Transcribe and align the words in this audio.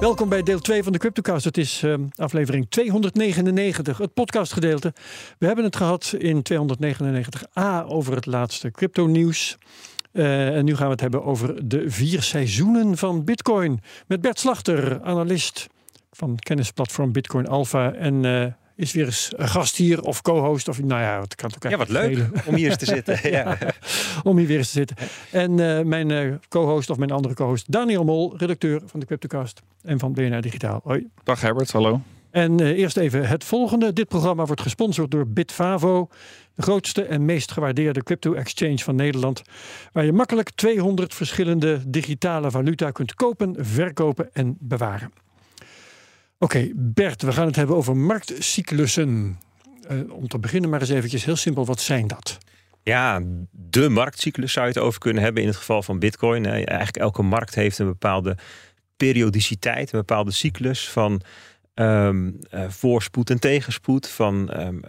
Welkom 0.00 0.28
bij 0.28 0.42
deel 0.42 0.58
2 0.58 0.82
van 0.82 0.92
de 0.92 0.98
CryptoCast. 0.98 1.44
Het 1.44 1.56
is 1.56 1.82
uh, 1.82 1.94
aflevering 2.14 2.66
299, 2.68 3.98
het 3.98 4.14
podcastgedeelte. 4.14 4.92
We 5.38 5.46
hebben 5.46 5.64
het 5.64 5.76
gehad 5.76 6.14
in 6.18 6.42
299a 6.52 7.86
over 7.86 8.14
het 8.14 8.26
laatste 8.26 8.70
crypto-nieuws. 8.70 9.58
Uh, 10.12 10.56
en 10.56 10.64
nu 10.64 10.76
gaan 10.76 10.86
we 10.86 10.92
het 10.92 11.00
hebben 11.00 11.24
over 11.24 11.68
de 11.68 11.90
vier 11.90 12.22
seizoenen 12.22 12.96
van 12.96 13.24
Bitcoin. 13.24 13.80
Met 14.06 14.20
Bert 14.20 14.38
Slachter, 14.38 15.02
analist 15.02 15.66
van 16.12 16.36
kennisplatform 16.36 17.12
Bitcoin 17.12 17.46
Alpha. 17.46 17.92
En 17.92 18.24
uh, 18.24 18.46
is 18.80 18.92
weer 18.92 19.04
eens 19.04 19.32
een 19.36 19.48
gast 19.48 19.76
hier 19.76 20.02
of 20.02 20.22
co-host. 20.22 20.68
Of 20.68 20.82
nou 20.82 21.00
ja, 21.00 21.20
het 21.20 21.34
kan 21.34 21.50
ook 21.54 21.70
Ja, 21.70 21.76
wat 21.76 21.88
leuk 21.88 22.26
om 22.46 22.54
hier 22.54 22.68
eens 22.68 22.76
te 22.76 22.84
zitten. 22.84 23.18
ja. 23.30 23.58
om 24.22 24.36
hier 24.36 24.46
weer 24.46 24.58
eens 24.58 24.72
te 24.72 24.78
zitten. 24.78 24.96
En 25.30 25.58
uh, 25.58 25.80
mijn 25.80 26.10
uh, 26.10 26.34
co-host 26.48 26.90
of 26.90 26.96
mijn 26.96 27.10
andere 27.10 27.34
co-host 27.34 27.72
Daniel 27.72 28.04
Mol, 28.04 28.36
redacteur 28.36 28.82
van 28.86 29.00
de 29.00 29.06
Cryptocast 29.06 29.62
en 29.82 29.98
van 29.98 30.12
BNR 30.12 30.40
Digitaal. 30.40 30.80
Hoi. 30.84 31.08
Dag 31.22 31.40
Herbert, 31.40 31.72
hallo. 31.72 32.00
En 32.30 32.60
uh, 32.60 32.68
eerst 32.68 32.96
even 32.96 33.28
het 33.28 33.44
volgende. 33.44 33.92
Dit 33.92 34.08
programma 34.08 34.44
wordt 34.44 34.60
gesponsord 34.60 35.10
door 35.10 35.26
Bitfavo, 35.26 36.08
de 36.54 36.62
grootste 36.62 37.02
en 37.02 37.24
meest 37.24 37.52
gewaardeerde 37.52 38.02
crypto-exchange 38.02 38.78
van 38.78 38.94
Nederland, 38.94 39.42
waar 39.92 40.04
je 40.04 40.12
makkelijk 40.12 40.50
200 40.50 41.14
verschillende 41.14 41.80
digitale 41.86 42.50
valuta 42.50 42.90
kunt 42.90 43.14
kopen, 43.14 43.54
verkopen 43.58 44.30
en 44.32 44.56
bewaren. 44.60 45.12
Oké, 46.42 46.70
Bert, 46.74 47.22
we 47.22 47.32
gaan 47.32 47.46
het 47.46 47.56
hebben 47.56 47.76
over 47.76 47.96
marktcyclussen. 47.96 49.38
Uh, 49.90 50.12
om 50.12 50.28
te 50.28 50.38
beginnen 50.38 50.70
maar 50.70 50.80
eens 50.80 50.90
eventjes 50.90 51.24
heel 51.24 51.36
simpel, 51.36 51.64
wat 51.64 51.80
zijn 51.80 52.06
dat? 52.06 52.38
Ja, 52.82 53.22
de 53.50 53.88
marktcyclus 53.88 54.52
zou 54.52 54.66
je 54.66 54.72
het 54.72 54.82
over 54.82 55.00
kunnen 55.00 55.22
hebben 55.22 55.42
in 55.42 55.48
het 55.48 55.56
geval 55.56 55.82
van 55.82 55.98
Bitcoin. 55.98 56.46
Eigenlijk 56.46 56.96
elke 56.96 57.22
markt 57.22 57.54
heeft 57.54 57.78
een 57.78 57.86
bepaalde 57.86 58.36
periodiciteit, 58.96 59.92
een 59.92 59.98
bepaalde 59.98 60.30
cyclus 60.30 60.88
van 60.88 61.20
um, 61.74 62.38
uh, 62.54 62.68
voorspoed 62.68 63.30
en 63.30 63.38
tegenspoed, 63.38 64.08
van 64.08 64.60
um, 64.60 64.80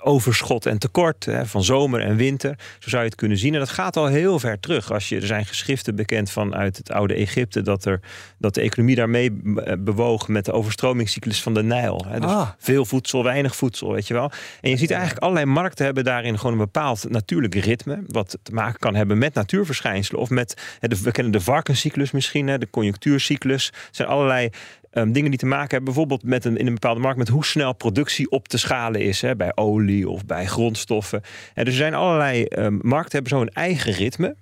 overschot 0.00 0.66
en 0.66 0.78
tekort, 0.78 1.24
hè, 1.24 1.46
van 1.46 1.64
zomer 1.64 2.00
en 2.00 2.16
winter. 2.16 2.58
Zo 2.78 2.88
zou 2.88 3.02
je 3.02 3.08
het 3.08 3.18
kunnen 3.18 3.38
zien. 3.38 3.52
En 3.52 3.58
dat 3.58 3.68
gaat 3.68 3.96
al 3.96 4.06
heel 4.06 4.38
ver 4.38 4.60
terug. 4.60 4.92
Als 4.92 5.08
je, 5.08 5.16
er 5.16 5.26
zijn 5.26 5.46
geschriften 5.46 5.94
bekend 5.94 6.30
vanuit 6.30 6.76
het 6.76 6.90
oude 6.90 7.14
Egypte 7.14 7.62
dat, 7.62 7.84
er, 7.84 8.00
dat 8.38 8.54
de 8.54 8.60
economie 8.60 8.94
daarmee 8.94 9.32
bewoog 9.78 10.28
met 10.28 10.44
de 10.44 10.52
overstromingscyclus 10.52 11.42
van 11.42 11.54
de 11.54 11.62
Nijl. 11.62 12.04
Hè. 12.08 12.20
Dus 12.20 12.30
ah. 12.30 12.48
Veel 12.58 12.84
voedsel, 12.84 13.24
weinig 13.24 13.56
voedsel, 13.56 13.92
weet 13.92 14.06
je 14.06 14.14
wel. 14.14 14.30
En 14.60 14.70
je 14.70 14.76
ziet 14.76 14.90
eigenlijk 14.90 15.22
allerlei 15.22 15.46
markten 15.46 15.84
hebben 15.84 16.04
daarin 16.04 16.38
gewoon 16.38 16.52
een 16.52 16.58
bepaald 16.58 17.10
natuurlijk 17.10 17.54
ritme. 17.54 18.02
Wat 18.06 18.38
te 18.42 18.52
maken 18.52 18.78
kan 18.78 18.94
hebben 18.94 19.18
met 19.18 19.34
natuurverschijnselen. 19.34 20.20
Of 20.20 20.30
met, 20.30 20.76
hè, 20.78 20.88
de, 20.88 21.02
we 21.02 21.10
kennen 21.10 21.32
de 21.32 21.40
varkenscyclus 21.40 22.10
misschien, 22.10 22.48
hè, 22.48 22.58
de 22.58 22.70
conjunctuurcyclus. 22.70 23.66
Er 23.68 23.88
zijn 23.90 24.08
allerlei 24.08 24.50
Um, 24.92 25.12
dingen 25.12 25.30
die 25.30 25.38
te 25.38 25.46
maken 25.46 25.68
hebben 25.68 25.84
bijvoorbeeld 25.84 26.22
met 26.22 26.44
een, 26.44 26.56
in 26.56 26.66
een 26.66 26.72
bepaalde 26.72 27.00
markt 27.00 27.18
met 27.18 27.28
hoe 27.28 27.44
snel 27.44 27.72
productie 27.72 28.30
op 28.30 28.48
te 28.48 28.58
schalen 28.58 29.00
is. 29.00 29.20
Hè, 29.20 29.36
bij 29.36 29.52
olie 29.54 30.08
of 30.08 30.26
bij 30.26 30.46
grondstoffen. 30.46 31.22
En 31.54 31.64
dus 31.64 31.72
er 31.72 31.80
zijn 31.80 31.94
allerlei 31.94 32.46
um, 32.48 32.78
markten 32.82 33.12
hebben 33.12 33.30
zo 33.30 33.40
een 33.40 33.52
eigen 33.52 33.92
ritme. 33.92 34.36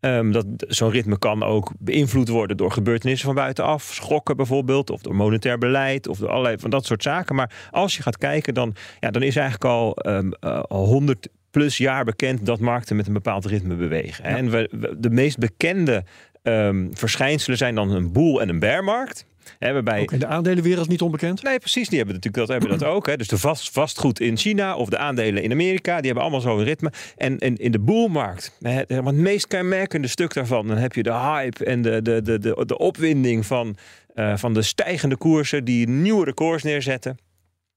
Um, 0.00 0.32
dat, 0.32 0.46
zo'n 0.58 0.90
ritme 0.90 1.18
kan 1.18 1.42
ook 1.42 1.72
beïnvloed 1.78 2.28
worden 2.28 2.56
door 2.56 2.72
gebeurtenissen 2.72 3.26
van 3.26 3.34
buitenaf. 3.34 3.82
Schokken 3.82 4.36
bijvoorbeeld, 4.36 4.90
of 4.90 5.02
door 5.02 5.14
monetair 5.14 5.58
beleid, 5.58 6.08
of 6.08 6.18
door 6.18 6.28
allerlei 6.28 6.58
van 6.58 6.70
dat 6.70 6.86
soort 6.86 7.02
zaken. 7.02 7.34
Maar 7.34 7.68
als 7.70 7.96
je 7.96 8.02
gaat 8.02 8.18
kijken, 8.18 8.54
dan, 8.54 8.74
ja, 9.00 9.10
dan 9.10 9.22
is 9.22 9.36
eigenlijk 9.36 9.64
al 9.64 9.96
um, 10.06 10.32
uh, 10.40 10.60
al 10.60 10.86
100 10.86 11.28
plus 11.50 11.76
jaar 11.76 12.04
bekend 12.04 12.46
dat 12.46 12.60
markten 12.60 12.96
met 12.96 13.06
een 13.06 13.12
bepaald 13.12 13.44
ritme 13.44 13.74
bewegen. 13.74 14.30
Ja. 14.30 14.36
En 14.36 14.50
we, 14.50 14.68
we, 14.70 14.94
de 14.98 15.10
meest 15.10 15.38
bekende 15.38 16.04
um, 16.42 16.90
verschijnselen 16.92 17.58
zijn 17.58 17.74
dan 17.74 17.90
een 17.90 18.12
boel- 18.12 18.40
en 18.40 18.48
een 18.48 18.58
bearmarkt. 18.58 19.26
He, 19.58 19.72
waarbij... 19.72 20.00
Ook 20.00 20.12
in 20.12 20.18
de 20.18 20.26
aandelenwereld 20.26 20.88
niet 20.88 21.02
onbekend? 21.02 21.42
Nee, 21.42 21.58
precies. 21.58 21.88
Die 21.88 21.98
hebben 21.98 22.14
natuurlijk 22.14 22.46
dat, 22.46 22.60
hebben 22.60 22.78
dat 22.78 22.88
ook. 22.88 23.06
Hè. 23.06 23.16
Dus 23.16 23.28
de 23.28 23.38
vast, 23.38 23.70
vastgoed 23.70 24.20
in 24.20 24.36
China 24.36 24.76
of 24.76 24.88
de 24.88 24.98
aandelen 24.98 25.42
in 25.42 25.52
Amerika, 25.52 25.96
die 25.96 26.04
hebben 26.04 26.22
allemaal 26.22 26.40
zo'n 26.40 26.64
ritme. 26.64 26.92
En, 27.16 27.38
en 27.38 27.56
in 27.56 27.72
de 27.72 27.78
boelmarkt, 27.78 28.58
het 28.60 29.12
meest 29.12 29.46
kenmerkende 29.46 30.08
stuk 30.08 30.34
daarvan, 30.34 30.66
dan 30.66 30.76
heb 30.76 30.92
je 30.92 31.02
de 31.02 31.12
hype 31.12 31.64
en 31.64 31.82
de, 31.82 32.02
de, 32.02 32.22
de, 32.22 32.38
de, 32.38 32.62
de 32.66 32.78
opwinding 32.78 33.46
van, 33.46 33.76
uh, 34.14 34.36
van 34.36 34.54
de 34.54 34.62
stijgende 34.62 35.16
koersen 35.16 35.64
die 35.64 35.88
nieuwe 35.88 36.24
records 36.24 36.62
neerzetten. 36.62 37.18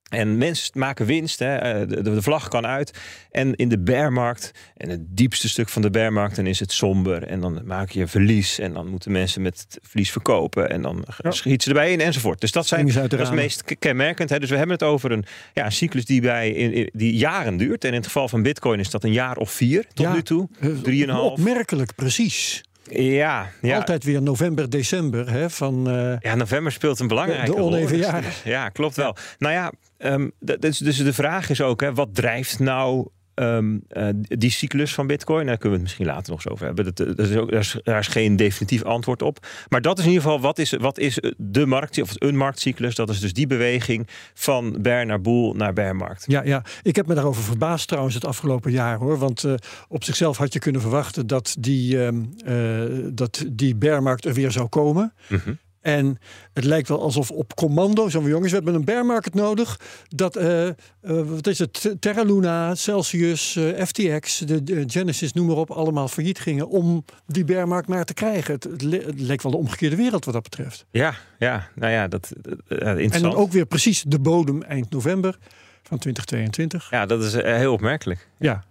En 0.09 0.37
mensen 0.37 0.71
maken 0.73 1.05
winst, 1.05 1.39
hè. 1.39 1.85
De, 1.87 2.01
de, 2.01 2.21
vlag 2.21 2.47
kan 2.47 2.65
uit. 2.65 2.99
En 3.31 3.55
in 3.55 3.69
de 3.69 3.79
bearmarkt, 3.79 4.51
en 4.77 4.89
het 4.89 5.01
diepste 5.07 5.49
stuk 5.49 5.69
van 5.69 5.81
de 5.81 5.89
bearmarkt, 5.89 6.35
dan 6.35 6.45
is 6.45 6.59
het 6.59 6.71
somber. 6.71 7.23
En 7.23 7.39
dan 7.39 7.61
maak 7.65 7.89
je 7.89 8.07
verlies. 8.07 8.59
En 8.59 8.73
dan 8.73 8.87
moeten 8.87 9.11
mensen 9.11 9.41
met 9.41 9.59
het 9.59 9.79
verlies 9.83 10.11
verkopen. 10.11 10.69
En 10.69 10.81
dan 10.81 11.05
ja. 11.23 11.31
schieten 11.31 11.61
ze 11.61 11.69
erbij 11.69 11.91
in 11.91 12.01
enzovoort. 12.01 12.41
Dus 12.41 12.51
dat, 12.51 12.67
zijn, 12.67 12.85
dat 12.87 13.13
is 13.13 13.19
het 13.19 13.31
meest 13.31 13.63
kenmerkend. 13.79 14.29
Hè. 14.29 14.39
Dus 14.39 14.49
we 14.49 14.55
hebben 14.55 14.75
het 14.75 14.83
over 14.83 15.11
een, 15.11 15.25
ja, 15.53 15.65
een 15.65 15.71
cyclus 15.71 16.05
die, 16.05 16.21
bij, 16.21 16.49
in, 16.49 16.89
die 16.93 17.15
jaren 17.15 17.57
duurt. 17.57 17.83
En 17.83 17.89
in 17.89 17.95
het 17.95 18.05
geval 18.05 18.27
van 18.27 18.41
bitcoin 18.41 18.79
is 18.79 18.89
dat 18.89 19.03
een 19.03 19.13
jaar 19.13 19.37
of 19.37 19.51
vier 19.51 19.85
tot 19.93 20.05
ja, 20.05 20.13
nu 20.13 20.23
toe. 20.23 20.49
Drieënhalf. 20.83 21.31
Opmerkelijk, 21.31 21.95
precies. 21.95 22.63
Ja, 22.89 23.49
ja. 23.61 23.77
Altijd 23.77 24.03
weer 24.03 24.21
november, 24.21 24.69
december. 24.69 25.31
Hè, 25.31 25.49
van, 25.49 25.95
uh, 25.95 26.13
ja, 26.19 26.35
november 26.35 26.71
speelt 26.71 26.99
een 26.99 27.07
belangrijke 27.07 27.51
rol. 27.51 27.55
De 27.69 27.75
oneven 27.75 27.97
jaren. 27.97 28.31
Ja, 28.43 28.69
klopt 28.69 28.95
wel. 28.95 29.15
Nou 29.37 29.53
ja, 29.53 29.71
um, 29.97 30.31
dus, 30.39 30.77
dus 30.77 30.97
de 30.97 31.13
vraag 31.13 31.49
is 31.49 31.61
ook, 31.61 31.81
hè, 31.81 31.93
wat 31.93 32.15
drijft 32.15 32.59
nou 32.59 33.07
Um, 33.39 33.83
uh, 33.89 34.07
die 34.13 34.51
cyclus 34.51 34.93
van 34.93 35.07
Bitcoin, 35.07 35.45
daar 35.45 35.57
kunnen 35.57 35.69
we 35.69 35.75
het 35.75 35.81
misschien 35.83 36.05
later 36.05 36.31
nog 36.31 36.43
eens 36.43 36.53
over 36.53 36.65
hebben. 36.65 36.85
Dat, 36.85 36.97
dat 37.17 37.27
is 37.27 37.35
ook, 37.35 37.51
daar, 37.51 37.59
is, 37.59 37.79
daar, 37.83 37.99
is, 37.99 38.07
geen 38.07 38.35
definitief 38.35 38.83
antwoord 38.83 39.21
op. 39.21 39.45
Maar 39.69 39.81
dat 39.81 39.97
is 39.97 40.03
in 40.03 40.09
ieder 40.09 40.23
geval 40.23 40.41
wat 40.41 40.59
is, 40.59 40.71
wat 40.71 40.97
is 40.97 41.19
de 41.37 41.65
markt, 41.65 42.01
of 42.01 42.11
een 42.15 42.37
marktcyclus. 42.37 42.95
Dat 42.95 43.09
is 43.09 43.19
dus 43.19 43.33
die 43.33 43.47
beweging 43.47 44.07
van 44.33 44.77
bear 44.81 45.05
naar 45.05 45.21
boel 45.21 45.53
naar 45.53 45.73
bearmarkt. 45.73 46.23
Ja, 46.27 46.43
ja, 46.43 46.63
ik 46.81 46.95
heb 46.95 47.07
me 47.07 47.13
daarover 47.13 47.43
verbaasd 47.43 47.87
trouwens 47.87 48.15
het 48.15 48.25
afgelopen 48.25 48.71
jaar 48.71 48.97
hoor. 48.97 49.17
Want 49.17 49.43
uh, 49.43 49.53
op 49.87 50.03
zichzelf 50.03 50.37
had 50.37 50.53
je 50.53 50.59
kunnen 50.59 50.81
verwachten 50.81 51.27
dat 51.27 51.55
die, 51.59 51.97
um, 51.97 52.33
uh, 52.47 52.81
dat 53.13 53.45
die 53.51 53.75
bearmarkt 53.75 54.25
er 54.25 54.33
weer 54.33 54.51
zou 54.51 54.67
komen. 54.67 55.13
Mm 55.27 55.41
-hmm. 55.43 55.57
En 55.87 56.17
het 56.53 56.63
lijkt 56.63 56.87
wel 56.87 57.01
alsof 57.01 57.31
op 57.31 57.55
commando, 57.55 58.09
zo 58.09 58.21
jongens, 58.21 58.49
we 58.49 58.55
hebben 58.55 58.73
een 58.73 58.83
bear 58.83 59.05
market 59.05 59.33
nodig. 59.33 59.79
Dat, 60.07 60.37
uh, 60.37 60.65
uh, 60.65 60.71
wat 61.01 61.47
is 61.47 61.59
het, 61.59 61.95
Terra 61.99 62.23
Luna, 62.23 62.75
Celsius, 62.75 63.55
uh, 63.55 63.83
FTX, 63.83 64.37
de, 64.37 64.63
de, 64.63 64.83
Genesis, 64.87 65.33
noem 65.33 65.45
maar 65.45 65.55
op, 65.55 65.71
allemaal 65.71 66.07
failliet 66.07 66.39
gingen 66.39 66.69
om 66.69 67.05
die 67.25 67.43
bear 67.43 67.67
market 67.67 67.87
maar 67.87 68.05
te 68.05 68.13
krijgen. 68.13 68.53
Het, 68.53 68.63
het, 68.63 68.81
le 68.81 69.01
het, 69.05 69.19
leek 69.19 69.41
wel 69.41 69.51
de 69.51 69.57
omgekeerde 69.57 69.95
wereld 69.95 70.25
wat 70.25 70.33
dat 70.33 70.43
betreft. 70.43 70.85
Ja, 70.91 71.13
ja 71.39 71.67
nou 71.75 71.91
ja, 71.91 72.07
dat 72.07 72.31
interessant. 72.67 73.13
En 73.13 73.21
dan 73.21 73.35
ook 73.35 73.51
weer 73.51 73.65
precies 73.65 74.03
de 74.07 74.19
bodem 74.19 74.63
eind 74.63 74.89
november 74.89 75.37
van 75.83 75.97
2022. 75.97 76.87
Ja, 76.91 77.05
dat 77.05 77.23
is 77.23 77.33
heel 77.33 77.73
opmerkelijk. 77.73 78.29
Ja, 78.39 78.63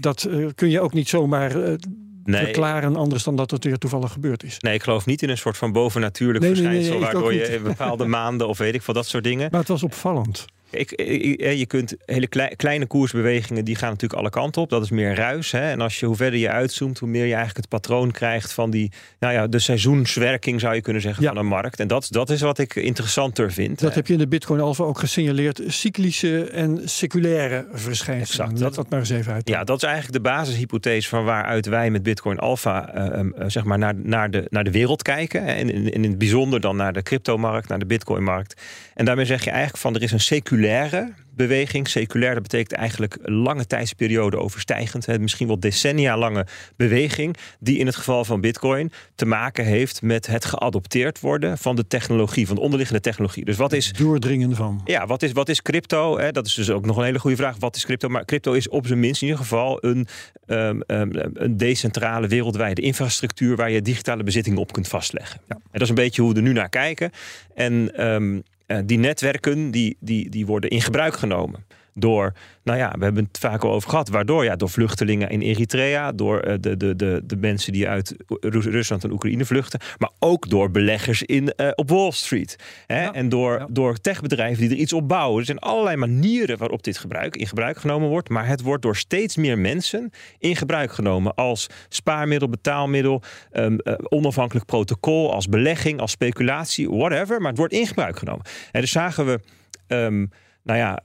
dat 0.00 0.28
kun 0.54 0.70
je 0.70 0.80
ook 0.80 0.92
niet 0.92 1.08
zomaar 1.08 1.78
nee. 2.24 2.44
verklaren 2.44 2.96
anders 2.96 3.24
dan 3.24 3.36
dat 3.36 3.50
het 3.50 3.64
weer 3.64 3.78
toevallig 3.78 4.12
gebeurd 4.12 4.42
is. 4.42 4.58
Nee, 4.58 4.74
ik 4.74 4.82
geloof 4.82 5.06
niet 5.06 5.22
in 5.22 5.28
een 5.30 5.38
soort 5.38 5.56
van 5.56 5.72
bovennatuurlijk 5.72 6.44
nee, 6.44 6.54
verschijnsel... 6.54 6.92
Nee, 6.92 7.02
waardoor 7.02 7.34
je 7.34 7.42
in 7.42 7.62
bepaalde 7.62 8.06
maanden 8.06 8.48
of 8.48 8.58
weet 8.58 8.74
ik 8.74 8.82
veel 8.82 8.94
dat 8.94 9.06
soort 9.06 9.24
dingen... 9.24 9.48
Maar 9.50 9.60
het 9.60 9.68
was 9.68 9.82
opvallend. 9.82 10.46
Ik, 10.70 10.92
ik, 10.92 11.40
je 11.40 11.66
kunt 11.66 11.94
hele 12.04 12.26
klei, 12.26 12.56
kleine 12.56 12.86
koersbewegingen, 12.86 13.64
die 13.64 13.76
gaan 13.76 13.90
natuurlijk 13.90 14.20
alle 14.20 14.30
kanten 14.30 14.62
op. 14.62 14.70
Dat 14.70 14.82
is 14.82 14.90
meer 14.90 15.14
ruis. 15.14 15.50
Hè? 15.50 15.70
En 15.70 15.80
als 15.80 16.00
je, 16.00 16.06
hoe 16.06 16.16
verder 16.16 16.38
je 16.38 16.50
uitzoomt, 16.50 16.98
hoe 16.98 17.08
meer 17.08 17.24
je 17.24 17.34
eigenlijk 17.34 17.56
het 17.56 17.68
patroon 17.68 18.10
krijgt 18.10 18.52
van 18.52 18.70
die, 18.70 18.92
nou 19.18 19.32
ja, 19.34 19.46
de 19.46 19.58
seizoenswerking 19.58 20.60
zou 20.60 20.74
je 20.74 20.80
kunnen 20.80 21.02
zeggen 21.02 21.22
ja. 21.22 21.28
van 21.28 21.38
een 21.38 21.46
markt. 21.46 21.80
En 21.80 21.88
dat, 21.88 22.06
dat 22.10 22.30
is 22.30 22.40
wat 22.40 22.58
ik 22.58 22.74
interessanter 22.74 23.52
vind. 23.52 23.80
Dat 23.80 23.94
heb 23.94 24.06
je 24.06 24.12
in 24.12 24.18
de 24.18 24.28
Bitcoin 24.28 24.60
Alpha 24.60 24.84
ook 24.84 24.98
gesignaleerd. 24.98 25.60
Cyclische 25.66 26.44
en 26.44 26.80
seculaire 26.84 27.66
verschijnselen. 27.72 28.46
Exact. 28.46 28.60
Let 28.60 28.74
dat 28.74 28.90
maar 28.90 28.98
eens 28.98 29.10
even 29.10 29.32
uit. 29.32 29.48
Ja, 29.48 29.64
dat 29.64 29.76
is 29.76 29.82
eigenlijk 29.82 30.14
de 30.14 30.30
basishypothese 30.30 31.08
van 31.08 31.24
waaruit 31.24 31.66
wij 31.66 31.90
met 31.90 32.02
Bitcoin 32.02 32.38
Alpha 32.38 32.94
uh, 32.94 33.22
uh, 33.22 33.44
zeg 33.46 33.64
maar 33.64 33.78
naar, 33.78 33.94
naar, 33.94 34.30
de, 34.30 34.46
naar 34.50 34.64
de 34.64 34.70
wereld 34.70 35.02
kijken. 35.02 35.46
En 35.46 35.70
in, 35.70 35.92
in 35.92 36.02
het 36.02 36.18
bijzonder 36.18 36.60
dan 36.60 36.76
naar 36.76 36.92
de 36.92 37.02
cryptomarkt, 37.02 37.68
naar 37.68 37.78
de 37.78 37.86
Bitcoin-markt. 37.86 38.60
En 38.94 39.04
daarmee 39.04 39.24
zeg 39.24 39.44
je 39.44 39.50
eigenlijk 39.50 39.82
van 39.82 39.94
er 39.94 40.02
is 40.02 40.12
een 40.12 40.20
seculaire 40.20 40.58
seculaire 40.60 41.12
beweging. 41.36 41.88
Seculair, 41.88 42.34
dat 42.34 42.42
betekent 42.42 42.72
eigenlijk 42.72 43.18
lange 43.22 43.66
tijdsperiode 43.66 44.36
overstijgend. 44.36 45.06
Hè, 45.06 45.18
misschien 45.18 45.46
wel 45.46 45.60
decennia 45.60 46.18
lange 46.18 46.46
beweging. 46.76 47.36
Die 47.58 47.78
in 47.78 47.86
het 47.86 47.96
geval 47.96 48.24
van 48.24 48.40
Bitcoin 48.40 48.92
te 49.14 49.26
maken 49.26 49.64
heeft 49.64 50.02
met 50.02 50.26
het 50.26 50.44
geadopteerd 50.44 51.20
worden 51.20 51.58
van 51.58 51.76
de 51.76 51.86
technologie, 51.86 52.46
van 52.46 52.56
de 52.56 52.62
onderliggende 52.62 53.02
technologie. 53.02 53.44
Dus 53.44 53.56
wat 53.56 53.72
is. 53.72 53.92
Doordringen 53.92 54.56
van. 54.56 54.80
Ja, 54.84 55.06
wat 55.06 55.22
is, 55.22 55.32
wat 55.32 55.48
is 55.48 55.62
crypto? 55.62 56.18
Hè? 56.18 56.32
Dat 56.32 56.46
is 56.46 56.54
dus 56.54 56.70
ook 56.70 56.86
nog 56.86 56.96
een 56.96 57.04
hele 57.04 57.18
goede 57.18 57.36
vraag. 57.36 57.56
Wat 57.58 57.76
is 57.76 57.84
crypto? 57.84 58.08
Maar 58.08 58.24
crypto 58.24 58.52
is 58.52 58.68
op 58.68 58.86
zijn 58.86 59.00
minst 59.00 59.22
in 59.22 59.28
ieder 59.28 59.42
geval 59.42 59.84
een, 59.84 60.06
um, 60.46 60.82
een 60.86 61.56
decentrale 61.56 62.26
wereldwijde 62.26 62.82
infrastructuur 62.82 63.56
waar 63.56 63.70
je 63.70 63.82
digitale 63.82 64.22
bezittingen 64.22 64.58
op 64.58 64.72
kunt 64.72 64.88
vastleggen. 64.88 65.40
Ja. 65.48 65.54
En 65.54 65.62
dat 65.72 65.82
is 65.82 65.88
een 65.88 65.94
beetje 65.94 66.22
hoe 66.22 66.30
we 66.30 66.36
er 66.36 66.42
nu 66.42 66.52
naar 66.52 66.68
kijken. 66.68 67.10
En 67.54 68.06
um, 68.06 68.34
uh, 68.34 68.42
die 68.84 68.98
netwerken 68.98 69.70
die, 69.70 69.96
die, 70.00 70.30
die 70.30 70.46
worden 70.46 70.70
in 70.70 70.80
gebruik 70.80 71.14
genomen 71.14 71.64
door, 71.94 72.32
nou 72.62 72.78
ja, 72.78 72.94
we 72.98 73.04
hebben 73.04 73.24
het 73.24 73.38
vaak 73.38 73.64
al 73.64 73.72
over 73.72 73.90
gehad, 73.90 74.08
waardoor 74.08 74.44
ja, 74.44 74.56
door 74.56 74.70
vluchtelingen 74.70 75.28
in 75.30 75.40
Eritrea, 75.40 76.12
door 76.12 76.46
uh, 76.46 76.54
de, 76.60 76.76
de, 76.76 76.96
de, 76.96 77.20
de 77.24 77.36
mensen 77.36 77.72
die 77.72 77.88
uit 77.88 78.14
Rusland 78.40 79.04
en 79.04 79.12
Oekraïne 79.12 79.44
vluchten, 79.44 79.80
maar 79.98 80.10
ook 80.18 80.48
door 80.48 80.70
beleggers 80.70 81.22
in, 81.22 81.52
uh, 81.56 81.70
op 81.74 81.88
Wall 81.88 82.10
Street. 82.10 82.56
Hè? 82.86 83.02
Ja, 83.02 83.12
en 83.12 83.28
door, 83.28 83.58
ja. 83.58 83.66
door 83.70 84.00
techbedrijven 84.00 84.62
die 84.62 84.70
er 84.70 84.82
iets 84.82 84.92
op 84.92 85.08
bouwen. 85.08 85.38
Er 85.38 85.44
zijn 85.44 85.58
allerlei 85.58 85.96
manieren 85.96 86.58
waarop 86.58 86.82
dit 86.82 86.98
gebruik, 86.98 87.36
in 87.36 87.46
gebruik 87.46 87.78
genomen 87.78 88.08
wordt, 88.08 88.28
maar 88.28 88.46
het 88.46 88.62
wordt 88.62 88.82
door 88.82 88.96
steeds 88.96 89.36
meer 89.36 89.58
mensen 89.58 90.10
in 90.38 90.56
gebruik 90.56 90.92
genomen 90.92 91.34
als 91.34 91.66
spaarmiddel, 91.88 92.48
betaalmiddel, 92.48 93.22
um, 93.52 93.78
uh, 93.84 93.94
onafhankelijk 94.08 94.66
protocol, 94.66 95.32
als 95.32 95.48
belegging, 95.48 96.00
als 96.00 96.10
speculatie, 96.10 96.90
whatever, 96.90 97.40
maar 97.40 97.48
het 97.48 97.58
wordt 97.58 97.72
in 97.72 97.86
gebruik 97.86 98.18
genomen. 98.18 98.44
En 98.72 98.80
dus 98.80 98.90
zagen 98.90 99.26
we. 99.26 99.40
Um, 99.86 100.30
nou 100.62 100.78
ja, 100.78 101.02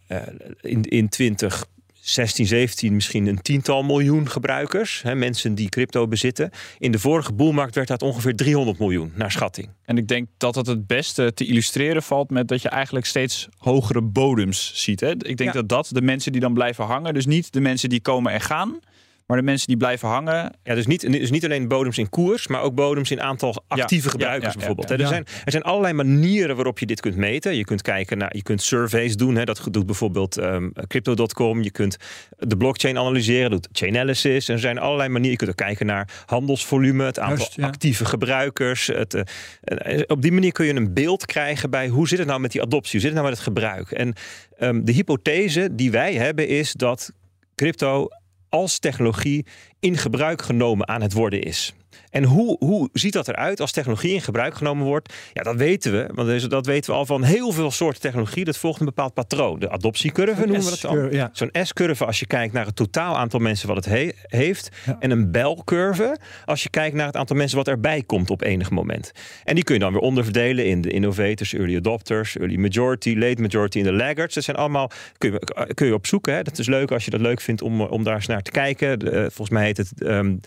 in, 0.61 0.83
in 0.83 1.09
20, 1.09 1.65
16, 2.05 2.45
17 2.45 2.93
misschien 2.93 3.27
een 3.27 3.41
tiental 3.41 3.83
miljoen 3.83 4.29
gebruikers. 4.29 5.01
Hè, 5.01 5.15
mensen 5.15 5.55
die 5.55 5.69
crypto 5.69 6.07
bezitten. 6.07 6.49
In 6.79 6.91
de 6.91 6.99
vorige 6.99 7.33
boelmarkt 7.33 7.75
werd 7.75 7.87
dat 7.87 8.01
ongeveer 8.01 8.35
300 8.35 8.79
miljoen 8.79 9.11
naar 9.15 9.31
schatting. 9.31 9.69
En 9.85 9.97
ik 9.97 10.07
denk 10.07 10.27
dat 10.37 10.55
het 10.55 10.67
het 10.67 10.87
beste 10.87 11.33
te 11.33 11.45
illustreren 11.45 12.03
valt 12.03 12.29
met 12.29 12.47
dat 12.47 12.61
je 12.61 12.69
eigenlijk 12.69 13.05
steeds 13.05 13.47
hogere 13.57 14.01
bodems 14.01 14.71
ziet. 14.73 14.99
Hè? 14.99 15.09
Ik 15.09 15.37
denk 15.37 15.39
ja. 15.39 15.51
dat 15.51 15.69
dat 15.69 15.89
de 15.91 16.01
mensen 16.01 16.31
die 16.31 16.41
dan 16.41 16.53
blijven 16.53 16.85
hangen, 16.85 17.13
dus 17.13 17.25
niet 17.25 17.53
de 17.53 17.61
mensen 17.61 17.89
die 17.89 18.01
komen 18.01 18.31
en 18.31 18.41
gaan. 18.41 18.79
Maar 19.25 19.38
de 19.38 19.44
mensen 19.44 19.68
die 19.68 19.77
blijven 19.77 20.07
hangen. 20.07 20.54
Ja, 20.63 20.75
dus 20.75 20.86
niet, 20.86 21.12
dus 21.12 21.31
niet 21.31 21.45
alleen 21.45 21.68
bodems 21.68 21.98
in 21.98 22.10
koers, 22.10 22.48
maar 22.48 22.62
ook 22.62 22.75
bodems 22.75 23.12
in 23.12 23.22
aantal 23.22 23.63
actieve 23.68 24.06
ja, 24.06 24.12
gebruikers 24.12 24.54
ja, 24.54 24.57
bijvoorbeeld. 24.57 24.89
Er, 24.89 25.07
zijn, 25.07 25.25
er 25.45 25.51
zijn 25.51 25.63
allerlei 25.63 25.94
manieren 25.94 26.56
waarop 26.56 26.80
je 26.80 26.86
dit 26.86 27.00
kunt 27.00 27.16
meten. 27.16 27.56
Je 27.56 27.63
kunt 27.63 27.81
kijken 27.81 28.18
naar, 28.18 28.36
je 28.36 28.44
kunt 28.44 28.62
surveys 28.62 29.16
doen. 29.16 29.36
Hè. 29.36 29.44
Dat 29.44 29.68
doet 29.72 29.86
bijvoorbeeld 29.86 30.38
um, 30.38 30.74
Crypto.com. 30.88 31.62
Je 31.62 31.72
kunt 31.72 31.98
de 32.38 32.57
blockchain 32.57 32.98
analyseren, 32.98 33.51
doet 33.51 33.68
Chainalysis. 33.72 34.48
En 34.48 34.54
er 34.54 34.60
zijn 34.60 34.77
allerlei 34.77 35.10
manieren. 35.10 35.31
Je 35.31 35.38
kunt 35.38 35.50
ook 35.50 35.68
kijken 35.68 35.86
naar 35.86 36.10
handelsvolume, 36.25 37.04
het 37.04 37.19
aantal 37.19 37.38
Just, 37.38 37.62
actieve 37.62 38.06
gebruikers. 38.06 38.88
Het, 38.88 39.13
uh, 39.13 40.01
op 40.07 40.22
die 40.22 40.31
manier 40.31 40.51
kun 40.51 40.66
je 40.66 40.75
een 40.75 40.94
beeld 40.94 41.25
krijgen 41.25 41.69
bij 41.69 41.88
hoe 41.88 42.07
zit 42.07 42.19
het 42.19 42.27
nou 42.27 42.39
met 42.39 42.51
die 42.51 42.62
adoptie, 42.62 42.92
hoe 42.92 43.00
zit 43.00 43.10
het 43.10 43.19
nou 43.19 43.30
met 43.30 43.38
het 43.38 43.48
gebruik. 43.48 43.92
En 43.92 44.13
um, 44.60 44.86
de 44.86 44.92
hypothese 44.92 45.75
die 45.75 45.92
wij 45.92 46.13
hebben 46.13 46.48
is 46.48 46.74
dat 46.74 47.12
crypto 47.56 48.07
als 48.55 48.79
technologie 48.79 49.45
in 49.79 49.97
gebruik 49.97 50.41
genomen 50.41 50.87
aan 50.87 51.01
het 51.01 51.13
worden 51.13 51.41
is. 51.41 51.73
En 52.15 52.23
hoe, 52.23 52.56
hoe 52.59 52.89
ziet 52.94 53.13
dat 53.13 53.27
eruit 53.27 53.59
als 53.59 53.71
technologie 53.71 54.13
in 54.13 54.21
gebruik 54.21 54.56
genomen 54.56 54.85
wordt? 54.85 55.13
Ja, 55.33 55.44
dat 55.44 55.56
weten 55.56 55.91
we. 55.91 56.09
Want 56.13 56.50
dat 56.50 56.65
weten 56.65 56.91
we 56.91 56.97
al 56.97 57.06
van 57.06 57.23
heel 57.23 57.51
veel 57.51 57.71
soorten 57.71 58.01
technologie. 58.01 58.45
Dat 58.45 58.57
volgt 58.57 58.79
een 58.79 58.85
bepaald 58.85 59.13
patroon. 59.13 59.59
De 59.59 59.69
adoptiecurve 59.69 60.45
noemen 60.45 60.63
we 60.63 60.69
dat 60.69 60.81
dan. 60.81 61.12
Ja. 61.12 61.29
Zo'n 61.33 61.50
S-curve 61.51 62.06
als 62.06 62.19
je 62.19 62.25
kijkt 62.25 62.53
naar 62.53 62.65
het 62.65 62.75
totaal 62.75 63.17
aantal 63.17 63.39
mensen 63.39 63.67
wat 63.67 63.75
het 63.75 63.85
he 63.85 64.12
heeft. 64.21 64.69
Ja. 64.85 64.97
En 65.00 65.12
een 65.12 65.31
belcurve 65.31 66.17
als 66.45 66.63
je 66.63 66.69
kijkt 66.69 66.95
naar 66.95 67.06
het 67.06 67.15
aantal 67.15 67.35
mensen 67.35 67.57
wat 67.57 67.67
erbij 67.67 68.03
komt 68.03 68.29
op 68.29 68.41
enig 68.41 68.69
moment. 68.69 69.12
En 69.44 69.56
die 69.56 69.63
kun 69.63 69.73
je 69.73 69.81
dan 69.81 69.91
weer 69.91 70.01
onderverdelen 70.01 70.65
in 70.65 70.81
de 70.81 70.89
innovators, 70.89 71.53
early 71.53 71.75
adopters, 71.75 72.38
early 72.38 72.56
majority, 72.56 73.15
late 73.17 73.41
majority 73.41 73.77
en 73.77 73.83
de 73.83 73.94
laggards. 73.94 74.35
Dat 74.35 74.44
zijn 74.44 74.57
allemaal, 74.57 74.91
kun 75.17 75.31
je, 75.31 75.73
kun 75.73 75.88
je 75.88 75.94
opzoeken. 75.94 76.33
Hè? 76.33 76.41
Dat 76.41 76.59
is 76.59 76.67
leuk 76.67 76.91
als 76.91 77.06
je 77.06 77.12
dat 77.12 77.21
leuk 77.21 77.41
vindt 77.41 77.62
om, 77.62 77.81
om 77.81 78.03
daar 78.03 78.15
eens 78.15 78.27
naar 78.27 78.41
te 78.41 78.51
kijken. 78.51 79.00
De, 79.00 79.12
volgens 79.21 79.50
mij 79.50 79.63
heet 79.65 79.77
het... 79.77 79.91
Um, 80.03 80.39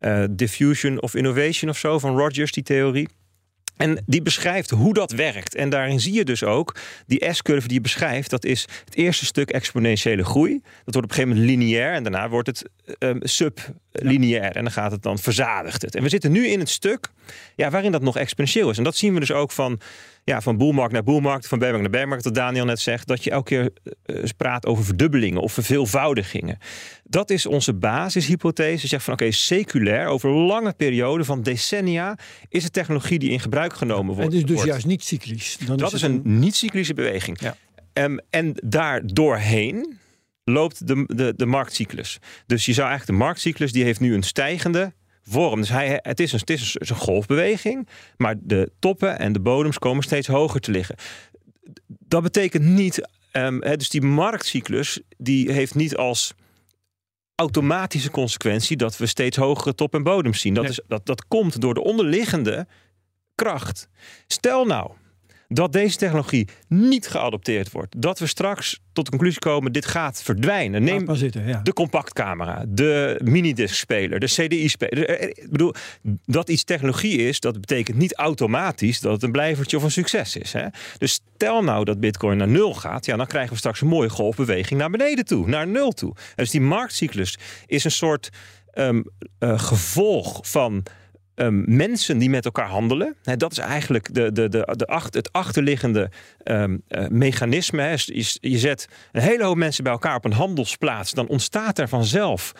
uh, 0.00 0.24
diffusion 0.30 1.02
of 1.02 1.14
innovation 1.14 1.70
of 1.70 1.78
zo 1.78 1.98
van 1.98 2.16
Rogers, 2.16 2.52
die 2.52 2.62
theorie. 2.62 3.08
En 3.76 4.02
die 4.06 4.22
beschrijft 4.22 4.70
hoe 4.70 4.94
dat 4.94 5.12
werkt. 5.12 5.54
En 5.54 5.68
daarin 5.70 6.00
zie 6.00 6.12
je 6.12 6.24
dus 6.24 6.44
ook 6.44 6.76
die 7.06 7.32
S-curve 7.32 7.66
die 7.66 7.76
je 7.76 7.82
beschrijft. 7.82 8.30
Dat 8.30 8.44
is 8.44 8.68
het 8.84 8.94
eerste 8.94 9.24
stuk 9.24 9.50
exponentiële 9.50 10.24
groei. 10.24 10.52
Dat 10.62 10.94
wordt 10.94 10.96
op 10.96 11.02
een 11.02 11.10
gegeven 11.10 11.28
moment 11.28 11.50
lineair. 11.50 11.92
En 11.92 12.02
daarna 12.02 12.28
wordt 12.28 12.46
het 12.46 12.64
um, 12.98 13.18
sublineair. 13.94 14.56
En 14.56 14.62
dan 14.62 14.72
gaat 14.72 14.90
het 14.90 15.02
dan 15.02 15.18
verzadigt 15.18 15.82
het. 15.82 15.94
En 15.94 16.02
we 16.02 16.08
zitten 16.08 16.32
nu 16.32 16.46
in 16.46 16.58
het 16.58 16.68
stuk 16.68 17.08
ja, 17.56 17.70
waarin 17.70 17.92
dat 17.92 18.02
nog 18.02 18.16
exponentieel 18.16 18.70
is. 18.70 18.78
En 18.78 18.84
dat 18.84 18.96
zien 18.96 19.14
we 19.14 19.20
dus 19.20 19.32
ook 19.32 19.50
van 19.50 19.80
ja, 20.24 20.40
van 20.40 20.56
boelmarkt 20.56 20.92
naar 20.92 21.02
boelmarkt, 21.02 21.46
van 21.46 21.58
bijmarkt 21.58 21.82
naar 21.82 22.00
bijmarkt, 22.00 22.24
wat 22.24 22.34
Daniel 22.34 22.64
net 22.64 22.80
zegt, 22.80 23.06
dat 23.06 23.24
je 23.24 23.30
elke 23.30 23.48
keer 23.48 23.92
uh, 24.06 24.24
praat 24.36 24.66
over 24.66 24.84
verdubbelingen 24.84 25.40
of 25.40 25.52
verveelvoudigingen. 25.52 26.58
Dat 27.04 27.30
is 27.30 27.46
onze 27.46 27.74
basishypothese. 27.74 28.82
Je 28.82 28.88
zegt 28.88 29.04
van 29.04 29.12
oké, 29.12 29.22
okay, 29.22 29.34
seculair, 29.34 30.06
over 30.06 30.30
lange 30.30 30.72
perioden 30.72 31.26
van 31.26 31.42
decennia, 31.42 32.18
is 32.48 32.64
het 32.64 32.72
technologie 32.72 33.18
die 33.18 33.30
in 33.30 33.40
gebruik 33.40 33.74
genomen 33.74 34.14
wordt. 34.14 34.32
En 34.32 34.36
is 34.36 34.44
dus 34.44 34.62
juist 34.62 34.86
niet 34.86 35.04
cyclisch. 35.04 35.56
Dan 35.66 35.76
dat 35.76 35.92
is, 35.92 36.02
een, 36.02 36.20
een 36.24 36.38
niet-cyclische 36.38 36.94
beweging. 36.94 37.40
Ja. 37.40 37.56
Um, 37.92 38.20
en 38.30 38.54
daar 38.64 39.00
doorheen 39.04 39.98
loopt 40.44 40.86
de, 40.86 41.04
de, 41.06 41.32
de 41.36 41.46
marktcyclus. 41.46 42.18
Dus 42.46 42.66
je 42.66 42.72
zou 42.72 42.88
eigenlijk 42.88 43.18
de 43.18 43.24
marktcyclus, 43.24 43.72
die 43.72 43.84
heeft 43.84 44.00
nu 44.00 44.14
een 44.14 44.22
stijgende 44.22 44.92
vorm. 45.22 45.60
Dus 45.60 45.68
hij, 45.68 45.98
het, 46.02 46.20
is 46.20 46.32
een, 46.32 46.38
het 46.38 46.50
is 46.50 46.76
een 46.90 46.96
golfbeweging, 46.96 47.88
maar 48.16 48.34
de 48.40 48.72
toppen 48.78 49.18
en 49.18 49.32
de 49.32 49.40
bodems 49.40 49.78
komen 49.78 50.02
steeds 50.02 50.26
hoger 50.26 50.60
te 50.60 50.70
liggen. 50.70 50.96
Dat 51.86 52.22
betekent 52.22 52.64
niet, 52.64 53.08
um, 53.32 53.60
dus 53.60 53.88
die 53.88 54.02
marktcyclus, 54.02 55.00
die 55.16 55.52
heeft 55.52 55.74
niet 55.74 55.96
als 55.96 56.34
automatische 57.34 58.10
consequentie 58.10 58.76
dat 58.76 58.96
we 58.96 59.06
steeds 59.06 59.36
hogere 59.36 59.74
top- 59.74 59.94
en 59.94 60.02
bodems 60.02 60.40
zien. 60.40 60.54
Dat, 60.54 60.62
nee. 60.62 60.72
is, 60.72 60.80
dat, 60.86 61.06
dat 61.06 61.26
komt 61.26 61.60
door 61.60 61.74
de 61.74 61.82
onderliggende 61.82 62.66
kracht. 63.34 63.88
Stel 64.26 64.64
nou 64.64 64.90
dat 65.48 65.72
deze 65.72 65.96
technologie 65.96 66.48
niet 66.68 67.06
geadopteerd 67.06 67.70
wordt. 67.70 68.02
Dat 68.02 68.18
we 68.18 68.26
straks 68.26 68.80
tot 68.92 69.04
de 69.04 69.10
conclusie 69.10 69.40
komen, 69.40 69.72
dit 69.72 69.86
gaat 69.86 70.22
verdwijnen. 70.22 70.82
Neem 70.82 71.04
maar 71.04 71.16
zitten, 71.16 71.46
ja. 71.46 71.60
de 71.62 71.72
compactcamera, 71.72 72.64
de 72.68 73.20
minidisc-speler, 73.24 74.20
de 74.20 74.26
CDI-speler. 74.26 75.20
Ik 75.20 75.46
bedoel, 75.50 75.74
dat 76.24 76.48
iets 76.48 76.64
technologie 76.64 77.18
is, 77.18 77.40
dat 77.40 77.60
betekent 77.60 77.96
niet 77.96 78.14
automatisch 78.14 79.00
dat 79.00 79.12
het 79.12 79.22
een 79.22 79.32
blijvertje 79.32 79.76
of 79.76 79.82
een 79.82 79.90
succes 79.90 80.36
is. 80.36 80.52
Hè? 80.52 80.66
Dus 80.98 81.12
stel 81.12 81.62
nou 81.62 81.84
dat 81.84 82.00
bitcoin 82.00 82.36
naar 82.36 82.48
nul 82.48 82.74
gaat, 82.74 83.06
ja, 83.06 83.16
dan 83.16 83.26
krijgen 83.26 83.52
we 83.52 83.58
straks 83.58 83.80
een 83.80 83.88
mooie 83.88 84.10
golfbeweging 84.10 84.80
naar 84.80 84.90
beneden 84.90 85.24
toe, 85.24 85.48
naar 85.48 85.66
nul 85.66 85.92
toe. 85.92 86.14
En 86.16 86.32
dus 86.34 86.50
die 86.50 86.60
marktcyclus 86.60 87.38
is 87.66 87.84
een 87.84 87.90
soort 87.90 88.30
um, 88.74 89.04
uh, 89.38 89.58
gevolg 89.58 90.48
van 90.48 90.82
um, 91.34 91.64
mensen 91.66 92.18
die 92.18 92.30
met 92.30 92.44
elkaar 92.44 92.68
handelen. 92.68 93.16
Dat 93.22 93.52
is 93.52 93.58
eigenlijk 93.58 94.14
de, 94.14 94.32
de, 94.32 94.48
de, 94.48 94.74
de 94.76 94.86
acht, 94.86 95.14
het 95.14 95.32
achterliggende 95.32 96.10
um, 96.44 96.82
uh, 96.88 97.06
mechanisme. 97.08 97.82
Hè. 97.82 97.94
Je, 98.40 98.58
zet 98.58 98.88
een 99.12 99.22
hele 99.22 99.44
hoop 99.44 99.56
mensen 99.56 99.84
bij 99.84 99.92
elkaar 99.92 100.16
op 100.16 100.24
een 100.24 100.32
handelsplaats. 100.32 101.12
Dan 101.12 101.26
ontstaat 101.26 101.78
er 101.78 101.88
vanzelf 101.88 102.52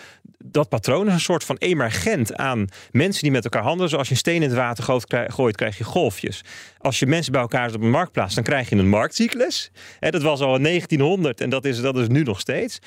dat 0.44 0.68
patroon. 0.68 1.08
Een 1.08 1.20
soort 1.20 1.44
van 1.44 1.56
emergent 1.56 2.36
aan 2.36 2.66
mensen 2.90 3.22
die 3.22 3.30
met 3.30 3.44
elkaar 3.44 3.62
handelen. 3.62 3.90
Zoals 3.90 4.06
je 4.06 4.12
een 4.12 4.18
steen 4.18 4.42
in 4.42 4.48
het 4.48 4.54
water 4.54 4.84
gooit, 5.28 5.56
krijg 5.56 5.78
je 5.78 5.84
golfjes. 5.84 6.44
Als 6.84 6.98
je 6.98 7.06
mensen 7.06 7.32
bij 7.32 7.40
elkaar 7.40 7.74
op 7.74 7.82
een 7.82 7.90
marktplaats, 7.90 8.34
dan 8.34 8.44
krijg 8.44 8.68
je 8.68 8.76
een 8.76 8.88
marktcyclus. 8.88 9.70
Dat 10.00 10.22
was 10.22 10.40
al 10.40 10.56
in 10.56 10.62
1900 10.62 11.40
en 11.40 11.50
dat 11.50 11.64
is, 11.64 11.80
dat 11.80 11.96
is 11.96 12.08
nu 12.08 12.22
nog 12.22 12.40
steeds. 12.40 12.78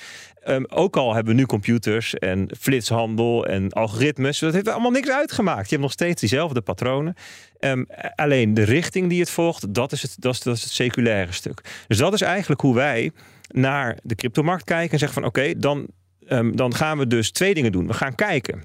Um, 0.48 0.66
ook 0.68 0.98
al 0.98 1.14
hebben 1.14 1.34
we 1.34 1.40
nu 1.40 1.46
computers 1.46 2.14
en 2.14 2.50
flitshandel 2.60 3.46
en 3.46 3.72
algoritmes. 3.72 4.40
Dat 4.40 4.54
heeft 4.54 4.68
allemaal 4.68 4.92
niks 4.92 5.10
uitgemaakt. 5.10 5.64
Je 5.64 5.70
hebt 5.70 5.82
nog 5.82 5.92
steeds 5.92 6.20
diezelfde 6.20 6.62
patronen. 6.62 7.16
Um, 7.60 7.88
alleen 8.16 8.54
de 8.54 8.64
richting 8.64 9.10
die 9.10 9.20
het 9.20 9.30
volgt, 9.30 9.74
dat 9.74 9.92
is 9.92 10.02
het, 10.02 10.16
dat 10.20 10.34
is, 10.34 10.42
dat 10.42 10.56
is 10.56 10.64
het 10.64 10.72
seculaire 10.72 11.32
stuk. 11.32 11.62
Dus 11.88 11.98
dat 11.98 12.14
is 12.14 12.22
eigenlijk 12.22 12.62
hoe 12.62 12.76
wij 12.76 13.12
naar 13.48 13.98
de 14.04 14.16
cryptomarkt 14.16 14.64
kijken 14.64 14.92
en 14.92 15.00
zeggen 15.00 15.22
van 15.22 15.30
oké, 15.30 15.54
dan, 15.60 15.88
um, 16.28 16.56
dan 16.56 16.76
gaan 16.76 16.98
we 16.98 17.08
dus 17.08 17.32
twee 17.32 17.54
dingen 17.54 17.72
doen. 17.72 17.88
We 17.88 17.94
gaan 17.94 18.16
kijken 18.16 18.64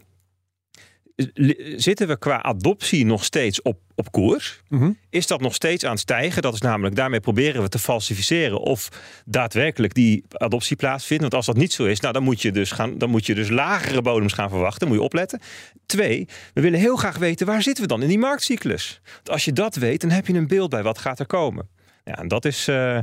zitten 1.76 2.08
we 2.08 2.18
qua 2.18 2.42
adoptie 2.42 3.06
nog 3.06 3.24
steeds 3.24 3.62
op, 3.62 3.78
op 3.94 4.12
koers? 4.12 4.60
Mm 4.68 4.78
-hmm. 4.78 4.98
Is 5.10 5.26
dat 5.26 5.40
nog 5.40 5.54
steeds 5.54 5.84
aan 5.84 5.90
het 5.90 6.00
stijgen? 6.00 6.42
Dat 6.42 6.54
is 6.54 6.60
namelijk, 6.60 6.96
daarmee 6.96 7.20
proberen 7.20 7.62
we 7.62 7.68
te 7.68 7.78
falsificeren 7.78 8.58
of 8.58 8.88
daadwerkelijk 9.24 9.94
die 9.94 10.24
adoptie 10.32 10.76
plaatsvindt. 10.76 11.22
Want 11.22 11.34
als 11.34 11.46
dat 11.46 11.56
niet 11.56 11.72
zo 11.72 11.84
is, 11.84 12.00
nou, 12.00 12.12
dan, 12.12 12.22
moet 12.22 12.42
je 12.42 12.52
dus 12.52 12.70
gaan, 12.70 12.98
dan 12.98 13.10
moet 13.10 13.26
je 13.26 13.34
dus 13.34 13.48
lagere 13.48 14.02
bodems 14.02 14.32
gaan 14.32 14.50
verwachten. 14.50 14.88
Moet 14.88 14.96
je 14.96 15.02
opletten. 15.02 15.40
Twee, 15.86 16.28
we 16.54 16.60
willen 16.60 16.78
heel 16.78 16.96
graag 16.96 17.18
weten 17.18 17.46
waar 17.46 17.62
zitten 17.62 17.82
we 17.82 17.88
dan 17.88 18.02
in 18.02 18.08
die 18.08 18.18
marktcyclus? 18.18 19.00
Want 19.14 19.30
als 19.30 19.44
je 19.44 19.52
dat 19.52 19.74
weet, 19.74 20.00
dan 20.00 20.10
heb 20.10 20.26
je 20.26 20.34
een 20.34 20.46
beeld 20.46 20.70
bij 20.70 20.82
wat 20.82 20.98
gaat 20.98 21.18
er 21.18 21.26
komen. 21.26 21.68
Ja, 22.04 22.18
en 22.18 22.28
dat 22.28 22.44
is. 22.44 22.68
Uh, 22.68 22.98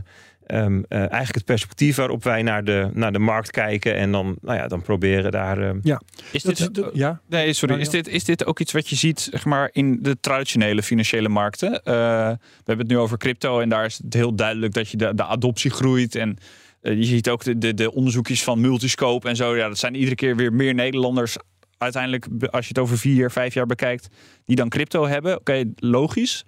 ehm, 0.49 0.81
eh, 0.87 0.99
eigenlijk 0.99 1.35
het 1.35 1.45
perspectief 1.45 1.95
waarop 1.95 2.23
wij 2.23 2.41
naar 2.41 2.63
de, 2.63 2.89
naar 2.93 3.11
de 3.11 3.19
markt 3.19 3.51
kijken 3.51 3.95
en 3.95 4.11
dan, 4.11 4.37
nou 4.41 4.57
ja, 4.57 4.67
dan 4.67 4.81
proberen 4.81 5.31
daar. 5.31 5.61
ehm, 5.61 5.79
Ja, 5.81 6.01
Is 6.31 6.43
dit, 6.43 6.59
is, 6.59 6.69
ja. 6.93 7.21
Nee, 7.27 7.53
sorry. 7.53 7.73
Nou, 7.75 7.85
Is, 7.85 7.91
dit, 7.91 8.07
is 8.07 8.23
dit 8.23 8.45
ook 8.45 8.59
iets 8.59 8.71
wat 8.71 8.89
je 8.89 8.95
ziet 8.95 9.19
zeg 9.31 9.45
maar, 9.45 9.69
in 9.71 9.99
de 10.01 10.17
traditionele 10.19 10.83
financiële 10.83 11.29
markten? 11.29 11.71
Eh, 11.83 11.93
we 12.33 12.37
hebben 12.65 12.77
het 12.85 12.87
nu 12.87 12.97
over 12.97 13.17
crypto 13.17 13.59
en 13.59 13.69
daar 13.69 13.85
is 13.85 13.99
het 14.03 14.13
heel 14.13 14.35
duidelijk 14.35 14.73
dat 14.73 14.89
je 14.89 14.97
de, 14.97 15.15
de 15.15 15.23
adoptie 15.25 15.71
groeit. 15.71 16.15
En 16.15 16.37
eh, 16.81 16.95
je 16.97 17.03
ziet 17.03 17.29
ook 17.29 17.43
de, 17.43 17.57
de, 17.57 17.73
de 17.73 17.91
onderzoekjes 17.93 18.43
van 18.43 18.61
Multiscope 18.61 19.27
en 19.29 19.35
zo. 19.35 19.55
Ja, 19.55 19.67
dat 19.67 19.77
zijn 19.77 19.95
iedere 19.95 20.15
keer 20.15 20.35
weer 20.35 20.53
meer 20.53 20.73
Nederlanders. 20.73 21.37
Uiteindelijk, 21.77 22.25
als 22.49 22.63
je 22.67 22.73
het 22.73 22.79
over 22.79 22.97
vier, 22.97 23.31
vijf 23.31 23.53
jaar 23.53 23.65
bekijkt, 23.65 24.07
die 24.45 24.55
dan 24.55 24.69
crypto 24.69 25.07
hebben. 25.07 25.39
Oké, 25.39 25.63
logisch. 25.75 26.45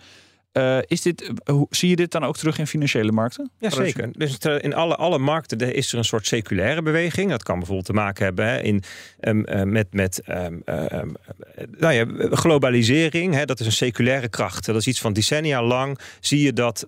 Eh, 0.52 0.78
is 0.86 1.02
dit, 1.02 1.32
hoe, 1.44 1.68
zie 1.70 1.90
je 1.90 1.96
dit 1.96 2.12
dan 2.12 2.24
ook 2.24 2.38
terug 2.38 2.58
in 2.58 2.68
financiële 2.68 3.12
markten? 3.12 3.52
Ja, 3.58 3.70
zeker. 3.70 4.10
Dus 4.12 4.38
eh, 4.38 4.56
in 4.60 4.74
alle, 4.74 4.96
alle 4.96 5.18
markten 5.18 5.74
is 5.74 5.92
er 5.92 5.98
een 5.98 6.04
soort 6.06 6.28
seculaire 6.28 6.82
beweging. 6.82 7.30
Dat 7.30 7.44
kan 7.44 7.56
bijvoorbeeld 7.58 7.86
te 7.88 7.94
maken 7.94 8.24
hebben 8.26 8.46
hè, 8.46 8.62
in, 8.62 8.84
ehm, 9.20 9.44
eh, 9.44 9.64
met, 9.64 9.94
met 9.94 10.22
ehm, 10.22 10.58
eh, 10.66 10.92
ehm, 10.92 11.10
eh, 11.56 11.66
nou 11.78 11.94
ja, 11.94 12.06
globalisering. 12.36 13.34
Hè, 13.34 13.46
dat 13.46 13.60
is 13.60 13.66
een 13.66 13.72
seculaire 13.72 14.30
kracht. 14.30 14.66
Dat 14.66 14.76
is 14.76 14.88
iets 14.88 15.02
van 15.02 15.14
decennia 15.14 15.64
lang. 15.64 16.00
Zie 16.20 16.42
je 16.42 16.54
dat, 16.54 16.86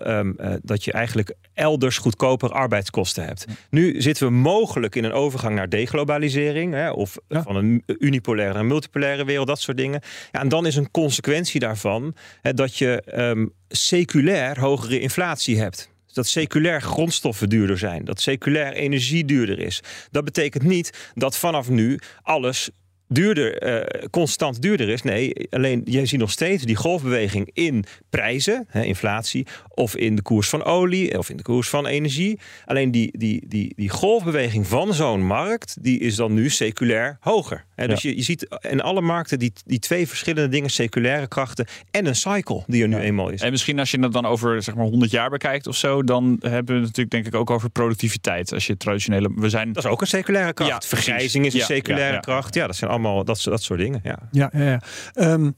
dat 0.61 0.83
je 0.83 0.91
eigenlijk 0.91 1.33
elders 1.53 1.97
goedkoper 1.97 2.49
arbeidskosten 2.51 3.25
hebt. 3.25 3.45
Nu 3.69 4.01
zitten 4.01 4.27
we 4.27 4.33
mogelijk 4.33 4.95
in 4.95 5.03
een 5.03 5.13
overgang 5.13 5.55
naar 5.55 5.69
deglobalisering. 5.69 6.73
Hè, 6.73 6.91
of 6.91 7.17
Ja. 7.27 7.43
van 7.43 7.55
een 7.55 7.83
unipolaire 7.87 8.53
naar 8.53 8.61
een 8.61 8.67
multipolaire 8.67 9.25
wereld, 9.25 9.47
dat 9.47 9.59
soort 9.61 9.77
dingen. 9.77 10.01
Ja, 10.31 10.39
en 10.39 10.49
dan 10.49 10.65
is 10.65 10.75
een 10.75 10.91
consequentie 10.91 11.59
daarvan 11.59 12.15
hè, 12.41 12.53
dat 12.53 12.77
je 12.77 13.51
seculair 13.67 14.59
hogere 14.59 14.99
inflatie 14.99 15.59
hebt. 15.59 15.91
Dat 16.13 16.27
seculair 16.27 16.81
grondstoffen 16.81 17.49
duurder 17.49 17.77
zijn. 17.77 18.05
Dat 18.05 18.21
seculair 18.21 18.73
energie 18.73 19.25
duurder 19.25 19.59
is. 19.59 19.81
Dat 20.11 20.23
betekent 20.23 20.63
niet 20.63 21.11
dat 21.13 21.37
vanaf 21.37 21.69
nu 21.69 21.99
alles 22.21 22.69
duurder, 23.07 23.57
eh, 23.57 24.07
constant 24.09 24.61
duurder 24.61 24.89
is. 24.89 25.01
Nee, 25.01 25.33
alleen 25.49 25.81
jij 25.85 26.05
ziet 26.05 26.19
nog 26.19 26.31
steeds 26.31 26.63
die 26.63 26.75
golfbeweging 26.75 27.49
in 27.53 27.85
prijzen, 28.09 28.65
hè, 28.67 28.83
inflatie, 28.83 29.47
of 29.69 29.95
in 29.95 30.15
de 30.15 30.21
koers 30.21 30.49
van 30.49 30.63
olie, 30.63 31.17
of 31.17 31.29
in 31.29 31.37
de 31.37 31.43
koers 31.43 31.69
van 31.69 31.85
energie. 31.85 32.39
Alleen 32.65 32.91
die, 32.91 33.17
die, 33.17 33.47
die, 33.47 33.73
die 33.75 33.89
golfbeweging 33.89 34.67
van 34.67 34.93
zo'n 34.93 35.25
markt, 35.25 35.83
die 35.83 35.99
is 35.99 36.15
dan 36.15 36.33
nu 36.33 36.49
seculair 36.49 37.17
hoger. 37.19 37.65
Dus 37.75 38.01
je, 38.01 38.15
je 38.15 38.21
ziet 38.21 38.47
in 38.61 38.81
alle 38.81 39.01
markten 39.01 39.39
die, 39.39 39.53
die 39.65 39.79
twee 39.79 40.07
verschillende 40.07 40.49
dingen, 40.49 40.69
seculaire 40.69 41.27
krachten 41.27 41.65
en 41.91 42.05
een 42.05 42.15
cycle 42.15 42.63
die 42.67 42.81
er 42.81 42.87
nu 42.87 42.97
eenmaal 42.97 43.29
is. 43.29 43.41
En 43.41 43.51
misschien 43.51 43.79
als 43.79 43.91
je 43.91 43.99
het 43.99 44.13
dan 44.13 44.25
over 44.25 44.63
zeg 44.63 44.75
maar 44.75 44.85
100 44.85 45.11
jaar 45.11 45.29
bekijkt 45.29 45.67
of 45.67 45.75
zo, 45.75 46.03
dan 46.03 46.37
hebben 46.39 46.65
we 46.65 46.73
het 46.73 46.81
natuurlijk 46.81 47.09
denk 47.09 47.25
ik 47.25 47.35
ook 47.35 47.49
over 47.49 47.69
productiviteit. 47.69 48.53
Als 48.53 48.67
je 48.67 48.77
traditionele, 48.77 49.31
we 49.35 49.49
zijn 49.49 49.73
Dat 49.73 49.83
is 49.83 49.89
ook 49.89 50.01
een 50.01 50.07
seculaire 50.07 50.53
kracht. 50.53 50.83
Ja. 50.83 50.89
Vergrijzing 50.89 51.45
is 51.45 51.53
een 51.53 51.61
seculaire 51.61 52.07
ja, 52.07 52.13
ja. 52.13 52.19
kracht. 52.19 52.53
Ja, 52.53 52.67
dat 52.67 52.75
zijn 52.75 52.91
allemaal 52.91 53.23
dat, 53.23 53.41
dat 53.43 53.63
soort 53.63 53.79
dingen. 53.79 53.99
Ja. 54.03 54.19
Ja, 54.31 54.51
ja, 54.53 54.79
ja. 55.13 55.51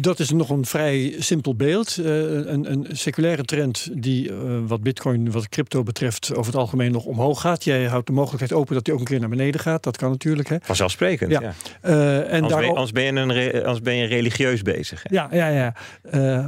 Dat 0.00 0.18
is 0.18 0.30
nog 0.30 0.50
een 0.50 0.64
vrij 0.66 1.14
simpel 1.18 1.54
beeld. 1.54 1.98
Eh, 1.98 2.04
een, 2.32 2.72
een 2.72 2.86
seculaire 2.92 3.42
trend 3.44 3.88
die 3.92 4.28
eh, 4.30 4.36
wat 4.66 4.82
bitcoin, 4.82 5.30
wat 5.30 5.48
crypto 5.48 5.82
betreft, 5.82 6.34
over 6.34 6.52
het 6.52 6.60
algemeen 6.60 6.92
nog 6.92 7.04
omhoog 7.04 7.40
gaat. 7.40 7.64
Jij 7.64 7.84
houdt 7.84 8.06
de 8.06 8.12
mogelijkheid 8.12 8.52
open 8.52 8.74
dat 8.74 8.84
die 8.84 8.94
ook 8.94 9.00
een 9.00 9.06
keer 9.06 9.20
naar 9.20 9.28
beneden 9.28 9.60
gaat. 9.60 9.82
Dat 9.82 9.96
kan 9.96 10.10
natuurlijk. 10.10 10.48
Hè. 10.48 10.56
Vanzelfsprekend. 10.62 11.30
Ja. 11.30 11.40
Ja. 11.40 11.54
Eh, 11.80 12.18
en 12.32 12.42
Anders, 12.42 12.54
ben 12.54 12.62
je, 12.64 12.68
anders, 12.70 12.92
ben 12.92 13.04
je 13.04 13.10
een 13.12 13.32
re- 13.32 13.58
anders 13.60 13.80
ben 13.80 13.94
je 13.96 14.06
religieus 14.06 14.62
bezig. 14.62 15.02
Hè? 15.02 15.14
Ja, 15.14 15.28
ja, 15.32 15.48
ja. 15.48 15.74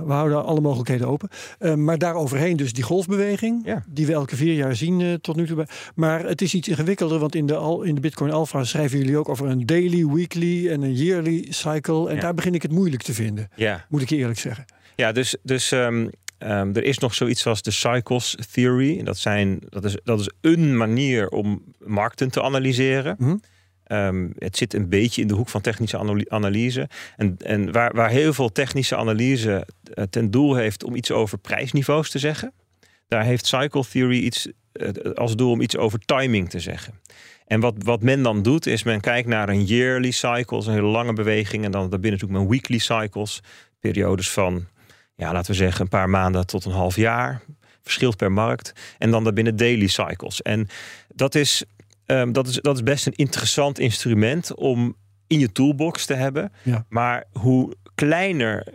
We 0.06 0.12
houden 0.12 0.44
alle 0.44 0.60
mogelijkheden 0.60 1.06
open. 1.08 1.28
Maar 1.84 1.98
daaroverheen 1.98 2.56
dus 2.56 2.72
die 2.72 2.84
golfbeweging, 2.84 3.62
Ja. 3.64 3.84
die 3.88 4.06
we 4.06 4.12
elke 4.12 4.36
vier 4.36 4.54
jaar 4.54 4.76
zien 4.76 5.18
tot 5.20 5.36
nu 5.36 5.46
toe. 5.46 5.66
Maar 5.94 6.24
het 6.26 6.42
is 6.42 6.54
iets 6.54 6.68
ingewikkelder, 6.68 7.18
want 7.18 7.34
in 7.34 7.46
de, 7.46 7.54
al, 7.56 7.82
in 7.82 7.94
de 7.94 8.00
Bitcoin 8.00 8.30
Alpha 8.32 8.64
schrijven 8.64 8.98
jullie 8.98 9.16
ook 9.16 9.28
over 9.28 9.46
een 9.46 9.66
daily, 9.66 10.06
weekly 10.06 10.68
en 10.68 10.82
een 10.82 10.94
yearly 10.94 11.46
cycle. 11.48 12.08
En 12.08 12.14
Ja. 12.14 12.20
daar 12.20 12.34
begin 12.34 12.54
ik 12.54 12.62
het 12.62 12.72
moeilijk 12.72 13.02
te 13.06 13.14
vinden, 13.14 13.48
Ja. 13.54 13.86
moet 13.88 14.02
ik 14.02 14.08
je 14.08 14.16
eerlijk 14.16 14.38
zeggen. 14.38 14.64
Ja, 14.96 15.12
dus, 15.12 15.36
dus 15.42 15.72
ehm, 15.72 16.08
ehm, 16.38 16.70
er 16.74 16.84
is 16.84 16.98
nog 16.98 17.14
zoiets 17.14 17.46
als 17.46 17.62
de 17.62 17.70
cycles 17.70 18.36
theory. 18.52 19.02
Dat, 19.02 19.18
zijn, 19.18 19.58
dat, 19.68 19.84
is, 19.84 19.96
dat 20.04 20.20
is 20.20 20.30
een 20.40 20.76
manier 20.76 21.28
om 21.28 21.62
markten 21.78 22.30
te 22.30 22.42
analyseren. 22.42 23.16
Mhm. 23.18 23.36
Ehm, 23.84 24.28
het 24.38 24.56
zit 24.56 24.74
een 24.74 24.88
beetje 24.88 25.22
in 25.22 25.28
de 25.28 25.34
hoek 25.34 25.48
van 25.48 25.60
technische 25.60 25.96
anal- 25.96 26.28
analyse. 26.30 26.88
En, 27.16 27.36
en 27.38 27.72
waar, 27.72 27.94
waar 27.94 28.10
heel 28.10 28.32
veel 28.32 28.52
technische 28.52 28.96
analyse 28.96 29.66
eh, 29.94 30.04
ten 30.10 30.30
doel 30.30 30.54
heeft 30.54 30.84
om 30.84 30.94
iets 30.94 31.10
over 31.10 31.38
prijsniveaus 31.38 32.10
te 32.10 32.18
zeggen, 32.18 32.52
daar 33.08 33.24
heeft 33.24 33.46
cycle 33.46 33.84
theory 33.90 34.18
iets 34.18 34.48
eh, 34.72 34.88
als 35.14 35.36
doel 35.36 35.50
om 35.50 35.60
iets 35.60 35.76
over 35.76 35.98
timing 35.98 36.50
te 36.50 36.60
zeggen. 36.60 36.94
En 37.46 37.60
wat, 37.60 37.74
wat 37.78 38.02
men 38.02 38.22
dan 38.22 38.42
doet, 38.42 38.66
is 38.66 38.82
men 38.82 39.00
kijkt 39.00 39.28
naar 39.28 39.48
een 39.48 39.64
yearly 39.64 40.10
cycle, 40.10 40.56
een 40.58 40.72
hele 40.72 40.86
lange 40.86 41.12
beweging. 41.12 41.64
En 41.64 41.70
dan 41.70 41.90
daarbinnen 41.90 42.20
natuurlijk 42.20 42.38
mijn 42.38 42.50
weekly 42.50 42.78
cycles, 42.78 43.42
periodes 43.80 44.30
van, 44.30 44.66
ja, 45.14 45.32
laten 45.32 45.50
we 45.50 45.56
zeggen, 45.56 45.80
een 45.80 45.88
paar 45.88 46.10
maanden 46.10 46.46
tot 46.46 46.64
een 46.64 46.72
half 46.72 46.96
jaar. 46.96 47.42
Verschilt 47.82 48.16
per 48.16 48.32
markt. 48.32 48.72
En 48.98 49.10
dan 49.10 49.24
daarbinnen 49.24 49.56
daily 49.56 49.86
cycles. 49.86 50.42
En 50.42 50.68
dat 51.14 51.34
is, 51.34 51.64
ehm, 52.06 52.32
dat 52.32 52.46
is, 52.46 52.54
dat 52.54 52.76
is 52.76 52.82
best 52.82 53.06
een 53.06 53.16
interessant 53.16 53.78
instrument 53.78 54.54
om 54.54 54.96
in 55.26 55.38
je 55.38 55.52
toolbox 55.52 56.06
te 56.06 56.14
hebben. 56.14 56.52
Ja. 56.62 56.84
Maar 56.88 57.24
hoe 57.32 57.76
kleiner 57.94 58.66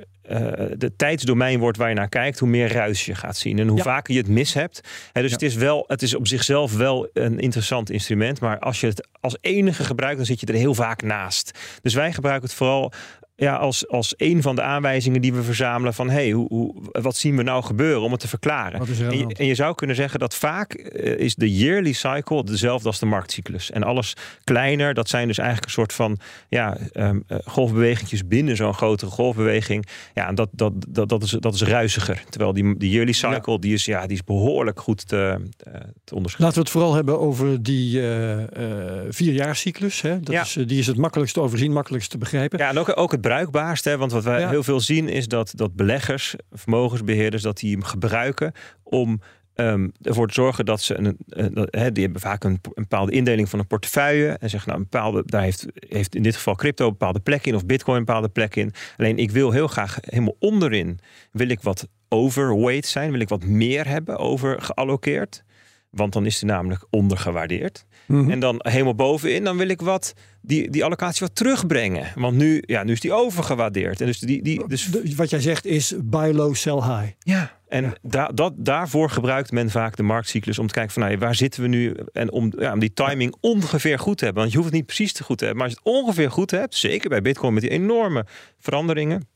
de 0.77 0.91
tijdsdomein 0.95 1.59
wordt 1.59 1.77
waar 1.77 1.89
je 1.89 1.95
naar 1.95 2.09
kijkt, 2.09 2.39
hoe 2.39 2.49
meer 2.49 2.71
ruis 2.71 3.05
je 3.05 3.15
gaat 3.15 3.37
zien. 3.37 3.59
En 3.59 3.67
hoe 3.67 3.77
Ja. 3.77 3.83
vaker 3.83 4.13
je 4.13 4.19
het 4.19 4.29
mis 4.29 4.53
hebt. 4.53 4.81
Dus 5.13 5.23
Ja. 5.23 5.29
het, 5.29 5.41
is 5.41 5.55
wel, 5.55 5.83
het 5.87 6.01
is 6.01 6.15
op 6.15 6.27
zichzelf 6.27 6.75
wel 6.77 7.09
een 7.13 7.39
interessant 7.39 7.89
instrument. 7.89 8.39
Maar 8.41 8.59
als 8.59 8.79
je 8.79 8.87
het 8.87 9.07
als 9.19 9.37
enige 9.41 9.83
gebruikt, 9.83 10.17
dan 10.17 10.25
zit 10.25 10.39
je 10.39 10.45
er 10.45 10.53
heel 10.53 10.73
vaak 10.75 11.01
naast. 11.01 11.59
Dus 11.81 11.93
wij 11.93 12.13
gebruiken 12.13 12.47
het 12.47 12.57
vooral 12.57 12.91
ja, 13.35 13.55
als, 13.55 13.87
als 13.87 14.13
een 14.17 14.41
van 14.41 14.55
de 14.55 14.61
aanwijzingen 14.61 15.21
die 15.21 15.33
we 15.33 15.43
verzamelen 15.43 15.93
van 15.93 16.09
hey, 16.09 16.31
hoe, 16.31 16.47
hoe, 16.47 16.73
wat 16.91 17.15
zien 17.15 17.37
we 17.37 17.43
nou 17.43 17.63
gebeuren 17.63 18.01
om 18.01 18.11
het 18.11 18.19
te 18.19 18.27
verklaren. 18.27 18.79
Er 18.81 19.05
En 19.09 19.17
je, 19.17 19.35
en 19.35 19.45
je 19.45 19.55
zou 19.55 19.75
kunnen 19.75 19.95
zeggen 19.95 20.19
dat 20.19 20.35
vaak 20.35 20.73
eh, 20.73 21.19
is 21.19 21.35
de 21.35 21.55
yearly 21.55 21.91
cycle 21.91 22.43
dezelfde 22.43 22.87
als 22.87 22.99
de 22.99 23.05
marktcyclus. 23.05 23.71
En 23.71 23.83
alles 23.83 24.13
kleiner, 24.43 24.93
dat 24.93 25.09
zijn 25.09 25.27
dus 25.27 25.37
eigenlijk 25.37 25.67
een 25.67 25.73
soort 25.73 25.93
van 25.93 26.17
ja, 26.49 26.77
ehm, 26.91 27.19
eh, 27.27 27.37
golfbewegingjes 27.45 28.27
binnen 28.27 28.55
zo'n 28.55 28.73
grotere 28.73 29.11
golfbeweging. 29.11 29.87
Ja, 30.13 30.27
en 30.27 30.35
dat, 30.35 30.49
dat, 30.51 30.73
dat, 30.87 31.09
dat, 31.09 31.23
is, 31.23 31.29
dat 31.29 31.53
is 31.53 31.61
ruisiger. 31.61 32.23
Terwijl 32.29 32.53
die, 32.53 32.77
die 32.77 32.89
yearly 32.89 33.11
cycle, 33.13 33.59
die, 33.59 33.73
is, 33.73 33.85
ja, 33.85 34.01
die 34.07 34.15
is 34.15 34.23
behoorlijk 34.23 34.79
goed 34.79 35.07
te, 35.07 35.37
eh, 35.57 35.73
te 36.03 36.15
onderscheiden. 36.15 36.37
Laten 36.37 36.53
we 36.53 36.59
het 36.59 36.69
vooral 36.69 36.93
hebben 36.93 37.19
over 37.19 37.63
die 37.63 38.01
eh 38.01 38.39
eh 38.41 39.05
vierjaarscyclus. 39.09 40.01
Hè? 40.01 40.19
Dat 40.19 40.33
Ja. 40.33 40.41
is, 40.41 40.53
die 40.53 40.79
is 40.79 40.87
het 40.87 40.97
makkelijkst 40.97 41.35
te 41.35 41.41
overzien, 41.41 41.71
makkelijkst 41.71 42.09
te 42.09 42.17
begrijpen. 42.17 42.59
Ja, 42.59 42.69
en 42.69 42.77
ook, 42.77 42.97
ook 42.97 43.11
het 43.11 43.21
bruikbaarste. 43.31 43.89
Hè, 43.89 43.97
want 43.97 44.11
wat 44.11 44.23
wij 44.23 44.39
Ja. 44.39 44.49
heel 44.49 44.63
veel 44.63 44.79
zien 44.79 45.09
is 45.09 45.27
dat, 45.27 45.51
dat 45.55 45.75
beleggers, 45.75 46.35
vermogensbeheerders, 46.51 47.43
dat 47.43 47.57
die 47.57 47.71
hem 47.71 47.83
gebruiken 47.83 48.51
om 48.83 49.21
ehm, 49.55 49.89
ervoor 50.01 50.27
te 50.27 50.33
zorgen 50.33 50.65
dat 50.65 50.81
ze 50.81 50.97
een, 50.97 51.17
een, 51.29 51.93
die 51.93 52.03
hebben 52.03 52.21
vaak 52.21 52.43
een, 52.43 52.59
bepaalde 52.73 53.11
indeling 53.11 53.49
van 53.49 53.59
een 53.59 53.67
portefeuille 53.67 54.27
en 54.27 54.49
zeggen 54.49 54.69
nou 54.69 54.81
een 54.81 54.87
bepaalde 54.89 55.23
daar 55.25 55.41
heeft, 55.41 55.65
heeft 55.73 56.15
in 56.15 56.23
dit 56.23 56.35
geval 56.35 56.55
crypto 56.55 56.85
een 56.85 56.91
bepaalde 56.91 57.19
plek 57.19 57.45
in 57.45 57.55
of 57.55 57.65
bitcoin 57.65 57.97
een 57.97 58.05
bepaalde 58.05 58.29
plek 58.29 58.55
in. 58.55 58.73
Alleen 58.97 59.17
ik 59.17 59.31
wil 59.31 59.51
heel 59.51 59.67
graag 59.67 59.97
helemaal 60.01 60.35
onderin 60.39 60.99
wil 61.31 61.49
ik 61.49 61.61
wat 61.61 61.87
overweight 62.09 62.85
zijn, 62.85 63.11
wil 63.11 63.19
ik 63.19 63.29
wat 63.29 63.43
meer 63.43 63.87
hebben 63.87 64.17
over 64.17 64.61
gealloceerd. 64.61 65.43
Want 65.89 66.13
dan 66.13 66.25
is 66.25 66.39
die 66.39 66.49
namelijk 66.49 66.85
ondergewaardeerd. 66.89 67.85
Mhm. 68.11 68.31
En 68.31 68.39
dan 68.39 68.55
helemaal 68.57 68.95
bovenin, 68.95 69.43
dan 69.43 69.57
wil 69.57 69.67
ik 69.67 69.81
wat 69.81 70.13
die, 70.41 70.69
die 70.69 70.83
allocatie 70.83 71.25
wat 71.25 71.35
terugbrengen. 71.35 72.07
Want 72.15 72.37
nu, 72.37 72.63
ja, 72.65 72.83
nu 72.83 72.91
is 72.91 72.99
die 72.99 73.13
overgewaardeerd. 73.13 74.01
En 74.01 74.05
dus 74.05 74.19
die, 74.19 74.43
die, 74.43 74.67
dus, 74.67 74.89
wat 75.15 75.29
jij 75.29 75.41
zegt 75.41 75.65
is 75.65 75.93
buy 76.03 76.31
low, 76.31 76.55
sell 76.55 76.73
high. 76.73 77.11
ja. 77.19 77.59
En 77.71 77.93
da, 78.01 78.27
dat, 78.27 78.53
daarvoor 78.57 79.09
gebruikt 79.09 79.51
men 79.51 79.69
vaak 79.69 79.95
de 79.95 80.03
marktcyclus 80.03 80.59
om 80.59 80.67
te 80.67 80.73
kijken 80.73 80.93
van 80.93 81.03
nou, 81.03 81.17
waar 81.17 81.35
zitten 81.35 81.61
we 81.61 81.67
nu 81.67 81.95
en 82.13 82.31
om, 82.31 82.53
ja, 82.57 82.73
om 82.73 82.79
die 82.79 82.93
timing 82.93 83.35
ongeveer 83.39 83.99
goed 83.99 84.17
te 84.17 84.23
hebben. 84.23 84.41
Want 84.41 84.53
je 84.53 84.59
hoeft 84.59 84.69
het 84.69 84.79
niet 84.79 84.87
precies 84.87 85.13
te 85.13 85.23
goed 85.23 85.37
te 85.37 85.45
hebben, 85.45 85.63
maar 85.63 85.73
als 85.73 85.81
je 85.83 85.89
het 85.89 86.01
ongeveer 86.01 86.31
goed 86.31 86.51
hebt, 86.51 86.75
zeker 86.75 87.09
bij 87.09 87.21
Bitcoin 87.21 87.53
met 87.53 87.61
die 87.61 87.71
enorme 87.71 88.25
veranderingen. 88.59 89.27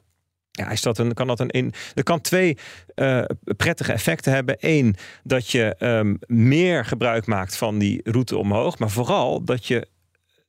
Ja, 0.56 0.70
is 0.70 0.82
dat 0.82 1.14
kan 1.14 1.28
dat 1.28 1.40
een, 1.40 1.58
een 1.58 1.74
er 1.94 2.04
kan 2.04 2.22
twee 2.22 2.58
eh, 2.96 3.24
prettige 3.58 3.92
effecten 3.92 4.34
hebben. 4.34 4.56
Eén, 4.60 4.96
dat 5.24 5.50
je 5.50 5.76
ehm, 5.76 6.16
meer 6.28 6.86
gebruik 6.86 7.26
maakt 7.26 7.58
van 7.58 7.78
die 7.78 8.02
route 8.04 8.38
omhoog, 8.38 8.80
maar 8.80 8.92
vooral 8.92 9.44
dat 9.44 9.66
je 9.66 9.88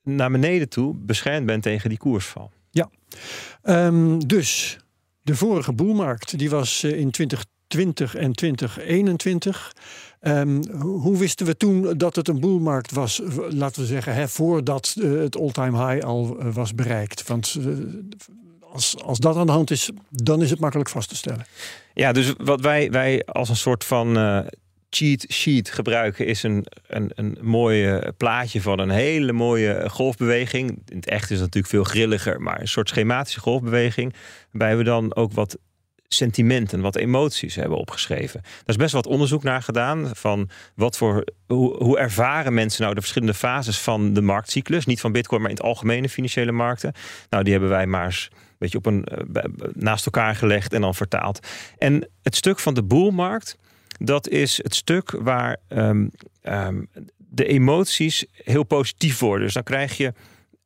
naar 0.03 0.31
beneden 0.31 0.69
toe 0.69 0.95
beschermd 0.95 1.45
bent 1.45 1.63
tegen 1.63 1.89
die 1.89 1.97
koersval. 1.97 2.51
Ehm, 3.61 4.19
dus 4.19 4.77
de 5.21 5.35
vorige 5.35 5.73
boelmarkt 5.73 6.37
die 6.37 6.49
was 6.49 6.83
eh, 6.83 6.99
in 6.99 7.11
2020 7.11 8.15
en 8.15 8.33
2021. 8.33 9.75
Ehm, 10.19 10.63
hoe 10.79 11.17
wisten 11.17 11.45
we 11.45 11.57
toen 11.57 11.97
dat 11.97 12.15
het 12.15 12.27
een 12.27 12.39
boelmarkt 12.39 12.91
was? 12.91 13.21
Laten 13.49 13.81
we 13.81 13.87
zeggen, 13.87 14.13
hè, 14.13 14.27
voordat 14.27 14.95
eh, 15.01 15.11
het 15.11 15.37
all-time 15.37 15.87
high 15.87 16.05
al 16.05 16.51
was 16.51 16.75
bereikt. 16.75 17.27
Want 17.27 17.57
als, 18.71 19.03
als 19.03 19.19
dat 19.19 19.35
aan 19.35 19.45
de 19.45 19.51
hand 19.51 19.71
is, 19.71 19.89
dan 20.09 20.41
is 20.41 20.49
het 20.49 20.59
makkelijk 20.59 20.89
vast 20.89 21.09
te 21.09 21.15
stellen. 21.15 21.45
Ja, 21.93 22.11
dus 22.11 22.33
wat 22.37 22.61
wij, 22.61 22.91
wij 22.91 23.25
als 23.25 23.49
een 23.49 23.55
soort 23.55 23.83
van 23.83 24.17
eh, 24.17 24.39
cheat 24.89 25.25
sheet 25.31 25.69
gebruiken 25.69 26.25
is 26.25 26.43
een, 26.43 26.65
een, 26.87 27.11
een 27.15 27.37
mooie 27.41 28.13
plaatje 28.17 28.61
van 28.61 28.79
een 28.79 28.89
hele 28.89 29.31
mooie 29.31 29.89
golfbeweging. 29.89 30.69
In 30.69 30.95
het 30.95 31.07
echt 31.07 31.23
is 31.23 31.39
het 31.39 31.39
natuurlijk 31.39 31.73
veel 31.73 31.83
grilliger, 31.83 32.41
maar 32.41 32.61
een 32.61 32.67
soort 32.67 32.89
schematische 32.89 33.39
golfbeweging. 33.39 34.13
Waarbij 34.51 34.77
we 34.77 34.83
dan 34.83 35.15
ook 35.15 35.33
wat 35.33 35.57
sentimenten, 36.07 36.81
wat 36.81 36.95
emoties 36.95 37.55
hebben 37.55 37.77
opgeschreven. 37.77 38.41
Daar 38.41 38.63
is 38.65 38.75
best 38.75 38.93
wat 38.93 39.07
onderzoek 39.07 39.43
naar 39.43 39.61
gedaan 39.61 40.09
van 40.13 40.49
wat 40.75 40.97
voor 40.97 41.23
hoe, 41.47 41.97
ervaren 41.97 42.53
mensen 42.53 42.81
nou 42.81 42.93
de 42.93 43.01
verschillende 43.01 43.33
fases 43.33 43.79
van 43.79 44.13
de 44.13 44.21
marktcyclus, 44.21 44.85
niet 44.85 45.01
van 45.01 45.11
Bitcoin, 45.11 45.41
maar 45.41 45.49
in 45.49 45.55
het 45.55 45.65
algemene 45.65 46.09
financiële 46.09 46.51
markten. 46.51 46.93
Nou, 47.29 47.43
die 47.43 47.51
hebben 47.51 47.69
wij 47.69 47.85
maar 47.85 48.29
beetje 48.57 48.77
op 48.77 48.85
een 48.85 49.03
eh, 49.03 49.43
naast 49.73 50.05
elkaar 50.05 50.35
gelegd 50.35 50.73
en 50.73 50.81
dan 50.81 50.95
vertaald. 50.95 51.47
En 51.77 52.09
het 52.23 52.35
stuk 52.35 52.59
van 52.59 52.73
de 52.73 52.83
boelmarkt, 52.83 53.57
dat 53.99 54.27
is 54.27 54.63
het 54.63 54.75
stuk 54.75 55.11
waar 55.11 55.57
um, 55.69 56.11
um, 56.43 56.89
de 57.17 57.45
emoties 57.45 58.25
heel 58.31 58.63
positief 58.63 59.19
worden. 59.19 59.45
Dus 59.45 59.53
dan 59.53 59.63
krijg 59.63 59.97
je 59.97 60.13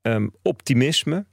um, 0.02 0.32
optimisme, 0.42 1.26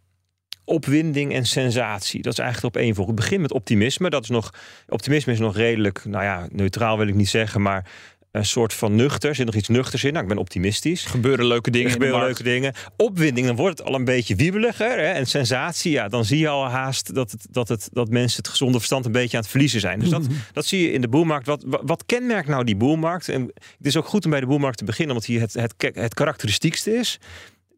opwinding 0.64 1.32
en 1.32 1.46
sensatie. 1.46 2.22
Dat 2.22 2.32
is 2.32 2.38
eigenlijk 2.38 2.74
op 2.74 2.82
één 2.82 2.94
volg. 2.94 3.06
Het 3.06 3.16
begint 3.16 3.40
met 3.40 3.52
optimisme. 3.52 4.10
Dat 4.10 4.22
is 4.22 4.28
nog, 4.28 4.54
optimisme 4.88 5.32
is 5.32 5.38
nog 5.38 5.56
redelijk, 5.56 6.04
nou 6.04 6.24
ja, 6.24 6.46
neutraal 6.50 6.98
wil 6.98 7.08
ik 7.08 7.14
niet 7.14 7.28
zeggen, 7.28 7.62
maar 7.62 7.90
een 8.32 8.46
soort 8.46 8.74
van 8.74 8.94
nuchter. 8.94 9.34
Zit 9.34 9.46
nog 9.46 9.54
iets 9.54 9.68
nuchters 9.68 10.04
in? 10.04 10.12
Nou, 10.12 10.22
ik 10.22 10.28
ben 10.28 10.38
optimistisch. 10.38 11.04
Gebeuren 11.04 11.46
leuke 11.46 11.70
dingen. 11.70 11.86
Er 11.86 11.92
gebeuren 11.92 12.20
leuke 12.20 12.42
dingen. 12.42 12.74
Opwinding, 12.96 13.46
dan 13.46 13.56
wordt 13.56 13.78
het 13.78 13.88
al 13.88 13.94
een 13.94 14.04
beetje 14.04 14.34
wiebeliger. 14.34 14.90
Hè? 14.90 15.10
En 15.12 15.26
sensatie, 15.26 15.92
ja, 15.92 16.08
dan 16.08 16.24
zie 16.24 16.38
je 16.38 16.48
al 16.48 16.68
haast 16.68 17.14
dat, 17.14 17.30
het, 17.30 17.46
dat, 17.50 17.68
het, 17.68 17.88
dat 17.92 18.08
mensen 18.08 18.38
het 18.38 18.48
gezonde 18.48 18.78
verstand 18.78 19.04
een 19.04 19.12
beetje 19.12 19.36
aan 19.36 19.42
het 19.42 19.50
verliezen 19.50 19.80
zijn. 19.80 19.98
Dus 19.98 20.08
dat, 20.08 20.26
dat 20.52 20.66
zie 20.66 20.82
je 20.82 20.92
in 20.92 21.00
de 21.00 21.08
boelmarkt. 21.08 21.46
Wat, 21.46 21.64
wat, 21.66 22.06
kenmerkt 22.06 22.48
nou 22.48 22.64
die 22.64 22.76
boelmarkt? 22.76 23.28
En 23.28 23.42
het 23.42 23.86
is 23.86 23.96
ook 23.96 24.06
goed 24.06 24.24
om 24.24 24.30
bij 24.30 24.40
de 24.40 24.46
boelmarkt 24.46 24.78
te 24.78 24.84
beginnen, 24.84 25.14
omdat 25.14 25.28
hier 25.28 25.40
het, 25.40 25.54
het, 25.54 25.74
het 25.94 26.14
karakteristiekste 26.14 26.94
is. 26.94 27.18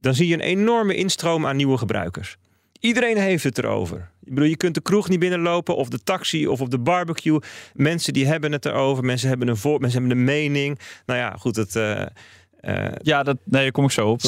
Dan 0.00 0.14
zie 0.14 0.26
je 0.26 0.34
een 0.34 0.40
enorme 0.40 0.94
instroom 0.94 1.46
aan 1.46 1.56
nieuwe 1.56 1.78
gebruikers. 1.78 2.36
Iedereen 2.80 3.16
heeft 3.16 3.44
het 3.44 3.58
erover. 3.58 4.10
Ik 4.30 4.36
bedoel, 4.36 4.50
je 4.50 4.56
kunt 4.56 4.74
de 4.74 4.80
kroeg 4.80 5.08
niet 5.08 5.18
binnenlopen 5.18 5.76
of 5.76 5.88
de 5.88 6.02
taxi 6.02 6.46
of 6.46 6.60
op 6.60 6.70
de 6.70 6.78
barbecue. 6.78 7.40
Mensen 7.74 8.12
die 8.12 8.26
hebben 8.26 8.52
het 8.52 8.66
erover. 8.66 9.04
Mensen 9.04 9.28
hebben 9.28 9.48
een 9.48 9.56
voor, 9.56 9.80
mensen 9.80 10.00
hebben 10.00 10.18
een 10.18 10.24
mening. 10.24 10.78
Nou 11.06 11.18
ja, 11.18 11.36
goed, 11.38 11.56
het. 11.56 11.74
Uh, 11.74 12.02
uh, 12.62 12.84
ja, 13.02 13.22
dat, 13.22 13.36
nee, 13.44 13.62
daar 13.62 13.72
kom 13.72 13.84
ik 13.84 13.90
zo 13.90 14.08
op. 14.08 14.20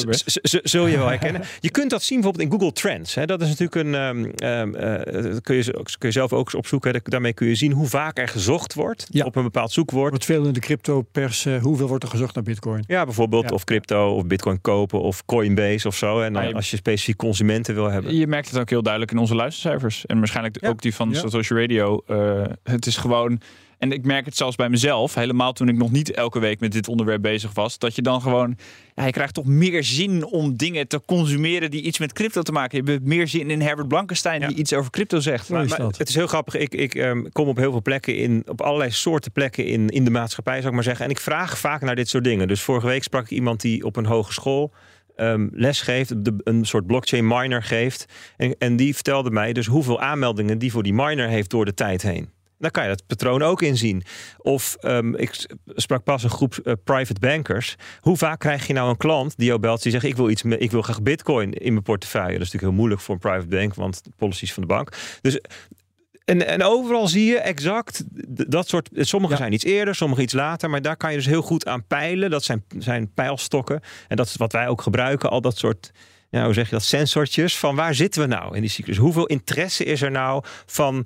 Zul 0.63 0.87
je 0.87 0.97
wel 0.97 1.07
herkennen. 1.07 1.41
Je 1.59 1.71
kunt 1.71 1.89
dat 1.89 2.03
zien 2.03 2.21
bijvoorbeeld 2.21 2.51
in 2.51 2.59
Google 2.59 2.73
Trends. 2.73 3.15
Hè. 3.15 3.25
Dat 3.25 3.41
is 3.41 3.47
natuurlijk 3.47 3.75
een. 3.75 3.93
Um, 3.93 4.25
uh, 4.25 5.35
kun, 5.41 5.55
je, 5.55 5.71
kun 5.97 6.07
je 6.07 6.11
zelf 6.11 6.33
ook 6.33 6.45
eens 6.45 6.55
opzoeken. 6.55 7.01
Daarmee 7.03 7.33
kun 7.33 7.47
je 7.47 7.55
zien 7.55 7.71
hoe 7.71 7.87
vaak 7.87 8.17
er 8.17 8.27
gezocht 8.27 8.73
wordt 8.73 9.07
ja. 9.09 9.25
op 9.25 9.35
een 9.35 9.43
bepaald 9.43 9.71
zoekwoord. 9.71 10.09
Wordt 10.09 10.25
veel 10.25 10.45
in 10.45 10.53
de 10.53 10.59
crypto-pers. 10.59 11.47
hoeveel 11.61 11.87
wordt 11.87 12.03
er 12.03 12.09
gezocht 12.09 12.35
naar 12.35 12.43
Bitcoin? 12.43 12.83
Ja, 12.87 13.05
bijvoorbeeld. 13.05 13.49
Ja. 13.49 13.55
Of 13.55 13.63
crypto, 13.63 14.15
of 14.15 14.25
Bitcoin 14.25 14.61
kopen, 14.61 15.01
of 15.01 15.25
Coinbase 15.25 15.87
of 15.87 15.95
zo. 15.95 16.21
En 16.21 16.33
dan, 16.33 16.47
je, 16.47 16.53
als 16.53 16.71
je 16.71 16.77
specifiek 16.77 17.17
consumenten 17.17 17.75
wil 17.75 17.89
hebben. 17.89 18.15
Je 18.15 18.27
merkt 18.27 18.49
het 18.49 18.59
ook 18.59 18.69
heel 18.69 18.83
duidelijk 18.83 19.11
in 19.11 19.17
onze 19.17 19.35
luistercijfers. 19.35 20.05
En 20.05 20.17
waarschijnlijk 20.17 20.57
ook 20.61 20.81
die 20.81 20.95
van 20.95 21.15
Social 21.15 21.59
Radio. 21.59 22.03
het 22.63 22.85
is 22.85 22.97
gewoon 22.97 23.41
en 23.83 23.91
ik 23.91 24.05
merk 24.05 24.25
het 24.25 24.37
zelfs 24.37 24.55
bij 24.55 24.69
mezelf, 24.69 25.13
helemaal 25.13 25.53
toen 25.53 25.67
ik 25.67 25.75
nog 25.75 25.91
niet 25.91 26.11
elke 26.11 26.39
week 26.39 26.59
met 26.59 26.71
dit 26.71 26.87
onderwerp 26.87 27.21
bezig 27.21 27.53
was, 27.53 27.77
dat 27.77 27.95
je 27.95 28.01
dan 28.01 28.21
gewoon, 28.21 28.57
ja, 28.95 29.05
je 29.05 29.11
krijgt 29.11 29.33
toch 29.33 29.45
meer 29.45 29.83
zin 29.83 30.25
om 30.25 30.57
dingen 30.57 30.87
te 30.87 31.01
consumeren 31.05 31.71
die 31.71 31.81
iets 31.81 31.99
met 31.99 32.13
crypto 32.13 32.41
te 32.41 32.51
maken 32.51 32.75
hebben. 32.75 32.93
Je 32.93 32.99
hebt 32.99 33.11
meer 33.11 33.27
zin 33.27 33.49
in 33.49 33.61
Herbert 33.61 33.87
Blankenstein 33.87 34.47
die 34.47 34.57
iets 34.57 34.73
over 34.73 34.91
crypto 34.91 35.19
zegt. 35.19 35.49
Maar, 35.49 35.67
maar 35.67 35.79
het 35.79 36.09
is 36.09 36.15
heel 36.15 36.27
grappig. 36.27 36.55
Ik, 36.55 36.73
ik 36.73 36.95
um, 36.95 37.31
kom 37.31 37.47
op 37.47 37.57
heel 37.57 37.71
veel 37.71 37.81
plekken 37.81 38.17
in, 38.17 38.43
op 38.45 38.61
allerlei 38.61 38.91
soorten 38.91 39.31
plekken 39.31 39.65
in, 39.65 39.89
in 39.89 40.03
de 40.03 40.11
maatschappij, 40.11 40.55
zou 40.55 40.67
ik 40.67 40.73
maar 40.73 40.83
zeggen. 40.83 41.05
En 41.05 41.11
ik 41.11 41.19
vraag 41.19 41.57
vaak 41.57 41.81
naar 41.81 41.95
dit 41.95 42.09
soort 42.09 42.23
dingen. 42.23 42.47
Dus 42.47 42.61
vorige 42.61 42.87
week 42.87 43.03
sprak 43.03 43.23
ik 43.23 43.29
iemand 43.29 43.61
die 43.61 43.85
op 43.85 43.95
een 43.95 44.05
hogeschool 44.05 44.73
um, 45.15 45.49
les 45.53 45.81
geeft, 45.81 46.25
de, 46.25 46.35
een 46.43 46.65
soort 46.65 46.87
blockchain 46.87 47.27
miner 47.27 47.63
geeft. 47.63 48.05
En, 48.37 48.55
en 48.57 48.75
die 48.75 48.93
vertelde 48.93 49.31
mij 49.31 49.53
dus 49.53 49.65
hoeveel 49.65 50.01
aanmeldingen 50.01 50.57
die 50.57 50.71
voor 50.71 50.83
die 50.83 50.93
miner 50.93 51.27
heeft 51.27 51.49
door 51.49 51.65
de 51.65 51.73
tijd 51.73 52.01
heen. 52.01 52.29
Dan 52.63 52.71
kan 52.71 52.83
je 52.83 52.89
dat 52.89 53.07
patroon 53.07 53.41
ook 53.41 53.61
inzien. 53.61 54.03
Of 54.37 54.77
um, 54.81 55.15
ik 55.15 55.45
sprak 55.67 56.03
pas 56.03 56.23
een 56.23 56.29
groep 56.29 56.59
uh, 56.63 56.73
private 56.83 57.19
bankers. 57.19 57.75
Hoe 57.99 58.17
vaak 58.17 58.39
krijg 58.39 58.67
je 58.67 58.73
nou 58.73 58.89
een 58.89 58.97
klant 58.97 59.37
die 59.37 59.47
jou 59.47 59.59
belt 59.59 59.83
die 59.83 59.91
zegt: 59.91 60.03
Ik 60.03 60.15
wil 60.15 60.29
iets, 60.29 60.43
ik 60.43 60.71
wil 60.71 60.81
graag 60.81 61.01
Bitcoin 61.01 61.53
in 61.53 61.71
mijn 61.71 61.83
portefeuille. 61.83 62.37
Dat 62.37 62.41
is 62.41 62.51
natuurlijk 62.51 62.71
heel 62.71 62.79
moeilijk 62.79 63.01
voor 63.01 63.13
een 63.13 63.21
private 63.21 63.47
bank, 63.47 63.75
want 63.75 64.03
de 64.03 64.11
policies 64.17 64.53
van 64.53 64.61
de 64.61 64.67
bank. 64.67 64.97
Dus 65.21 65.39
en, 66.25 66.47
en 66.47 66.63
overal 66.63 67.07
zie 67.07 67.25
je 67.25 67.39
exact 67.39 68.03
dat 68.49 68.67
soort. 68.67 68.89
Sommige 68.93 69.35
zijn 69.35 69.53
iets 69.53 69.63
eerder, 69.63 69.95
sommige 69.95 70.21
iets 70.21 70.33
later. 70.33 70.69
Maar 70.69 70.81
daar 70.81 70.97
kan 70.97 71.09
je 71.09 71.17
dus 71.17 71.25
heel 71.25 71.41
goed 71.41 71.65
aan 71.65 71.87
peilen. 71.87 72.29
Dat 72.29 72.43
zijn, 72.43 72.63
zijn 72.77 73.13
pijlstokken. 73.13 73.81
En 74.07 74.15
dat 74.15 74.25
is 74.25 74.35
wat 74.35 74.51
wij 74.51 74.67
ook 74.67 74.81
gebruiken. 74.81 75.29
Al 75.29 75.41
dat 75.41 75.57
soort. 75.57 75.91
Ja, 76.29 76.45
hoe 76.45 76.53
zeg 76.53 76.65
je 76.65 76.71
dat? 76.71 76.83
Sensortjes. 76.83 77.57
Van 77.57 77.75
waar 77.75 77.95
zitten 77.95 78.21
we 78.21 78.27
nou 78.27 78.55
in 78.55 78.61
die 78.61 78.69
cyclus? 78.69 78.97
Hoeveel 78.97 79.25
interesse 79.25 79.83
is 79.83 80.01
er 80.01 80.11
nou 80.11 80.43
van 80.65 81.05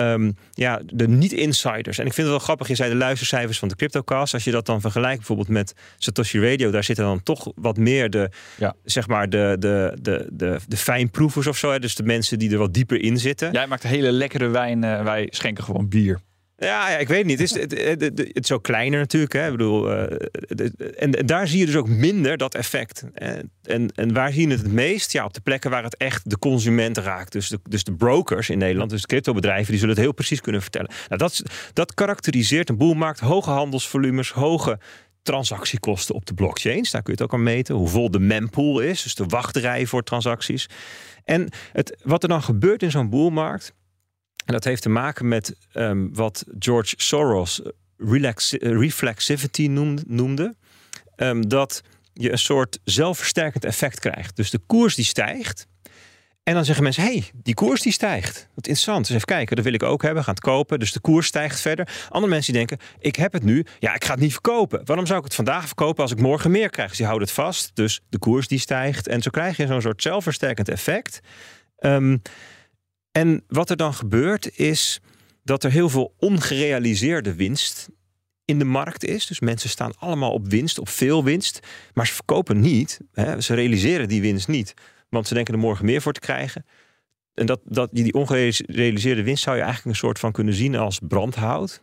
um, 0.00 0.36
ja, 0.52 0.80
de 0.84 1.08
niet-insiders. 1.08 1.98
En 1.98 2.06
ik 2.06 2.12
vind 2.12 2.26
het 2.26 2.36
wel 2.36 2.38
grappig, 2.38 2.68
je 2.68 2.74
zei 2.74 2.90
de 2.90 2.96
luistercijfers 2.96 3.58
van 3.58 3.68
de 3.68 3.76
CryptoCast. 3.76 4.34
Als 4.34 4.44
je 4.44 4.50
dat 4.50 4.66
dan 4.66 4.80
vergelijkt 4.80 5.16
bijvoorbeeld 5.16 5.48
met 5.48 5.74
Satoshi 5.96 6.40
Radio, 6.40 6.70
daar 6.70 6.84
zitten 6.84 7.04
dan 7.04 7.22
toch 7.22 7.52
wat 7.54 7.76
meer 7.76 8.10
de, 8.10 8.30
ja. 8.56 8.74
zeg 8.84 9.08
maar, 9.08 9.28
de, 9.28 9.56
de, 9.58 9.96
de, 10.02 10.28
de, 10.32 10.58
de 10.66 10.76
fijnproevers 10.76 11.46
of 11.46 11.56
zo. 11.56 11.70
Hè? 11.70 11.78
Dus 11.78 11.94
de 11.94 12.02
mensen 12.02 12.38
die 12.38 12.52
er 12.52 12.58
wat 12.58 12.74
dieper 12.74 13.02
in 13.02 13.18
zitten. 13.18 13.52
Jij 13.52 13.66
maakt 13.66 13.82
hele 13.82 14.12
lekkere 14.12 14.48
wijn, 14.48 14.82
uh, 14.82 15.02
wij 15.02 15.26
schenken 15.30 15.64
gewoon 15.64 15.88
bier. 15.88 16.20
Ja, 16.60 16.88
ik 16.88 17.08
weet 17.08 17.24
niet. 17.24 17.38
Het 17.38 17.50
is, 17.50 17.60
het, 17.60 18.00
het, 18.00 18.30
het, 18.32 18.52
ook 18.52 18.62
kleiner 18.62 18.98
natuurlijk. 18.98 19.32
Hè. 19.32 19.44
Ik 19.44 19.50
bedoel, 19.50 19.90
uh, 19.90 20.18
en, 20.96 21.10
daar 21.10 21.48
zie 21.48 21.58
je 21.58 21.66
dus 21.66 21.76
ook 21.76 21.88
minder 21.88 22.36
dat 22.36 22.54
effect. 22.54 23.04
En, 23.14 23.50
en, 23.62 23.92
en 23.94 24.12
waar 24.12 24.32
zie 24.32 24.46
je 24.46 24.52
het 24.52 24.62
het 24.62 24.72
meest? 24.72 25.12
Ja, 25.12 25.24
op 25.24 25.34
de 25.34 25.40
plekken 25.40 25.70
waar 25.70 25.82
het 25.82 25.96
echt 25.96 26.30
de 26.30 26.38
consument 26.38 26.98
raakt. 26.98 27.32
Dus 27.32 27.48
de, 27.48 27.60
dus 27.62 27.84
de 27.84 27.94
brokers 27.94 28.48
in 28.48 28.58
Nederland, 28.58 28.90
dus 28.90 29.00
de 29.00 29.06
cryptobedrijven, 29.06 29.70
die 29.70 29.78
zullen 29.78 29.94
het 29.94 30.04
heel 30.04 30.12
precies 30.12 30.40
kunnen 30.40 30.62
vertellen. 30.62 30.90
Nou, 31.08 31.20
dat, 31.20 31.42
dat 31.72 31.94
karakteriseert 31.94 32.68
een 32.68 32.76
boelmarkt. 32.76 33.20
Hoge 33.20 33.50
handelsvolumes, 33.50 34.30
hoge 34.30 34.78
transactiekosten 35.22 36.14
op 36.14 36.26
de 36.26 36.34
blockchains. 36.34 36.90
Daar 36.90 37.02
kun 37.02 37.12
je 37.12 37.22
het 37.22 37.32
ook 37.32 37.38
aan 37.38 37.44
meten. 37.44 37.74
Hoe 37.74 37.88
vol 37.88 38.10
de 38.10 38.20
mempool 38.20 38.80
is, 38.80 39.02
dus 39.02 39.14
de 39.14 39.24
wachtrij 39.26 39.86
voor 39.86 40.02
transacties. 40.02 40.68
En 41.24 41.48
het, 41.72 41.96
wat 42.02 42.22
er 42.22 42.28
dan 42.28 42.42
gebeurt 42.42 42.82
in 42.82 42.90
zo'n 42.90 43.10
boelmarkt 43.10 43.72
en 44.48 44.54
dat 44.54 44.64
heeft 44.64 44.82
te 44.82 44.88
maken 44.88 45.28
met 45.28 45.56
um, 45.74 46.14
wat 46.14 46.44
George 46.58 46.94
Soros 46.96 47.60
relax, 47.96 48.52
reflexivity 48.52 49.66
noemde. 50.06 50.54
um, 51.16 51.48
dat 51.48 51.82
je 52.12 52.32
een 52.32 52.38
soort 52.38 52.78
zelfversterkend 52.84 53.64
effect 53.64 54.00
krijgt. 54.00 54.36
Dus 54.36 54.50
de 54.50 54.60
koers 54.66 54.94
die 54.94 55.04
stijgt. 55.04 55.66
En 56.42 56.54
dan 56.54 56.64
zeggen 56.64 56.84
mensen, 56.84 57.02
hey, 57.02 57.30
die 57.34 57.54
koers 57.54 57.82
die 57.82 57.92
stijgt. 57.92 58.48
Wat 58.54 58.66
interessant. 58.66 59.06
Dus 59.06 59.14
even 59.14 59.26
kijken, 59.26 59.56
dat 59.56 59.64
wil 59.64 59.74
ik 59.74 59.82
ook 59.82 60.02
hebben. 60.02 60.24
Gaan 60.24 60.34
het 60.34 60.42
kopen. 60.42 60.78
Dus 60.78 60.92
de 60.92 61.00
koers 61.00 61.26
stijgt 61.26 61.60
verder. 61.60 61.88
Andere 62.08 62.32
mensen 62.32 62.52
die 62.52 62.66
denken, 62.66 62.86
ik 62.98 63.16
heb 63.16 63.32
het 63.32 63.42
nu. 63.42 63.66
Ja, 63.78 63.94
ik 63.94 64.04
ga 64.04 64.12
het 64.12 64.20
niet 64.20 64.32
verkopen. 64.32 64.80
Waarom 64.84 65.06
zou 65.06 65.18
ik 65.18 65.24
het 65.24 65.34
vandaag 65.34 65.66
verkopen 65.66 66.02
als 66.02 66.12
ik 66.12 66.20
morgen 66.20 66.50
meer 66.50 66.70
krijg? 66.70 66.88
Dus 66.88 66.96
die 66.96 67.06
houden 67.06 67.28
het 67.28 67.36
vast. 67.36 67.70
Dus 67.74 68.00
de 68.08 68.18
koers 68.18 68.48
die 68.48 68.58
stijgt. 68.58 69.08
En 69.08 69.22
zo 69.22 69.30
krijg 69.30 69.56
je 69.56 69.66
zo'n 69.66 69.80
soort 69.80 70.02
zelfversterkend 70.02 70.68
effect. 70.68 71.20
Um, 71.80 72.22
en 73.18 73.44
wat 73.48 73.70
er 73.70 73.76
dan 73.76 73.94
gebeurt 73.94 74.58
is 74.58 75.00
dat 75.42 75.64
er 75.64 75.70
heel 75.70 75.88
veel 75.88 76.14
ongerealiseerde 76.18 77.34
winst 77.34 77.88
in 78.44 78.58
de 78.58 78.64
markt 78.64 79.04
is. 79.04 79.26
Dus 79.26 79.40
mensen 79.40 79.70
staan 79.70 79.92
allemaal 79.98 80.32
op 80.32 80.48
winst, 80.48 80.78
op 80.78 80.88
veel 80.88 81.24
winst. 81.24 81.60
Maar 81.94 82.06
ze 82.06 82.14
verkopen 82.14 82.60
niet. 82.60 83.00
Hè. 83.12 83.40
Ze 83.40 83.54
realiseren 83.54 84.08
die 84.08 84.20
winst 84.20 84.48
niet. 84.48 84.74
Want 85.08 85.26
ze 85.28 85.34
denken 85.34 85.54
er 85.54 85.60
morgen 85.60 85.84
meer 85.84 86.02
voor 86.02 86.12
te 86.12 86.20
krijgen. 86.20 86.66
En 87.34 87.46
dat, 87.46 87.60
dat, 87.64 87.88
die 87.92 88.14
ongerealiseerde 88.14 89.22
winst 89.22 89.42
zou 89.42 89.56
je 89.56 89.62
eigenlijk 89.62 89.90
een 89.94 90.00
soort 90.00 90.18
van 90.18 90.32
kunnen 90.32 90.54
zien 90.54 90.76
als 90.76 90.98
brandhout. 91.08 91.82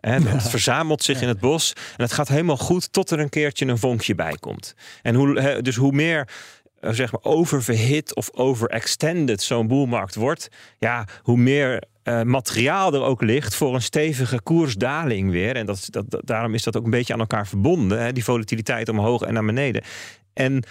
En 0.00 0.26
het 0.36 0.48
verzamelt 0.48 1.02
zich 1.02 1.20
in 1.20 1.28
het 1.28 1.40
bos. 1.40 1.72
En 1.72 2.02
het 2.04 2.12
gaat 2.12 2.28
helemaal 2.28 2.56
goed 2.56 2.92
tot 2.92 3.10
er 3.10 3.18
een 3.18 3.28
keertje 3.28 3.66
een 3.66 3.78
vonkje 3.78 4.14
bij 4.14 4.36
komt. 4.40 4.74
En 5.02 5.14
hoe, 5.14 5.62
dus 5.62 5.76
hoe 5.76 5.92
meer 5.92 6.28
zeg 6.80 7.12
maar 7.12 7.22
oververhit 7.22 8.14
of 8.14 8.30
overextended 8.32 9.42
zo'n 9.42 9.66
boelmarkt 9.66 10.14
wordt, 10.14 10.48
ja, 10.78 11.06
hoe 11.22 11.36
meer 11.36 11.84
uh, 12.04 12.22
materiaal 12.22 12.94
er 12.94 13.02
ook 13.02 13.22
ligt 13.22 13.54
voor 13.54 13.74
een 13.74 13.82
stevige 13.82 14.40
koersdaling 14.42 15.30
weer. 15.30 15.56
En 15.56 15.66
dat, 15.66 15.86
dat, 15.90 16.20
daarom 16.24 16.54
is 16.54 16.62
dat 16.62 16.76
ook 16.76 16.84
een 16.84 16.90
beetje 16.90 17.12
aan 17.12 17.20
elkaar 17.20 17.46
verbonden, 17.46 18.02
hè, 18.02 18.12
die 18.12 18.24
volatiliteit 18.24 18.88
omhoog 18.88 19.22
en 19.22 19.34
naar 19.34 19.44
beneden. 19.44 19.82
En 20.32 20.64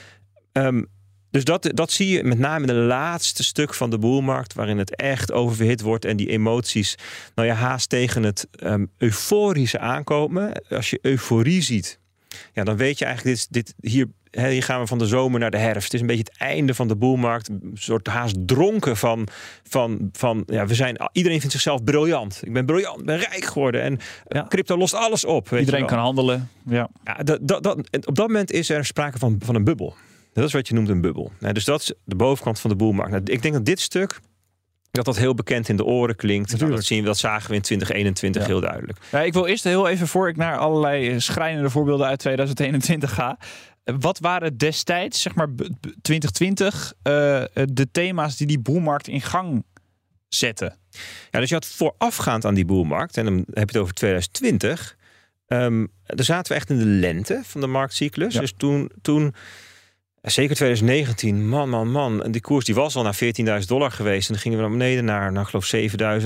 um, 0.54 0.88
dus 1.32 1.44
dat, 1.44 1.70
dat 1.74 1.92
zie 1.92 2.08
je 2.08 2.24
met 2.24 2.40
name 2.40 2.68
in 2.68 2.76
het 2.76 2.86
laatste 2.86 3.44
stuk 3.44 3.74
van 3.74 3.90
de 3.90 3.98
boelmarkt, 3.98 4.54
waarin 4.54 4.78
het 4.78 4.96
echt 4.96 5.32
oververhit 5.32 5.82
wordt 5.82 6.06
en 6.06 6.18
die 6.18 6.30
emoties, 6.30 6.96
nou 7.36 7.48
ja, 7.48 7.54
haast 7.54 7.90
tegen 7.90 8.24
het 8.24 8.48
um, 8.64 8.92
euforische 8.98 9.80
aankomen. 9.80 10.64
Als 10.70 10.90
je 10.90 11.00
euforie 11.02 11.62
ziet, 11.62 12.00
ja, 12.54 12.64
dan 12.64 12.78
weet 12.78 13.00
je 13.00 13.06
eigenlijk, 13.06 13.38
dit, 13.38 13.48
dit, 13.78 13.92
hier 13.92 14.08
hier 14.32 14.64
gaan 14.64 14.80
we 14.82 14.88
van 14.88 14.98
de 14.98 15.08
zomer 15.08 15.40
naar 15.40 15.52
de 15.52 15.58
herfst. 15.58 15.84
Het 15.84 15.94
is 15.94 16.02
een 16.02 16.08
beetje 16.08 16.24
het 16.30 16.38
einde 16.38 16.74
van 16.74 16.88
de 16.88 16.96
boelmarkt. 16.96 17.50
Een 17.50 17.72
soort 17.74 18.08
haast 18.08 18.36
dronken 18.48 18.98
van, 18.98 19.28
van, 19.64 20.10
van 20.12 20.44
ja, 20.46 20.66
we 20.66 20.74
zijn, 20.76 20.98
iedereen 21.12 21.38
vindt 21.40 21.54
zichzelf 21.54 21.84
briljant. 21.84 22.40
Ik 22.44 22.54
ben 22.54 22.66
briljant, 22.66 23.06
ben 23.06 23.18
rijk 23.18 23.44
geworden. 23.46 23.82
En 23.82 23.98
Ja. 24.28 24.46
crypto 24.48 24.78
lost 24.78 24.94
alles 24.94 25.26
op. 25.26 25.50
weet 25.50 25.60
Iedereen 25.60 25.80
je 25.82 25.86
wel. 25.86 25.96
kan 25.96 26.06
handelen. 26.06 26.50
Ja. 26.66 26.90
Ja, 27.04 27.14
dat, 27.24 27.40
dat, 27.64 27.76
op 28.08 28.16
dat 28.16 28.28
moment 28.28 28.52
is 28.52 28.70
er 28.70 28.86
sprake 28.86 29.18
van, 29.18 29.36
van 29.44 29.56
een 29.56 29.64
bubbel. 29.64 29.96
Dat 30.34 30.44
is 30.48 30.54
wat 30.54 30.68
je 30.68 30.74
noemt 30.74 30.90
een 30.90 31.02
bubbel. 31.02 31.32
Nou, 31.40 31.54
dus 31.54 31.66
dat 31.66 31.82
is 31.82 31.94
de 32.04 32.16
bovenkant 32.16 32.60
van 32.60 32.70
de 32.70 32.76
boelmarkt. 32.76 33.12
Nou, 33.12 33.24
ik 33.26 33.42
denk 33.42 33.54
dat 33.54 33.66
dit 33.66 33.80
stuk 33.80 34.20
dat 34.92 35.06
dat 35.06 35.18
heel 35.18 35.34
bekend 35.34 35.70
in 35.70 35.76
de 35.76 35.86
oren 35.86 36.16
klinkt. 36.16 36.60
Nou, 36.60 36.72
dat, 36.72 36.84
zien 36.84 37.00
we, 37.00 37.06
dat 37.06 37.18
zagen 37.18 37.50
we 37.50 37.56
in 37.56 37.62
2021 37.62 38.42
Ja. 38.42 38.48
heel 38.48 38.60
duidelijk. 38.62 38.98
Ja, 39.12 39.22
ik 39.22 39.34
wil 39.34 39.46
eerst 39.46 39.64
heel 39.64 39.88
even 39.88 40.08
voor 40.08 40.30
ik 40.30 40.38
naar 40.38 40.58
allerlei 40.58 41.10
eh, 41.10 41.18
schrijnende 41.20 41.70
voorbeelden 41.70 42.08
uit 42.08 42.20
2021 42.20 43.14
ga. 43.14 43.38
Wat 44.00 44.20
waren 44.20 44.58
destijds, 44.58 45.22
zeg 45.22 45.36
maar 45.36 45.50
b- 45.50 45.56
b- 45.80 45.94
2020, 46.02 46.94
eh, 47.02 47.44
de 47.66 47.88
thema's 47.92 48.38
die 48.38 48.48
die 48.48 48.60
boelmarkt 48.60 49.08
in 49.08 49.22
gang 49.22 49.64
zetten? 50.28 50.78
Ja, 51.32 51.40
dus 51.40 51.50
je 51.50 51.56
had 51.56 51.66
voorafgaand 51.66 52.46
aan 52.46 52.54
die 52.54 52.66
boelmarkt, 52.66 53.18
en 53.18 53.26
dan 53.26 53.38
heb 53.38 53.70
je 53.70 53.78
het 53.78 53.78
over 53.78 53.94
2020. 53.94 54.98
ehm 55.48 55.86
daar 56.06 56.26
zaten 56.26 56.52
we 56.52 56.58
echt 56.58 56.70
in 56.70 56.78
de 56.78 56.86
lente 56.86 57.42
van 57.44 57.62
de 57.62 57.68
marktcyclus. 57.68 58.34
Ja. 58.34 58.40
Dus 58.40 58.54
toen, 58.58 58.92
toen, 59.02 59.34
zeker 60.22 60.56
2019, 60.56 61.50
man, 61.50 61.70
man, 61.70 61.92
man. 61.92 62.24
En 62.24 62.32
die 62.32 62.42
koers 62.42 62.66
die 62.66 62.76
was 62.76 62.96
al 62.96 63.04
naar 63.04 63.20
14.000 63.62 63.68
dollar 63.68 63.92
geweest. 63.92 64.28
En 64.28 64.34
dan 64.34 64.42
gingen 64.42 64.58
we 64.58 64.64
naar 64.64 64.78
beneden 64.78 65.06
naar, 65.06 65.34
ik 65.34 65.48
geloof 65.48 65.74
7.000, 65.76 66.26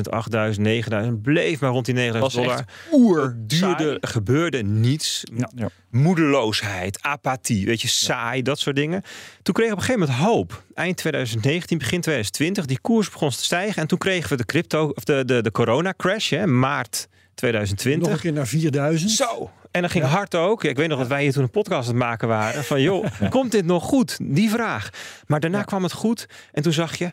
8.000, 0.55 0.61
9.000. 1.07 1.21
Bleef 1.21 1.59
maar 1.59 1.69
rond 1.69 1.85
die 1.85 2.11
9.000 2.11 2.19
was 2.19 2.33
dollar. 2.33 2.65
oer 2.91 3.35
duurde, 3.37 3.97
gebeurde 4.01 4.63
niets. 4.63 5.23
Ja, 5.35 5.49
ja. 5.55 5.69
Moedeloosheid, 5.89 7.01
apathie, 7.01 7.65
weet 7.65 7.81
je, 7.81 7.87
saai, 7.87 8.41
dat 8.41 8.59
soort 8.59 8.75
dingen. 8.75 9.01
Toen 9.41 9.53
kregen 9.53 9.75
we 9.75 9.81
op 9.81 9.89
een 9.89 9.95
gegeven 9.95 10.15
moment 10.15 10.35
hoop. 10.35 10.63
Eind 10.73 10.97
2019, 10.97 11.77
begin 11.77 12.01
2020, 12.01 12.65
die 12.65 12.79
koers 12.79 13.09
begon 13.09 13.29
te 13.29 13.43
stijgen. 13.43 13.81
En 13.81 13.87
toen 13.87 13.97
kregen 13.97 14.29
we 14.29 14.35
de 14.35 14.45
crypto, 14.45 14.91
of 14.95 15.03
de, 15.03 15.25
de, 15.25 15.41
de 15.41 15.51
corona 15.51 15.93
crash, 15.97 16.29
hè, 16.29 16.45
maart 16.47 17.07
Nog 17.09 17.51
een 17.51 17.75
2020. 17.75 18.21
keer 18.21 18.33
naar 18.33 18.47
4000. 18.47 19.11
Zo! 19.11 19.51
En 19.73 19.81
dan 19.81 19.89
ging 19.89 20.05
hard 20.05 20.35
ook. 20.35 20.63
Ik 20.63 20.77
weet 20.77 20.87
nog 20.87 20.99
dat 20.99 21.07
wij 21.07 21.21
hier 21.21 21.31
toen 21.33 21.43
een 21.43 21.49
podcast 21.49 21.87
aan 21.87 21.95
het 21.95 22.03
maken 22.03 22.27
waren. 22.27 22.63
Van 22.63 22.81
joh, 22.81 23.05
komt 23.29 23.51
dit 23.51 23.65
nog 23.65 23.83
goed? 23.83 24.17
Die 24.21 24.49
vraag. 24.49 24.89
Maar 25.27 25.39
daarna 25.39 25.63
kwam 25.63 25.83
het 25.83 25.93
goed. 25.93 26.25
En 26.51 26.63
toen 26.63 26.73
zag 26.73 26.95
je 26.95 27.11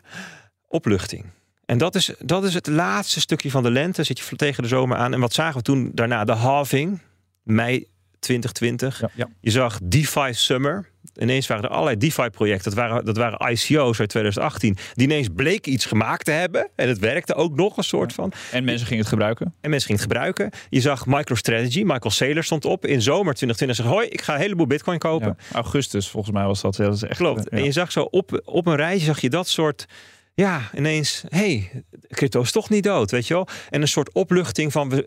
opluchting. 0.67 1.25
En 1.65 1.77
dat 1.77 1.95
is, 1.95 2.13
dat 2.19 2.43
is 2.43 2.53
het 2.53 2.67
laatste 2.67 3.19
stukje 3.19 3.51
van 3.51 3.63
de 3.63 3.71
lente. 3.71 4.03
Zit 4.03 4.19
je 4.19 4.35
tegen 4.35 4.63
de 4.63 4.69
zomer 4.69 4.97
aan. 4.97 5.13
En 5.13 5.19
wat 5.19 5.33
zagen 5.33 5.57
we 5.57 5.61
toen 5.61 5.91
daarna? 5.93 6.23
De 6.23 6.31
halving. 6.31 6.99
Mei 7.43 7.87
2020. 8.21 8.99
Ja, 9.01 9.09
ja. 9.15 9.27
Je 9.39 9.51
zag 9.51 9.79
DeFi 9.83 10.33
Summer. 10.33 10.89
Ineens 11.15 11.47
waren 11.47 11.63
er 11.63 11.69
allerlei 11.69 11.97
DeFi-projecten. 11.97 12.75
Dat 12.75 12.79
waren, 12.79 13.05
dat 13.05 13.17
waren 13.17 13.51
ICO's 13.51 13.99
uit 13.99 14.09
2018. 14.09 14.77
Die 14.93 15.07
ineens 15.07 15.27
bleken 15.35 15.71
iets 15.71 15.85
gemaakt 15.85 16.25
te 16.25 16.31
hebben. 16.31 16.69
En 16.75 16.87
het 16.87 16.99
werkte 16.99 17.33
ook 17.35 17.55
nog 17.55 17.77
een 17.77 17.83
soort 17.83 18.13
van. 18.13 18.33
En 18.51 18.63
mensen 18.63 18.87
gingen 18.87 19.01
het 19.01 19.11
gebruiken. 19.11 19.53
En 19.61 19.69
mensen 19.69 19.87
gingen 19.87 20.01
het 20.01 20.11
gebruiken. 20.11 20.49
Je 20.69 20.81
zag 20.81 21.05
MicroStrategy. 21.05 21.81
Michael 21.83 22.11
Saylor 22.11 22.43
stond 22.43 22.65
op 22.65 22.85
in 22.85 23.01
zomer 23.01 23.33
2020. 23.33 23.75
Zei, 23.75 23.87
hoi, 23.87 24.07
ik 24.07 24.21
ga 24.21 24.33
een 24.33 24.39
heleboel 24.39 24.67
bitcoin 24.67 24.99
kopen. 24.99 25.37
Ja. 25.37 25.55
Augustus, 25.55 26.09
volgens 26.09 26.33
mij 26.33 26.45
was 26.45 26.61
dat. 26.61 26.75
Dat 26.75 26.95
is 26.95 27.03
echt, 27.03 27.17
Klopt. 27.17 27.49
En 27.49 27.63
je 27.63 27.71
zag 27.71 27.91
zo 27.91 28.01
op, 28.01 28.41
op 28.45 28.65
een 28.65 28.75
rijtje 28.75 29.05
zag 29.05 29.21
je 29.21 29.29
dat 29.29 29.47
soort... 29.47 29.85
Ja, 30.33 30.69
ineens, 30.75 31.23
hey, 31.29 31.83
crypto 32.09 32.41
is 32.41 32.51
toch 32.51 32.69
niet 32.69 32.83
dood, 32.83 33.11
weet 33.11 33.27
je 33.27 33.33
wel? 33.33 33.47
En 33.69 33.81
een 33.81 33.87
soort 33.87 34.13
opluchting 34.13 34.71
van, 34.71 34.89
we, 34.89 35.03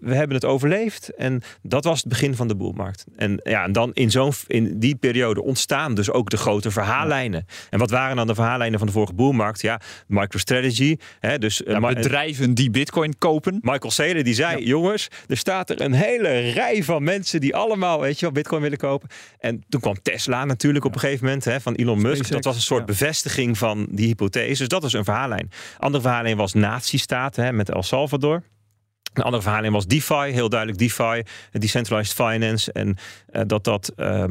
we 0.00 0.14
hebben 0.14 0.36
het 0.36 0.44
overleefd. 0.44 1.14
En 1.14 1.42
dat 1.62 1.84
was 1.84 1.98
het 1.98 2.08
begin 2.08 2.34
van 2.34 2.48
de 2.48 2.56
boelmarkt. 2.56 3.04
En 3.16 3.40
ja, 3.42 3.64
en 3.64 3.72
dan 3.72 3.90
in, 3.94 4.10
zo'n, 4.10 4.32
in 4.46 4.78
die 4.78 4.94
periode 4.94 5.42
ontstaan 5.42 5.94
dus 5.94 6.10
ook 6.10 6.30
de 6.30 6.36
grote 6.36 6.70
verhaallijnen. 6.70 7.46
En 7.70 7.78
wat 7.78 7.90
waren 7.90 8.16
dan 8.16 8.26
de 8.26 8.34
verhaallijnen 8.34 8.78
van 8.78 8.86
de 8.86 8.94
vorige 8.94 9.12
boelmarkt? 9.12 9.60
Ja, 9.60 9.80
MicroStrategy. 10.06 10.96
Hè, 11.18 11.38
dus, 11.38 11.62
eh, 11.62 11.72
ja, 11.72 11.80
bedrijven 11.80 12.54
die 12.54 12.70
bitcoin 12.70 13.18
kopen. 13.18 13.58
Michael 13.62 13.90
Saylor 13.90 14.22
die 14.22 14.34
zei: 14.34 14.64
Jongens, 14.64 15.08
er 15.26 15.36
staat 15.36 15.70
er 15.70 15.80
een 15.80 15.92
hele 15.92 16.38
rij 16.38 16.84
van 16.84 17.02
mensen 17.02 17.40
die 17.40 17.56
allemaal, 17.56 18.00
weet 18.00 18.14
je 18.14 18.20
wel, 18.20 18.34
Bitcoin 18.34 18.62
willen 18.62 18.78
kopen. 18.78 19.08
En 19.38 19.64
toen 19.68 19.80
kwam 19.80 20.02
Tesla 20.02 20.44
natuurlijk 20.44 20.84
op 20.84 20.94
een 20.94 21.00
gegeven 21.00 21.24
moment 21.24 21.44
hè, 21.44 21.60
van 21.60 21.74
Elon 21.74 21.96
Musk. 21.96 22.14
SpaceX, 22.14 22.34
dat 22.34 22.44
was 22.44 22.54
een 22.54 22.60
soort 22.60 22.80
ja. 22.80 22.86
bevestiging 22.86 23.58
van 23.58 23.86
die 23.90 24.06
hypothese. 24.06 24.59
Dus 24.60 24.68
dat 24.68 24.84
is 24.84 24.92
een 24.92 25.04
verhaallijn. 25.04 25.50
Andere 25.78 26.02
verhaallijn 26.02 26.36
was 26.36 26.52
nazistaten 26.54 27.44
hè, 27.44 27.52
met 27.52 27.70
El 27.70 27.82
Salvador. 27.82 28.42
Een 29.12 29.22
andere 29.22 29.42
verhaallijn 29.42 29.72
was 29.72 29.86
DeFi, 29.86 30.30
heel 30.32 30.48
duidelijk 30.48 30.78
DeFi, 30.78 31.22
decentralized 31.52 32.14
finance. 32.14 32.72
En 32.72 32.96
eh, 33.26 33.42
dat 33.46 33.64
dat 33.64 33.92
eh, 33.96 34.24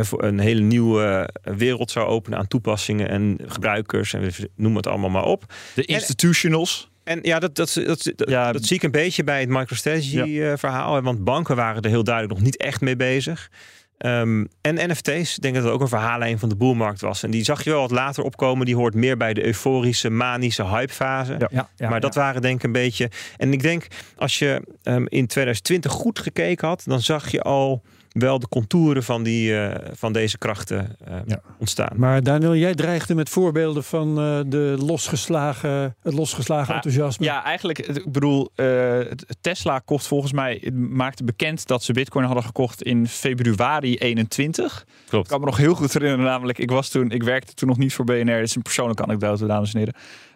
voor 0.00 0.24
een 0.24 0.38
hele 0.38 0.60
nieuwe 0.60 1.30
wereld 1.42 1.90
zou 1.90 2.06
openen 2.06 2.38
aan 2.38 2.48
toepassingen 2.48 3.08
en 3.08 3.38
gebruikers. 3.46 4.12
En 4.12 4.20
we 4.20 4.50
noemen 4.56 4.76
het 4.76 4.86
allemaal 4.86 5.10
maar 5.10 5.24
op. 5.24 5.54
De 5.74 5.84
institutionals. 5.84 6.90
En 7.04 7.18
ja, 7.22 7.38
dat, 7.38 7.54
dat, 7.54 7.80
dat, 7.86 8.12
dat, 8.16 8.28
Ja. 8.28 8.52
dat 8.52 8.64
zie 8.64 8.76
ik 8.76 8.82
een 8.82 8.90
beetje 8.90 9.24
bij 9.24 9.40
het 9.40 9.48
MicroStrategy 9.48 10.40
eh, 10.40 10.52
verhaal. 10.56 11.02
Want 11.02 11.24
banken 11.24 11.56
waren 11.56 11.82
er 11.82 11.90
heel 11.90 12.04
duidelijk 12.04 12.34
nog 12.34 12.44
niet 12.44 12.56
echt 12.56 12.80
mee 12.80 12.96
bezig. 12.96 13.50
Ehm, 13.98 14.44
en 14.60 14.90
NFT's, 14.90 15.36
ik 15.36 15.42
denk 15.42 15.54
dat 15.54 15.64
het 15.64 15.72
ook 15.72 15.80
een 15.80 15.88
verhaallijn 15.88 16.38
van 16.38 16.48
de 16.48 16.56
boelmarkt 16.56 17.00
was. 17.00 17.22
En 17.22 17.30
die 17.30 17.44
zag 17.44 17.64
je 17.64 17.70
wel 17.70 17.80
wat 17.80 17.90
later 17.90 18.22
opkomen. 18.22 18.66
Die 18.66 18.76
hoort 18.76 18.94
meer 18.94 19.16
bij 19.16 19.34
de 19.34 19.44
euforische, 19.44 20.10
manische 20.10 20.66
hypefase. 20.66 21.34
Ja. 21.38 21.48
Ja, 21.50 21.68
ja, 21.76 21.88
maar 21.88 22.00
dat 22.00 22.14
waren 22.14 22.42
denk 22.42 22.56
ik 22.56 22.62
een 22.62 22.72
beetje... 22.72 23.10
En 23.36 23.52
ik 23.52 23.62
denk, 23.62 23.86
als 24.16 24.38
je 24.38 24.62
ehm, 24.82 25.04
in 25.08 25.26
2020 25.26 25.92
goed 25.92 26.18
gekeken 26.18 26.68
had... 26.68 26.82
dan 26.86 27.00
zag 27.00 27.30
je 27.30 27.42
al 27.42 27.82
wel 28.18 28.38
de 28.38 28.48
contouren 28.48 29.02
van, 29.02 29.22
die, 29.22 29.58
eh, 29.60 29.92
van 29.94 30.12
deze 30.12 30.38
krachten 30.38 30.96
eh, 31.04 31.14
Ja. 31.26 31.40
ontstaan. 31.58 31.92
Maar 31.96 32.22
Daniel, 32.22 32.54
jij 32.56 32.74
dreigde 32.74 33.14
met 33.14 33.28
voorbeelden 33.28 33.84
van 33.84 34.08
eh, 34.18 34.40
de 34.46 34.74
losgeslagen, 34.78 35.96
het 36.02 36.14
losgeslagen 36.14 36.68
Ja, 36.68 36.74
enthousiasme. 36.74 37.24
Ja, 37.24 37.44
eigenlijk, 37.44 37.78
ik 37.78 38.12
bedoel, 38.12 38.50
eh, 38.54 38.98
Tesla 39.40 39.78
kocht 39.78 40.06
volgens 40.06 40.32
mij, 40.32 40.70
maakte 40.74 41.24
bekend 41.24 41.66
dat 41.66 41.82
ze 41.82 41.92
Bitcoin 41.92 42.24
hadden 42.24 42.44
gekocht 42.44 42.82
in 42.82 43.06
februari 43.08 43.96
21. 43.96 44.80
Ik 44.88 44.94
Klopt. 45.08 45.28
kan 45.28 45.40
me 45.40 45.46
nog 45.46 45.56
heel 45.56 45.74
goed 45.74 45.92
herinneren, 45.92 46.24
namelijk, 46.24 46.58
ik 46.58 46.70
was 46.70 46.88
toen, 46.88 47.10
ik 47.10 47.22
werkte 47.22 47.54
toen 47.54 47.68
nog 47.68 47.78
niet 47.78 47.94
voor 47.94 48.04
BNR. 48.04 48.24
Dit 48.24 48.42
is 48.48 48.54
een 48.54 48.62
persoonlijke 48.62 49.02
anekdote, 49.02 49.46
dames 49.46 49.72
en 49.74 49.78
heren. 49.78 49.94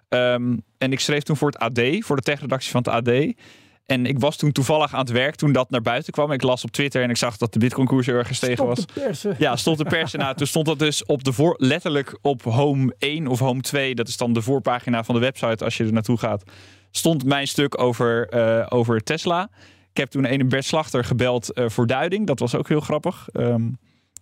Ehm, 0.09 0.57
en 0.79 0.93
ik 0.93 1.01
schreef 1.01 1.23
toen 1.23 1.37
voor 1.37 1.51
het 1.51 1.59
AD, 1.59 1.81
voor 1.99 2.17
de 2.17 2.23
techredactie 2.23 2.71
van 2.71 2.83
het 2.85 2.93
AD. 3.09 3.35
En 3.91 4.07
ik 4.07 4.19
was 4.19 4.37
toen 4.37 4.53
toevallig 4.53 4.95
aan 4.95 5.01
het 5.01 5.11
werk 5.11 5.35
toen 5.35 5.53
dat 5.53 5.71
naar 5.71 5.83
buiten 5.83 6.13
kwam. 6.13 6.33
Ik 6.33 6.43
las 6.43 6.65
op 6.65 6.71
Twitter 6.71 7.03
en 7.03 7.11
ik 7.11 7.17
zag 7.17 7.37
dat 7.37 7.53
de 7.53 7.59
Bitcoin-koers 7.59 8.07
heel 8.07 8.15
erg 8.15 8.27
gestegen 8.27 8.67
was. 8.67 8.85
persen. 8.85 9.35
Ja, 9.39 9.57
stond 9.57 9.79
de 9.79 9.85
pers 9.85 10.13
na. 10.13 10.35
Toen 10.35 10.47
stond 10.47 10.67
dat 10.67 10.79
dus 10.79 11.05
op 11.05 11.25
de 11.25 11.33
voor, 11.33 11.55
letterlijk 11.59 12.19
op 12.23 12.43
home 12.43 12.95
1 12.99 13.27
of 13.27 13.39
home 13.39 13.61
2. 13.61 13.95
Dat 13.95 14.09
is 14.09 14.17
dan 14.17 14.33
de 14.33 14.43
voorpagina 14.43 15.05
van 15.05 15.15
de 15.15 15.21
website 15.21 15.65
als 15.65 15.77
je 15.77 15.85
er 15.85 15.93
naartoe 15.93 16.19
gaat. 16.19 16.43
Stond 16.91 17.25
mijn 17.25 17.47
stuk 17.47 17.81
over, 17.81 18.29
eh, 18.29 18.67
over 18.69 19.03
Tesla. 19.03 19.51
Ik 19.91 19.97
heb 19.97 20.11
toen 20.11 20.33
een 20.33 20.49
Bert 20.49 20.65
Slachter 20.65 21.05
gebeld 21.05 21.53
eh, 21.53 21.69
voor 21.69 21.87
duiding. 21.87 22.27
Dat 22.27 22.39
was 22.39 22.55
ook 22.55 22.69
heel 22.69 22.81
grappig. 22.81 23.29
Ehm, 23.33 23.69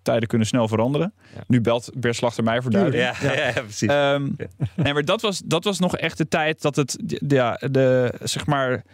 tijden 0.02 0.28
kunnen 0.28 0.46
snel 0.46 0.68
veranderen. 0.68 1.14
Ja. 1.34 1.42
Nu 1.46 1.60
belt 1.60 1.90
Bert 1.96 2.16
Slachter 2.16 2.44
mij 2.44 2.62
voor 2.62 2.70
duiding. 2.70 3.02
Ja, 3.02 3.14
ja, 3.22 3.46
ja, 3.46 3.52
precies. 3.52 3.88
Ehm, 3.88 4.28
nee, 4.76 4.92
maar 4.92 5.04
dat 5.04 5.20
was, 5.20 5.42
dat 5.44 5.64
was 5.64 5.78
nog 5.78 5.96
echt 5.96 6.18
de 6.18 6.28
tijd 6.28 6.62
dat 6.62 6.76
het, 6.76 6.98
ja, 7.28 7.60
de, 7.70 8.14
zeg 8.22 8.46
maar, 8.46 8.84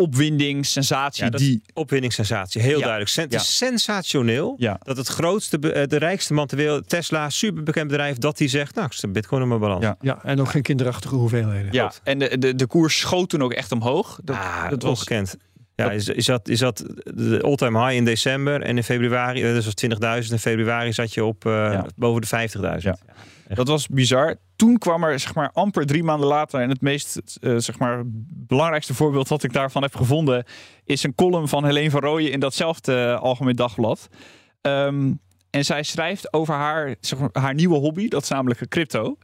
opwinding, 0.00 0.66
sensatie, 0.66 1.24
Ja, 1.24 1.30
dat- 1.30 1.40
die... 1.40 1.62
Opwinningssensatie, 1.74 2.60
heel 2.62 2.74
Ja. 2.78 2.80
duidelijk. 2.80 3.10
Sen- 3.10 3.22
Het 3.24 3.32
is 3.34 3.56
sensationeel 3.56 4.54
Ja. 4.58 4.80
dat 4.82 4.96
het 4.96 5.06
grootste, 5.08 5.58
eh, 5.72 5.86
de 5.86 5.96
rijkste 5.96 6.34
man 6.34 6.46
ter 6.46 6.56
wereld, 6.56 6.88
Tesla, 6.88 7.30
superbekend 7.30 7.88
bedrijf, 7.88 8.16
dat 8.18 8.36
die 8.38 8.48
zegt, 8.48 8.74
nou, 8.74 8.86
ik 8.86 8.92
zet 8.92 9.12
bitcoin 9.12 9.42
in 9.42 9.48
mijn 9.48 9.60
balans. 9.60 9.84
Ja. 9.84 9.96
Ja, 10.00 10.18
en 10.24 10.40
ook 10.40 10.48
geen 10.50 10.62
kinderachtige 10.62 11.14
hoeveelheden. 11.14 11.72
Ja, 11.72 11.92
en 12.02 12.18
de, 12.18 12.38
de, 12.38 12.54
de 12.54 12.66
koers 12.66 12.98
schoot 12.98 13.28
toen 13.28 13.42
ook 13.42 13.52
echt 13.52 13.72
omhoog. 13.72 14.18
Dat, 14.24 14.36
ah, 14.36 14.60
dat 14.62 14.70
dat 14.70 14.82
was 14.82 14.90
ongekend. 14.98 15.36
Ja, 15.74 15.90
is, 15.90 16.08
is, 16.08 16.26
dat, 16.26 16.48
is 16.48 16.58
dat 16.58 16.84
de 17.04 17.40
all-time 17.42 17.78
high 17.84 17.94
in 17.96 18.04
december 18.04 18.62
en 18.62 18.76
in 18.76 18.84
februari, 18.84 19.42
eh, 19.42 19.52
dus 19.54 19.64
was 19.64 19.74
20.000, 19.74 20.32
in 20.32 20.38
februari 20.38 20.92
zat 20.92 21.14
je 21.14 21.24
op 21.24 21.46
eh, 21.46 21.52
Ja. 21.52 21.86
boven 21.96 22.20
de 22.20 22.26
50.000. 22.26 22.82
Ja. 22.82 22.98
Dat 23.54 23.68
was 23.68 23.86
bizar. 23.86 24.36
Toen 24.56 24.78
kwam 24.78 25.04
er 25.04 25.20
zeg 25.20 25.34
maar 25.34 25.50
amper 25.52 25.86
drie 25.86 26.02
maanden 26.02 26.28
later 26.28 26.60
en 26.60 26.68
het 26.68 26.80
meest 26.80 27.20
eh, 27.40 27.56
zeg 27.56 27.78
maar 27.78 28.02
belangrijkste 28.26 28.94
voorbeeld 28.94 29.28
wat 29.28 29.42
ik 29.42 29.52
daarvan 29.52 29.82
heb 29.82 29.94
gevonden 29.94 30.44
is 30.84 31.02
een 31.02 31.14
column 31.14 31.48
van 31.48 31.64
Helene 31.64 31.90
van 31.90 32.00
Rooyen 32.00 32.32
in 32.32 32.40
datzelfde 32.40 32.94
eh, 32.94 33.20
Algemeen 33.20 33.56
Dagblad. 33.56 34.08
Ehm, 34.60 35.12
en 35.50 35.64
zij 35.64 35.82
schrijft 35.82 36.32
over 36.32 36.54
haar, 36.54 36.94
zeg 37.00 37.18
maar, 37.18 37.28
haar 37.32 37.54
nieuwe 37.54 37.78
hobby, 37.78 38.08
dat 38.08 38.22
is 38.22 38.28
namelijk 38.28 38.68
crypto. 38.68 39.16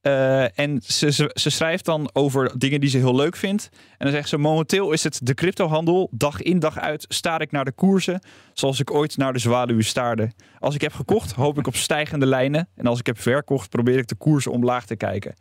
Eh, 0.00 0.58
en 0.58 0.80
ze, 0.82 1.30
ze, 1.34 1.50
schrijft 1.50 1.84
dan 1.84 2.10
over 2.12 2.58
dingen 2.58 2.80
die 2.80 2.90
ze 2.90 2.98
heel 2.98 3.14
leuk 3.14 3.36
vindt. 3.36 3.68
En 3.72 3.96
dan 3.98 4.10
zegt 4.10 4.28
ze: 4.28 4.38
Momenteel 4.38 4.92
is 4.92 5.04
het 5.04 5.20
de 5.22 5.34
cryptohandel. 5.34 6.08
Dag 6.12 6.42
in 6.42 6.58
dag 6.58 6.78
uit 6.78 7.04
staar 7.08 7.40
ik 7.40 7.50
naar 7.50 7.64
de 7.64 7.72
koersen. 7.72 8.20
Zoals 8.52 8.80
ik 8.80 8.90
ooit 8.90 9.16
naar 9.16 9.32
de 9.32 9.38
zwaluwen 9.38 9.84
staarde. 9.84 10.30
Als 10.58 10.74
ik 10.74 10.80
heb 10.80 10.92
gekocht, 10.92 11.32
hoop 11.32 11.58
ik 11.58 11.66
op 11.66 11.76
stijgende 11.76 12.26
lijnen. 12.26 12.68
En 12.74 12.86
als 12.86 12.98
ik 12.98 13.06
heb 13.06 13.20
verkocht, 13.20 13.70
probeer 13.70 13.98
ik 13.98 14.08
de 14.08 14.14
koersen 14.14 14.52
omlaag 14.52 14.86
te 14.86 14.96
kijken. 14.96 15.34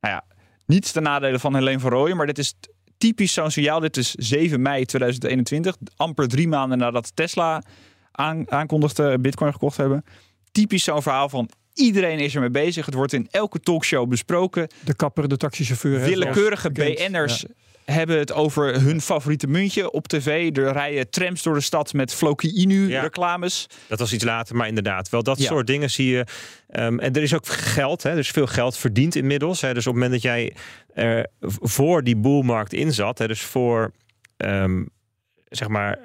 Nou 0.00 0.14
ja, 0.14 0.24
niets 0.66 0.92
ten 0.92 1.02
nadele 1.02 1.38
van 1.38 1.54
Helene 1.54 1.80
van 1.80 1.90
Rooyen. 1.90 2.16
Maar 2.16 2.26
dit 2.26 2.38
is 2.38 2.54
typisch 2.98 3.32
zo'n 3.32 3.50
signaal. 3.50 3.80
Dit 3.80 3.96
is 3.96 4.10
7 4.10 4.62
mei 4.62 4.84
2021. 4.84 5.76
Amper 5.96 6.28
drie 6.28 6.48
maanden 6.48 6.78
nadat 6.78 7.16
Tesla 7.16 7.62
aan, 8.12 8.50
aankondigde 8.50 9.18
Bitcoin 9.18 9.52
gekocht 9.52 9.76
hebben. 9.76 10.04
typisch 10.50 10.84
zo'n 10.84 11.02
verhaal 11.02 11.28
van 11.28 11.50
iedereen 11.74 12.18
is 12.18 12.34
ermee 12.34 12.50
bezig. 12.50 12.86
Het 12.86 12.94
wordt 12.94 13.12
in 13.12 13.28
elke 13.30 13.60
talkshow 13.60 14.08
besproken. 14.08 14.68
De 14.84 14.94
kapper, 14.94 15.28
de 15.28 15.36
taxichauffeur. 15.36 16.00
Willekeurige. 16.00 16.70
BN'ers 16.70 17.40
Ja. 17.84 17.94
hebben 17.94 18.18
het 18.18 18.32
over 18.32 18.80
hun 18.82 19.00
favoriete 19.00 19.46
muntje 19.46 19.90
op 19.90 20.08
tv. 20.08 20.56
Er 20.56 20.72
rijden 20.72 21.10
trams 21.10 21.42
door 21.42 21.54
de 21.54 21.60
stad 21.60 21.92
met 21.92 22.14
Floki 22.14 22.52
Inu 22.54 22.88
Ja. 22.88 23.00
reclames. 23.02 23.66
Dat 23.88 23.98
was 23.98 24.12
iets 24.12 24.24
later, 24.24 24.56
maar 24.56 24.68
inderdaad, 24.68 25.08
wel 25.08 25.22
dat 25.22 25.38
Ja. 25.38 25.44
soort 25.46 25.66
dingen 25.66 25.90
zie 25.90 26.06
je. 26.08 26.24
Ehm, 26.68 26.98
en 26.98 27.12
er 27.12 27.22
is 27.22 27.34
ook 27.34 27.46
geld, 27.46 28.02
hè, 28.02 28.10
er 28.10 28.18
is 28.18 28.30
veel 28.30 28.46
geld 28.46 28.76
verdiend 28.76 29.14
inmiddels. 29.14 29.60
Hè, 29.60 29.74
dus 29.74 29.86
op 29.86 29.94
het 29.94 30.02
moment 30.02 30.22
dat 30.22 30.32
jij 30.32 30.56
er 30.94 31.26
voor 31.60 32.04
die 32.04 32.16
boelmarkt 32.16 32.72
in 32.72 32.92
zat, 32.92 33.18
hè, 33.18 33.26
dus 33.26 33.40
voor 33.40 33.92
ehm, 34.36 34.84
zeg 35.48 35.68
maar 35.68 35.98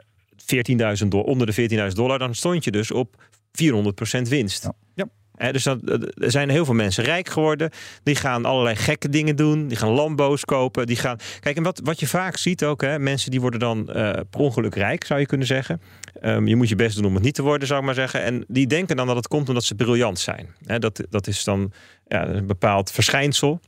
14.000 0.45 1.11
dollar, 1.11 1.25
onder 1.27 1.47
de 1.47 1.53
14.000 1.53 1.95
dollar, 1.95 2.19
dan 2.19 2.35
stond 2.35 2.63
je 2.63 2.71
dus 2.71 2.91
op 2.91 3.15
400% 3.51 4.27
winst. 4.27 4.63
Ja. 4.63 4.73
Ja. 4.95 5.05
Dus 5.37 5.65
er 5.65 6.31
zijn 6.31 6.49
heel 6.49 6.65
veel 6.65 6.73
mensen 6.73 7.03
rijk 7.03 7.29
geworden. 7.29 7.69
Die 8.03 8.15
gaan 8.15 8.45
allerlei 8.45 8.75
gekke 8.75 9.09
dingen 9.09 9.35
doen. 9.35 9.67
Die 9.67 9.77
gaan 9.77 9.89
Lambo's 9.89 10.45
kopen. 10.45 10.85
Die 10.85 10.95
gaan... 10.95 11.17
Kijk, 11.39 11.57
en 11.57 11.63
wat, 11.63 11.81
wat 11.83 11.99
je 11.99 12.07
vaak 12.07 12.37
ziet 12.37 12.63
ook, 12.63 12.81
hè, 12.81 12.99
mensen 12.99 13.31
die 13.31 13.41
worden 13.41 13.59
dan 13.59 13.89
eh 13.89 14.11
per 14.29 14.39
ongeluk 14.39 14.75
rijk, 14.75 15.03
zou 15.03 15.19
je 15.19 15.25
kunnen 15.25 15.47
zeggen. 15.47 15.81
Ehm, 16.21 16.47
je 16.47 16.55
moet 16.55 16.69
je 16.69 16.75
best 16.75 16.95
doen 16.95 17.05
om 17.05 17.13
het 17.13 17.23
niet 17.23 17.35
te 17.35 17.41
worden, 17.41 17.67
zou 17.67 17.79
ik 17.79 17.85
maar 17.85 17.95
zeggen. 17.95 18.23
En 18.23 18.45
die 18.47 18.67
denken 18.67 18.95
dan 18.95 19.07
dat 19.07 19.15
het 19.15 19.27
komt 19.27 19.47
omdat 19.47 19.63
ze 19.63 19.75
briljant 19.75 20.19
zijn. 20.19 20.47
Dat, 20.79 21.03
dat 21.09 21.27
is 21.27 21.43
dan 21.43 21.71
ja, 22.07 22.27
een 22.27 22.47
bepaald 22.47 22.91
verschijnsel. 22.91 23.59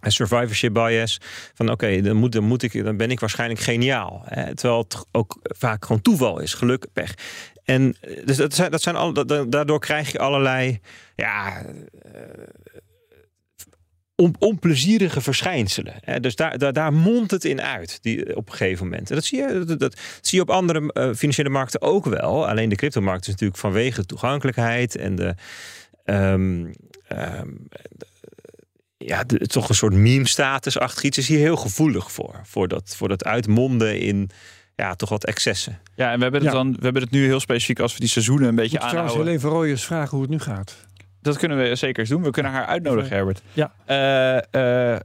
Survivorship 0.00 0.72
bias. 0.72 1.20
Van 1.54 1.70
oké, 1.70 2.00
dan, 2.00 2.16
moet, 2.16 2.32
dan, 2.32 2.44
moet 2.44 2.62
ik, 2.62 2.84
dan 2.84 2.96
ben 2.96 3.10
ik 3.10 3.20
waarschijnlijk 3.20 3.60
geniaal. 3.60 4.24
Terwijl 4.54 4.78
het 4.78 5.06
ook 5.12 5.38
vaak 5.42 5.84
gewoon 5.84 6.02
toeval 6.02 6.40
is, 6.40 6.54
geluk, 6.54 6.86
pech. 6.92 7.14
En 7.66 7.96
eh, 8.00 8.26
dus 8.26 8.36
dat 8.36 8.54
zijn, 8.54 8.70
dat 8.70 8.82
zijn 8.82 8.96
al, 8.96 9.12
daardoor 9.48 9.80
krijg 9.80 10.12
je 10.12 10.18
allerlei 10.18 10.80
ja, 11.16 11.64
eh, 11.64 12.20
on, 14.14 14.34
onplezierige 14.38 15.20
verschijnselen. 15.20 15.94
Dus 16.20 16.36
daar, 16.36 16.58
daar, 16.58 16.72
daar 16.72 16.92
mondt 16.92 17.30
het 17.30 17.44
in 17.44 17.62
uit 17.62 17.98
die, 18.02 18.36
op 18.36 18.48
een 18.48 18.56
gegeven 18.56 18.88
moment. 18.88 19.08
En 19.08 19.14
dat 19.14 19.24
zie 19.24 19.38
je, 19.38 19.76
dat, 19.78 20.00
zie 20.20 20.38
je 20.38 20.44
op 20.44 20.50
andere 20.50 20.92
eh, 20.92 21.14
financiële 21.14 21.48
markten 21.48 21.80
ook 21.80 22.04
wel. 22.04 22.48
Alleen 22.48 22.68
de 22.68 22.76
cryptomarkt 22.76 23.26
is 23.26 23.32
natuurlijk 23.32 23.60
vanwege 23.60 24.00
de 24.00 24.06
toegankelijkheid 24.06 24.96
en 24.96 25.16
de. 25.16 25.34
ehm, 26.04 26.66
ehm, 27.06 27.48
ja, 28.98 29.24
toch 29.46 29.68
een 29.68 29.74
soort 29.74 29.94
meme-status 29.94 30.78
achter 30.78 31.04
iets 31.04 31.18
is 31.18 31.28
hier 31.28 31.38
heel 31.38 31.56
gevoelig 31.56 32.12
voor. 32.12 32.40
Voor 32.44 32.68
dat, 32.68 32.96
voor 32.96 33.08
dat 33.08 33.24
uitmonden 33.24 34.00
in 34.00 34.30
ja, 34.76 34.94
toch 34.94 35.08
wat 35.08 35.24
excessen. 35.24 35.78
Ja, 35.94 36.10
en 36.10 36.16
we 36.16 36.22
hebben 36.22 36.40
het, 36.42 36.52
Ja. 36.52 36.56
dan, 36.56 36.72
we 36.72 36.82
hebben 36.84 37.02
het 37.02 37.10
nu 37.10 37.24
heel 37.24 37.40
specifiek 37.40 37.80
als 37.80 37.92
we 37.94 38.00
die 38.00 38.08
seizoenen 38.08 38.48
een 38.48 38.54
beetje 38.54 38.78
Moet 38.78 38.88
trouwens 38.88 39.12
aanhouden. 39.12 39.24
Helene 39.26 39.40
Verrooyen 39.40 39.70
eens 39.70 39.84
vragen 39.84 40.10
hoe 40.10 40.20
het 40.20 40.30
nu 40.30 40.38
gaat. 40.38 40.76
Dat 41.22 41.38
kunnen 41.38 41.58
we 41.58 41.74
zeker 41.74 42.00
eens 42.00 42.08
doen. 42.08 42.22
We 42.22 42.30
kunnen 42.30 42.52
haar 42.52 42.66
uitnodigen, 42.66 43.10
Herbert. 43.16 43.42
Ja. 43.52 43.72
Eh, 43.84 44.36
eh, 44.36 44.42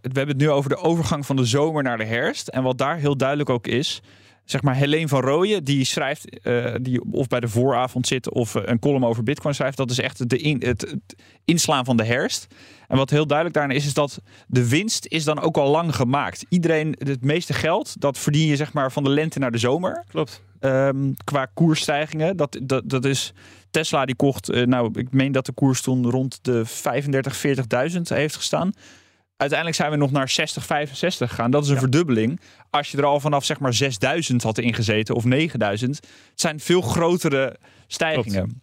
we 0.01 0.09
hebben 0.13 0.27
het 0.27 0.37
nu 0.37 0.49
over 0.49 0.69
de 0.69 0.77
overgang 0.77 1.25
van 1.25 1.35
de 1.35 1.45
zomer 1.45 1.83
naar 1.83 1.97
de 1.97 2.05
herfst. 2.05 2.47
En 2.47 2.63
wat 2.63 2.77
daar 2.77 2.97
heel 2.97 3.17
duidelijk 3.17 3.49
ook 3.49 3.67
is. 3.67 4.01
Zeg 4.45 4.61
maar, 4.61 4.75
Helene 4.75 5.07
van 5.07 5.21
Rooyen, 5.21 5.63
die 5.63 5.85
schrijft, 5.85 6.39
eh, 6.39 6.75
die 6.81 7.01
of 7.11 7.27
bij 7.27 7.39
de 7.39 7.47
vooravond 7.47 8.07
zit 8.07 8.29
of 8.31 8.55
eh, 8.55 8.61
een 8.65 8.79
column 8.79 9.05
over 9.05 9.23
Bitcoin 9.23 9.55
schrijft. 9.55 9.77
Dat 9.77 9.91
is 9.91 9.99
echt 9.99 10.29
de 10.29 10.37
in, 10.37 10.61
het, 10.65 10.81
het 10.81 11.15
inslaan 11.45 11.85
van 11.85 11.97
de 11.97 12.03
herfst. 12.03 12.47
En 12.87 12.97
wat 12.97 13.09
heel 13.09 13.27
duidelijk 13.27 13.57
daarin 13.57 13.75
is, 13.75 13.85
is 13.85 13.93
dat 13.93 14.21
de 14.47 14.69
winst 14.69 15.05
is 15.05 15.23
dan 15.23 15.39
ook 15.39 15.57
al 15.57 15.69
lang 15.69 15.95
gemaakt. 15.95 16.45
Iedereen, 16.49 16.95
het 16.97 17.23
meeste 17.23 17.53
geld, 17.53 18.01
dat 18.01 18.17
verdien 18.17 18.47
je 18.47 18.55
zeg 18.55 18.73
maar 18.73 18.91
van 18.91 19.03
de 19.03 19.09
lente 19.09 19.39
naar 19.39 19.51
de 19.51 19.57
zomer. 19.57 20.03
Klopt. 20.07 20.43
Ehm, 20.59 21.11
qua 21.23 21.45
koersstijgingen. 21.45 22.37
Dat, 22.37 22.59
dat, 22.63 22.89
dat 22.89 23.05
is 23.05 23.33
Tesla 23.71 24.05
die 24.05 24.15
kocht, 24.15 24.49
eh, 24.49 24.65
nou 24.65 24.99
ik 24.99 25.11
meen 25.11 25.31
dat 25.31 25.45
de 25.45 25.51
koers 25.51 25.81
toen 25.81 26.09
rond 26.09 26.39
de 26.41 26.65
35, 26.65 27.35
40.000 27.93 28.01
heeft 28.01 28.35
gestaan. 28.35 28.71
Uiteindelijk 29.41 29.79
zijn 29.79 29.91
we 29.91 29.97
nog 29.97 30.11
naar 30.11 30.29
60, 30.29 30.65
65 30.65 31.29
gegaan. 31.29 31.51
Dat 31.51 31.63
is 31.63 31.69
een 31.69 31.77
verdubbeling. 31.77 32.39
Als 32.69 32.91
je 32.91 32.97
er 32.97 33.05
al 33.05 33.19
vanaf 33.19 33.45
zeg 33.45 33.59
maar 33.59 33.73
6000 33.73 34.43
had 34.43 34.57
ingezeten 34.57 35.15
of 35.15 35.23
9000. 35.23 35.95
Het 35.95 36.05
zijn 36.35 36.59
veel 36.59 36.81
grotere 36.81 37.55
stijgingen. 37.87 38.61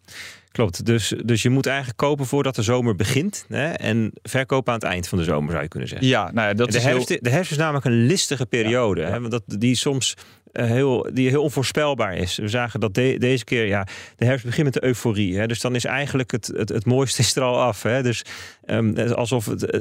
Klopt. 0.53 0.85
Dus, 0.85 1.14
dus 1.25 1.43
je 1.43 1.51
moet 1.51 1.67
eigenlijk 1.67 1.97
kopen 1.97 2.27
voordat 2.27 2.55
de 2.55 2.62
zomer 2.62 2.97
begint. 2.97 3.45
Hè? 3.49 3.71
En 3.71 4.12
verkopen 4.23 4.73
aan 4.73 4.79
het 4.79 4.88
eind 4.88 5.09
van 5.09 5.19
de 5.19 5.25
zomer, 5.25 5.51
zou 5.51 5.62
je 5.62 5.69
kunnen 5.69 5.88
zeggen. 5.88 6.09
Ja, 6.09 6.31
nou 6.33 6.49
ja, 6.49 6.55
dat 6.55 6.71
de, 6.71 6.77
is 6.77 6.85
heel... 6.85 6.93
herfst, 6.93 7.25
de 7.25 7.31
herfst 7.31 7.51
is 7.51 7.57
namelijk 7.57 7.85
een 7.85 8.07
listige 8.07 8.47
periode. 8.47 9.03
Hè? 9.05 9.21
Want 9.21 9.31
dat, 9.31 9.43
die 9.47 9.75
soms 9.75 10.14
heel, 10.52 11.08
die 11.12 11.28
heel 11.28 11.42
onvoorspelbaar 11.42 12.16
is. 12.16 12.37
We 12.37 12.48
zagen 12.48 12.80
dat 12.80 12.94
de- 12.94 13.16
deze 13.18 13.44
keer, 13.44 13.66
ja, 13.66 13.87
de 14.16 14.24
herfst 14.24 14.44
begint 14.46 14.64
met 14.64 14.74
de 14.74 14.84
euforie. 14.84 15.38
Hè? 15.38 15.46
Dus 15.46 15.61
dan 15.61 15.74
is 15.74 15.84
eigenlijk 15.84 16.30
het, 16.30 16.46
het, 16.56 16.68
het 16.68 16.84
mooiste 16.87 17.20
is 17.22 17.37
er 17.37 17.42
al 17.42 17.61
af. 17.61 17.82
Hè? 17.82 18.02
Dus 18.02 18.24
ehm, 18.64 19.12
alsof 19.12 19.46
het, 19.46 19.70
eh, 19.70 19.80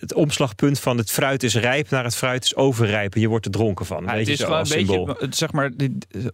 het 0.00 0.14
omslagpunt 0.14 0.80
van 0.80 0.96
het 0.98 1.10
fruit 1.10 1.42
is 1.42 1.54
rijp 1.54 1.90
naar 1.90 2.04
het 2.04 2.16
fruit 2.16 2.44
is 2.44 2.56
overrijp. 2.56 3.14
En 3.14 3.20
je 3.20 3.28
wordt 3.28 3.44
er 3.46 3.50
dronken 3.52 3.86
van. 3.86 4.04
Ja, 4.04 4.14
het 4.16 4.28
is 4.28 4.40
gewoon 4.42 4.58
een 4.58 4.86
beetje, 4.86 5.26
zeg 5.30 5.52
maar, 5.52 5.70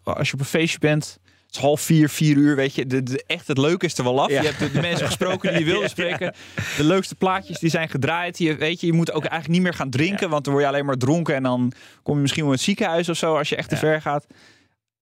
als 0.03 0.29
je 0.29 0.35
op 0.35 0.41
een 0.41 0.47
feestje 0.47 0.79
bent, 0.79 1.19
het 1.51 1.59
is 1.59 1.65
half 1.65 1.81
vier, 1.81 2.09
vier 2.09 2.37
uur, 2.37 2.57
weet 2.57 2.75
je, 2.75 2.87
de, 2.87 3.03
de- 3.03 3.25
echt 3.27 3.47
het 3.49 3.59
leuke 3.59 3.87
is 3.87 3.99
er 3.99 4.05
wel 4.05 4.21
af. 4.23 4.31
Ja. 4.31 4.41
Je 4.41 4.47
hebt 4.47 4.59
de, 4.59 4.71
de 4.73 4.81
mensen 4.81 5.07
gesproken 5.07 5.51
die 5.51 5.59
je 5.59 5.65
wilde 5.73 5.89
spreken. 5.99 6.35
De 6.77 6.85
leukste 6.85 7.15
plaatjes 7.15 7.59
die 7.59 7.71
zijn 7.71 7.89
gedraaid. 7.89 8.39
Je, 8.39 8.55
weet 8.57 8.81
je, 8.81 8.87
je 8.87 8.93
moet 8.93 9.13
ook 9.13 9.25
eigenlijk 9.25 9.53
niet 9.53 9.63
meer 9.63 9.75
gaan 9.75 9.91
drinken, 9.91 10.31
want 10.31 10.45
dan 10.45 10.53
word 10.53 10.65
je 10.67 10.71
alleen 10.73 10.85
maar 10.87 10.97
dronken 10.97 11.35
en 11.35 11.43
dan 11.43 11.73
kom 12.03 12.15
je 12.15 12.21
misschien 12.21 12.43
wel 12.43 12.53
in 12.53 12.57
het 12.59 12.67
ziekenhuis 12.67 13.09
of 13.09 13.17
zo 13.17 13.37
als 13.37 13.49
je 13.49 13.57
echt 13.57 13.69
te 13.69 13.77
ver 13.77 14.01
gaat. 14.01 14.27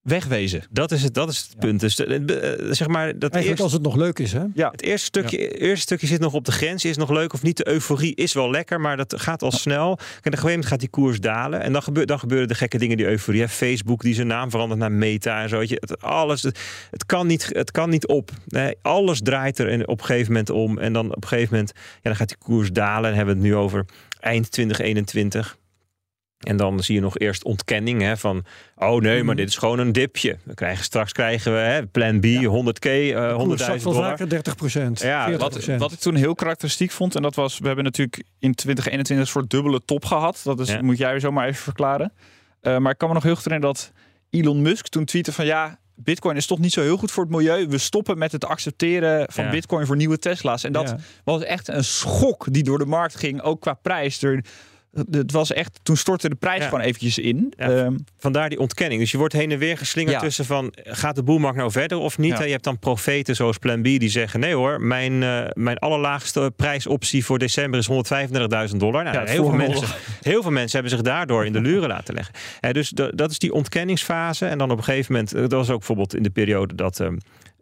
Wegwezen. 0.08 0.62
Dat 0.70 0.92
is 0.92 1.02
het, 1.02 1.14
dat 1.14 1.28
is 1.28 1.38
het 1.38 1.58
punt. 1.58 1.80
Dus 1.80 1.96
de- 1.96 2.04
eh, 2.04 2.72
zeg 2.72 2.88
maar, 2.88 3.06
dat 3.06 3.32
Eigenlijk 3.32 3.46
eerste, 3.46 3.62
als 3.62 3.72
het 3.72 3.82
nog 3.82 3.96
leuk 3.96 4.18
is, 4.18 4.32
hè? 4.32 4.44
Ja. 4.54 4.70
het 4.70 4.82
eerste 4.82 5.06
stukje, 5.06 5.58
eerste 5.58 5.80
stukje 5.80 6.06
zit 6.06 6.20
nog 6.20 6.32
op 6.32 6.44
de 6.44 6.52
grens. 6.52 6.84
Is 6.84 6.96
nog 6.96 7.10
leuk 7.10 7.32
of 7.32 7.42
niet? 7.42 7.56
De 7.56 7.68
euforie 7.68 8.14
is 8.14 8.32
wel 8.32 8.50
lekker, 8.50 8.80
maar 8.80 8.96
dat 8.96 9.14
gaat 9.20 9.42
al 9.42 9.50
snel. 9.52 9.86
En 9.88 9.92
op 9.92 9.98
een 10.00 10.22
gegeven 10.22 10.48
moment 10.48 10.66
gaat 10.66 10.80
die 10.80 10.88
koers 10.88 11.20
dalen. 11.20 11.60
En 11.60 11.72
dan, 11.72 11.82
gebeur, 11.82 12.06
dan 12.06 12.18
gebeuren 12.18 12.48
de 12.48 12.54
gekke 12.54 12.78
dingen, 12.78 12.96
die 12.96 13.06
euforie. 13.06 13.40
Hè. 13.40 13.48
Facebook 13.48 14.02
die 14.02 14.14
zijn 14.14 14.26
naam 14.26 14.50
verandert 14.50 14.80
naar 14.80 14.92
Meta 14.92 15.42
en 15.42 15.48
zo. 15.48 15.58
weet 15.58 15.68
je. 15.68 15.76
Het, 15.80 16.02
alles, 16.02 16.42
het, 16.42 16.58
het, 16.90 17.06
kan 17.06 17.26
niet, 17.26 17.48
het 17.52 17.70
kan 17.70 17.90
niet 17.90 18.06
op. 18.06 18.30
Nee, 18.46 18.74
alles 18.82 19.20
draait 19.22 19.58
er 19.58 19.86
op 19.86 20.00
een 20.00 20.06
gegeven 20.06 20.32
moment 20.32 20.50
om. 20.50 20.78
En 20.78 20.92
dan 20.92 21.06
op 21.14 21.22
een 21.22 21.28
gegeven 21.28 21.54
moment 21.54 21.72
ja, 21.76 22.00
dan 22.02 22.16
gaat 22.16 22.28
die 22.28 22.36
koers 22.38 22.72
dalen. 22.72 23.10
En 23.10 23.16
hebben 23.16 23.34
we 23.36 23.40
het 23.40 23.50
nu 23.50 23.56
over 23.56 23.84
eind 24.20 24.50
2021. 24.50 25.56
En 26.38 26.56
dan 26.56 26.80
zie 26.82 26.94
je 26.94 27.00
nog 27.00 27.18
eerst 27.18 27.44
ontkenning 27.44 28.02
hè, 28.02 28.16
van, 28.16 28.44
oh 28.76 29.00
nee, 29.00 29.16
maar 29.16 29.24
Mhm. 29.24 29.36
dit 29.36 29.48
is 29.48 29.56
gewoon 29.56 29.78
een 29.78 29.92
dipje. 29.92 30.36
We 30.44 30.54
krijgen 30.54 30.84
straks 30.84 31.12
krijgen 31.12 31.52
we 31.52 31.58
hè, 31.58 31.86
plan 31.86 32.20
B, 32.20 32.24
100k, 32.24 32.84
eh 32.86 33.14
Koers 33.14 33.32
100.000 33.36 33.56
zakt 33.64 33.82
wel 33.82 33.92
dollar. 33.92 34.08
vaker 34.10 34.28
30 34.28 34.56
procent. 34.56 35.00
Ja, 35.00 35.30
Wat, 35.36 35.66
wat 35.66 35.92
ik 35.92 35.98
toen 35.98 36.14
heel 36.14 36.34
karakteristiek 36.34 36.90
vond, 36.90 37.14
en 37.16 37.22
dat 37.22 37.34
was, 37.34 37.58
we 37.58 37.66
hebben 37.66 37.84
natuurlijk 37.84 38.22
in 38.38 38.54
2021 38.54 39.26
een 39.26 39.32
soort 39.32 39.50
dubbele 39.50 39.80
top 39.84 40.04
gehad. 40.04 40.40
Dat 40.44 40.60
is, 40.60 40.68
Ja. 40.68 40.82
moet 40.82 40.98
jij 40.98 41.20
zomaar 41.20 41.46
even 41.46 41.62
verklaren. 41.62 42.12
Eh, 42.60 42.76
maar 42.78 42.92
ik 42.92 42.98
kan 42.98 43.08
me 43.08 43.14
nog 43.14 43.22
heel 43.22 43.34
goed 43.34 43.44
herinneren 43.44 43.74
dat 43.74 43.92
Elon 44.30 44.62
Musk 44.62 44.86
toen 44.88 45.04
tweette 45.04 45.32
van 45.32 45.46
ja, 45.46 45.78
Bitcoin 45.94 46.36
is 46.36 46.46
toch 46.46 46.58
niet 46.58 46.72
zo 46.72 46.80
heel 46.82 46.96
goed 46.96 47.10
voor 47.10 47.22
het 47.24 47.32
milieu. 47.32 47.66
We 47.68 47.78
stoppen 47.78 48.18
met 48.18 48.32
het 48.32 48.44
accepteren 48.44 49.26
van 49.32 49.44
Ja. 49.44 49.50
Bitcoin 49.50 49.86
voor 49.86 49.96
nieuwe 49.96 50.18
Tesla's. 50.18 50.64
En 50.64 50.72
dat 50.72 50.88
Ja. 50.88 50.96
was 51.24 51.42
echt 51.42 51.68
een 51.68 51.84
schok 51.84 52.46
die 52.52 52.62
door 52.62 52.78
de 52.78 52.86
markt 52.86 53.16
ging, 53.16 53.42
ook 53.42 53.60
qua 53.60 53.74
prijs. 53.74 54.22
Er, 54.22 54.44
het 55.10 55.32
was 55.32 55.52
echt, 55.52 55.80
toen 55.82 55.96
stortte 55.96 56.28
de 56.28 56.34
prijs 56.34 56.58
Ja. 56.62 56.68
gewoon 56.68 56.80
eventjes 56.80 57.18
in. 57.18 57.52
Ja. 57.56 57.68
Ehm, 57.70 57.94
Vandaar 58.18 58.48
die 58.48 58.58
ontkenning. 58.58 59.00
Dus 59.00 59.10
je 59.10 59.18
wordt 59.18 59.32
heen 59.34 59.50
en 59.50 59.58
weer 59.58 59.78
geslingerd 59.78 60.14
Ja. 60.14 60.20
tussen 60.20 60.44
van... 60.44 60.72
gaat 60.84 61.14
de 61.14 61.22
boelmarkt 61.22 61.56
nou 61.58 61.70
verder 61.70 61.98
of 61.98 62.18
niet? 62.18 62.38
Je 62.38 62.44
hebt 62.44 62.64
dan 62.64 62.78
profeten 62.78 63.36
zoals 63.36 63.58
Plan 63.58 63.80
B 63.80 63.84
die 63.84 64.08
zeggen... 64.08 64.40
nee 64.40 64.54
hoor, 64.54 64.80
mijn, 64.80 65.22
eh, 65.22 65.44
mijn 65.52 65.78
allerlaagste 65.78 66.52
prijsoptie 66.56 67.24
voor 67.24 67.38
december 67.38 67.80
is 67.80 67.86
135.000 68.70 68.76
dollar. 68.76 69.04
Nou, 69.04 69.28
heel, 69.28 69.44
veel 69.44 69.54
mensen, 69.54 69.88
heel 70.22 70.42
veel 70.42 70.50
mensen 70.50 70.80
hebben 70.80 70.96
zich 70.98 71.06
daardoor 71.06 71.44
in 71.46 71.52
de 71.52 71.60
luren 71.60 71.88
laten 71.88 72.14
leggen. 72.14 72.34
Dus 72.72 72.88
da- 72.90 73.10
dat 73.14 73.30
is 73.30 73.38
die 73.38 73.52
ontkenningsfase. 73.52 74.46
En 74.46 74.58
dan 74.58 74.70
op 74.70 74.78
een 74.78 74.84
gegeven 74.84 75.12
moment... 75.12 75.32
eh, 75.34 75.40
dat 75.40 75.52
was 75.52 75.70
ook 75.70 75.78
bijvoorbeeld 75.78 76.14
in 76.14 76.22
de 76.22 76.30
periode 76.30 76.74
dat... 76.74 77.00
ehm, 77.00 77.16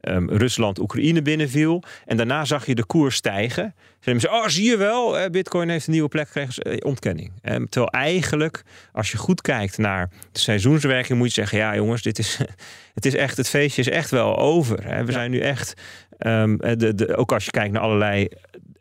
ehm, 0.06 0.28
Rusland 0.28 0.78
Oekraïne 0.78 1.22
binnenviel. 1.22 1.82
En 2.04 2.16
daarna 2.16 2.44
zag 2.44 2.66
je 2.66 2.74
de 2.74 2.84
koers 2.84 3.16
stijgen. 3.16 3.74
Ze 4.00 4.18
ze, 4.18 4.30
oh, 4.30 4.46
zie 4.46 4.70
je 4.70 4.76
wel, 4.76 5.18
eh, 5.18 5.30
Bitcoin 5.30 5.68
heeft 5.68 5.86
een 5.86 5.92
nieuwe 5.92 6.08
plek 6.08 6.26
gekregen. 6.26 6.62
Eh, 6.62 6.76
Ontkenning. 6.86 7.32
En 7.42 7.68
terwijl 7.68 7.92
eigenlijk, 7.92 8.62
als 8.92 9.10
je 9.10 9.16
goed 9.16 9.40
kijkt 9.40 9.78
naar 9.78 10.10
de 10.32 10.38
seizoenswerking, 10.38 11.18
moet 11.18 11.28
je 11.28 11.40
zeggen: 11.40 11.58
ja, 11.58 11.74
jongens, 11.74 12.02
dit 12.02 12.18
is, 12.18 12.38
het 12.94 13.06
is 13.06 13.14
echt, 13.14 13.36
het 13.36 13.48
feestje 13.48 13.80
is 13.80 13.88
echt 13.88 14.10
wel 14.10 14.38
over. 14.38 14.84
Hè. 14.84 15.04
We 15.04 15.12
zijn 15.12 15.30
nu 15.30 15.38
echt, 15.38 15.74
ehm, 16.18 16.56
de, 16.56 16.94
de, 16.94 17.16
ook 17.16 17.32
als 17.32 17.44
je 17.44 17.50
kijkt 17.50 17.72
naar 17.72 17.82
allerlei 17.82 18.28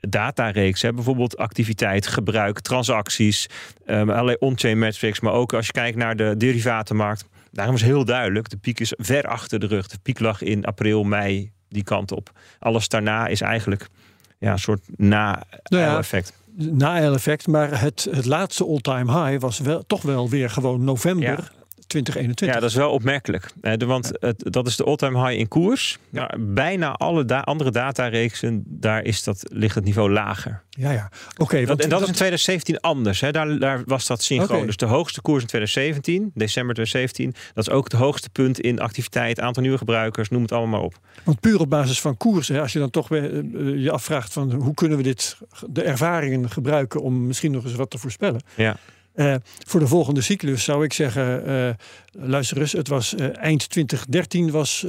datareeksen, 0.09 0.95
bijvoorbeeld 0.95 1.37
activiteit, 1.37 2.07
gebruik, 2.07 2.59
transacties, 2.59 3.49
ehm, 3.85 4.09
allerlei 4.09 4.37
on-chain 4.39 4.79
metrics, 4.79 5.19
maar 5.19 5.33
ook 5.33 5.53
als 5.53 5.65
je 5.65 5.71
kijkt 5.71 5.97
naar 5.97 6.15
de 6.15 6.37
derivatenmarkt. 6.37 7.25
Daarom 7.55 7.75
is 7.75 7.81
heel 7.81 8.05
duidelijk, 8.05 8.49
de 8.49 8.57
piek 8.57 8.79
is 8.79 8.93
ver 8.97 9.23
achter 9.27 9.59
de 9.59 9.67
rug. 9.67 9.87
De 9.87 9.97
piek 10.01 10.19
lag 10.19 10.41
in 10.41 10.65
april, 10.65 11.03
mei, 11.03 11.51
die 11.69 11.83
kant 11.83 12.11
op. 12.11 12.31
Alles 12.59 12.87
daarna 12.87 13.27
is 13.27 13.41
eigenlijk 13.41 13.87
ja, 14.39 14.51
een 14.51 14.59
soort 14.59 14.81
na-effect. 14.95 16.33
Na-effect, 16.55 17.47
maar 17.47 17.81
het, 17.81 18.07
het 18.11 18.25
laatste 18.25 18.65
all-time 18.65 19.25
high 19.25 19.41
was 19.41 19.59
wel, 19.59 19.85
toch 19.85 20.01
wel 20.01 20.29
weer 20.29 20.49
gewoon 20.49 20.83
november 20.83 21.51
2021. 21.87 22.55
Ja, 22.55 22.61
dat 22.61 22.69
is 22.69 22.75
wel 22.75 22.91
opmerkelijk. 22.91 23.51
want 23.77 24.11
het, 24.19 24.43
dat 24.51 24.67
is 24.67 24.75
de 24.75 24.83
all-time 24.83 25.25
high 25.25 25.39
in 25.39 25.47
koers. 25.47 25.97
Maar 26.09 26.35
bijna 26.39 26.91
alle 26.91 27.43
andere 27.43 27.71
datareeksen, 27.71 28.63
daar 28.65 29.03
is 29.03 29.23
dat, 29.23 29.43
ligt 29.51 29.75
het 29.75 29.83
niveau 29.83 30.11
lager. 30.11 30.63
Ja, 30.69 30.91
ja. 30.91 31.11
Oké. 31.37 31.57
en 31.57 31.65
dat, 31.65 31.79
is 31.79 32.07
in 32.07 32.13
2017 32.13 32.79
anders. 32.79 33.21
Hè? 33.21 33.31
Daar, 33.31 33.59
daar 33.59 33.81
was 33.85 34.07
dat 34.07 34.23
synchroon. 34.23 34.65
Dus 34.65 34.77
de 34.77 34.85
hoogste 34.85 35.21
koers 35.21 35.41
in 35.41 35.47
2017, 35.47 36.31
december 36.33 36.73
2017, 36.73 37.51
dat 37.53 37.67
is 37.67 37.73
ook 37.73 37.83
het 37.83 37.93
hoogste 37.93 38.29
punt 38.29 38.59
in 38.59 38.79
activiteit, 38.79 39.39
aantal 39.39 39.61
nieuwe 39.61 39.77
gebruikers, 39.77 40.29
noem 40.29 40.41
het 40.41 40.51
allemaal 40.51 40.79
maar 40.79 40.81
op. 40.81 40.99
Want 41.23 41.39
puur 41.39 41.59
op 41.59 41.69
basis 41.69 42.01
van 42.01 42.17
koers, 42.17 42.47
hè, 42.47 42.61
als 42.61 42.73
je 42.73 42.79
dan 42.79 42.89
toch 42.89 43.07
weer, 43.07 43.43
uh, 43.43 43.83
je 43.83 43.91
afvraagt 43.91 44.33
van 44.33 44.51
hoe 44.53 44.73
kunnen 44.73 44.97
we 44.97 45.03
dit, 45.03 45.37
de 45.69 45.81
ervaringen 45.81 46.49
gebruiken 46.49 47.01
om 47.01 47.27
misschien 47.27 47.51
nog 47.51 47.63
eens 47.63 47.75
wat 47.75 47.89
te 47.89 47.97
voorspellen. 47.97 48.41
Ja. 48.55 48.77
Uh, 49.15 49.35
voor 49.67 49.79
de 49.79 49.87
volgende 49.87 50.21
cyclus 50.21 50.63
zou 50.63 50.83
ik 50.83 50.93
zeggen, 50.93 51.49
uh, 51.49 51.69
luister 52.29 52.59
eens, 52.59 52.71
het 52.71 52.87
was 52.87 53.13
uh, 53.13 53.37
eind 53.37 53.69
2013 53.69 54.51
was, 54.51 54.85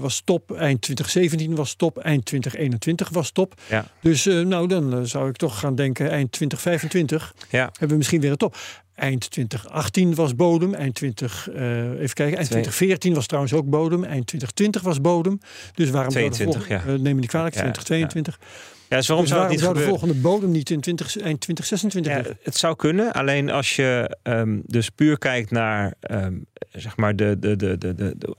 was 0.00 0.22
top, 0.24 0.52
eind 0.52 0.80
2017 0.80 1.54
was 1.54 1.74
top, 1.74 1.98
eind 1.98 2.24
2021 2.24 3.08
was 3.08 3.30
top. 3.30 3.54
Ja. 3.68 3.86
Dus 4.00 4.24
nou, 4.24 4.68
dan 4.68 5.06
zou 5.06 5.28
ik 5.28 5.36
toch 5.36 5.58
gaan 5.58 5.74
denken, 5.74 6.10
eind 6.10 6.32
2025 6.32 7.34
ja. 7.50 7.62
hebben 7.70 7.88
we 7.88 7.96
misschien 7.96 8.20
weer 8.20 8.30
een 8.30 8.36
top. 8.36 8.56
Eind 8.94 9.30
2018 9.30 10.14
was 10.14 10.34
bodem. 10.34 10.74
Eind 10.74 10.94
20, 10.94 11.48
even 11.48 11.98
kijken. 11.98 12.36
Eind 12.36 12.50
2014 12.50 13.14
was 13.14 13.26
trouwens 13.26 13.52
ook 13.52 13.68
bodem. 13.70 14.04
Eind 14.04 14.26
2020 14.26 14.82
was 14.82 15.00
bodem. 15.00 15.40
Dus 15.74 15.90
waarom 15.90 16.12
22, 16.12 16.66
zou 16.66 16.82
de 16.84 16.90
ja. 16.90 16.98
neem 16.98 17.14
me 17.14 17.20
niet 17.20 17.28
kwalijk, 17.28 17.54
2022. 17.54 18.38
Ja, 18.40 18.46
dus 18.96 19.06
waarom 19.06 19.24
dus 19.24 19.34
zou, 19.34 19.42
het 19.42 19.52
niet 19.52 19.60
zou 19.60 19.74
de 19.74 19.80
volgende 19.80 20.14
bodem 20.14 20.50
niet 20.50 20.70
in 20.70 20.80
20, 20.80 21.06
eind 21.16 21.40
2026 21.40 22.12
ja, 22.12 22.36
Het 22.42 22.56
zou 22.56 22.76
kunnen, 22.76 23.12
alleen 23.12 23.50
als 23.50 23.76
je 23.76 24.16
um, 24.22 24.62
dus 24.66 24.88
puur 24.88 25.18
kijkt 25.18 25.50
naar 25.50 25.94
um, 26.10 26.46
zeg 26.72 26.96
maar 26.96 27.16
de, 27.16 27.38
de, 27.38 27.56
de, 27.56 27.78
de, 27.78 27.94
de, 27.94 28.16
de, 28.18 28.34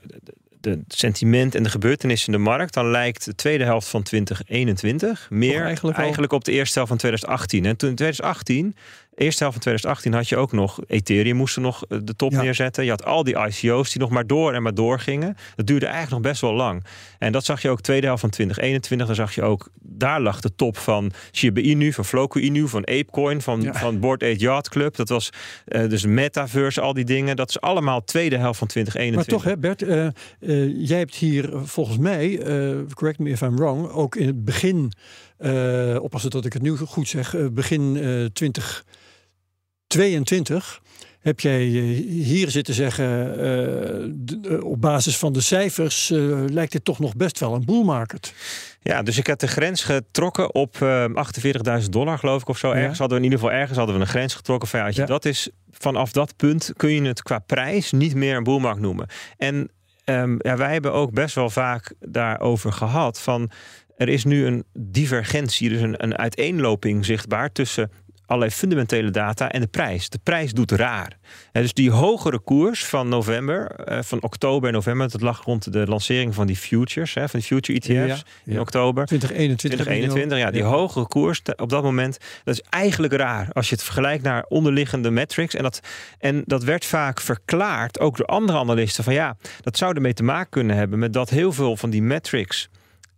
de 0.60 0.80
sentiment 0.88 1.54
en 1.54 1.62
de 1.62 1.70
gebeurtenissen 1.70 2.32
in 2.32 2.38
de 2.38 2.44
markt, 2.44 2.74
dan 2.74 2.90
lijkt 2.90 3.24
de 3.24 3.34
tweede 3.34 3.64
helft 3.64 3.88
van 3.88 4.02
2021 4.02 5.30
meer 5.30 5.64
eigenlijk, 5.64 5.98
eigenlijk, 5.98 6.32
op 6.32 6.44
de 6.44 6.52
eerste 6.52 6.74
helft 6.74 6.88
van 6.88 6.98
2018. 6.98 7.64
En 7.64 7.76
toen 7.76 7.88
in 7.88 7.96
2018 7.96 8.76
eerste 9.14 9.42
helft 9.42 9.62
van 9.62 9.62
2018 9.62 10.12
had 10.12 10.28
je 10.28 10.36
ook 10.36 10.52
nog 10.52 10.80
Ethereum 10.86 11.36
moesten 11.36 11.62
nog 11.62 11.84
eh, 11.88 11.98
de 12.04 12.16
top 12.16 12.32
neerzetten. 12.32 12.84
Je 12.84 12.90
had 12.90 13.04
al 13.04 13.24
die 13.24 13.36
ICO's 13.38 13.90
die 13.90 14.00
nog 14.00 14.10
maar 14.10 14.26
door 14.26 14.52
en 14.52 14.62
maar 14.62 14.74
door 14.74 15.00
gingen. 15.00 15.36
Dat 15.56 15.66
duurde 15.66 15.86
eigenlijk 15.86 16.22
nog 16.22 16.32
best 16.32 16.40
wel 16.40 16.54
lang. 16.54 16.84
En 17.18 17.32
dat 17.32 17.44
zag 17.44 17.62
je 17.62 17.68
ook 17.68 17.80
tweede 17.80 18.06
helft 18.06 18.20
van 18.20 18.30
2021. 18.30 19.06
Dan 19.06 19.16
zag 19.16 19.34
je 19.34 19.42
ook, 19.42 19.68
daar 19.80 20.20
lag 20.20 20.40
de 20.40 20.54
top 20.54 20.76
van 20.76 21.12
Shiba 21.32 21.60
Inu, 21.60 21.92
van 21.92 22.04
Floco 22.04 22.40
Inu, 22.40 22.68
van 22.68 22.86
Apecoin, 22.86 23.42
van, 23.42 23.68
van 23.72 24.00
Board 24.00 24.22
8 24.22 24.40
Yacht 24.40 24.68
Club. 24.68 24.96
Dat 24.96 25.08
was 25.08 25.30
eh, 25.64 25.88
dus 25.88 26.06
Metaverse, 26.06 26.80
al 26.80 26.92
die 26.92 27.04
dingen. 27.04 27.36
Dat 27.36 27.48
is 27.48 27.60
allemaal 27.60 28.04
tweede 28.04 28.36
helft 28.36 28.58
van 28.58 28.68
2021. 28.68 29.32
Maar 29.32 29.42
toch 29.42 29.52
hè 29.52 29.58
Bert, 29.58 29.82
eh, 30.38 30.86
jij 30.88 30.98
hebt 30.98 31.14
hier 31.14 31.50
volgens 31.64 31.98
mij, 31.98 32.40
correct 32.94 33.18
me 33.18 33.30
if 33.30 33.40
I'm 33.40 33.56
wrong, 33.56 33.88
ook 33.88 34.16
in 34.16 34.26
het 34.26 34.44
begin, 34.44 34.92
oppassen 36.00 36.30
dat 36.30 36.44
ik 36.44 36.52
het 36.52 36.62
nu 36.62 36.76
goed 36.76 37.08
zeg, 37.08 37.34
begin 37.52 38.30
20... 38.32 38.84
22 39.92 40.80
heb 41.20 41.40
jij 41.40 41.60
eh, 41.60 41.82
hier 42.06 42.50
zitten 42.50 42.74
zeggen, 42.74 43.38
eh, 43.38 44.04
eh, 44.54 44.64
op 44.64 44.80
basis 44.80 45.16
van 45.16 45.32
de 45.32 45.40
cijfers 45.40 46.08
lijkt 46.46 46.72
dit 46.72 46.84
toch 46.84 46.98
nog 46.98 47.16
best 47.16 47.38
wel 47.38 47.54
een 47.54 47.64
bull 47.64 47.84
market. 47.84 48.34
Ja, 48.82 49.02
dus 49.02 49.18
ik 49.18 49.26
heb 49.26 49.38
de 49.38 49.48
grens 49.48 49.84
getrokken 49.84 50.54
op 50.54 50.76
48.000 51.14 51.92
dollar, 51.92 52.18
geloof 52.18 52.40
ik, 52.40 52.48
of 52.48 52.58
zo. 52.58 52.70
Ergens 52.70 52.98
hadden 52.98 53.18
we 53.18 53.24
in 53.24 53.30
ieder 53.30 53.38
geval 53.38 53.60
ergens 53.60 53.78
hadden 53.78 53.96
we 53.96 54.00
een 54.00 54.06
grens 54.06 54.34
getrokken. 54.34 54.68
Van, 54.68 54.92
ja, 54.92 55.06
dat 55.06 55.24
is, 55.24 55.48
vanaf 55.70 56.12
dat 56.12 56.36
punt 56.36 56.72
kun 56.76 56.90
je 56.90 57.02
het 57.02 57.22
qua 57.22 57.38
prijs 57.38 57.92
niet 57.92 58.14
meer 58.14 58.36
een 58.36 58.44
boelmarkt 58.44 58.80
noemen. 58.80 59.06
En 59.36 59.70
ehm, 60.04 60.34
ja, 60.38 60.56
wij 60.56 60.72
hebben 60.72 60.92
ook 60.92 61.12
best 61.12 61.34
wel 61.34 61.50
vaak 61.50 61.94
daarover 62.00 62.72
gehad 62.72 63.20
van 63.20 63.50
er 63.96 64.08
is 64.08 64.24
nu 64.24 64.46
een 64.46 64.64
divergentie, 64.72 65.68
dus 65.68 65.80
een, 65.80 66.02
een 66.02 66.18
uiteenloping 66.18 67.04
zichtbaar 67.04 67.52
tussen 67.52 67.90
allerlei 68.26 68.50
fundamentele 68.50 69.10
data 69.10 69.50
en 69.50 69.60
de 69.60 69.66
prijs. 69.66 70.08
De 70.08 70.18
prijs 70.22 70.52
doet 70.52 70.70
raar. 70.70 71.18
Dus 71.52 71.72
die 71.72 71.90
hogere 71.90 72.38
koers 72.38 72.84
van 72.84 73.08
november, 73.08 73.70
eh, 73.70 74.02
van 74.02 74.22
oktober 74.22 74.68
en 74.68 74.74
november, 74.74 75.10
dat 75.10 75.20
lag 75.20 75.44
rond 75.44 75.72
de 75.72 75.86
lancering 75.86 76.34
van 76.34 76.46
die 76.46 76.56
futures, 76.56 77.12
van 77.12 77.28
die 77.30 77.42
future 77.42 77.78
ETF's 77.78 78.24
in 78.44 78.52
ja. 78.52 78.60
oktober. 78.60 79.06
2021. 79.06 79.80
2021, 79.80 80.38
ja, 80.38 80.50
die 80.50 80.62
hogere 80.62 81.06
koers 81.06 81.42
op 81.56 81.68
dat 81.68 81.82
moment, 81.82 82.18
dat 82.44 82.54
is 82.54 82.62
eigenlijk 82.70 83.12
raar 83.12 83.48
als 83.52 83.68
je 83.68 83.74
het 83.74 83.84
vergelijkt 83.84 84.22
naar 84.22 84.44
onderliggende 84.48 85.10
metrics. 85.10 85.54
En 85.54 85.62
dat, 85.62 85.80
en 86.18 86.42
dat 86.46 86.64
werd 86.64 86.84
vaak 86.84 87.20
verklaard, 87.20 88.00
ook 88.00 88.16
door 88.16 88.26
andere 88.26 88.58
analisten, 88.58 89.04
van 89.04 89.14
ja, 89.14 89.36
dat 89.60 89.76
zou 89.76 89.94
ermee 89.94 90.14
te 90.14 90.22
maken 90.22 90.50
kunnen 90.50 90.76
hebben 90.76 90.98
met 90.98 91.12
dat 91.12 91.30
heel 91.30 91.52
veel 91.52 91.76
van 91.76 91.90
die 91.90 92.02
metrics 92.02 92.68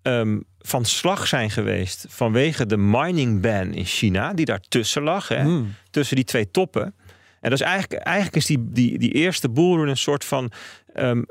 ehm, 0.02 0.38
van 0.66 0.85
slag 0.85 1.27
zijn 1.27 1.50
geweest 1.50 2.07
vanwege 2.09 2.66
de 2.66 2.77
mining 2.77 3.40
ban 3.40 3.72
in 3.74 3.85
China, 3.85 4.33
die 4.35 4.44
daartussen 4.44 5.03
lag, 5.03 5.29
hè, 5.29 5.40
Hmm. 5.40 5.74
tussen 5.90 6.16
die 6.16 6.24
twee 6.24 6.50
toppen. 6.50 6.94
En 7.40 7.50
dat 7.50 7.61
is 7.61 7.66
eigenlijk, 7.66 8.03
eigenlijk 8.03 8.37
is 8.37 8.46
die, 8.46 8.59
die, 8.70 8.98
die 8.98 9.12
eerste 9.12 9.48
boelrun 9.48 9.88
een 9.88 9.96
soort 9.96 10.24
van 10.24 10.53
ehm, 10.94 11.22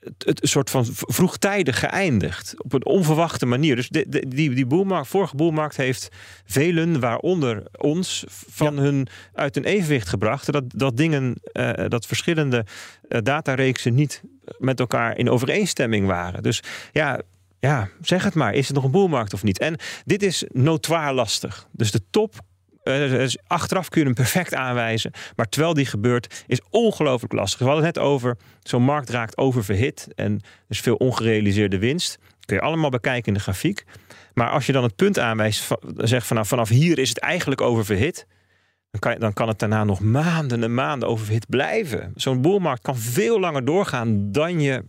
het, 0.00 0.24
het 0.26 0.42
een 0.42 0.48
soort 0.48 0.70
van 0.70 0.86
vroegtijdig 0.90 1.78
geëindigd. 1.78 2.54
Op 2.62 2.72
een 2.72 2.84
onverwachte 2.86 3.46
manier. 3.46 3.76
Dus 3.76 3.88
de, 3.88 4.04
de- 4.08 4.28
die, 4.28 4.54
die 4.54 4.66
boelmarkt, 4.66 5.08
vorige 5.08 5.36
boelmarkt 5.36 5.76
heeft 5.76 6.08
velen, 6.46 7.00
waaronder 7.00 7.62
ons, 7.76 8.24
van 8.28 8.78
hun 8.78 9.06
uit 9.34 9.54
hun 9.54 9.64
evenwicht 9.64 10.08
gebracht. 10.08 10.52
Dat, 10.52 10.64
dat 10.68 10.96
dingen, 10.96 11.34
eh, 11.52 11.72
dat 11.88 12.06
verschillende 12.06 12.64
eh, 13.08 13.20
datareeksen 13.22 13.94
niet 13.94 14.22
met 14.58 14.80
elkaar 14.80 15.18
in 15.18 15.30
overeenstemming 15.30 16.06
waren. 16.06 16.42
Dus 16.42 16.62
ja. 16.92 17.20
Ja, 17.66 17.88
zeg 18.00 18.24
het 18.24 18.34
maar. 18.34 18.54
Is 18.54 18.66
het 18.66 18.76
nog 18.76 18.84
een 18.84 18.90
boelmarkt 18.90 19.34
of 19.34 19.42
niet? 19.42 19.58
En 19.58 19.76
dit 20.04 20.22
is 20.22 20.44
notoir 20.52 21.12
lastig. 21.12 21.66
Dus 21.72 21.90
de 21.90 22.00
top 22.10 22.34
eh, 22.82 22.94
dus 22.94 23.38
achteraf 23.46 23.88
kun 23.88 24.00
je 24.00 24.06
hem 24.06 24.14
perfect 24.14 24.54
aanwijzen. 24.54 25.12
Maar 25.36 25.48
terwijl 25.48 25.74
die 25.74 25.86
gebeurt, 25.86 26.44
is 26.46 26.60
ongelooflijk 26.70 27.32
lastig. 27.32 27.58
We 27.58 27.64
hadden 27.64 27.84
het 27.84 27.94
net 27.94 28.04
over, 28.04 28.36
zo'n 28.62 28.82
markt 28.82 29.10
raakt 29.10 29.36
oververhit. 29.36 30.08
En 30.14 30.40
is 30.68 30.80
veel 30.80 30.94
ongerealiseerde 30.94 31.78
winst. 31.78 32.18
Kun 32.44 32.56
je 32.56 32.62
allemaal 32.62 32.90
bekijken 32.90 33.26
in 33.26 33.34
de 33.34 33.40
grafiek. 33.40 33.84
Maar 34.34 34.50
als 34.50 34.66
je 34.66 34.72
dan 34.72 34.82
het 34.82 34.96
punt 34.96 35.18
aanwijst, 35.18 35.74
zegt 35.96 36.26
vanaf, 36.26 36.48
vanaf 36.48 36.68
hier 36.68 36.98
is 36.98 37.08
het 37.08 37.18
eigenlijk 37.18 37.60
oververhit. 37.60 38.26
Dan 38.90 39.00
kan, 39.00 39.20
dan 39.20 39.32
kan 39.32 39.48
het 39.48 39.58
daarna 39.58 39.84
nog 39.84 40.00
maanden 40.00 40.62
en 40.62 40.74
maanden 40.74 41.08
oververhit 41.08 41.48
blijven. 41.48 42.12
Zo'n 42.14 42.42
boelmarkt 42.42 42.82
kan 42.82 42.96
veel 42.96 43.40
langer 43.40 43.64
doorgaan 43.64 44.32
dan 44.32 44.60
je 44.60 44.84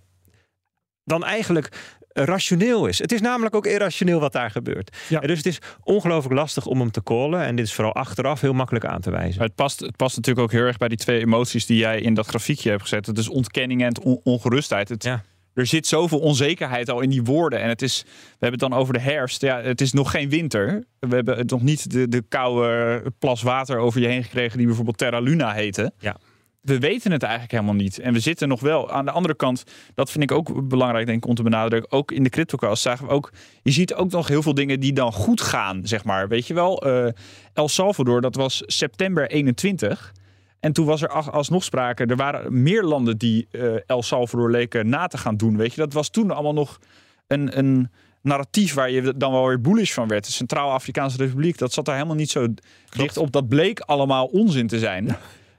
dan 1.08 1.24
eigenlijk 1.24 1.97
rationeel 2.26 2.86
is. 2.88 3.00
Het 3.00 3.12
is 3.12 3.22
namelijk 3.22 3.56
ook 3.56 3.66
irrationeel 3.66 4.20
wat 4.20 4.32
daar 4.34 4.52
gebeurt. 4.52 4.98
Ja. 5.10 5.20
Dus 5.20 5.38
het 5.38 5.46
is 5.46 5.60
ongelooflijk 5.84 6.36
lastig 6.36 6.66
om 6.66 6.80
hem 6.80 6.92
te 6.92 7.04
callen. 7.04 7.42
En 7.46 7.56
dit 7.56 7.66
is 7.66 7.74
vooral 7.74 7.94
achteraf 7.94 8.42
heel 8.42 8.54
makkelijk 8.54 8.86
aan 8.86 9.02
te 9.02 9.12
wijzen. 9.12 9.38
Maar 9.38 9.48
het 9.48 9.56
past, 9.56 9.80
het 9.80 9.96
past 9.96 10.16
natuurlijk 10.16 10.46
ook 10.46 10.52
heel 10.52 10.66
erg 10.66 10.78
bij 10.78 10.88
die 10.88 10.98
twee 10.98 11.20
emoties 11.20 11.66
die 11.66 11.78
jij 11.78 12.02
in 12.02 12.14
dat 12.14 12.28
grafiekje 12.28 12.70
hebt 12.70 12.82
gezet. 12.82 13.06
Het 13.06 13.18
is 13.18 13.30
ontkenning 13.30 13.82
en 13.82 13.88
het 13.88 14.00
on- 14.00 14.20
ongerustheid. 14.24 14.90
Het, 14.90 15.04
Ja. 15.04 15.24
Er 15.54 15.66
zit 15.66 15.88
zoveel 15.88 16.20
onzekerheid 16.20 16.90
al 16.90 17.02
in 17.02 17.10
die 17.10 17.24
woorden. 17.24 17.62
En 17.62 17.70
het 17.70 17.82
is, 17.82 18.02
we 18.06 18.10
hebben 18.30 18.60
het 18.60 18.70
dan 18.70 18.80
over 18.80 18.94
de 18.94 19.00
herfst. 19.00 19.42
Ja, 19.42 19.62
het 19.62 19.82
is 19.82 19.92
nog 19.94 20.12
geen 20.12 20.30
winter. 20.30 20.84
We 21.00 21.16
hebben 21.16 21.38
het 21.38 21.50
nog 21.50 21.62
niet 21.62 21.92
de, 21.92 22.08
de 22.08 22.22
koude 22.30 23.02
plas 23.20 23.42
water 23.42 23.78
over 23.78 24.02
je 24.02 24.08
heen 24.08 24.24
gekregen 24.24 24.58
die 24.58 24.66
bijvoorbeeld 24.66 24.98
Terra 24.98 25.20
Luna 25.20 25.52
heette. 25.52 25.92
Ja. 26.00 26.16
We 26.62 26.80
weten 26.80 27.12
het 27.12 27.24
eigenlijk 27.24 27.52
helemaal 27.52 27.74
niet. 27.74 28.00
En 28.00 28.14
we 28.14 28.20
zitten 28.20 28.48
nog 28.48 28.60
wel 28.60 28.92
aan 28.92 29.06
de 29.06 29.12
andere 29.12 29.36
kant. 29.36 29.64
Dat 29.96 30.12
vind 30.12 30.24
ik 30.24 30.32
ook 30.32 30.68
belangrijk 30.68 31.06
denk 31.06 31.24
ik 31.24 31.30
om 31.30 31.36
te 31.36 31.44
benadrukken. 31.44 31.92
Ook 31.92 32.12
in 32.12 32.24
de 32.24 32.30
CryptoCast 32.30 32.82
zagen 32.82 33.08
we 33.08 33.12
ook. 33.12 33.32
Je 33.62 33.72
ziet 33.72 33.94
ook 33.94 34.12
nog 34.12 34.28
heel 34.28 34.42
veel 34.42 34.54
dingen 34.54 34.80
die 34.80 34.94
dan 34.94 35.14
goed 35.14 35.42
gaan, 35.42 35.82
zeg 35.84 36.04
maar. 36.04 36.28
Weet 36.28 36.48
je 36.48 36.54
wel, 36.54 36.82
eh, 36.82 37.08
El 37.54 37.68
Salvador, 37.68 38.22
dat 38.22 38.36
was 38.36 38.64
september 38.66 39.30
21. 39.30 40.14
En 40.60 40.74
toen 40.74 40.86
was 40.86 41.02
er 41.02 41.10
alsnog 41.10 41.64
sprake. 41.64 42.06
Er 42.06 42.16
waren 42.16 42.62
meer 42.62 42.84
landen 42.84 43.18
die 43.18 43.48
eh, 43.52 43.76
El 43.86 44.04
Salvador 44.04 44.52
leken 44.52 44.90
na 44.90 45.08
te 45.08 45.18
gaan 45.18 45.38
doen. 45.38 45.58
Weet 45.58 45.74
je, 45.74 45.82
dat 45.82 45.94
was 45.94 46.10
toen 46.10 46.32
allemaal 46.32 46.54
nog 46.54 46.80
een, 47.28 47.58
een 47.58 47.90
narratief 48.22 48.74
waar 48.74 48.92
je 48.92 49.18
dan 49.18 49.32
wel 49.32 49.48
weer 49.48 49.62
bullish 49.62 49.94
van 49.94 50.08
werd. 50.08 50.26
De 50.26 50.32
Centraal-Afrikaanse 50.32 51.18
Republiek, 51.18 51.58
dat 51.58 51.74
zat 51.74 51.86
daar 51.86 51.96
helemaal 51.96 52.16
niet 52.16 52.30
zo 52.30 52.48
dicht 52.90 53.18
op. 53.18 53.32
Dat 53.32 53.48
bleek 53.48 53.80
allemaal 53.80 54.26
onzin 54.26 54.68
te 54.68 54.80
zijn. 54.80 55.18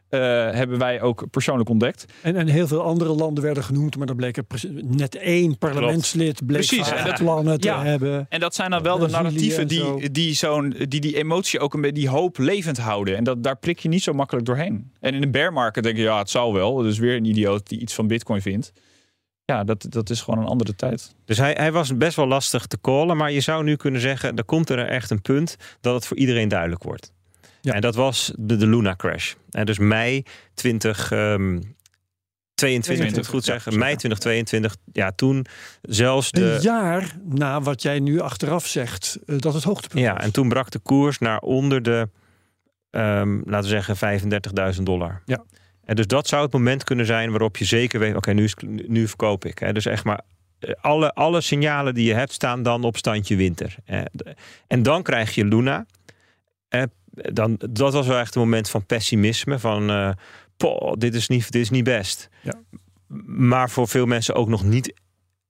Eh, 0.09 0.21
hebben 0.51 0.79
wij 0.79 1.01
ook 1.01 1.31
persoonlijk 1.31 1.69
ontdekt. 1.69 2.05
En, 2.23 2.37
en 2.37 2.47
heel 2.47 2.67
veel 2.67 2.83
andere 2.83 3.13
landen 3.15 3.45
werden 3.45 3.65
genoemd, 3.65 3.97
maar 3.97 4.07
dan 4.07 4.17
bleek 4.17 4.37
er 4.37 4.45
net 4.83 5.15
één 5.15 5.59
parlementslid 5.59 6.47
bleek 6.47 6.67
Precies, 6.67 6.91
en 6.91 7.05
dat- 7.05 7.15
plannen 7.15 7.61
te 7.61 7.67
ja. 7.69 7.85
hebben. 7.85 8.27
En 8.29 8.41
dat 8.41 8.55
zijn 8.55 8.71
dan 8.71 8.83
wel 8.83 8.99
de 8.99 9.09
narratieven 9.09 9.71
zo. 9.71 9.97
die 9.99 10.11
die, 10.11 10.35
zo'n, 10.35 10.75
die 10.89 11.01
die 11.01 11.17
emotie 11.17 11.61
ook 11.61 11.75
een 11.75 11.81
beetje 11.81 12.01
die 12.01 12.09
hoop 12.09 12.39
levend 12.39 12.79
houden. 12.79 13.17
En 13.17 13.25
dat, 13.25 13.43
daar 13.43 13.57
prik 13.59 13.79
je 13.79 13.89
niet 13.89 14.03
zo 14.03 14.13
makkelijk 14.13 14.47
doorheen. 14.47 14.93
En 15.01 15.15
in 15.15 15.23
een 15.23 15.31
bear 15.31 15.53
market 15.53 15.83
denk 15.83 15.97
je, 15.97 16.03
ja, 16.03 16.19
het 16.19 16.31
zal 16.31 16.53
wel. 16.55 16.75
Dus 16.77 16.99
weer 16.99 17.17
een 17.17 17.25
idioot 17.25 17.69
die 17.69 17.79
iets 17.81 17.95
van 17.95 18.07
bitcoin 18.07 18.43
vindt. 18.43 18.73
Ja, 19.45 19.65
dat, 19.65 19.87
dat 19.89 20.11
is 20.11 20.21
gewoon 20.21 20.41
een 20.41 20.49
andere 20.51 20.75
tijd. 20.75 21.15
Dus 21.25 21.39
hij, 21.39 21.53
hij 21.59 21.73
was 21.73 21.97
best 21.97 22.17
wel 22.17 22.27
lastig 22.27 22.67
te 22.67 22.79
callen. 22.81 23.17
Maar 23.17 23.33
je 23.33 23.41
zou 23.41 23.65
nu 23.65 23.77
kunnen 23.77 24.01
zeggen, 24.01 24.37
er 24.37 24.45
komt 24.45 24.71
er 24.71 24.79
echt 24.87 25.11
een 25.11 25.23
punt 25.23 25.57
dat 25.81 25.95
het 25.95 26.07
voor 26.07 26.17
iedereen 26.17 26.49
duidelijk 26.49 26.83
wordt. 26.83 27.13
Ja. 27.69 27.75
En 27.75 27.81
dat 27.81 27.95
was 27.95 28.33
de, 28.39 28.57
de 28.57 28.67
Luna 28.67 28.97
crash. 28.97 29.35
En 29.51 29.67
dus 29.67 29.79
mei 29.79 30.23
22, 30.55 31.11
moet 33.09 33.17
ik 33.17 33.25
goed 33.25 33.45
zeggen. 33.45 33.79
Mei 33.79 33.97
2022. 33.97 34.77
Ja, 34.93 35.13
toen 35.13 35.47
zelfs 35.83 36.31
de... 36.31 36.53
Een 36.53 36.61
jaar 36.61 37.17
na 37.25 37.61
wat 37.61 37.83
jij 37.83 37.99
nu 37.99 38.21
achteraf 38.21 38.67
zegt, 38.67 39.19
uh, 39.27 39.39
dat 39.39 39.55
het 39.55 39.63
hoogtepunt 39.63 40.01
Ja, 40.01 40.15
was. 40.15 40.25
en 40.25 40.33
toen 40.33 40.49
brak 40.49 40.71
de 40.71 40.79
koers 40.79 41.19
naar 41.19 41.39
onder 41.39 41.83
de, 41.83 42.09
um, 42.91 43.43
laten 43.45 43.71
we 43.71 43.83
zeggen, 43.83 44.75
35.000 44.77 44.83
dollar. 44.83 45.23
Ja. 45.25 45.45
En 45.85 45.97
dus 45.97 46.07
dat 46.07 46.29
zou 46.29 46.43
het 46.43 46.53
moment 46.53 46.85
kunnen 46.85 47.07
zijn 47.07 47.31
waarop 47.31 47.57
je 47.57 47.65
zeker 47.65 48.01
weet, 48.01 48.17
oké, 48.17 48.33
nu, 48.33 48.49
nu 48.67 49.09
verkoop 49.09 49.45
ik. 49.45 49.59
Hè. 49.59 49.73
Dus 49.73 49.87
echt 49.87 50.05
maar 50.05 50.21
eh, 50.59 50.75
alle, 50.81 51.13
alle 51.13 51.41
signalen 51.41 51.95
die 51.95 52.07
je 52.07 52.15
hebt 52.15 52.33
staan 52.33 52.63
dan 52.63 52.85
op 52.85 52.97
standje 52.97 53.37
winter. 53.37 53.77
En 54.67 54.83
dan 54.83 55.03
krijg 55.03 55.35
je 55.35 55.45
Luna. 55.45 55.87
Dan, 57.33 57.57
dat 57.71 57.93
was 57.93 58.07
wel 58.07 58.19
echt 58.19 58.35
een 58.35 58.41
moment 58.41 58.71
van 58.71 58.87
pessimisme. 58.87 59.59
Van, 59.59 59.91
uh, 59.91 60.11
poh, 60.57 60.93
dit, 60.93 61.15
is 61.15 61.29
niet, 61.29 61.51
dit 61.51 61.63
is 61.63 61.71
niet 61.71 61.85
best. 61.85 62.29
Ja. 62.43 62.55
Maar 63.27 63.71
voor 63.71 63.89
veel 63.89 64.07
mensen 64.07 64.35
ook 64.35 64.49
nog 64.49 64.65
niet 64.65 64.93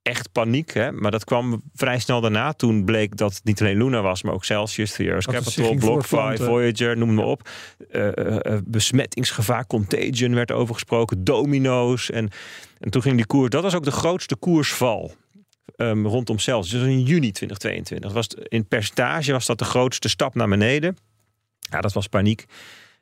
echt 0.08 0.32
paniek. 0.32 0.74
Hè? 0.74 0.92
Maar 0.92 1.10
dat 1.10 1.24
kwam 1.24 1.62
vrij 1.74 1.98
snel 1.98 2.20
daarna. 2.20 2.52
Toen 2.52 2.84
bleek 2.84 3.16
dat 3.16 3.34
het 3.34 3.44
niet 3.44 3.60
alleen 3.60 3.76
Luna 3.76 4.00
was, 4.00 4.22
maar 4.22 4.34
ook 4.34 4.44
Celsius, 4.44 4.92
Sirius 4.92 5.26
Capital, 5.26 5.74
BlockFi, 5.74 6.36
Voyager, 6.36 6.96
noem 6.96 7.14
maar 7.14 7.24
op. 7.24 7.48
Uh, 7.90 8.08
uh, 8.16 8.58
besmettingsgevaar, 8.64 9.66
Contagion 9.66 10.34
werd 10.34 10.52
over 10.52 10.74
gesproken, 10.74 11.24
domino's. 11.24 12.10
En, 12.10 12.28
en 12.78 12.90
toen 12.90 13.02
ging 13.02 13.16
die 13.16 13.26
koers, 13.26 13.50
dat 13.50 13.62
was 13.62 13.74
ook 13.74 13.84
de 13.84 13.90
grootste 13.90 14.36
koersval. 14.36 15.14
Um, 15.76 16.06
rondom 16.06 16.38
Celsius. 16.38 16.80
Dus 16.80 16.90
in 16.90 17.02
juni 17.02 17.32
2022. 17.32 18.12
Was 18.12 18.28
in 18.48 18.68
percentage 18.68 19.32
was 19.32 19.46
dat 19.46 19.58
de 19.58 19.64
grootste 19.64 20.08
stap 20.08 20.34
naar 20.34 20.48
beneden. 20.48 20.96
Ja, 21.70 21.80
dat 21.80 21.92
was 21.92 22.06
paniek. 22.06 22.46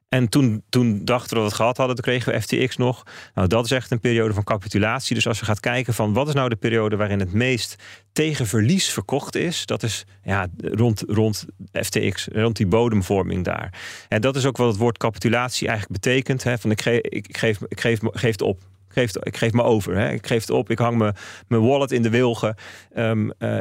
En 0.08 0.28
toen, 0.28 0.62
toen 0.68 1.04
dachten 1.04 1.28
we 1.28 1.34
dat 1.34 1.42
we 1.42 1.48
het 1.48 1.54
gehad 1.54 1.76
hadden, 1.76 1.96
toen 1.96 2.04
kregen 2.04 2.32
we 2.32 2.40
FTX 2.40 2.76
nog. 2.76 3.02
Nou, 3.34 3.48
dat 3.48 3.64
is 3.64 3.70
echt 3.70 3.90
een 3.90 4.00
periode 4.00 4.34
van 4.34 4.44
capitulatie. 4.44 5.14
Dus 5.14 5.26
als 5.26 5.38
je 5.38 5.44
gaat 5.44 5.60
kijken 5.60 5.94
van 5.94 6.12
wat 6.12 6.28
is 6.28 6.34
nou 6.34 6.48
de 6.48 6.56
periode 6.56 6.96
waarin 6.96 7.20
het 7.20 7.32
meest 7.32 7.76
tegen 8.12 8.46
verlies 8.46 8.90
verkocht 8.90 9.34
is, 9.34 9.66
dat 9.66 9.82
is 9.82 10.04
ja, 10.22 10.46
rond, 10.56 11.04
rond 11.06 11.46
FTX, 11.72 12.28
rond 12.32 12.56
die 12.56 12.66
bodemvorming 12.66 13.44
daar. 13.44 13.72
En 14.08 14.20
dat 14.20 14.36
is 14.36 14.46
ook 14.46 14.56
wat 14.56 14.68
het 14.68 14.76
woord 14.76 14.98
capitulatie 14.98 15.68
eigenlijk 15.68 16.00
betekent. 16.00 16.42
Hè, 16.42 16.58
van 16.58 16.70
ik, 16.70 16.82
geef, 16.82 17.00
ik, 17.00 17.36
geef, 17.36 17.60
ik 17.68 17.80
geef, 17.80 17.98
geef 18.02 18.30
het 18.30 18.42
op 18.42 18.62
geef, 18.96 19.16
ik 19.16 19.36
geef 19.36 19.52
me 19.52 19.62
over. 19.62 19.96
Hè. 19.96 20.12
Ik 20.12 20.26
geef 20.26 20.40
het 20.40 20.50
op. 20.50 20.70
Ik 20.70 20.78
hang 20.78 20.96
me, 20.96 21.12
mijn 21.48 21.66
wallet 21.66 21.92
in 21.92 22.02
de 22.02 22.10
wilgen. 22.10 22.54
Um, 22.96 23.32
uh, 23.38 23.56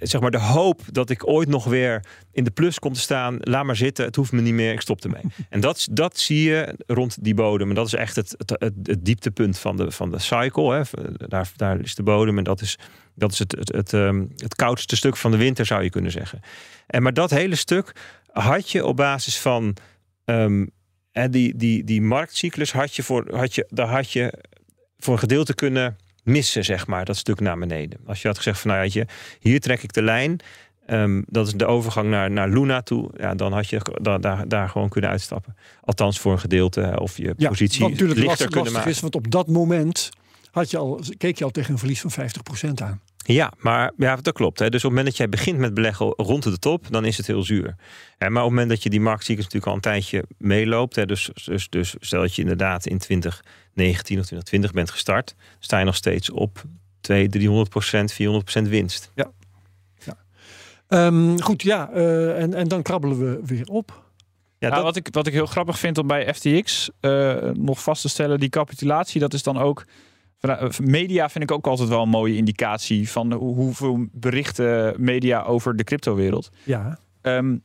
zeg 0.00 0.20
maar 0.20 0.30
de 0.30 0.40
hoop 0.40 0.80
dat 0.92 1.10
ik 1.10 1.28
ooit 1.28 1.48
nog 1.48 1.64
weer 1.64 2.04
in 2.32 2.44
de 2.44 2.50
plus 2.50 2.78
kom 2.78 2.92
te 2.92 3.00
staan. 3.00 3.36
Laat 3.40 3.64
maar 3.64 3.76
zitten. 3.76 4.04
Het 4.04 4.16
hoeft 4.16 4.32
me 4.32 4.40
niet 4.40 4.54
meer. 4.54 4.72
Ik 4.72 4.80
stop 4.80 5.04
ermee. 5.04 5.22
en 5.48 5.60
dat, 5.60 5.88
dat 5.90 6.18
zie 6.18 6.42
je 6.42 6.74
rond 6.86 7.24
die 7.24 7.34
bodem. 7.34 7.68
En 7.68 7.74
dat 7.74 7.86
is 7.86 7.94
echt 7.94 8.16
het, 8.16 8.34
het, 8.36 8.50
het, 8.50 8.74
het 8.82 9.04
dieptepunt 9.04 9.58
van 9.58 9.76
de, 9.76 9.90
van 9.90 10.10
de 10.10 10.18
cycle. 10.18 10.74
Hè. 10.74 10.82
Daar, 11.28 11.50
daar 11.56 11.80
is 11.80 11.94
de 11.94 12.02
bodem. 12.02 12.38
En 12.38 12.44
dat 12.44 12.60
is, 12.60 12.78
dat 13.14 13.32
is 13.32 13.38
het, 13.38 13.52
het, 13.52 13.72
het, 13.72 13.92
um, 13.92 14.32
het 14.36 14.54
koudste 14.54 14.96
stuk 14.96 15.16
van 15.16 15.30
de 15.30 15.36
winter, 15.36 15.66
zou 15.66 15.82
je 15.82 15.90
kunnen 15.90 16.10
zeggen. 16.10 16.40
En 16.86 17.02
maar 17.02 17.14
dat 17.14 17.30
hele 17.30 17.54
stuk 17.54 17.94
had 18.32 18.70
je 18.70 18.86
op 18.86 18.96
basis 18.96 19.38
van. 19.38 19.76
Um, 20.24 20.70
en 21.12 21.30
die, 21.30 21.56
die, 21.56 21.84
die 21.84 22.02
marktcyclus 22.02 22.72
had 22.72 22.96
je 22.96 23.02
voor, 23.02 23.36
had 23.36 23.54
je, 23.54 23.66
daar 23.68 23.88
had 23.88 24.12
je 24.12 24.32
voor 25.00 25.12
een 25.12 25.20
gedeelte 25.20 25.54
kunnen 25.54 25.96
missen, 26.22 26.64
zeg 26.64 26.86
maar, 26.86 27.04
dat 27.04 27.16
stuk 27.16 27.40
naar 27.40 27.58
beneden. 27.58 27.98
Als 28.06 28.22
je 28.22 28.28
had 28.28 28.36
gezegd 28.36 28.60
van, 28.60 28.70
nou 28.70 28.88
je, 28.92 29.06
hier 29.40 29.60
trek 29.60 29.82
ik 29.82 29.92
de 29.92 30.02
lijn. 30.02 30.40
Um, 30.86 31.24
dat 31.28 31.46
is 31.46 31.52
de 31.52 31.66
overgang 31.66 32.10
naar, 32.10 32.30
naar 32.30 32.48
Luna 32.48 32.82
toe. 32.82 33.10
Ja, 33.16 33.34
dan 33.34 33.52
had 33.52 33.68
je 33.68 33.80
da, 34.02 34.18
daar, 34.18 34.48
daar 34.48 34.68
gewoon 34.68 34.88
kunnen 34.88 35.10
uitstappen. 35.10 35.56
Althans 35.80 36.20
voor 36.20 36.32
een 36.32 36.38
gedeelte. 36.38 36.96
Of 37.00 37.16
je 37.16 37.34
ja, 37.36 37.48
positie 37.48 37.88
lichter 37.88 38.24
lastig, 38.24 38.48
kunnen 38.48 38.72
maken. 38.72 38.90
is, 38.90 39.00
want 39.00 39.14
op 39.14 39.30
dat 39.30 39.46
moment 39.46 40.10
had 40.50 40.70
je 40.70 40.76
al, 40.76 41.00
keek 41.16 41.38
je 41.38 41.44
al 41.44 41.50
tegen 41.50 41.72
een 41.72 41.78
verlies 41.78 42.00
van 42.00 42.12
50% 42.68 42.70
aan. 42.74 43.00
Ja, 43.22 43.52
maar 43.58 43.92
ja, 43.96 44.16
dat 44.16 44.34
klopt. 44.34 44.58
Hè. 44.58 44.68
Dus 44.68 44.84
op 44.84 44.90
het 44.90 44.98
moment 44.98 45.06
dat 45.06 45.16
jij 45.16 45.28
begint 45.28 45.58
met 45.58 45.74
beleggen 45.74 46.06
rond 46.06 46.42
de 46.42 46.58
top, 46.58 46.86
dan 46.90 47.04
is 47.04 47.16
het 47.16 47.26
heel 47.26 47.42
zuur. 47.42 47.76
Hè, 48.18 48.30
maar 48.30 48.42
op 48.42 48.48
het 48.48 48.58
moment 48.58 48.68
dat 48.68 48.82
je 48.82 48.90
die 48.90 49.00
marktcyclus 49.00 49.44
natuurlijk 49.44 49.66
al 49.66 49.74
een 49.74 49.80
tijdje 49.80 50.24
meeloopt, 50.38 50.96
hè, 50.96 51.06
dus, 51.06 51.30
dus, 51.44 51.68
dus 51.68 51.94
stel 52.00 52.20
dat 52.20 52.34
je 52.34 52.42
inderdaad 52.42 52.86
in 52.86 52.98
2019 52.98 54.18
of 54.18 54.24
2020 54.24 54.72
bent 54.72 54.90
gestart, 54.90 55.34
sta 55.58 55.78
je 55.78 55.84
nog 55.84 55.96
steeds 55.96 56.30
op 56.30 56.64
200, 57.00 57.38
300 57.38 57.70
procent, 57.70 58.12
400 58.12 58.50
procent 58.50 58.68
winst. 58.68 59.10
Ja. 59.14 59.30
ja. 60.04 60.16
Um, 61.06 61.42
goed, 61.42 61.62
ja, 61.62 61.90
uh, 61.94 62.42
en, 62.42 62.54
en 62.54 62.68
dan 62.68 62.82
krabbelen 62.82 63.18
we 63.18 63.40
weer 63.44 63.66
op. 63.66 64.08
Ja, 64.58 64.68
nou, 64.68 64.82
wat, 64.82 64.96
ik, 64.96 65.08
wat 65.10 65.26
ik 65.26 65.32
heel 65.32 65.46
grappig 65.46 65.78
vind 65.78 65.98
om 65.98 66.06
bij 66.06 66.34
FTX 66.34 66.90
uh, 67.00 67.34
nog 67.52 67.82
vast 67.82 68.02
te 68.02 68.08
stellen, 68.08 68.40
die 68.40 68.48
capitulatie, 68.48 69.20
dat 69.20 69.34
is 69.34 69.42
dan 69.42 69.58
ook 69.58 69.84
Media 70.82 71.28
vind 71.28 71.44
ik 71.44 71.50
ook 71.50 71.66
altijd 71.66 71.88
wel 71.88 72.02
een 72.02 72.08
mooie 72.08 72.36
indicatie 72.36 73.10
van 73.10 73.32
hoeveel 73.32 74.06
berichten 74.12 74.94
media 74.98 75.42
over 75.42 75.76
de 75.76 75.84
cryptowereld. 75.84 76.50
Ja. 76.64 76.98
Um, 77.22 77.62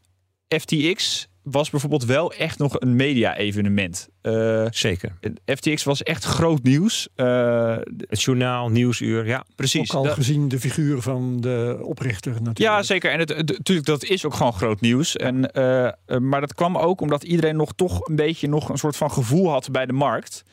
FTX 0.48 1.28
was 1.46 1.70
bijvoorbeeld 1.70 2.06
wel 2.06 2.34
echt 2.34 2.60
nog 2.60 2.80
een 2.80 2.96
media-evenement. 2.96 4.10
Uh, 4.22 4.66
Zeker. 4.70 5.18
FTX 5.46 5.84
was 5.84 6.04
echt 6.04 6.24
groot 6.24 6.64
nieuws. 6.64 7.08
Uh, 7.16 7.78
het 7.98 8.22
journaal, 8.22 8.70
nieuwsuur, 8.70 9.28
ja, 9.28 9.46
precies. 9.56 9.92
Ook 9.92 9.98
al 9.98 10.04
dat... 10.04 10.14
gezien 10.14 10.48
de 10.48 10.60
figuur 10.60 11.02
van 11.02 11.42
de 11.42 11.80
oprichter 11.82 12.32
natuurlijk. 12.32 12.60
Ja, 12.60 12.84
zeker. 12.84 13.12
En 13.12 13.20
het, 13.20 13.30
het, 13.30 13.48
natuurlijk, 13.48 13.88
dat 13.88 14.04
is 14.04 14.26
ook 14.26 14.34
gewoon 14.34 14.54
groot 14.54 14.82
nieuws. 14.82 15.16
En, 15.16 15.36
uh, 15.54 15.92
maar 16.20 16.42
dat 16.42 16.54
kwam 16.54 16.78
ook 16.78 17.02
omdat 17.02 17.24
iedereen 17.24 17.56
nog 17.56 17.74
toch 17.76 18.08
een 18.08 18.16
beetje 18.16 18.48
nog 18.48 18.70
een 18.70 18.78
soort 18.78 18.98
van 18.98 19.12
gevoel 19.12 19.50
had 19.50 19.72
bij 19.72 19.86
de 19.86 19.94
markt. 19.94 20.44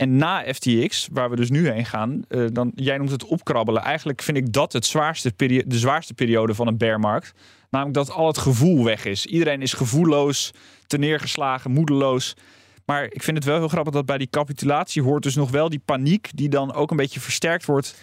En 0.00 0.16
na 0.16 0.44
FTX, 0.54 1.08
waar 1.12 1.30
we 1.30 1.36
dus 1.36 1.50
nu 1.50 1.68
heen 1.68 1.84
gaan, 1.86 2.22
uh, 2.28 2.46
dan, 2.52 2.72
jij 2.74 2.96
noemt 2.96 3.10
het 3.10 3.24
opkrabbelen. 3.24 3.82
Eigenlijk 3.82 4.22
vind 4.22 4.36
ik 4.36 4.52
dat 4.52 4.72
het 4.72 4.86
zwaarste 4.86 5.32
de 5.36 5.64
zwaarste 5.78 6.14
periode 6.14 6.54
van 6.54 6.66
een 6.66 6.76
bearmarkt. 6.76 7.32
Namelijk 7.70 7.96
dat 7.96 8.10
al 8.10 8.26
het 8.26 8.38
gevoel 8.38 8.84
weg 8.84 9.04
is. 9.04 9.26
Iedereen 9.26 9.62
is 9.62 9.72
gevoelloos, 9.72 10.50
neergeslagen, 10.96 11.70
moedeloos. 11.70 12.36
Maar 12.84 13.04
ik 13.04 13.22
vind 13.22 13.36
het 13.36 13.46
wel 13.46 13.58
heel 13.58 13.68
grappig 13.68 13.92
dat 13.92 14.06
bij 14.06 14.18
die 14.18 14.30
capitulatie 14.30 15.02
hoort 15.02 15.22
dus 15.22 15.34
nog 15.34 15.50
wel 15.50 15.68
die 15.68 15.82
paniek... 15.84 16.30
die 16.34 16.48
dan 16.48 16.72
ook 16.72 16.90
een 16.90 16.96
beetje 16.96 17.20
versterkt 17.20 17.64
wordt 17.64 18.00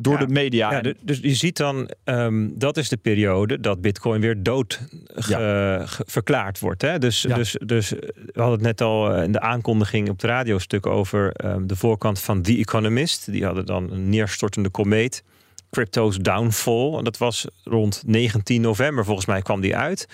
door 0.00 0.20
ja, 0.20 0.26
de 0.26 0.32
media. 0.32 0.72
Ja, 0.72 0.92
dus 1.00 1.18
je 1.22 1.34
ziet 1.34 1.56
dan, 1.56 1.90
um, 2.04 2.58
dat 2.58 2.76
is 2.76 2.88
de 2.88 2.96
periode 2.96 3.60
dat 3.60 3.80
Bitcoin 3.80 4.20
weer 4.20 4.42
dood 4.42 4.80
ge, 5.06 5.38
ja. 5.38 5.86
ge, 5.86 6.04
verklaard 6.06 6.58
wordt. 6.58 6.82
Hè? 6.82 6.98
Dus, 6.98 7.26
dus, 7.34 7.56
dus 7.64 7.90
we 7.90 8.32
hadden 8.34 8.52
het 8.52 8.62
net 8.62 8.80
al 8.80 9.16
in 9.16 9.32
de 9.32 9.40
aankondiging 9.40 10.08
op 10.08 10.20
het 10.20 10.30
radiostuk 10.30 10.86
over 10.86 11.44
um, 11.44 11.66
de 11.66 11.76
voorkant 11.76 12.20
van 12.20 12.42
The 12.42 12.56
Economist. 12.56 13.32
Die 13.32 13.44
hadden 13.44 13.66
dan 13.66 13.90
een 13.90 14.08
neerstortende 14.08 14.68
komeet. 14.68 15.22
Crypto's 15.70 16.16
downfall. 16.16 16.94
En 16.98 17.04
dat 17.04 17.18
was 17.18 17.46
rond 17.64 18.02
19 18.06 18.60
november, 18.60 19.04
volgens 19.04 19.26
mij 19.26 19.42
kwam 19.42 19.60
die 19.60 19.76
uit. 19.76 20.08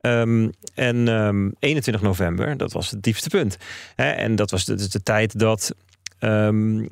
Um, 0.00 0.50
en 0.74 1.08
um, 1.08 1.54
21 1.58 2.02
november, 2.02 2.56
dat 2.56 2.72
was 2.72 2.90
het 2.90 3.02
diepste 3.02 3.28
punt. 3.28 3.56
Hè? 3.94 4.10
En 4.10 4.36
dat 4.36 4.50
was 4.50 4.64
de, 4.64 4.74
de, 4.74 4.88
de 4.88 5.02
tijd 5.02 5.38
dat 5.38 5.74
Um, 6.24 6.80
uh, 6.80 6.86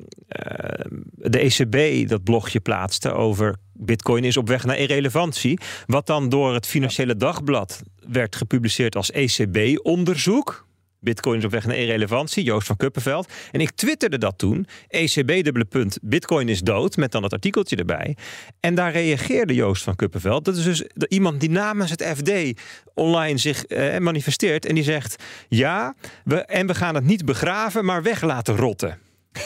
de 1.15 1.39
ECB 1.39 2.07
dat 2.09 2.23
blogje 2.23 2.59
plaatste 2.59 3.11
over 3.11 3.55
Bitcoin 3.73 4.23
is 4.23 4.37
op 4.37 4.47
weg 4.47 4.65
naar 4.65 4.77
irrelevantie. 4.77 5.59
Wat 5.85 6.07
dan 6.07 6.29
door 6.29 6.53
het 6.53 6.67
Financiële 6.67 7.15
Dagblad 7.15 7.81
werd 8.07 8.35
gepubliceerd 8.35 8.95
als 8.95 9.11
ECB-onderzoek. 9.11 10.69
Bitcoin 10.99 11.37
is 11.37 11.45
op 11.45 11.51
weg 11.51 11.65
naar 11.65 11.75
irrelevantie, 11.75 12.43
Joost 12.43 12.67
van 12.67 12.75
Kuppenveld. 12.75 13.31
En 13.51 13.61
ik 13.61 13.71
twitterde 13.71 14.17
dat 14.17 14.37
toen, 14.37 14.67
ECB 14.87 15.43
dubbele 15.43 15.65
punt, 15.65 15.97
Bitcoin 16.01 16.49
is 16.49 16.61
dood, 16.61 16.97
met 16.97 17.11
dan 17.11 17.23
het 17.23 17.33
artikeltje 17.33 17.75
erbij. 17.75 18.17
En 18.59 18.75
daar 18.75 18.91
reageerde 18.91 19.53
Joost 19.53 19.83
van 19.83 19.95
Kuppenveld. 19.95 20.45
Dat 20.45 20.55
is 20.55 20.63
dus 20.63 20.83
iemand 21.07 21.39
die 21.39 21.49
namens 21.49 21.91
het 21.91 22.03
FD 22.15 22.31
online 22.93 23.37
zich 23.37 23.65
eh, 23.65 23.97
manifesteert. 23.97 24.65
En 24.65 24.75
die 24.75 24.83
zegt, 24.83 25.23
ja, 25.49 25.95
we, 26.23 26.35
en 26.35 26.67
we 26.67 26.75
gaan 26.75 26.95
het 26.95 27.05
niet 27.05 27.25
begraven, 27.25 27.85
maar 27.85 28.03
weg 28.03 28.21
laten 28.21 28.55
rotten. 28.55 28.97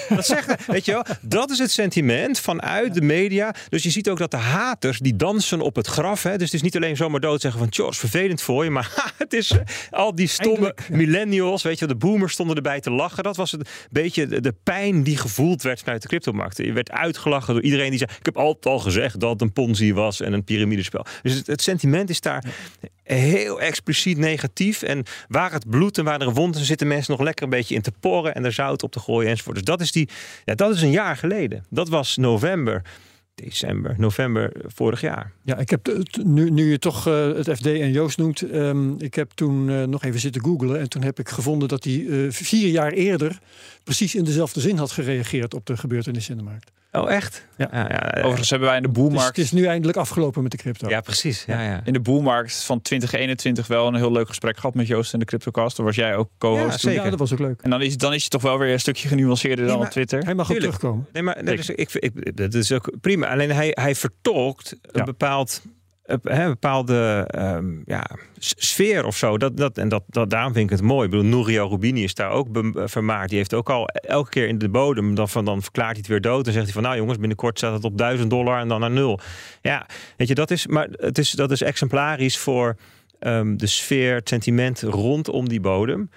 Dat 0.10 0.26
zegt, 0.26 0.66
weet 0.66 0.86
je 0.86 0.92
wel, 0.92 1.06
dat 1.22 1.52
is 1.52 1.60
het 1.60 1.72
sentiment 1.72 2.40
vanuit 2.40 2.94
de 2.94 3.02
media. 3.02 3.56
Dus 3.70 3.84
je 3.84 3.90
ziet 3.90 4.10
ook 4.10 4.18
dat 4.18 4.32
de 4.32 4.38
haters 4.38 5.00
die 5.00 5.16
dansen 5.16 5.62
op 5.62 5.76
het 5.76 5.88
graf. 5.88 6.24
Hè, 6.24 6.32
dus 6.32 6.42
het 6.42 6.54
is 6.54 6.62
niet 6.62 6.76
alleen 6.76 6.96
zomaar 6.96 7.20
dood 7.20 7.42
zeggen 7.42 7.60
van, 7.60 7.74
George, 7.74 8.00
vervelend 8.00 8.42
voor 8.42 8.64
je. 8.64 8.70
Maar 8.70 8.92
ha, 8.96 9.12
het 9.18 9.34
is 9.34 9.52
uh, 9.52 9.60
al 9.90 10.16
die 10.16 10.28
stomme 10.28 10.54
Eindelijk, 10.54 10.86
ja. 10.90 10.96
millennials, 10.96 11.64
weet 11.64 11.80
je, 11.80 11.86
de 11.86 11.96
boomers 11.96 12.34
stonden 12.34 12.56
erbij 12.56 12.80
te 12.80 12.92
lachen. 12.92 13.24
Dat 13.24 13.36
was 13.36 13.52
een 13.52 13.66
beetje 13.92 14.28
de, 14.28 14.42
de 14.42 14.54
pijn 14.64 15.04
die 15.04 15.18
gevoeld 15.18 15.62
werd 15.62 15.80
vanuit 15.80 16.02
de 16.02 16.08
cryptomarkten. 16.08 16.66
Je 16.66 16.74
werd 16.74 16.92
uitgelachen 16.92 17.54
door 17.54 17.64
iedereen 17.64 17.90
die 17.90 18.00
zei, 18.00 18.12
ik 18.20 18.26
heb 18.26 18.38
altijd 18.38 18.66
al 18.66 18.80
gezegd 18.80 19.20
dat 19.20 19.30
het 19.30 19.42
een 19.42 19.54
ponzi 19.54 19.94
was 19.94 20.22
en 20.22 20.34
een 20.34 20.44
piramidespel. 20.44 21.06
Dus 21.22 21.34
het, 21.34 21.48
het 21.48 21.62
sentiment 21.62 22.10
is 22.10 22.22
daar 22.22 22.44
heel 23.14 23.62
expliciet 23.62 24.18
negatief. 24.18 24.82
En 24.82 25.04
waar 25.28 25.52
het 25.52 25.70
bloed 25.70 25.98
en 25.98 26.04
waar 26.04 26.22
er 26.22 26.34
wond, 26.34 26.58
zitten 26.58 26.88
mensen 26.88 27.12
nog 27.12 27.22
lekker 27.22 27.44
een 27.44 27.50
beetje 27.50 27.76
in 27.76 27.82
te 27.82 27.92
porren 28.00 28.36
en 28.36 28.46
er 28.46 28.54
zout 28.54 28.84
op 28.84 28.92
te 28.92 29.00
gooien 29.00 29.30
enzovoort. 29.30 29.56
Dus 29.56 29.66
dat 29.66 29.82
is, 29.82 29.92
die, 29.92 30.10
ja, 30.46 30.56
dat 30.56 30.74
is 30.76 30.82
een 30.82 30.92
jaar 30.92 31.18
geleden. 31.18 31.66
Dat 31.70 31.90
was 31.90 32.18
november 32.18 32.82
december, 33.36 33.96
november 33.98 34.52
vorig 34.66 35.02
jaar. 35.02 35.32
Ja, 35.44 35.58
ik 35.58 35.70
heb 35.70 36.06
nu, 36.24 36.50
nu 36.50 36.72
je 36.72 36.80
toch 36.80 37.08
eh, 37.08 37.34
het 37.34 37.50
FD 37.50 37.66
en 37.66 37.92
Joost 37.92 38.18
noemt, 38.18 38.42
ehm, 38.42 38.94
ik 38.98 39.14
heb 39.14 39.32
toen 39.32 39.70
eh, 39.70 39.84
nog 39.84 40.04
even 40.04 40.20
zitten 40.20 40.42
googlen 40.42 40.80
en 40.80 40.90
toen 40.90 41.04
heb 41.04 41.20
ik 41.20 41.30
gevonden 41.30 41.68
dat 41.68 41.84
hij 41.84 42.06
eh, 42.10 42.32
vier 42.32 42.70
jaar 42.70 42.92
eerder 42.92 43.40
precies 43.84 44.16
in 44.16 44.24
dezelfde 44.24 44.60
zin 44.60 44.78
had 44.78 44.92
gereageerd 44.92 45.54
op 45.54 45.66
de 45.66 45.78
gebeurtenissen 45.78 46.32
in 46.32 46.38
de 46.38 46.50
markt. 46.50 46.72
Oh, 47.02 47.12
echt? 47.12 47.48
Ja. 47.58 47.68
ja, 47.72 47.80
ja, 47.90 48.12
Overigens 48.22 48.50
hebben 48.50 48.68
wij 48.68 48.78
in 48.78 48.84
de 48.84 48.90
Dus 48.92 48.98
boelmarkt... 48.98 49.28
het 49.36 49.46
is 49.46 49.52
nu 49.52 49.66
eindelijk 49.66 49.98
afgelopen 49.98 50.42
met 50.44 50.52
de 50.52 50.58
crypto. 50.58 50.90
ja, 50.90 51.02
precies. 51.02 51.44
Ja, 51.48 51.62
ja. 51.62 51.82
in 51.84 51.94
de 51.94 52.00
boelmarkt 52.00 52.64
van 52.64 52.82
2021 52.82 53.68
wel 53.68 53.88
een 53.88 53.96
heel 53.96 54.12
leuk 54.12 54.28
gesprek 54.28 54.56
gehad 54.58 54.76
met 54.76 54.88
Joost 54.88 55.14
en 55.14 55.20
de 55.20 55.26
Cryptocast. 55.26 55.78
Daar 55.78 55.86
was 55.86 55.96
jij 55.96 56.16
ook 56.16 56.30
co-host. 56.38 56.62
Ja, 56.64 56.70
toen. 56.70 56.80
zeker. 56.80 57.04
Ja, 57.04 57.10
dat 57.10 57.20
was 57.20 57.34
ook 57.34 57.40
leuk. 57.40 57.62
En 57.62 57.70
dan 57.70 57.82
is, 57.82 57.98
dan 57.98 58.14
is 58.14 58.22
het 58.22 58.32
toch 58.32 58.42
wel 58.42 58.58
weer 58.58 58.74
een 58.74 58.80
stukje 58.80 59.08
genuanceerder 59.08 59.58
Nee, 59.60 59.68
dan 59.68 59.78
maar- 59.78 59.86
op 59.88 59.92
Twitter. 59.94 60.24
Hij 60.24 60.34
mag 60.34 60.46
ook 60.46 60.52
Tuurlijk. 60.58 60.74
terugkomen. 60.78 61.08
Nee, 61.14 61.24
maar 61.24 61.46
dat 61.46 61.58
is, 61.60 61.70
ik, 61.70 61.94
ik, 61.94 62.38
dat 62.38 62.54
is 62.54 62.72
ook 62.72 62.92
prima. 63.02 63.28
Alleen 63.28 63.52
hij, 63.52 63.72
hij 63.74 63.96
vertolkt 63.96 64.76
een 64.92 65.06
bepaald, 65.06 65.62
een 66.06 66.48
bepaalde 66.48 67.26
ehm, 67.28 67.82
ja, 67.86 68.06
sfeer 68.38 69.06
of 69.06 69.18
zo. 69.18 69.38
Dat, 69.38 69.58
dat, 69.58 69.78
en 69.78 69.90
dat, 69.90 70.04
dat, 70.08 70.30
daarom 70.30 70.54
vind 70.54 70.72
ik 70.72 70.78
het 70.78 70.86
mooi. 70.86 71.06
Ik 71.06 71.12
bedoel, 71.12 71.26
Nouriel 71.26 71.70
Rubini 71.70 72.04
is 72.04 72.14
daar 72.14 72.30
ook 72.30 72.48
vermaard. 72.74 73.30
Die 73.30 73.38
heeft 73.38 73.54
ook 73.54 73.70
al 73.70 73.88
elke 73.88 74.30
keer 74.30 74.48
in 74.48 74.58
de 74.58 74.70
bodem. 74.70 75.16
Dan, 75.16 75.30
van, 75.30 75.46
dan 75.46 75.62
verklaart 75.62 75.90
hij 75.90 76.00
het 76.00 76.08
weer 76.08 76.22
dood. 76.22 76.44
Dan 76.44 76.54
zegt 76.54 76.66
hij 76.66 76.74
van, 76.74 76.84
nou 76.84 76.96
jongens, 76.96 77.18
binnenkort 77.18 77.58
staat 77.58 77.74
het 77.74 77.84
op 77.84 77.98
1000 77.98 78.30
dollar 78.30 78.60
en 78.60 78.68
dan 78.68 78.80
naar 78.80 78.92
nul. 78.92 79.20
Ja, 79.62 79.86
weet 80.18 80.28
je, 80.28 80.36
dat 80.36 80.52
is, 80.52 80.68
maar 80.68 80.88
het 80.92 81.18
is, 81.18 81.32
dat 81.32 81.52
is 81.52 81.62
exemplarisch 81.62 82.38
voor 82.38 82.76
ehm, 83.20 83.58
de 83.58 83.68
sfeer, 83.68 84.16
het 84.16 84.30
sentiment 84.30 84.82
rondom 84.82 85.50
die 85.50 85.60
bodem. 85.60 86.10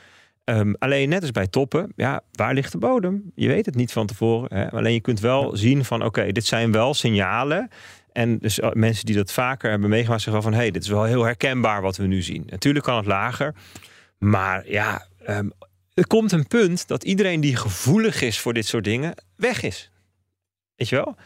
Ehm, 0.45 0.73
alleen 0.79 1.09
net 1.09 1.21
als 1.21 1.31
bij 1.31 1.47
toppen, 1.47 1.93
ja, 1.97 2.21
waar 2.33 2.55
ligt 2.55 2.73
de 2.73 2.79
bodem? 2.79 3.33
Je 3.35 3.49
weet 3.49 3.67
het 3.67 3.75
niet 3.75 3.93
van 3.93 4.07
tevoren. 4.07 4.59
Hè? 4.59 4.71
Alleen 4.71 4.93
je 4.93 5.01
kunt 5.01 5.21
wel 5.21 5.57
zien 5.57 5.85
van, 5.85 6.05
oké, 6.05 6.33
dit 6.33 6.47
zijn 6.47 6.73
wel 6.73 6.95
signalen. 6.95 7.71
En 8.19 8.39
dus 8.39 8.61
eh, 8.61 8.71
mensen 8.73 9.07
die 9.07 9.15
dat 9.15 9.33
vaker 9.33 9.71
hebben 9.71 9.91
meegemaakt 9.91 10.23
zeggen 10.23 10.43
wel 10.43 10.51
van, 10.51 10.59
hé, 10.59 10.65
hey, 10.65 10.71
dit 10.71 10.83
is 10.83 10.89
wel 10.89 11.05
heel 11.05 11.25
herkenbaar 11.25 11.83
wat 11.83 11.97
we 11.97 12.07
nu 12.07 12.23
zien. 12.23 12.43
Natuurlijk 12.47 12.85
kan 12.85 12.97
het 12.97 13.07
lager, 13.07 13.55
maar 14.19 14.71
ja, 14.71 15.07
ehm, 15.25 15.49
er 15.95 16.07
komt 16.07 16.33
een 16.33 16.47
punt 16.47 16.89
dat 16.89 17.05
iedereen 17.05 17.41
die 17.41 17.57
gevoelig 17.57 18.23
is 18.23 18.39
voor 18.39 18.53
dit 18.55 18.67
soort 18.67 18.85
dingen 18.85 19.15
weg 19.37 19.63
is. 19.63 19.91
Weet 20.77 20.89
je 20.89 20.97
wel? 20.97 21.17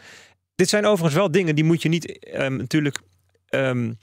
Dit 0.55 0.69
zijn 0.69 0.85
overigens 0.85 1.15
wel 1.15 1.31
dingen 1.31 1.55
die 1.55 1.63
moet 1.63 1.81
je 1.81 1.89
niet 1.89 2.19
ehm, 2.19 2.55
natuurlijk 2.55 2.99
ehm, 3.49 3.93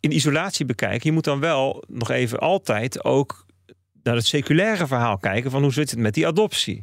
in 0.00 0.12
isolatie 0.12 0.66
bekijken. 0.66 1.00
Je 1.02 1.12
moet 1.12 1.24
dan 1.24 1.40
wel 1.40 1.84
nog 1.88 2.10
even 2.10 2.38
altijd 2.38 3.04
ook 3.04 3.46
naar 4.02 4.14
het 4.14 4.26
seculaire 4.26 4.86
verhaal 4.86 5.18
kijken 5.18 5.50
van 5.50 5.62
hoe 5.62 5.72
zit 5.72 5.90
het 5.90 5.98
met 5.98 6.14
die 6.14 6.26
adoptie. 6.26 6.82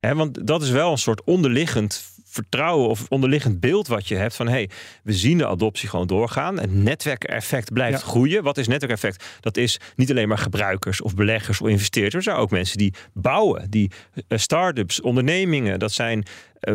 Want 0.00 0.46
dat 0.46 0.62
is 0.62 0.70
wel 0.70 0.90
een 0.90 0.98
soort 0.98 1.24
onderliggend 1.24 2.04
vertrouwen 2.36 2.88
of 2.88 3.04
onderliggend 3.08 3.60
beeld 3.60 3.86
wat 3.88 4.08
je 4.08 4.14
hebt 4.16 4.36
van 4.36 4.48
hey, 4.48 4.70
we 5.02 5.12
zien 5.12 5.38
de 5.38 5.46
adoptie 5.46 5.88
gewoon 5.88 6.06
doorgaan. 6.06 6.58
Het 6.60 6.74
netwerkeffect 6.74 7.72
blijft 7.72 8.00
Ja. 8.00 8.06
groeien. 8.06 8.42
Wat 8.42 8.58
is 8.58 8.66
netwerkeffect? 8.68 9.24
Dat 9.40 9.56
is 9.56 9.80
niet 9.96 10.10
alleen 10.10 10.28
maar 10.28 10.38
gebruikers 10.38 11.00
of 11.02 11.14
beleggers 11.14 11.60
of 11.60 11.68
investeerders, 11.68 12.26
maar 12.26 12.36
ook 12.36 12.50
mensen 12.50 12.78
die 12.78 12.94
bouwen, 13.12 13.70
die 13.70 13.90
eh, 14.28 14.38
start-ups, 14.38 15.00
ondernemingen. 15.00 15.78
Dat 15.78 15.92
zijn 15.92 16.24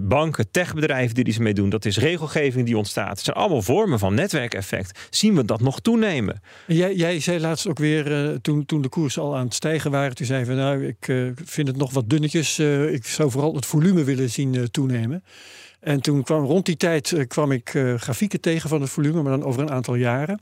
banken, 0.03 0.51
techbedrijven 0.51 1.15
die 1.15 1.25
iets 1.25 1.37
mee 1.37 1.53
doen. 1.53 1.69
Dat 1.69 1.85
is 1.85 1.97
regelgeving 1.97 2.65
die 2.65 2.77
ontstaat. 2.77 3.09
Het 3.09 3.19
zijn 3.19 3.35
allemaal 3.35 3.61
vormen 3.61 3.99
van 3.99 4.13
netwerkeffect. 4.13 5.07
Zien 5.09 5.35
we 5.35 5.45
dat 5.45 5.61
nog 5.61 5.79
toenemen? 5.79 6.41
En 6.67 6.75
Jij, 6.75 6.95
jij 6.95 7.19
zei 7.19 7.39
laatst 7.39 7.67
ook 7.67 7.79
weer, 7.79 8.29
eh, 8.29 8.35
toen, 8.41 8.65
toen 8.65 8.81
de 8.81 8.89
koersen 8.89 9.21
al 9.21 9.35
aan 9.35 9.45
het 9.45 9.53
stijgen 9.53 9.91
waren, 9.91 10.15
toen 10.15 10.25
zei 10.25 10.45
van 10.45 10.55
nou, 10.55 10.87
ik 10.87 11.07
eh, 11.07 11.17
vind 11.45 11.67
het 11.67 11.77
nog 11.77 11.91
wat 11.93 12.09
dunnetjes. 12.09 12.59
eh, 12.59 12.93
ik 12.93 13.05
zou 13.05 13.31
vooral 13.31 13.55
het 13.55 13.65
volume 13.65 14.03
willen 14.03 14.29
zien 14.29 14.55
eh, 14.55 14.63
toenemen. 14.63 15.23
En 15.79 16.01
toen 16.01 16.23
kwam 16.23 16.45
rond 16.45 16.65
die 16.65 16.77
tijd 16.77 17.11
eh, 17.11 17.27
kwam 17.27 17.51
ik 17.51 17.73
eh, 17.73 17.93
grafieken 17.95 18.41
tegen 18.41 18.69
van 18.69 18.81
het 18.81 18.89
volume, 18.89 19.21
maar 19.21 19.31
dan 19.31 19.43
over 19.43 19.61
een 19.61 19.71
aantal 19.71 19.95
jaren. 19.95 20.39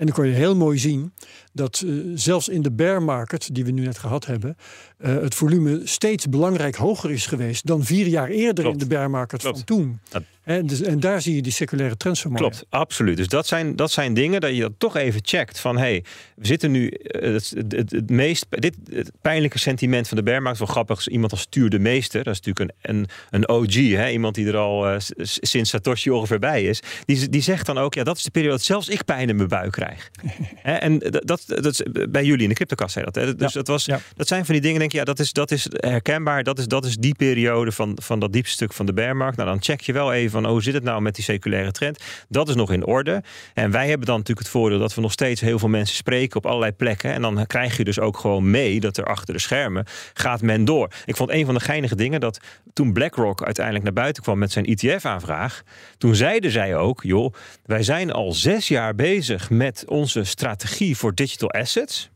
En 0.00 0.06
dan 0.06 0.14
kon 0.14 0.26
je 0.26 0.32
heel 0.34 0.56
mooi 0.56 0.78
zien 0.78 1.12
dat 1.52 1.82
eh, 1.86 1.92
zelfs 2.14 2.48
in 2.48 2.62
de 2.62 2.72
bear 2.72 3.02
market, 3.02 3.54
die 3.54 3.64
we 3.64 3.70
nu 3.70 3.82
net 3.84 3.98
gehad 3.98 4.26
hebben, 4.26 4.56
eh, 4.98 5.14
het 5.14 5.34
volume 5.34 5.80
steeds 5.84 6.28
belangrijk 6.28 6.74
hoger 6.76 7.10
is 7.10 7.26
geweest 7.26 7.66
dan 7.66 7.84
vier 7.84 8.06
jaar 8.06 8.28
eerder 8.28 8.64
Klopt. 8.64 8.82
in 8.82 8.88
de 8.88 8.94
bear 8.94 9.10
market 9.10 9.40
Klopt. 9.40 9.56
van 9.56 9.66
toen. 9.66 9.98
Dat- 10.08 10.22
Hè, 10.42 10.64
dus, 10.64 10.82
en 10.82 11.00
daar 11.00 11.22
zie 11.22 11.34
je 11.34 11.42
die 11.42 11.52
van 11.56 12.30
mooi. 12.30 12.42
Klopt, 12.42 12.66
absoluut. 12.68 13.16
Dus 13.16 13.28
dat 13.28 13.46
zijn, 13.46 13.76
dat 13.76 13.90
zijn 13.90 14.14
dingen 14.14 14.40
dat 14.40 14.54
je 14.54 14.60
dat 14.60 14.72
toch 14.78 14.96
even 14.96 15.20
checkt. 15.24 15.60
Van 15.60 15.78
hey, 15.78 16.04
we 16.36 16.46
zitten 16.46 16.70
nu. 16.70 16.88
eh, 16.88 17.32
Het, 17.32 17.52
het, 17.56 17.72
het, 17.72 17.90
het 17.90 18.10
meest. 18.10 18.46
Dit 18.50 18.76
het 18.92 19.12
pijnlijke 19.20 19.58
sentiment 19.58 20.08
van 20.08 20.16
de 20.16 20.22
bearmarkt. 20.22 20.58
Wel 20.58 20.68
grappig. 20.68 21.08
Iemand 21.08 21.32
als 21.32 21.40
Stuur 21.40 21.70
de 21.70 21.78
Meester. 21.78 22.24
Dat 22.24 22.34
is 22.34 22.40
natuurlijk 22.40 22.76
een, 22.82 22.96
een, 22.96 23.06
een 23.30 23.48
OG. 23.48 23.74
Hè? 23.74 24.08
Iemand 24.10 24.34
die 24.34 24.46
er 24.46 24.56
al 24.56 24.88
eh, 24.88 24.96
sinds 25.22 25.70
Satoshi 25.70 26.10
ongeveer 26.10 26.38
bij 26.38 26.64
is. 26.64 26.80
Die, 27.04 27.28
die 27.28 27.42
zegt 27.42 27.66
dan 27.66 27.78
ook. 27.78 27.94
Ja, 27.94 28.04
dat 28.04 28.16
is 28.16 28.22
de 28.22 28.30
periode 28.30 28.56
dat 28.56 28.64
zelfs 28.64 28.88
ik 28.88 29.04
pijn 29.04 29.28
in 29.28 29.36
mijn 29.36 29.48
buik 29.48 29.72
krijg. 29.72 30.10
Hè, 30.56 30.72
en 30.74 30.98
dat, 30.98 31.26
dat, 31.26 31.44
dat 31.46 31.66
is 31.66 31.82
bij 32.10 32.24
jullie 32.24 32.42
in 32.42 32.48
de 32.48 32.54
cryptocast 32.54 32.92
zei 32.92 33.04
dat. 33.04 33.14
Hè? 33.14 33.34
Dus 33.34 33.52
Ja, 33.52 33.58
dat, 33.58 33.66
was, 33.66 33.84
ja. 33.84 34.00
dat 34.16 34.28
zijn 34.28 34.44
van 34.44 34.54
die 34.54 34.62
dingen. 34.62 34.78
Denk 34.78 34.92
je, 34.92 34.98
ja, 34.98 35.04
dat 35.04 35.18
is, 35.18 35.32
dat 35.32 35.50
is 35.50 35.66
herkenbaar. 35.70 36.42
Dat 36.44 36.58
is, 36.58 36.66
dat 36.66 36.84
is 36.84 36.96
die 36.96 37.14
periode 37.14 37.72
van, 37.72 37.98
van 38.02 38.20
dat 38.20 38.32
diepste 38.32 38.54
stuk 38.54 38.72
van 38.72 38.86
de 38.86 38.92
bearmarkt. 38.92 39.36
Nou, 39.36 39.48
dan 39.48 39.62
check 39.62 39.80
je 39.80 39.92
wel 39.92 40.12
even 40.12 40.29
van. 40.30 40.44
Oh, 40.44 40.50
hoe 40.50 40.62
zit 40.62 40.74
het 40.74 40.82
nou 40.82 41.02
met 41.02 41.14
die 41.14 41.24
seculaire 41.24 41.70
trend? 41.70 42.02
Dat 42.28 42.48
is 42.48 42.54
nog 42.54 42.72
in 42.72 42.86
orde. 42.86 43.22
En 43.54 43.70
wij 43.70 43.88
hebben 43.88 44.06
dan 44.06 44.16
natuurlijk 44.16 44.46
het 44.46 44.56
voordeel 44.56 44.78
dat 44.78 44.94
we 44.94 45.00
nog 45.00 45.12
steeds 45.12 45.40
heel 45.40 45.58
veel 45.58 45.68
mensen 45.68 45.96
spreken 45.96 46.36
op 46.36 46.46
allerlei 46.46 46.72
plekken. 46.72 47.12
En 47.12 47.22
dan 47.22 47.46
krijg 47.46 47.76
je 47.76 47.84
dus 47.84 48.00
ook 48.00 48.18
gewoon 48.18 48.50
mee 48.50 48.80
dat 48.80 48.96
er 48.96 49.04
achter 49.04 49.34
de 49.34 49.40
schermen 49.40 49.84
gaat 50.14 50.42
men 50.42 50.64
door. 50.64 50.88
Ik 51.04 51.16
vond 51.16 51.30
een 51.30 51.44
van 51.44 51.54
de 51.54 51.60
geinige 51.60 51.96
dingen 51.96 52.20
dat 52.20 52.40
toen 52.72 52.92
BlackRock 52.92 53.44
uiteindelijk 53.44 53.84
naar 53.84 53.94
buiten 53.94 54.22
kwam 54.22 54.38
met 54.38 54.52
zijn 54.52 54.64
ETF-aanvraag. 54.64 55.62
Toen 55.98 56.14
zeiden 56.14 56.50
zij 56.50 56.76
ook, 56.76 57.02
joh, 57.02 57.34
wij 57.64 57.82
zijn 57.82 58.12
al 58.12 58.32
zes 58.32 58.68
jaar 58.68 58.94
bezig 58.94 59.50
met 59.50 59.84
onze 59.86 60.24
strategie 60.24 60.96
voor 60.96 61.14
digital 61.14 61.50
assets. 61.50 62.10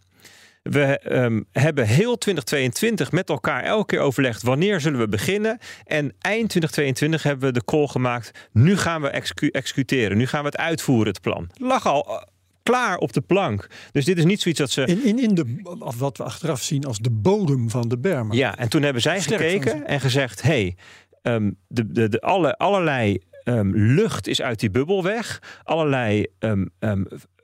We 0.71 0.99
ehm, 0.99 1.43
hebben 1.53 1.87
heel 1.87 2.19
2022 2.19 3.13
met 3.13 3.29
elkaar 3.29 3.63
elke 3.63 3.87
keer 3.87 4.01
overlegd 4.01 4.43
wanneer 4.43 4.81
zullen 4.81 4.99
we 4.99 5.09
beginnen. 5.09 5.59
En 5.85 6.15
eind 6.19 6.49
2022 6.49 7.23
hebben 7.23 7.47
we 7.47 7.53
de 7.53 7.65
call 7.65 7.87
gemaakt. 7.87 8.49
Nu 8.53 8.77
gaan 8.77 9.03
we 9.03 9.09
execu- 9.09 9.49
executeren. 9.49 10.17
Nu 10.17 10.27
gaan 10.27 10.41
we 10.41 10.47
het 10.47 10.57
uitvoeren, 10.57 11.07
het 11.07 11.21
plan. 11.21 11.51
Lag 11.55 11.87
al 11.87 12.07
eh, 12.07 12.23
klaar 12.63 12.99
op 12.99 13.13
de 13.13 13.21
plank. 13.21 13.67
Dus 13.93 14.05
dit 14.05 14.19
is 14.19 14.25
niet 14.25 14.41
zoiets 14.41 14.61
dat 14.61 14.71
ze. 14.71 14.85
In, 14.85 15.05
in, 15.05 15.19
in 15.19 15.35
de, 15.35 15.77
of 15.79 15.99
wat 15.99 16.17
we 16.17 16.25
achteraf 16.25 16.63
zien 16.63 16.85
als 16.85 16.99
de 16.99 17.11
bodem 17.11 17.71
van 17.71 17.89
de 17.89 17.99
market. 18.03 18.35
Ja, 18.35 18.59
en 18.59 18.69
toen 18.69 18.83
hebben 18.83 19.03
zij 19.03 19.21
Sterk 19.21 19.41
gekeken 19.41 19.87
en 19.87 20.01
gezegd: 20.01 20.43
hey, 20.43 20.77
ehm, 21.23 21.51
de, 21.69 21.93
de, 21.93 22.09
de, 22.09 22.21
alle, 22.21 22.57
allerlei 22.57 23.19
ehm, 23.43 23.71
lucht 23.75 24.27
is 24.27 24.43
uit 24.43 24.61
die 24.61 24.71
bubbel 24.71 25.03
weg. 25.03 25.43
Allerlei 25.63 26.27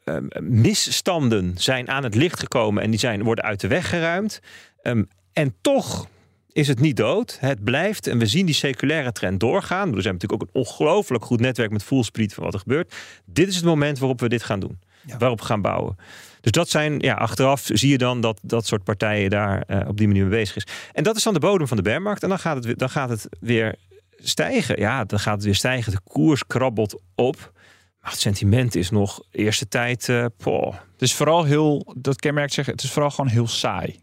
ehm, 0.05 0.27
misstanden 0.41 1.55
zijn 1.57 1.89
aan 1.89 2.05
het 2.05 2.15
licht 2.15 2.41
gekomen 2.41 2.83
en 2.83 2.91
die 2.91 2.99
zijn, 2.99 3.23
worden 3.23 3.45
uit 3.45 3.61
de 3.61 3.69
weg 3.69 3.89
geruimd. 3.89 4.41
Ehm, 4.83 5.03
en 5.33 5.55
toch 5.61 6.09
is 6.53 6.69
het 6.69 6.81
niet 6.81 6.97
dood. 6.97 7.37
Het 7.41 7.65
blijft 7.65 8.07
en 8.07 8.19
we 8.19 8.27
zien 8.27 8.47
die 8.47 8.55
seculaire 8.55 9.13
trend 9.13 9.41
doorgaan. 9.41 9.95
Er 9.95 10.03
zijn 10.03 10.15
natuurlijk 10.15 10.43
ook 10.43 10.49
een 10.49 10.61
ongelooflijk 10.61 11.25
goed 11.25 11.41
netwerk 11.41 11.71
met 11.71 11.83
fullspread 11.83 12.33
van 12.33 12.45
wat 12.45 12.55
er 12.55 12.61
gebeurt. 12.61 12.95
Dit 13.25 13.49
is 13.49 13.57
het 13.57 13.65
moment 13.65 13.99
waarop 13.99 14.21
we 14.21 14.29
dit 14.29 14.43
gaan 14.43 14.61
doen. 14.61 14.79
Ja. 15.07 15.17
Waarop 15.19 15.41
we 15.41 15.47
gaan 15.47 15.63
bouwen. 15.63 15.97
Dus 16.41 16.53
dat 16.53 16.69
zijn, 16.69 16.99
ja, 16.99 17.15
achteraf 17.15 17.63
zie 17.73 17.91
je 17.91 17.99
dan 17.99 18.21
dat 18.21 18.39
dat 18.43 18.67
soort 18.67 18.85
partijen 18.85 19.31
daar 19.31 19.63
eh, 19.67 19.89
op 19.89 19.97
die 19.97 20.07
manier 20.07 20.23
mee 20.23 20.39
bezig 20.39 20.57
is. 20.57 20.67
En 20.93 21.03
dat 21.03 21.17
is 21.17 21.23
dan 21.23 21.35
de 21.35 21.41
bodem 21.41 21.69
van 21.69 21.77
de 21.77 21.83
bearmarkt. 21.83 22.23
En 22.23 22.29
dan 22.29 22.39
gaat 22.39 22.65
het, 22.65 22.79
dan 22.79 22.91
gaat 22.91 23.09
het 23.09 23.29
weer 23.41 23.75
stijgen. 24.17 24.81
Ja, 24.81 25.05
dan 25.05 25.19
gaat 25.19 25.35
het 25.35 25.45
weer 25.45 25.55
stijgen. 25.55 25.93
De 25.93 26.01
koers 26.05 26.47
krabbelt 26.47 27.01
op. 27.15 27.53
Maar 28.01 28.11
het 28.11 28.21
sentiment 28.21 28.75
is 28.75 28.91
nog 28.91 29.21
eerste 29.31 29.69
tijd. 29.69 30.09
eh 30.09 30.25
poh. 30.37 30.73
Het 30.93 31.03
is 31.03 31.15
vooral 31.15 31.45
heel, 31.45 31.95
dat 31.97 32.17
kenmerkt 32.17 32.53
zeggen, 32.53 32.75
het 32.75 32.83
is 32.83 32.91
vooral 32.91 33.11
gewoon 33.11 33.31
heel 33.31 33.47
saai. 33.49 34.01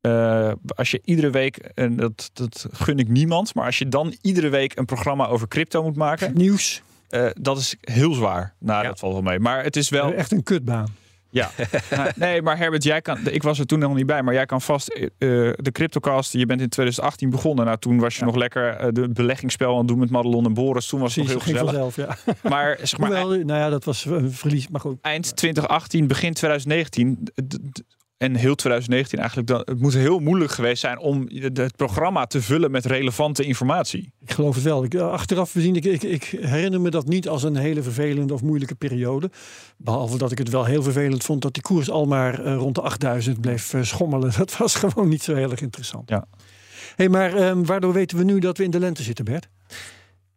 Eh, 0.00 0.52
als 0.66 0.90
je 0.90 1.00
iedere 1.04 1.30
week, 1.30 1.56
en 1.56 1.96
dat, 1.96 2.30
dat 2.32 2.66
gun 2.72 2.98
ik 2.98 3.08
niemand, 3.08 3.54
maar 3.54 3.64
als 3.66 3.78
je 3.78 3.88
dan 3.88 4.14
iedere 4.20 4.48
week 4.48 4.76
een 4.78 4.84
programma 4.84 5.26
over 5.26 5.48
crypto 5.48 5.82
moet 5.82 5.96
maken, 5.96 6.36
Nieuws, 6.36 6.82
eh, 7.08 7.26
dat 7.40 7.58
is 7.58 7.76
heel 7.80 8.12
zwaar. 8.14 8.54
Nou, 8.58 8.82
Ja. 8.82 8.88
dat 8.88 8.98
valt 8.98 9.12
wel 9.12 9.22
mee. 9.22 9.38
Maar 9.38 9.62
het 9.64 9.76
is 9.76 9.88
wel, 9.88 10.12
echt 10.12 10.32
een 10.32 10.42
kutbaan. 10.42 10.94
Ja. 11.34 11.50
Nou, 11.90 12.10
nee, 12.16 12.42
maar 12.42 12.58
Herbert, 12.58 12.82
jij 12.84 13.00
kan, 13.00 13.18
ik 13.30 13.42
was 13.42 13.58
er 13.58 13.66
toen 13.66 13.78
nog 13.78 13.94
niet 13.94 14.06
bij, 14.06 14.22
maar 14.22 14.34
jij 14.34 14.46
kan 14.46 14.60
vast 14.60 14.88
eh, 14.88 15.08
de 15.18 15.70
Cryptocast, 15.72 16.32
je 16.32 16.46
bent 16.46 16.60
in 16.60 16.68
2018 16.68 17.30
begonnen. 17.30 17.64
Nou, 17.64 17.78
toen 17.78 17.98
was 17.98 18.16
je 18.16 18.24
nog 18.24 18.34
lekker 18.36 18.68
eh, 18.76 18.88
de 18.92 19.08
beleggingsspel 19.08 19.72
aan 19.72 19.78
het 19.78 19.88
doen 19.88 19.98
met 19.98 20.10
Madelon 20.10 20.44
en 20.44 20.54
Boris. 20.54 20.86
Toen 20.86 21.00
was 21.00 21.14
het 21.14 21.24
nog 21.24 21.32
heel 21.32 21.40
gezellig. 21.40 21.74
vanzelf, 21.74 21.96
ja. 21.96 22.32
Maar 22.50 22.78
zeg 22.82 22.98
maar, 23.00 23.08
Hoewel, 23.20 23.44
nou 23.44 23.60
ja, 23.60 23.68
dat 23.70 23.84
was 23.84 24.04
een 24.04 24.32
verlies, 24.32 24.68
maar 24.68 24.80
goed. 24.80 24.98
eind 25.00 25.36
2018, 25.36 26.06
begin 26.06 26.32
2019 26.34 27.18
d- 27.24 27.40
d- 27.72 27.82
en 28.24 28.34
heel 28.34 28.54
2019 28.54 29.18
eigenlijk, 29.18 29.48
dan, 29.48 29.62
het 29.64 29.80
moet 29.80 29.94
heel 29.94 30.18
moeilijk 30.18 30.50
geweest 30.52 30.80
zijn 30.80 30.98
om 30.98 31.28
de- 31.28 31.62
het 31.62 31.76
programma 31.76 32.26
te 32.26 32.42
vullen 32.42 32.70
met 32.70 32.84
relevante 32.86 33.44
informatie. 33.44 34.12
Ik 34.20 34.30
geloof 34.32 34.54
het 34.54 34.64
wel. 34.64 34.84
Ik, 34.84 34.94
eh, 34.94 35.10
achteraf 35.10 35.52
gezien, 35.52 35.76
ik, 35.76 35.84
ik, 35.84 36.02
ik 36.02 36.24
herinner 36.24 36.80
me 36.80 36.90
dat 36.90 37.06
niet 37.06 37.28
als 37.28 37.42
een 37.42 37.56
hele 37.56 37.82
vervelende 37.82 38.34
of 38.34 38.42
moeilijke 38.42 38.74
periode. 38.74 39.30
Behalve 39.76 40.18
dat 40.18 40.32
ik 40.32 40.38
het 40.38 40.48
wel 40.48 40.64
heel 40.64 40.82
vervelend 40.82 41.24
vond 41.24 41.42
dat 41.42 41.54
die 41.54 41.62
koers 41.62 41.90
al 41.90 42.06
maar 42.06 42.44
eh, 42.44 42.54
rond 42.56 42.74
de 42.74 42.80
8000 42.80 43.40
bleef 43.40 43.74
eh, 43.74 43.82
schommelen. 43.82 44.32
Dat 44.44 44.56
was 44.56 44.74
gewoon 44.74 45.08
niet 45.08 45.22
zo 45.22 45.34
heel 45.34 45.50
erg 45.50 45.60
interessant. 45.60 46.08
Ja. 46.08 46.24
Hey, 46.96 47.08
maar 47.08 47.34
ehm, 47.34 47.64
waardoor 47.64 47.92
weten 47.92 48.18
we 48.18 48.24
nu 48.24 48.38
dat 48.38 48.58
we 48.58 48.64
in 48.64 48.70
de 48.70 48.78
lente 48.78 49.02
zitten, 49.02 49.24
Bert? 49.24 49.48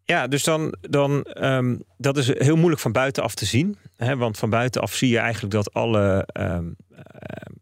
Ja, 0.04 0.28
dus 0.28 0.44
dan, 0.44 0.76
dan 0.82 1.24
ehm, 1.24 1.76
dat 1.98 2.18
is 2.18 2.28
heel 2.40 2.56
moeilijk 2.56 2.82
van 2.82 2.92
buitenaf 2.92 3.36
te 3.36 3.46
zien. 3.46 3.78
Hè? 3.96 4.16
Want 4.18 4.38
van 4.38 4.50
buitenaf 4.50 4.94
zie 4.94 5.10
je 5.10 5.18
eigenlijk 5.18 5.54
dat 5.54 5.74
alle, 5.74 6.24
ehm, 6.32 6.66
ehm, 6.92 7.54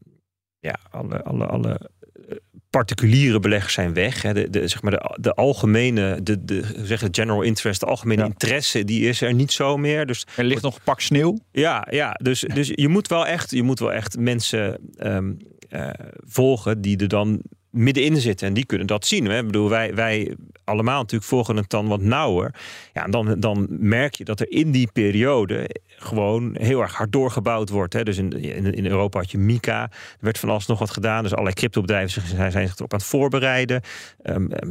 ja, 0.66 0.76
alle, 0.92 1.24
alle, 1.24 1.46
alle 1.46 1.80
eh, 2.30 2.36
particuliere 2.70 3.40
beleggers 3.40 3.74
zijn 3.74 3.94
weg. 3.94 4.22
Hè? 4.22 4.34
De, 4.34 4.50
de, 4.50 4.68
zeg 4.68 4.82
maar 4.82 4.92
de, 4.92 5.18
de 5.22 5.34
algemene, 5.34 6.24
de, 6.24 6.46
de, 6.46 6.64
zeg 6.84 7.00
het 7.02 7.16
general 7.16 7.42
interest, 7.42 7.80
de 7.80 7.86
algemene 7.86 8.22
Ja. 8.22 8.28
interesse, 8.28 8.84
die 8.84 9.08
is 9.08 9.22
er 9.22 9.34
niet 9.34 9.52
zo 9.52 9.78
meer. 9.78 10.06
Dus 10.06 10.28
Er 10.36 10.44
ligt 10.44 10.62
nog 10.62 10.76
een 10.76 10.82
pak 10.84 11.02
sneeuw. 11.02 11.38
ja, 11.52 11.88
ja 11.90 12.12
dus, 12.24 12.40
dus 12.54 12.72
je, 12.76 12.88
moet 12.88 13.08
wel 13.08 13.28
echt, 13.28 13.52
je 13.52 13.64
moet 13.64 13.80
wel 13.80 13.94
echt 13.94 14.18
mensen 14.20 14.78
ehm, 14.98 15.34
eh, 15.70 15.90
volgen 16.26 16.82
die 16.82 16.98
er 16.98 17.08
dan 17.08 17.42
middenin 17.76 18.18
zitten. 18.18 18.48
En 18.48 18.54
die 18.54 18.66
kunnen 18.66 18.88
dat 18.88 19.06
zien. 19.06 19.26
Hè? 19.26 19.40
Ik 19.40 19.46
bedoel, 19.46 19.70
wij, 19.70 19.96
wij 19.96 20.36
allemaal 20.64 21.00
natuurlijk 21.00 21.30
volgen 21.30 21.56
het 21.56 21.70
dan 21.70 21.88
wat 21.88 22.02
nauwer. 22.02 22.56
Ja, 22.94 23.08
dan, 23.08 23.40
dan 23.40 23.68
merk 23.70 24.16
je 24.16 24.24
dat 24.24 24.40
er 24.40 24.52
in 24.52 24.72
die 24.72 24.90
periode 24.94 25.70
gewoon 25.86 26.56
heel 26.60 26.82
erg 26.82 26.94
hard 26.94 27.12
doorgebouwd 27.12 27.70
wordt. 27.70 27.94
Hè? 27.94 28.04
Dus 28.04 28.18
in, 28.18 28.44
in, 28.74 28.86
Europa 28.86 29.20
had 29.20 29.32
je 29.32 29.38
Mika. 29.38 29.82
Er 29.82 30.18
werd 30.20 30.40
van 30.40 30.50
alles 30.50 30.66
nog 30.66 30.80
wat 30.80 30.92
gedaan. 30.92 31.22
Dus 31.22 31.32
allerlei 31.32 31.56
cryptobedrijven 31.56 32.28
zijn, 32.28 32.52
zijn 32.52 32.68
zich 32.68 32.78
erop 32.78 32.94
aan 32.94 33.00
het 33.00 33.08
voorbereiden. 33.08 33.82
Ehm, 34.22 34.52
ehm, 34.52 34.70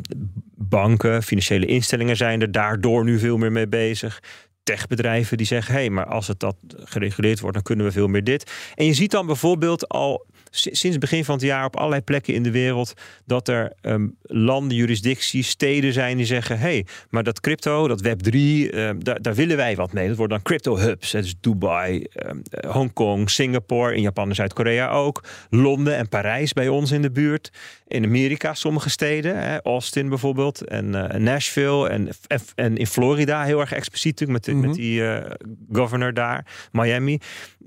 banken, 0.56 1.22
financiële 1.22 1.66
instellingen 1.66 2.16
zijn 2.16 2.40
er 2.40 2.52
daardoor 2.52 3.04
nu 3.04 3.18
veel 3.18 3.36
meer 3.36 3.52
mee 3.52 3.68
bezig 3.68 4.20
techbedrijven 4.64 5.36
die 5.36 5.46
zeggen: 5.46 5.74
hé, 5.74 5.80
hey, 5.80 5.90
maar 5.90 6.06
als 6.06 6.28
het 6.28 6.40
dat 6.40 6.56
gereguleerd 6.68 7.40
wordt, 7.40 7.54
dan 7.54 7.64
kunnen 7.64 7.86
we 7.86 7.92
veel 7.92 8.06
meer 8.06 8.24
dit. 8.24 8.52
En 8.74 8.86
je 8.86 8.94
ziet 8.94 9.10
dan 9.10 9.26
bijvoorbeeld 9.26 9.88
al 9.88 10.26
sinds 10.54 10.98
begin 10.98 11.24
van 11.24 11.34
het 11.34 11.44
jaar 11.44 11.64
op 11.64 11.76
allerlei 11.76 12.02
plekken 12.02 12.34
in 12.34 12.42
de 12.42 12.50
wereld 12.50 12.92
dat 13.26 13.48
er 13.48 13.72
ehm, 13.80 14.06
landen, 14.22 14.76
jurisdicties, 14.76 15.48
steden 15.48 15.92
zijn 15.92 16.16
die 16.16 16.26
zeggen: 16.26 16.56
hé, 16.58 16.62
hey, 16.68 16.86
maar 17.10 17.22
dat 17.22 17.40
crypto, 17.40 17.88
dat 17.88 18.00
Web 18.00 18.20
3, 18.20 18.70
ehm, 18.70 18.98
daar, 18.98 19.22
daar 19.22 19.34
willen 19.34 19.56
wij 19.56 19.76
wat 19.76 19.92
mee. 19.92 20.08
Dat 20.08 20.16
worden 20.16 20.36
dan 20.36 20.46
crypto 20.46 20.76
hubs. 20.78 21.12
hè. 21.12 21.20
Dus 21.20 21.34
Dubai, 21.40 22.04
eh, 22.12 22.30
Hongkong, 22.72 23.30
Singapore, 23.30 23.94
in 23.94 24.02
Japan 24.02 24.28
en 24.28 24.34
Zuid-Korea 24.34 24.90
ook, 24.90 25.24
Londen 25.50 25.96
en 25.96 26.08
Parijs 26.08 26.52
bij 26.52 26.68
ons 26.68 26.90
in 26.92 27.02
de 27.02 27.10
buurt. 27.10 27.50
In 27.86 28.04
Amerika 28.04 28.54
sommige 28.54 28.90
steden, 28.90 29.38
hè, 29.38 29.62
Austin 29.62 30.08
bijvoorbeeld, 30.08 30.62
en 30.64 31.10
eh, 31.10 31.18
Nashville 31.20 31.88
en, 31.88 32.08
en, 32.54 32.76
in 32.76 32.86
Florida 32.86 33.44
heel 33.44 33.60
erg 33.60 33.72
expliciet 33.72 34.20
natuurlijk 34.20 34.38
met, 34.38 34.44
de- 34.44 34.52
Mhm. 34.60 34.66
met 34.66 34.76
die 34.76 35.06
eh, 35.08 35.30
governor 35.72 36.14
daar, 36.14 36.46
Miami. 36.72 37.18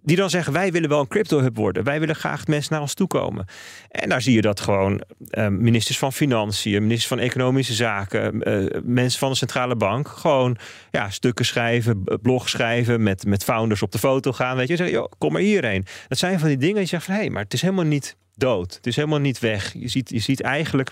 Die 0.08 0.16
dan 0.16 0.30
zeggen, 0.30 0.54
wij 0.54 0.72
willen 0.72 0.90
wel 0.90 1.00
een 1.00 1.08
crypto 1.08 1.40
hub 1.40 1.56
worden. 1.56 1.84
Wij 1.84 2.00
willen 2.00 2.16
graag 2.16 2.48
mensen 2.48 2.74
naar 2.74 2.82
ons 2.82 2.94
toe 2.94 3.08
komen. 3.08 3.46
En 3.90 4.10
daar 4.10 4.22
zie 4.22 4.34
je 4.34 4.42
dat 4.42 4.60
gewoon 4.60 5.02
eh, 5.30 5.48
ministers 5.48 5.98
van 5.98 6.14
Financiën, 6.14 6.82
ministers 6.82 7.08
van 7.08 7.20
Economische 7.20 7.74
Zaken, 7.74 8.42
eh, 8.42 8.82
mensen 8.84 9.20
van 9.20 9.30
de 9.30 9.36
centrale 9.36 9.76
bank, 9.76 10.08
gewoon 10.08 10.58
ja, 10.92 11.10
stukken 11.10 11.46
schrijven, 11.46 12.04
blog 12.22 12.50
schrijven, 12.50 13.04
met, 13.04 13.26
met 13.26 13.44
founders 13.44 13.82
op 13.82 13.92
de 13.92 14.00
foto 14.00 14.32
gaan. 14.32 14.58
Weet 14.58 14.68
je, 14.68 14.76
zeggen, 14.76 14.96
joh, 14.96 15.12
kom 15.18 15.32
maar 15.32 15.42
hierheen. 15.42 15.86
Dat 16.08 16.18
zijn 16.18 16.40
van 16.40 16.48
die 16.48 16.58
dingen 16.58 16.74
die 16.74 16.84
je 16.84 16.90
zegt 16.90 17.06
van, 17.06 17.14
hé, 17.14 17.20
hey, 17.20 17.30
maar 17.30 17.44
het 17.44 17.54
is 17.54 17.62
helemaal 17.62 17.86
niet 17.86 18.16
dood. 18.36 18.74
Het 18.74 18.88
is 18.88 18.96
helemaal 18.96 19.20
niet 19.20 19.40
weg. 19.40 19.74
Je 19.74 19.88
ziet, 19.88 20.10
je 20.10 20.20
ziet 20.20 20.42
eigenlijk 20.42 20.92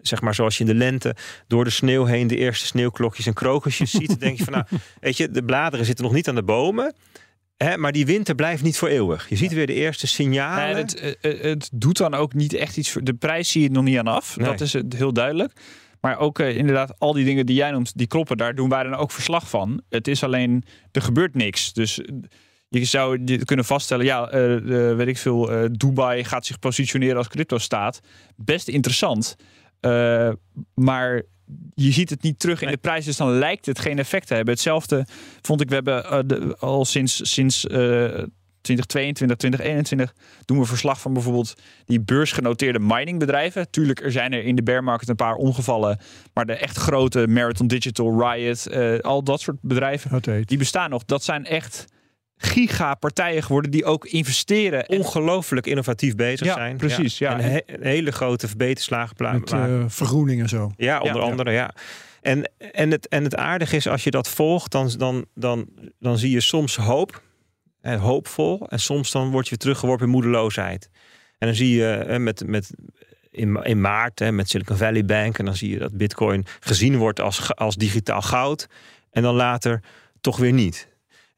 zeg 0.00 0.20
maar 0.20 0.34
zoals 0.34 0.58
je 0.58 0.64
in 0.64 0.70
de 0.70 0.76
lente 0.76 1.16
door 1.46 1.64
de 1.64 1.70
sneeuw 1.70 2.04
heen 2.04 2.26
de 2.26 2.36
eerste 2.36 2.66
sneeuwklokjes 2.66 3.26
en 3.26 3.34
krokusjes 3.34 3.90
ziet, 3.90 4.08
dan 4.08 4.18
denk 4.18 4.38
je 4.38 4.44
van 4.44 4.52
nou, 4.52 4.64
weet 5.00 5.16
je, 5.16 5.30
de 5.30 5.44
bladeren 5.44 5.86
zitten 5.86 6.04
nog 6.04 6.14
niet 6.14 6.28
aan 6.28 6.34
de 6.34 6.42
bomen. 6.42 6.94
Hè, 7.64 7.76
maar 7.76 7.92
die 7.92 8.06
winter 8.06 8.34
blijft 8.34 8.62
niet 8.62 8.78
voor 8.78 8.88
eeuwig. 8.88 9.28
Je 9.28 9.36
ziet 9.36 9.52
weer 9.52 9.66
de 9.66 9.74
eerste 9.74 10.06
signalen. 10.06 10.74
Nee, 10.74 10.82
het, 10.82 10.94
eh, 10.94 11.32
eh, 11.32 11.40
het 11.40 11.70
doet 11.72 11.96
dan 11.96 12.14
ook 12.14 12.34
niet 12.34 12.52
echt 12.52 12.76
iets. 12.76 12.90
Voor, 12.90 13.04
de 13.04 13.14
prijs 13.14 13.50
zie 13.50 13.62
je 13.62 13.70
nog 13.70 13.84
niet 13.84 13.98
aan 13.98 14.06
af. 14.06 14.36
Nee. 14.36 14.46
Dat 14.48 14.60
is 14.60 14.72
het 14.72 14.92
heel 14.92 15.12
duidelijk. 15.12 15.52
Maar 16.00 16.18
ook 16.18 16.38
eh, 16.38 16.56
inderdaad, 16.56 16.98
al 16.98 17.12
die 17.12 17.24
dingen 17.24 17.46
die 17.46 17.56
jij 17.56 17.70
noemt, 17.70 17.98
die 17.98 18.06
kloppen. 18.06 18.36
Daar 18.36 18.54
doen 18.54 18.68
wij 18.68 18.82
dan 18.82 18.94
ook 18.94 19.10
verslag 19.10 19.48
van. 19.48 19.82
Het 19.88 20.08
is 20.08 20.24
alleen, 20.24 20.64
er 20.92 21.02
gebeurt 21.02 21.34
niks. 21.34 21.72
Dus 21.72 22.00
je 22.68 22.84
zou 22.84 23.36
kunnen 23.44 23.64
vaststellen, 23.64 24.04
ja, 24.04 24.28
weet 24.96 25.08
ik 25.08 25.18
veel, 25.18 25.68
Dubai 25.72 26.24
gaat 26.24 26.46
zich 26.46 26.58
positioneren 26.58 27.16
als 27.16 27.28
crypto-staat. 27.28 28.00
Best 28.36 28.68
interessant. 28.68 29.36
Maar 30.74 31.22
je 31.74 31.92
ziet 31.92 32.10
het 32.10 32.22
niet 32.22 32.38
terug 32.38 32.62
in 32.62 32.70
de 32.70 32.76
prijs, 32.76 33.04
dus 33.04 33.16
dan 33.16 33.30
lijkt 33.38 33.66
het 33.66 33.78
geen 33.78 33.98
effect 33.98 34.26
te 34.26 34.34
hebben. 34.34 34.54
Hetzelfde 34.54 35.06
vond 35.42 35.60
ik, 35.60 35.68
we 35.68 35.74
hebben 35.74 36.04
eh, 36.04 36.18
de- 36.26 36.56
al 36.58 36.84
sinds, 36.84 37.32
sinds 37.32 37.66
eh, 37.66 38.24
2022, 38.60 39.36
2021 39.36 40.14
doen 40.44 40.58
we 40.58 40.64
verslag 40.64 41.00
van 41.00 41.12
bijvoorbeeld 41.12 41.54
die 41.84 42.00
beursgenoteerde 42.00 42.78
miningbedrijven. 42.78 43.70
Tuurlijk, 43.70 44.00
er 44.00 44.12
zijn 44.12 44.32
er 44.32 44.44
in 44.44 44.56
de 44.56 44.62
bear 44.62 44.84
market 44.84 45.08
een 45.08 45.16
paar 45.16 45.34
ongevallen, 45.34 45.98
maar 46.34 46.46
de 46.46 46.52
echt 46.52 46.76
grote 46.76 47.26
Marathon 47.28 47.66
Digital, 47.66 48.20
Riot, 48.32 48.66
eh, 48.66 48.98
al 48.98 49.22
dat 49.22 49.40
soort 49.40 49.56
bedrijven, 49.60 50.22
die 50.44 50.58
bestaan 50.58 50.90
nog. 50.90 51.04
Dat 51.04 51.24
zijn 51.24 51.44
echt 51.46 51.84
gigapartijen 52.42 53.42
geworden 53.42 53.70
die 53.70 53.84
ook 53.84 54.04
investeren. 54.06 54.86
En, 54.86 54.98
ongelooflijk 54.98 55.66
innovatief 55.66 56.14
bezig 56.14 56.46
Ja, 56.46 56.54
zijn. 56.54 56.76
precies, 56.76 57.18
ja. 57.18 57.38
En 57.38 57.50
he- 57.50 57.88
hele 57.88 58.10
grote 58.12 58.48
verbeterslagen 58.48 59.16
pla- 59.16 59.32
Met 59.32 59.52
eh, 59.52 59.84
vergroening 59.86 60.40
en 60.40 60.48
zo. 60.48 60.72
Ja, 60.76 60.98
onder 61.00 61.22
Ja. 61.22 61.28
andere, 61.28 61.50
ja. 61.50 61.70
En, 62.20 62.50
en, 62.72 62.90
het, 62.90 63.08
en 63.08 63.24
het 63.24 63.36
aardige 63.36 63.76
is, 63.76 63.86
als 63.88 64.04
je 64.04 64.10
dat 64.10 64.28
volgt, 64.28 64.70
dan, 64.72 64.90
dan, 64.98 65.24
dan, 65.34 65.66
dan 65.98 66.18
zie 66.18 66.30
je 66.30 66.40
soms 66.40 66.76
hoop. 66.76 67.22
En 67.80 67.98
hoopvol. 67.98 68.66
En 68.68 68.80
soms 68.80 69.10
dan 69.12 69.30
word 69.30 69.48
je 69.48 69.56
teruggeworpen 69.56 70.06
in 70.06 70.12
moedeloosheid. 70.12 70.90
En 71.38 71.46
dan 71.46 71.56
zie 71.56 71.76
je 71.76 71.82
hè, 71.82 72.18
met, 72.18 72.46
met, 72.46 72.70
in, 73.30 73.56
in 73.62 73.80
maart 73.80 74.18
hè, 74.18 74.32
met 74.32 74.48
Silicon 74.48 74.76
Valley 74.76 75.04
Bank. 75.04 75.38
En 75.38 75.44
dan 75.44 75.56
zie 75.56 75.70
je 75.70 75.78
dat 75.78 75.96
bitcoin 75.96 76.44
gezien 76.60 76.96
wordt 76.96 77.20
als, 77.20 77.54
als 77.54 77.76
digitaal 77.76 78.22
goud. 78.22 78.66
En 79.10 79.22
dan 79.22 79.34
later 79.34 79.82
toch 80.20 80.36
weer 80.36 80.52
niet. 80.52 80.88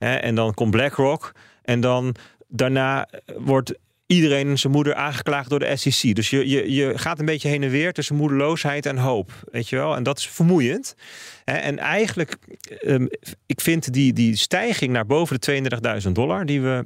Hè, 0.02 0.14
en 0.14 0.34
dan 0.34 0.54
komt 0.54 0.70
BlackRock. 0.70 1.32
En 1.62 1.80
dan 1.80 2.14
daarna 2.48 3.08
wordt 3.36 3.74
iedereen 4.06 4.48
en 4.48 4.58
zijn 4.58 4.72
moeder 4.72 4.94
aangeklaagd 4.94 5.50
door 5.50 5.58
de 5.58 5.76
SEC. 5.76 6.14
Dus 6.14 6.30
je, 6.30 6.48
je, 6.48 6.72
je 6.72 6.98
gaat 6.98 7.18
een 7.18 7.24
beetje 7.24 7.48
heen 7.48 7.62
en 7.62 7.70
weer 7.70 7.92
tussen 7.92 8.16
moedeloosheid 8.16 8.86
en 8.86 8.96
hoop. 8.96 9.32
Weet 9.50 9.68
je 9.68 9.76
wel? 9.76 9.96
En 9.96 10.02
dat 10.02 10.18
is 10.18 10.28
vermoeiend. 10.28 10.94
En 11.44 11.78
eigenlijk, 11.78 12.36
ehm, 12.80 13.06
ik 13.46 13.60
vind 13.60 13.92
die, 13.92 14.12
die 14.12 14.36
stijging 14.36 14.92
naar 14.92 15.06
boven 15.06 15.40
de 15.40 16.00
32.000 16.04 16.12
dollar... 16.12 16.46
die 16.46 16.60
we 16.60 16.84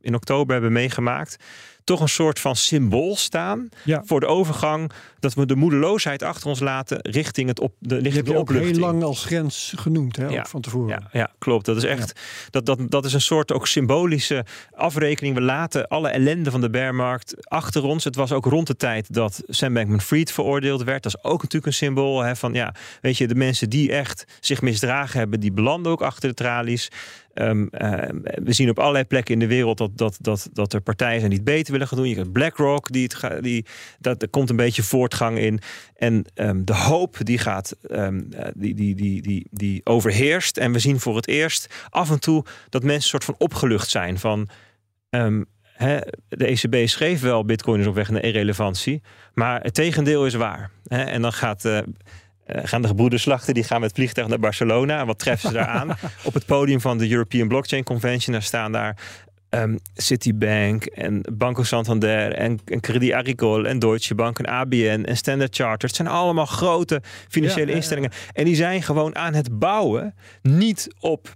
in 0.00 0.14
oktober 0.14 0.52
hebben 0.52 0.72
meegemaakt... 0.72 1.36
toch 1.84 2.00
een 2.00 2.08
soort 2.08 2.38
van 2.40 2.56
symbool 2.56 3.16
staan 3.16 3.68
Ja. 3.84 4.02
voor 4.04 4.20
de 4.20 4.26
overgang... 4.26 4.90
dat 5.18 5.34
we 5.34 5.46
de 5.46 5.56
moedeloosheid 5.56 6.22
achter 6.22 6.48
ons 6.48 6.60
laten 6.60 6.98
richting, 7.02 7.48
het 7.48 7.60
op, 7.60 7.74
de, 7.78 7.96
richting 7.98 8.26
de 8.26 8.38
opluchting. 8.38 8.76
heel 8.76 8.80
lang 8.86 9.02
als 9.02 9.24
grens 9.24 9.72
genoemd, 9.76 10.16
hè, 10.16 10.26
Ja. 10.26 10.44
van 10.44 10.60
tevoren. 10.60 10.88
Ja, 10.88 11.08
ja, 11.18 11.30
klopt. 11.38 11.64
Dat 11.66 11.76
is 11.76 11.84
echt. 11.84 12.20
Dat, 12.50 12.66
dat, 12.66 12.78
dat 12.88 13.04
is 13.04 13.12
een 13.12 13.20
soort 13.20 13.52
ook 13.52 13.66
symbolische 13.66 14.44
afrekening. 14.74 15.34
We 15.34 15.40
laten 15.40 15.88
alle 15.88 16.08
ellende 16.08 16.50
van 16.50 16.60
de 16.60 16.70
bearmarkt 16.70 17.48
achter 17.48 17.82
ons. 17.84 18.04
Het 18.04 18.16
was 18.16 18.32
ook 18.32 18.44
rond 18.44 18.66
de 18.66 18.76
tijd 18.76 19.12
dat 19.14 19.42
Sam 19.46 19.74
Bankman-Fried 19.74 20.32
veroordeeld 20.32 20.82
werd. 20.82 21.02
Dat 21.02 21.14
is 21.16 21.24
ook 21.24 21.42
natuurlijk 21.42 21.66
een 21.66 21.72
symbool 21.78 22.20
hè, 22.22 22.36
van 22.36 22.52
ja, 22.54 22.74
weet 23.00 23.18
je, 23.18 23.26
de 23.28 23.34
mensen 23.34 23.70
die 23.70 23.92
echt 23.92 24.24
zich 24.40 24.62
misdragen 24.62 25.18
hebben, 25.18 25.40
die 25.40 25.52
belanden 25.52 25.92
ook 25.92 26.02
achter 26.02 26.28
de 26.28 26.34
tralies. 26.34 26.90
Ehm, 27.34 27.66
ehm, 27.70 28.18
we 28.22 28.52
zien 28.52 28.70
op 28.70 28.78
allerlei 28.78 29.04
plekken 29.04 29.34
in 29.34 29.40
de 29.40 29.46
wereld 29.46 29.78
dat, 29.78 29.90
dat, 29.96 30.18
dat, 30.20 30.48
dat 30.52 30.72
er 30.72 30.80
partijen 30.80 31.18
zijn 31.18 31.30
die 31.30 31.38
het 31.38 31.48
beter 31.48 31.72
willen 31.72 31.88
gaan 31.88 31.98
doen. 31.98 32.08
Je 32.08 32.14
hebt 32.16 32.32
BlackRock, 32.32 32.92
die 32.92 33.10
het 33.12 33.42
die, 33.42 33.66
dat, 33.98 34.22
er 34.22 34.28
komt 34.28 34.50
een 34.50 34.56
beetje 34.56 34.82
voortgang 34.82 35.38
in. 35.38 35.60
En 35.96 36.24
ehm, 36.34 36.64
de 36.64 36.74
hoop 36.74 37.16
die 37.18 37.38
gaat, 37.38 37.76
ehm, 37.82 38.20
eh, 38.30 38.48
die, 38.54 38.74
die, 38.74 38.94
die, 38.94 39.22
die, 39.22 39.46
die 39.50 39.80
overheerst. 39.84 40.56
En 40.56 40.72
we 40.72 40.78
zien 40.78 41.00
voor 41.00 41.16
het 41.16 41.28
eerst 41.28 41.86
af 41.90 42.10
en 42.10 42.20
toe 42.20 42.44
dat 42.68 42.82
mensen 42.82 43.08
soort 43.08 43.24
van 43.24 43.34
opgelucht 43.38 43.90
zijn 43.90 44.18
van. 44.18 44.48
de 46.28 46.46
ECB 46.46 46.88
schreef 46.88 47.20
wel 47.20 47.44
Bitcoin 47.44 47.80
is 47.80 47.86
op 47.86 47.94
weg 47.94 48.10
naar 48.10 48.22
irrelevantie, 48.22 49.02
maar 49.34 49.62
het 49.62 49.74
tegendeel 49.74 50.26
is 50.26 50.34
waar. 50.34 50.70
En 50.84 51.22
dan 51.22 51.32
gaat. 51.32 51.64
eh, 51.64 51.78
eh, 52.46 52.60
gaan 52.64 52.82
de 52.82 52.88
gebroeders 52.88 53.22
slachten, 53.22 53.54
die 53.54 53.64
gaan 53.64 53.80
met 53.80 53.92
vliegtuig 53.92 54.28
naar 54.28 54.38
Barcelona. 54.38 55.00
En 55.00 55.06
wat 55.06 55.18
treffen 55.18 55.48
ze 55.48 55.54
daar 55.54 55.66
aan? 55.66 55.90
Op 56.24 56.34
het 56.34 56.46
podium 56.46 56.80
van 56.80 56.98
de 56.98 57.10
European 57.10 57.48
Blockchain 57.48 57.84
Convention, 57.84 58.32
daar 58.32 58.42
staan 58.42 58.72
daar 58.72 58.98
ehm, 59.48 59.76
Citibank 59.94 60.84
en 60.84 61.24
Banco 61.32 61.62
Santander 61.62 62.32
en, 62.32 62.60
en 62.64 62.80
Credit 62.80 63.12
Agricole 63.12 63.68
en 63.68 63.78
Deutsche 63.78 64.14
Bank 64.14 64.38
en 64.38 64.46
ABN 64.46 65.04
en 65.06 65.16
Standard 65.16 65.56
Chartered. 65.56 65.82
Het 65.82 65.94
zijn 65.94 66.08
allemaal 66.08 66.46
grote 66.46 67.02
financiële 67.28 67.60
Ja, 67.60 67.66
ja, 67.66 67.70
ja. 67.70 67.76
instellingen. 67.76 68.10
En 68.32 68.44
die 68.44 68.56
zijn 68.56 68.82
gewoon 68.82 69.16
aan 69.16 69.34
het 69.34 69.58
bouwen, 69.58 70.14
niet 70.42 70.88
op 71.00 71.32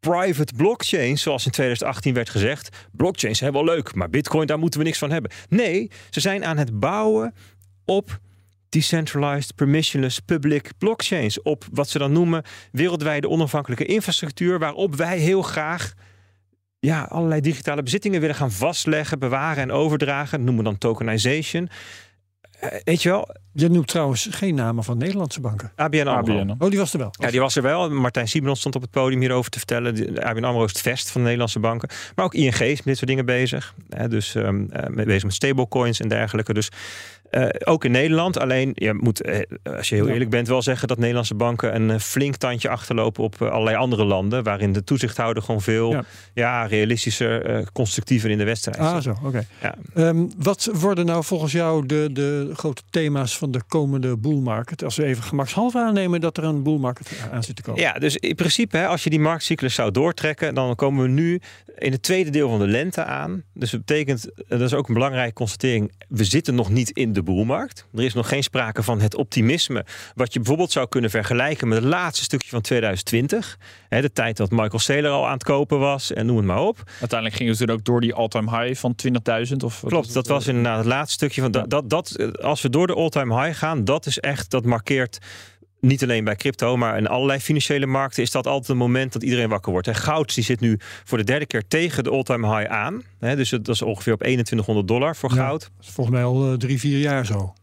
private 0.00 0.52
blockchains, 0.56 1.22
zoals 1.22 1.44
in 1.44 1.50
2018 1.50 2.14
werd 2.14 2.30
gezegd. 2.30 2.86
Blockchains 2.92 3.38
zijn 3.38 3.52
wel 3.52 3.64
leuk, 3.64 3.94
maar 3.94 4.10
Bitcoin, 4.10 4.46
daar 4.46 4.58
moeten 4.58 4.80
we 4.80 4.86
niks 4.86 4.98
van 4.98 5.10
hebben. 5.10 5.30
Nee, 5.48 5.90
ze 6.10 6.20
zijn 6.20 6.44
aan 6.44 6.56
het 6.56 6.80
bouwen 6.80 7.34
op 7.84 8.18
decentralized, 8.74 9.54
permissionless, 9.54 10.20
public 10.20 10.72
blockchains. 10.78 11.42
Op 11.42 11.64
wat 11.72 11.88
ze 11.88 11.98
dan 11.98 12.12
noemen 12.12 12.42
wereldwijde 12.72 13.28
onafhankelijke 13.28 13.84
infrastructuur, 13.84 14.58
waarop 14.58 14.94
wij 14.94 15.18
heel 15.18 15.42
graag 15.42 15.94
ja, 16.78 17.02
allerlei 17.02 17.40
digitale 17.40 17.82
bezittingen 17.82 18.20
willen 18.20 18.36
gaan 18.36 18.52
vastleggen, 18.52 19.18
bewaren 19.18 19.62
en 19.62 19.72
overdragen. 19.72 20.30
Dat 20.38 20.46
noemen 20.46 20.64
we 20.64 20.70
dan 20.70 20.78
tokenization. 20.78 21.68
eh, 22.60 22.68
weet 22.84 23.02
je 23.02 23.08
wel, 23.08 23.28
Je 23.52 23.68
noemt 23.68 23.86
trouwens 23.88 24.28
geen 24.30 24.54
namen 24.54 24.84
van 24.84 24.98
Nederlandse 24.98 25.40
banken. 25.40 25.72
ABN 25.76 26.06
AMRO. 26.06 26.38
ABN. 26.38 26.54
Oh, 26.58 26.70
die 26.70 26.78
was 26.78 26.92
er 26.92 26.98
wel. 26.98 27.10
Ja, 27.18 27.30
die 27.30 27.40
was 27.40 27.56
er 27.56 27.62
wel. 27.62 27.90
Martijn 27.90 28.28
Simons 28.28 28.58
stond 28.58 28.74
op 28.74 28.82
het 28.82 28.90
podium 28.90 29.20
hierover 29.20 29.50
te 29.50 29.58
vertellen. 29.58 29.94
De 29.94 30.24
ABN 30.24 30.44
AMRO 30.44 30.64
is 30.64 30.72
het 30.72 30.80
vest 30.80 31.06
van 31.10 31.20
de 31.20 31.24
Nederlandse 31.24 31.58
banken. 31.60 31.88
Maar 32.14 32.24
ook 32.24 32.34
ING 32.34 32.54
is 32.60 32.76
met 32.76 32.84
dit 32.84 32.96
soort 32.96 33.10
dingen 33.10 33.26
bezig. 33.26 33.74
Hè, 33.88 34.08
dus 34.08 34.34
um, 34.34 34.68
met, 34.88 35.06
bezig 35.06 35.22
met 35.22 35.34
stablecoins 35.34 36.00
en 36.00 36.08
dergelijke. 36.08 36.54
Dus 36.54 36.68
uh, 37.36 37.46
ook 37.64 37.84
in 37.84 37.90
Nederland. 37.90 38.38
Alleen, 38.38 38.70
je 38.74 38.92
moet, 38.92 39.26
uh, 39.26 39.38
als 39.62 39.88
je 39.88 39.94
heel 39.94 40.08
eerlijk 40.08 40.30
bent, 40.30 40.48
wel 40.48 40.62
zeggen 40.62 40.88
dat 40.88 40.98
Nederlandse 40.98 41.34
banken 41.34 41.74
een 41.74 42.00
flink 42.00 42.36
tandje 42.36 42.68
achterlopen 42.68 43.24
op 43.24 43.42
allerlei 43.42 43.76
andere 43.76 44.04
landen. 44.04 44.42
Waarin 44.42 44.72
de 44.72 44.84
toezichthouder 44.84 45.42
gewoon 45.42 45.62
veel 45.62 45.90
ja. 45.90 46.04
ja 46.34 46.66
realistischer, 46.66 47.64
constructiever 47.72 48.30
in 48.30 48.38
de 48.38 48.44
wedstrijd 48.44 48.78
Ah, 48.78 49.00
zo, 49.00 49.10
oké. 49.10 49.26
Okay. 49.26 49.46
Ja. 49.62 49.74
Um, 49.94 50.30
wat 50.36 50.70
worden 50.72 51.06
nou 51.06 51.24
volgens 51.24 51.52
jou 51.52 51.86
de, 51.86 52.08
de 52.12 52.50
grote 52.54 52.82
thema's 52.90 53.38
van 53.38 53.50
de 53.50 53.62
komende 53.68 54.16
bull 54.16 54.38
market? 54.38 54.84
Als 54.84 54.96
we 54.96 55.04
even 55.04 55.22
gemakshalve 55.22 55.78
aannemen 55.78 56.20
dat 56.20 56.36
er 56.36 56.44
een 56.44 56.62
bull 56.62 56.78
market 56.78 57.08
aan 57.32 57.42
zit 57.42 57.56
te 57.56 57.62
komen. 57.62 57.80
Ja, 57.80 57.92
dus 57.92 58.16
in 58.16 58.34
principe, 58.34 58.76
hè, 58.76 58.86
als 58.86 59.04
je 59.04 59.10
die 59.10 59.20
marktcyclus 59.20 59.74
zou 59.74 59.90
doortrekken, 59.90 60.54
dan 60.54 60.74
komen 60.74 61.02
we 61.02 61.08
nu 61.08 61.40
in 61.78 61.92
het 61.92 62.02
tweede 62.02 62.30
deel 62.30 62.48
van 62.48 62.58
de 62.58 62.66
lente 62.66 63.04
aan. 63.04 63.42
Dus 63.52 63.70
dat 63.70 63.84
betekent, 63.84 64.28
dat 64.48 64.60
is 64.60 64.74
ook 64.74 64.88
een 64.88 64.94
belangrijke 64.94 65.32
constatering, 65.32 65.92
we 66.08 66.24
zitten 66.24 66.54
nog 66.54 66.70
niet 66.70 66.90
in 66.90 67.12
de 67.12 67.22
boelmarkt. 67.24 67.86
Er 67.94 68.04
is 68.04 68.14
nog 68.14 68.28
geen 68.28 68.42
sprake 68.42 68.82
van 68.82 69.00
het 69.00 69.14
optimisme, 69.14 69.84
wat 70.14 70.32
je 70.32 70.38
bijvoorbeeld 70.38 70.72
zou 70.72 70.88
kunnen 70.88 71.10
vergelijken 71.10 71.68
met 71.68 71.78
het 71.78 71.86
laatste 71.86 72.24
stukje 72.24 72.48
van 72.48 72.60
2020. 72.60 73.58
Hè, 73.88 74.00
de 74.00 74.12
tijd 74.12 74.36
dat 74.36 74.50
Michael 74.50 74.78
Saylor 74.78 75.10
al 75.10 75.26
aan 75.26 75.32
het 75.32 75.44
kopen 75.44 75.78
was 75.78 76.12
en 76.12 76.26
noem 76.26 76.36
het 76.36 76.46
maar 76.46 76.60
op. 76.60 76.82
Uiteindelijk 77.00 77.34
ging 77.40 77.50
het 77.50 77.60
er 77.60 77.74
ook 77.74 77.84
door 77.84 78.00
die 78.00 78.14
all-time 78.14 78.58
high 78.58 78.80
van 78.80 78.94
20.000. 79.50 79.56
Of 79.64 79.82
Klopt, 79.86 80.12
dat 80.12 80.26
was 80.26 80.46
inderdaad 80.46 80.76
het 80.76 80.86
laatste 80.86 81.12
stukje 81.12 81.40
van 81.40 81.52
ja. 81.52 81.62
dat, 81.66 81.90
dat. 81.90 82.38
Als 82.42 82.62
we 82.62 82.70
door 82.70 82.86
de 82.86 82.94
all-time 82.94 83.42
high 83.42 83.58
gaan, 83.58 83.84
dat 83.84 84.06
is 84.06 84.18
echt, 84.18 84.50
dat 84.50 84.64
markeert 84.64 85.18
niet 85.84 86.02
alleen 86.02 86.24
bij 86.24 86.36
crypto, 86.36 86.76
maar 86.76 86.96
in 86.96 87.06
allerlei 87.06 87.40
financiële 87.40 87.86
markten 87.86 88.22
is 88.22 88.30
dat 88.30 88.46
altijd 88.46 88.68
een 88.68 88.76
moment 88.76 89.12
dat 89.12 89.22
iedereen 89.22 89.48
wakker 89.48 89.72
wordt. 89.72 89.88
En 89.88 89.94
goud 89.94 90.34
die 90.34 90.44
zit 90.44 90.60
nu 90.60 90.78
voor 91.04 91.18
de 91.18 91.24
derde 91.24 91.46
keer 91.46 91.66
tegen 91.68 92.04
de 92.04 92.10
all-time 92.10 92.56
high 92.56 92.70
aan. 92.70 93.02
dus 93.18 93.50
dat 93.50 93.68
is 93.68 93.82
ongeveer 93.82 94.12
op 94.12 94.18
2100 94.18 94.88
dollar 94.88 95.16
voor 95.16 95.30
goud. 95.30 95.62
Ja, 95.62 95.68
dat 95.76 95.86
is 95.86 95.92
volgens 95.92 96.16
mij 96.16 96.24
al 96.24 96.50
uh, 96.50 96.58
drie, 96.58 96.78
vier 96.78 96.98
jaar 96.98 97.26
zo. 97.26 97.54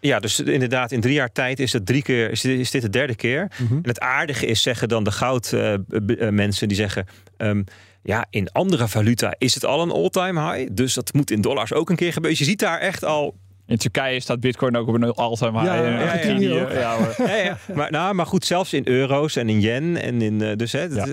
Ja, 0.00 0.18
dus 0.18 0.40
inderdaad, 0.40 0.92
in 0.92 1.00
drie 1.00 1.14
jaar 1.14 1.32
tijd 1.32 1.58
is 1.58 1.72
het 1.72 1.86
drie 1.86 2.02
keer, 2.02 2.30
is 2.30 2.40
dit, 2.40 2.58
is 2.58 2.70
dit 2.70 2.82
de 2.82 2.90
derde 2.90 3.14
keer. 3.14 3.50
Mm 3.58 3.66
-hmm. 3.66 3.76
En 3.76 3.88
het 3.88 4.00
aardige 4.00 4.46
is, 4.46 4.62
zeggen 4.62 4.88
dan 4.88 5.04
de 5.04 5.10
goudmensen, 5.10 6.62
uh, 6.62 6.68
die 6.68 6.76
zeggen. 6.76 7.06
Um, 7.36 7.64
ja, 8.02 8.26
in 8.30 8.52
andere 8.52 8.88
valuta 8.88 9.34
is 9.38 9.54
het 9.54 9.64
al 9.64 9.82
een 9.82 9.90
all-time 9.90 10.52
high. 10.52 10.68
Dus 10.72 10.94
dat 10.94 11.12
moet 11.12 11.30
in 11.30 11.40
dollars 11.40 11.72
ook 11.72 11.90
een 11.90 11.96
keer 11.96 12.12
gebeuren. 12.12 12.38
Dus 12.38 12.46
je 12.46 12.50
ziet 12.50 12.60
daar 12.60 12.78
echt 12.78 13.04
al 13.04 13.36
in 13.68 13.76
Turkije 13.76 14.20
staat 14.20 14.40
Bitcoin 14.40 14.76
ook 14.76 14.88
op 14.88 14.94
een 14.94 15.12
all-time 15.12 15.60
high. 15.60 15.72
Ja, 15.72 15.74
ja, 15.74 15.88
ja, 15.88 15.98
ja, 15.98 16.70
ja, 16.70 16.96
ja, 17.18 17.34
ja. 17.36 17.58
Maar, 17.74 17.90
nou, 17.90 18.14
maar 18.14 18.26
goed, 18.26 18.44
zelfs 18.44 18.72
in 18.72 18.82
euro's 18.84 19.36
en 19.36 19.48
in 19.48 19.60
yen 19.60 20.02
en 20.02 20.22
in 20.22 20.42
uh, 20.42 20.56
dus 20.56 20.72
hè, 20.72 20.82
ja. 20.82 21.06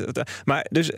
maar 0.43 0.65
dus 0.69 0.91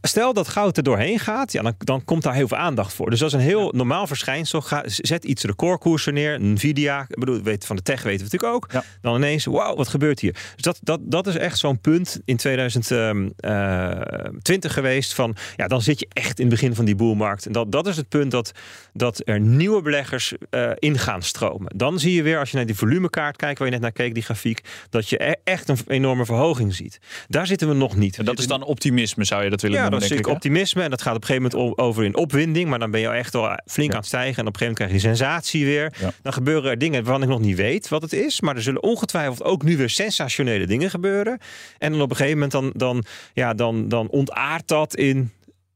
stel 0.00 0.32
dat 0.32 0.48
goud 0.48 0.76
er 0.76 0.82
doorheen 0.82 1.18
gaat, 1.18 1.52
ja, 1.52 1.62
dan, 1.62 1.74
dan 1.78 2.04
komt 2.04 2.22
daar 2.22 2.34
heel 2.34 2.48
veel 2.48 2.56
aandacht 2.56 2.92
voor. 2.92 3.10
Dus 3.10 3.18
dat 3.18 3.28
is 3.28 3.34
een 3.34 3.40
heel 3.40 3.72
normaal 3.76 4.06
verschijnsel. 4.06 4.60
Ga, 4.60 4.82
zet 4.86 5.24
iets 5.24 5.44
recordkoersen 5.44 6.14
neer, 6.14 6.40
Nvidia, 6.40 7.06
ik 7.08 7.18
bedoel, 7.18 7.42
weet, 7.42 7.66
van 7.66 7.76
de 7.76 7.82
tech 7.82 8.02
weten 8.02 8.26
we 8.26 8.32
natuurlijk 8.32 8.52
ook. 8.52 8.68
Ja. 8.72 8.84
Dan 9.00 9.16
ineens, 9.16 9.44
wauw, 9.44 9.76
wat 9.76 9.88
gebeurt 9.88 10.20
hier? 10.20 10.32
Dus 10.32 10.62
dat, 10.62 10.78
dat, 10.82 11.00
dat 11.02 11.26
is 11.26 11.36
echt 11.36 11.58
zo'n 11.58 11.80
punt 11.80 12.20
in 12.24 12.36
2020 12.36 14.72
geweest 14.72 15.14
van, 15.14 15.36
ja, 15.56 15.66
dan 15.66 15.82
zit 15.82 16.00
je 16.00 16.08
echt 16.12 16.38
in 16.38 16.46
het 16.46 16.54
begin 16.54 16.74
van 16.74 16.84
die 16.84 16.94
boelmarkt. 16.94 17.46
En 17.46 17.52
dat, 17.52 17.72
dat 17.72 17.86
is 17.86 17.96
het 17.96 18.08
punt 18.08 18.30
dat, 18.30 18.52
dat 18.92 19.22
er 19.24 19.40
nieuwe 19.40 19.82
beleggers 19.82 20.32
uh, 20.50 20.70
in 20.78 20.98
gaan 20.98 21.22
stromen. 21.22 21.72
Dan 21.76 21.98
zie 21.98 22.14
je 22.14 22.22
weer, 22.22 22.38
als 22.38 22.50
je 22.50 22.56
naar 22.56 22.66
die 22.66 22.76
volumekaart 22.76 23.36
kijkt, 23.36 23.58
waar 23.58 23.68
je 23.68 23.74
net 23.74 23.82
naar 23.82 23.92
keek, 23.92 24.14
die 24.14 24.22
grafiek, 24.22 24.60
dat 24.90 25.08
je 25.08 25.24
e 25.24 25.34
echt 25.44 25.68
een 25.68 25.78
enorme 25.86 26.24
verhoging 26.24 26.74
ziet. 26.74 26.98
Daar 27.28 27.46
zitten 27.46 27.68
we 27.68 27.74
nog 27.74 27.96
niet. 27.96 28.18
En 28.18 28.24
dat 28.24 28.38
is 28.38 28.46
dan 28.46 28.62
optimisme, 28.62 29.24
zou 29.24 29.44
je 29.44 29.50
dat 29.50 29.62
willen 29.64 29.82
ja, 29.82 29.90
noemen, 29.90 30.08
dat 30.08 30.18
is 30.18 30.24
ik, 30.24 30.26
optimisme. 30.26 30.82
En 30.82 30.90
dat 30.90 31.02
gaat 31.02 31.16
op 31.16 31.20
een 31.20 31.26
gegeven 31.26 31.50
moment 31.58 31.78
over 31.78 32.04
in 32.04 32.16
opwinding. 32.16 32.68
Maar 32.68 32.78
dan 32.78 32.90
ben 32.90 33.00
je 33.00 33.08
echt 33.08 33.34
al 33.34 33.58
flink 33.66 33.88
ja. 33.88 33.94
aan 33.94 34.00
het 34.00 34.06
stijgen. 34.06 34.42
En 34.42 34.46
op 34.46 34.52
een 34.52 34.58
gegeven 34.58 34.66
moment 34.66 34.76
krijg 34.76 34.92
je 34.92 34.98
sensatie 34.98 35.64
weer. 35.64 35.92
Ja. 36.00 36.12
Dan 36.22 36.32
gebeuren 36.32 36.70
er 36.70 36.78
dingen 36.78 37.04
waarvan 37.04 37.22
ik 37.22 37.28
nog 37.28 37.40
niet 37.40 37.56
weet 37.56 37.88
wat 37.88 38.02
het 38.02 38.12
is. 38.12 38.40
Maar 38.40 38.56
er 38.56 38.62
zullen 38.62 38.82
ongetwijfeld 38.82 39.42
ook 39.42 39.62
nu 39.62 39.76
weer 39.76 39.90
sensationele 39.90 40.66
dingen 40.66 40.90
gebeuren. 40.90 41.38
En 41.78 41.92
dan 41.92 42.00
op 42.00 42.10
een 42.10 42.16
gegeven 42.16 42.38
moment 42.38 42.52
dan, 42.52 42.72
dan, 42.76 43.04
ja, 43.32 43.54
dan, 43.54 43.88
dan 43.88 44.08
ontaart 44.08 44.68
dat 44.68 44.96
in 44.96 45.32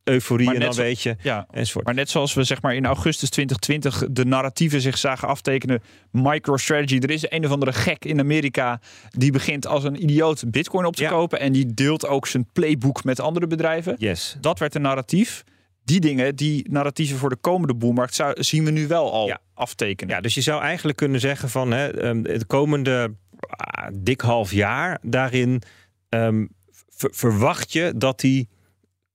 euforie 0.08 0.54
en 0.54 0.60
dan 0.60 0.74
zo, 0.74 0.82
weet 0.82 1.02
je. 1.02 1.16
Ja, 1.22 1.46
enzovoort. 1.50 1.84
maar 1.84 1.94
net 1.94 2.10
zoals 2.10 2.34
we 2.34 2.44
zeg 2.44 2.62
maar 2.62 2.74
in 2.74 2.86
augustus 2.86 3.30
2020 3.30 4.04
de 4.10 4.24
narratieven 4.24 4.80
zich 4.80 4.98
zagen 4.98 5.28
aftekenen. 5.28 5.82
MicroStrategy, 6.10 6.98
er 6.98 7.10
is 7.10 7.30
een 7.30 7.44
of 7.44 7.50
andere 7.50 7.72
gek 7.72 8.04
in 8.04 8.20
Amerika 8.20 8.80
die 9.10 9.32
begint 9.32 9.66
als 9.66 9.84
een 9.84 10.02
idioot 10.02 10.50
Bitcoin 10.50 10.84
op 10.86 10.96
te 10.96 11.02
Ja. 11.02 11.08
kopen 11.10 11.40
en 11.40 11.52
die 11.52 11.74
deelt 11.74 12.06
ook 12.06 12.26
zijn 12.26 12.46
playbook 12.52 13.04
met 13.04 13.20
andere 13.20 13.46
bedrijven. 13.46 13.94
Yes. 13.98 14.36
Dat 14.40 14.58
werd 14.58 14.74
een 14.74 14.82
narratief. 14.82 15.44
Die 15.84 16.00
dingen, 16.00 16.36
die 16.36 16.70
narratieven 16.70 17.18
voor 17.18 17.28
de 17.28 17.36
komende 17.36 17.74
boelmarkt, 17.74 18.14
zou, 18.14 18.42
zien 18.42 18.64
we 18.64 18.70
nu 18.70 18.86
wel 18.86 19.12
al 19.12 19.26
Ja. 19.26 19.38
aftekenen. 19.54 20.14
Ja, 20.14 20.20
dus 20.20 20.34
je 20.34 20.40
zou 20.40 20.62
eigenlijk 20.62 20.96
kunnen 20.98 21.20
zeggen 21.20 21.48
van 21.48 21.70
hè, 21.70 21.88
ehm, 22.00 22.24
het 22.24 22.46
komende 22.46 23.14
ah, 23.40 23.88
dik 23.94 24.20
half 24.20 24.52
jaar 24.52 24.98
daarin 25.02 25.62
ehm, 26.08 26.46
ver- 26.88 27.10
verwacht 27.14 27.72
je 27.72 27.92
dat 27.96 28.20
die 28.20 28.48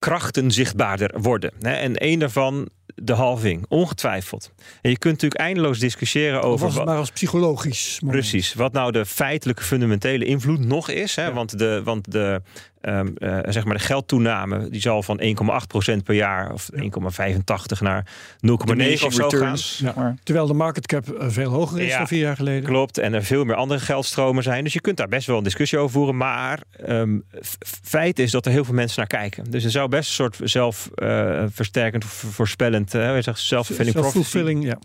krachten 0.04 0.52
zichtbaarder 0.52 1.22
worden. 1.22 1.52
En 1.62 1.96
één 1.96 2.20
daarvan 2.20 2.70
de 2.96 3.14
halving, 3.14 3.66
ongetwijfeld. 3.70 4.52
En 4.82 4.90
je 4.90 4.98
kunt 4.98 5.14
natuurlijk 5.14 5.42
eindeloos 5.42 5.80
discussiëren 5.80 6.40
Of 6.40 6.46
over 6.46 6.66
was 6.66 6.76
het 6.76 6.86
maar 6.86 6.98
als 6.98 7.12
psychologisch 7.12 8.00
moment? 8.02 8.20
precies 8.20 8.54
wat 8.54 8.74
nou 8.74 8.92
de 8.92 9.06
feitelijke 9.06 9.64
fundamentele 9.64 10.26
invloed 10.26 10.66
nog 10.66 10.90
is. 10.90 11.16
Hè? 11.16 11.26
Ja. 11.26 11.34
Want 11.34 11.58
de, 11.58 11.82
want 11.84 12.12
de, 12.12 12.42
ehm, 12.84 13.08
eh, 13.18 13.38
zeg 13.50 13.66
maar 13.66 13.78
de 13.78 13.84
geldtoename 13.84 14.70
die 14.70 14.82
zal 14.82 15.04
van 15.04 15.20
1,8% 15.22 16.04
per 16.04 16.16
jaar 16.16 16.54
of 16.54 16.70
1,85 16.74 17.82
naar 17.82 18.08
0,9 18.40 19.06
of 19.06 19.14
zo 19.14 19.30
gaan. 19.30 19.56
Ja. 19.78 19.94
maar. 19.96 20.16
Terwijl 20.24 20.48
de 20.48 20.54
market 20.54 20.88
cap 20.88 21.10
eh, 21.10 21.28
veel 21.30 21.50
hoger 21.50 21.80
is 21.82 21.88
Ja. 21.92 21.98
dan 21.98 22.08
vier 22.08 22.20
jaar 22.20 22.36
geleden. 22.36 22.64
Klopt, 22.70 22.98
en 22.98 23.14
er 23.14 23.24
veel 23.24 23.44
meer 23.44 23.56
andere 23.56 23.80
geldstromen 23.80 24.44
zijn. 24.44 24.64
Dus 24.64 24.74
je 24.74 24.82
kunt 24.82 24.98
daar 24.98 25.08
best 25.08 25.28
wel 25.28 25.38
een 25.38 25.44
discussie 25.44 25.78
over 25.80 25.92
voeren. 25.92 26.18
Maar 26.18 26.60
ehm, 26.86 27.18
f- 27.46 27.58
feit 27.84 28.20
is 28.20 28.32
dat 28.32 28.46
er 28.46 28.52
heel 28.52 28.66
veel 28.66 28.74
mensen 28.74 28.98
naar 29.00 29.20
kijken. 29.20 29.52
Dus 29.52 29.64
er 29.64 29.72
zou 29.72 29.90
best 29.90 30.08
een 30.10 30.16
soort 30.16 30.38
zelfversterkend 30.44 32.04
of 32.04 32.12
voorspellend, 32.12 32.94
uh, 32.96 33.02
prophecy. 33.12 33.46
Self-fulfilling, 33.46 34.66
ja. 34.66 34.78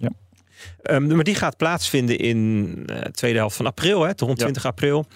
Ehm, 0.83 1.15
maar 1.15 1.25
die 1.25 1.35
gaat 1.35 1.57
plaatsvinden 1.57 2.19
in 2.19 2.73
eh, 2.87 3.03
de 3.03 3.11
tweede 3.11 3.39
helft 3.39 3.57
van 3.57 3.67
april, 3.67 4.03
hè, 4.03 4.13
rond 4.17 4.39
Ja. 4.39 4.45
20 4.45 4.67
april. 4.67 5.07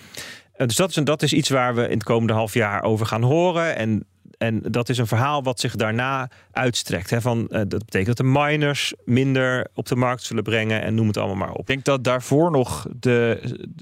Eh, 0.62 0.68
dus 0.68 0.76
dat 0.76 0.90
is, 0.90 1.04
dat 1.04 1.22
is 1.22 1.32
iets 1.32 1.48
waar 1.48 1.74
we 1.74 1.82
in 1.82 1.94
het 1.94 2.04
komende 2.04 2.32
half 2.32 2.54
jaar 2.54 2.82
over 2.82 3.06
gaan 3.06 3.22
horen. 3.22 3.76
En, 3.76 4.04
en 4.38 4.62
dat 4.62 4.88
is 4.88 4.98
een 4.98 5.06
verhaal 5.06 5.42
wat 5.42 5.60
zich 5.60 5.76
daarna 5.76 6.30
uitstrekt. 6.50 7.10
Hè, 7.10 7.20
van, 7.20 7.48
eh, 7.48 7.58
dat 7.68 7.84
betekent 7.84 8.06
dat 8.06 8.16
de 8.16 8.32
miners 8.32 8.94
minder 9.04 9.66
op 9.74 9.86
de 9.86 9.96
markt 9.96 10.22
zullen 10.22 10.42
brengen 10.42 10.82
en 10.82 10.94
noem 10.94 11.06
het 11.06 11.16
allemaal 11.16 11.36
maar 11.36 11.52
op. 11.52 11.60
Ik 11.60 11.66
denk 11.66 11.84
dat 11.84 12.04
daarvoor 12.04 12.50
nog 12.50 12.86
de, 12.96 13.40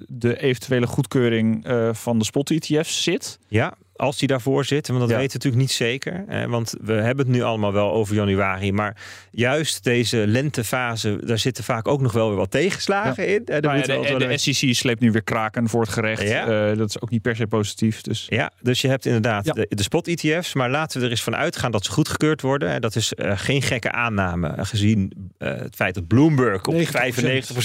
de 0.08 0.40
eventuele 0.40 0.86
goedkeuring 0.86 1.64
eh, 1.64 1.88
van 1.92 2.18
de 2.18 2.24
spot-ETF's 2.24 3.02
zit. 3.02 3.38
Ja, 3.48 3.74
als 4.00 4.18
die 4.18 4.28
daarvoor 4.28 4.64
zit. 4.64 4.88
Want 4.88 5.00
dat 5.00 5.08
Ja. 5.10 5.16
weten 5.16 5.30
we 5.40 5.44
natuurlijk 5.44 5.62
niet 5.62 5.72
zeker. 5.72 6.24
Eh, 6.28 6.44
want 6.44 6.74
we 6.80 6.92
hebben 6.92 7.26
het 7.26 7.34
nu 7.34 7.42
allemaal 7.42 7.72
wel 7.72 7.92
over 7.92 8.14
januari. 8.14 8.72
Maar 8.72 8.96
juist 9.30 9.84
deze 9.84 10.16
lentefase, 10.26 11.18
daar 11.24 11.38
zitten 11.38 11.64
vaak 11.64 11.88
ook 11.88 12.00
nog 12.00 12.12
wel 12.12 12.28
weer 12.28 12.36
wat 12.36 12.50
tegenslagen 12.50 13.26
in. 13.28 13.42
Daar 13.44 13.60
Nou 13.60 13.76
ja, 13.76 13.82
de, 13.82 13.92
altijd 13.94 14.18
wel 14.18 14.28
de 14.28 14.38
SEC 14.38 14.74
sleept 14.74 15.00
nu 15.00 15.10
weer 15.12 15.22
kraken 15.22 15.68
voor 15.68 15.80
het 15.80 15.90
gerecht. 15.90 16.22
Ja. 16.22 16.68
Eh, 16.70 16.76
dat 16.78 16.88
is 16.88 17.00
ook 17.00 17.10
niet 17.10 17.22
per 17.22 17.36
se 17.36 17.46
positief. 17.46 18.00
Dus 18.00 18.26
Ja, 18.28 18.52
dus 18.62 18.80
je 18.80 18.88
hebt 18.88 19.06
inderdaad 19.06 19.44
Ja. 19.46 19.52
de, 19.52 19.66
de 19.68 19.82
spot-ETF's. 19.82 20.54
Maar 20.54 20.70
laten 20.70 20.98
we 20.98 21.04
er 21.04 21.10
eens 21.10 21.22
van 21.22 21.36
uitgaan 21.36 21.70
dat 21.70 21.84
ze 21.84 21.90
goedgekeurd 21.90 22.40
worden. 22.40 22.68
En 22.68 22.80
dat 22.80 22.96
is 22.96 23.14
eh, 23.14 23.32
geen 23.38 23.62
gekke 23.62 23.92
aanname. 23.92 24.48
eh, 24.48 24.64
gezien 24.64 25.12
het 25.38 25.74
feit 25.74 25.94
dat 25.94 26.06
Bloomberg 26.06 26.66
op 26.66 26.74
90%. 26.74 26.80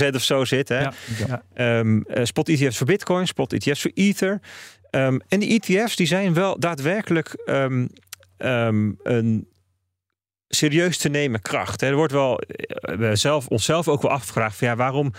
95% 0.10 0.16
of 0.16 0.24
zo 0.24 0.46
zit. 0.46 0.70
Hè. 0.70 0.80
Ja. 0.80 0.94
Ja. 1.28 1.42
Ehm, 1.54 2.02
eh, 2.02 2.24
spot 2.26 2.50
ETF's 2.50 2.78
voor 2.78 2.88
Bitcoin, 2.88 3.28
spot 3.28 3.54
ETF's 3.54 3.82
voor 3.82 3.92
Ether. 3.94 4.40
Ehm, 4.96 5.18
en 5.28 5.40
die 5.40 5.62
ETF's 5.62 5.96
die 5.96 6.08
zijn 6.08 6.34
wel 6.34 6.60
daadwerkelijk 6.60 7.34
ehm, 7.46 7.88
ehm, 8.38 8.92
een 9.04 9.48
serieus 10.48 10.98
te 10.98 11.10
nemen 11.10 11.42
kracht. 11.42 11.82
Hè. 11.82 11.88
Er 11.88 11.96
wordt 11.96 12.12
wel 12.12 12.40
eh, 12.40 12.98
we 12.98 13.16
zelf, 13.16 13.48
onszelf 13.48 13.88
ook 13.88 14.02
wel 14.02 14.12
afgevraagd 14.12 14.58
van 14.58 14.68
ja, 14.68 14.76
waarom, 14.76 15.12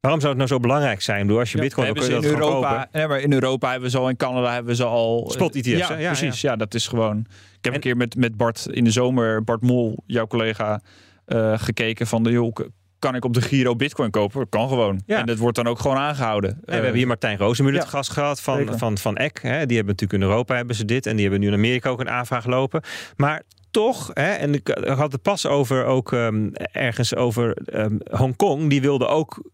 waarom 0.00 0.20
zou 0.20 0.32
het 0.32 0.42
nou 0.42 0.48
zo 0.48 0.60
belangrijk 0.60 1.00
zijn? 1.00 1.20
Bedoel, 1.20 1.38
als 1.38 1.50
je 1.50 1.56
Ja, 1.56 1.62
Bitcoin 1.62 1.86
dan 1.86 1.96
kun 1.96 2.04
je 2.04 2.10
dat 2.14 2.24
in 2.24 2.30
gewoon 2.30 2.46
Europa, 2.46 2.88
nee, 2.92 3.06
maar 3.06 3.20
in 3.20 3.32
Europa 3.32 3.70
hebben 3.70 3.84
we 3.90 3.90
ze 3.96 3.98
al, 3.98 4.08
in 4.08 4.16
Canada 4.16 4.52
hebben 4.52 4.70
we 4.70 4.76
ze 4.76 4.84
al. 4.84 5.24
eh, 5.26 5.32
Spot 5.32 5.54
ETF's, 5.54 5.68
Ja, 5.68 5.86
precies. 5.86 6.40
Ja. 6.40 6.56
dat 6.56 6.74
is 6.74 6.88
gewoon. 6.88 7.18
Ik 7.58 7.64
heb 7.64 7.74
een 7.74 7.80
keer 7.80 7.96
met, 7.96 8.16
met 8.16 8.36
Bart 8.36 8.66
in 8.70 8.84
de 8.84 8.90
zomer, 8.90 9.44
Bart 9.44 9.62
Mol, 9.62 10.02
jouw 10.06 10.26
collega, 10.26 10.80
eh, 11.24 11.58
gekeken 11.58 12.06
van 12.06 12.22
de 12.22 12.30
joh, 12.30 12.56
kan 13.02 13.14
ik 13.14 13.24
op 13.24 13.34
de 13.34 13.40
Giro 13.40 13.76
Bitcoin 13.76 14.10
kopen? 14.10 14.38
Dat 14.38 14.48
kan 14.48 14.68
gewoon. 14.68 15.02
Ja. 15.06 15.18
En 15.18 15.26
dat 15.26 15.38
wordt 15.38 15.56
dan 15.56 15.66
ook 15.66 15.78
gewoon 15.78 15.96
aangehouden. 15.96 16.50
En 16.50 16.60
we 16.64 16.72
hebben 16.72 16.94
hier 16.94 17.06
Martijn 17.06 17.38
Rozemuller 17.38 17.78
ja, 17.78 17.84
te 17.84 17.90
gast 17.90 18.10
gehad 18.10 18.40
van, 18.40 18.56
zeker. 18.56 18.78
van, 18.78 18.98
van 18.98 19.16
Eck. 19.16 19.38
Hè. 19.42 19.66
Die 19.66 19.76
hebben 19.76 19.94
natuurlijk 19.94 20.22
in 20.22 20.28
Europa 20.28 20.54
hebben 20.54 20.76
ze 20.76 20.84
dit. 20.84 21.06
En 21.06 21.12
die 21.12 21.22
hebben 21.22 21.40
nu 21.40 21.46
in 21.46 21.54
Amerika 21.54 21.90
ook 21.90 22.00
een 22.00 22.10
aanvraag 22.10 22.46
lopen. 22.46 22.82
Maar 23.16 23.42
toch, 23.70 24.10
hè, 24.12 24.30
en 24.32 24.54
ik 24.54 24.78
had 24.84 25.12
het 25.12 25.22
pas 25.22 25.46
over 25.46 25.84
ook 25.84 26.10
um, 26.10 26.52
ergens 26.72 27.14
over 27.14 27.56
um, 27.74 27.98
Hongkong, 28.10 28.70
die 28.70 28.80
wilde 28.80 29.06
ook 29.06 29.50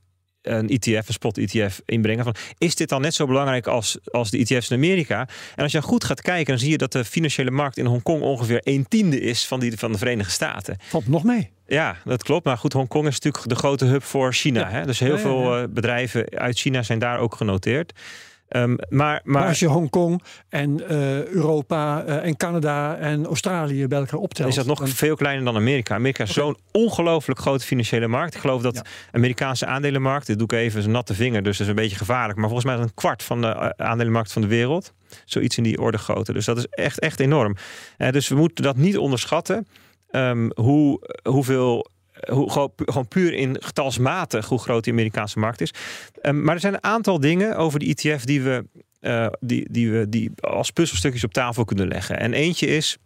een 0.50 0.68
ETF, 0.68 1.08
een 1.08 1.14
spot-ETF 1.14 1.80
inbrengen. 1.84 2.24
Van, 2.24 2.34
is 2.58 2.74
dit 2.74 2.88
dan 2.88 3.00
net 3.00 3.14
zo 3.14 3.26
belangrijk 3.26 3.66
als, 3.66 3.98
als 4.04 4.30
de 4.30 4.38
ETF's 4.38 4.70
in 4.70 4.76
Amerika? 4.76 5.28
En 5.54 5.62
als 5.62 5.72
je 5.72 5.82
goed 5.82 6.04
gaat 6.04 6.20
kijken, 6.20 6.46
dan 6.46 6.58
zie 6.58 6.70
je 6.70 6.78
dat 6.78 6.92
de 6.92 7.04
financiële 7.04 7.50
markt 7.50 7.76
in 7.76 7.86
Hongkong 7.86 8.22
ongeveer 8.22 8.60
een 8.64 8.86
tiende 8.88 9.20
is 9.20 9.46
van 9.46 9.60
die 9.60 9.78
van 9.78 9.92
de 9.92 9.98
Verenigde 9.98 10.32
Staten. 10.32 10.76
Valt 10.88 11.08
nog 11.08 11.24
mee. 11.24 11.50
Ja, 11.66 11.96
dat 12.04 12.22
klopt. 12.22 12.44
Maar 12.44 12.58
goed, 12.58 12.72
Hongkong 12.72 13.06
is 13.06 13.14
natuurlijk 13.20 13.48
de 13.48 13.54
grote 13.54 13.84
hub 13.84 14.02
voor 14.02 14.32
China. 14.32 14.70
Hè? 14.70 14.86
Dus 14.86 14.98
heel 14.98 15.18
veel 15.18 15.56
eh, 15.56 15.64
bedrijven 15.68 16.26
uit 16.34 16.58
China 16.58 16.82
zijn 16.82 16.98
daar 16.98 17.18
ook 17.18 17.34
genoteerd. 17.34 17.92
Um, 18.48 18.78
maar, 18.88 19.20
maar, 19.24 19.46
als 19.46 19.58
je 19.58 19.66
Hongkong 19.66 20.22
en 20.48 20.80
uh, 20.80 21.24
Europa 21.26 22.04
uh, 22.06 22.24
en 22.24 22.36
Canada 22.36 22.96
en 22.96 23.26
Australië 23.26 23.86
bij 23.86 23.98
elkaar 23.98 24.20
optelt... 24.20 24.48
is 24.48 24.54
dat 24.54 24.66
nog 24.66 24.78
dan... 24.78 24.88
veel 24.88 25.16
kleiner 25.16 25.44
dan 25.44 25.56
Amerika. 25.56 25.94
Amerika 25.94 26.22
is 26.22 26.30
okay. 26.30 26.44
zo'n 26.44 26.56
ongelooflijk 26.72 27.40
grote 27.40 27.64
financiële 27.64 28.06
markt. 28.06 28.34
Ik 28.34 28.40
geloof 28.40 28.62
dat 28.62 28.74
de 28.74 28.82
ja. 28.84 28.90
Amerikaanse 29.12 29.66
aandelenmarkt... 29.66 30.26
dit 30.26 30.38
doe 30.38 30.46
ik 30.46 30.52
even 30.52 30.84
een 30.84 30.90
natte 30.90 31.14
vinger, 31.14 31.42
dus 31.42 31.58
dat 31.58 31.66
is 31.66 31.72
een 31.72 31.82
beetje 31.82 31.96
gevaarlijk... 31.96 32.38
maar 32.38 32.48
volgens 32.48 32.66
mij 32.66 32.78
is 32.78 32.84
een 32.84 32.94
kwart 32.94 33.22
van 33.22 33.40
de 33.40 33.76
aandelenmarkt 33.76 34.32
van 34.32 34.42
de 34.42 34.48
wereld. 34.48 34.92
Zoiets 35.24 35.56
in 35.56 35.62
die 35.62 35.80
orde 35.80 35.98
grootte. 35.98 36.32
Dus 36.32 36.44
dat 36.44 36.56
is 36.56 36.66
echt, 36.66 36.98
echt 36.98 37.20
enorm. 37.20 37.56
Uh, 37.98 38.10
dus 38.10 38.28
we 38.28 38.34
moeten 38.34 38.64
dat 38.64 38.76
niet 38.76 38.98
onderschatten... 38.98 39.66
Um, 40.10 40.50
hoe, 40.54 41.00
hoeveel 41.22 41.86
hoe, 42.30 42.50
gewoon, 42.50 42.72
gewoon, 42.76 43.08
puur 43.08 43.32
in 43.32 43.56
getalsmatig 43.60 44.46
hoe 44.46 44.58
groot 44.58 44.84
die 44.84 44.92
Amerikaanse 44.92 45.38
markt 45.38 45.60
is. 45.60 45.70
Um, 46.22 46.42
maar 46.42 46.54
er 46.54 46.60
zijn 46.60 46.74
een 46.74 46.84
aantal 46.84 47.20
dingen 47.20 47.56
over 47.56 47.78
de 47.78 47.86
ETF 47.86 48.24
die 48.24 48.42
we, 48.42 48.64
uh, 49.00 49.26
die, 49.40 49.68
die 49.70 49.90
we 49.90 50.08
die 50.08 50.30
als 50.40 50.70
puzzelstukjes 50.70 51.24
op 51.24 51.32
tafel 51.32 51.64
kunnen 51.64 51.88
leggen. 51.88 52.18
En 52.18 52.32
eentje 52.32 52.66
is 52.66 52.98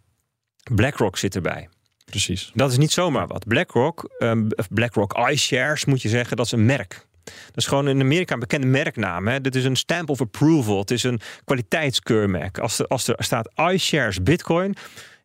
BlackRock 0.73 1.17
zit 1.17 1.35
erbij. 1.35 1.69
Precies. 2.05 2.51
Dat 2.53 2.71
is 2.71 2.77
niet 2.77 2.91
zomaar 2.91 3.27
wat. 3.27 3.47
BlackRock, 3.47 4.09
um, 4.19 4.47
BlackRock 4.69 5.29
iShares 5.29 5.85
moet 5.85 6.01
je 6.01 6.09
zeggen, 6.09 6.37
dat 6.37 6.45
is 6.45 6.51
een 6.51 6.65
merk. 6.65 7.07
Dat 7.23 7.57
is 7.57 7.65
gewoon 7.65 7.87
in 7.87 8.01
Amerika 8.01 8.33
een 8.33 8.39
bekende 8.39 8.67
merknaam. 8.67 9.27
Hè? 9.27 9.41
Dit 9.41 9.55
is 9.55 9.63
een 9.63 9.75
stamp 9.75 10.09
of 10.09 10.21
approval. 10.21 10.79
Het 10.79 10.91
is 10.91 11.03
een 11.03 11.19
kwaliteitskeurmerk. 11.43 12.57
Als 12.57 12.79
er, 12.79 12.87
als 12.87 13.07
er 13.07 13.15
staat 13.17 13.49
iShares 13.71 14.23
Bitcoin, 14.23 14.75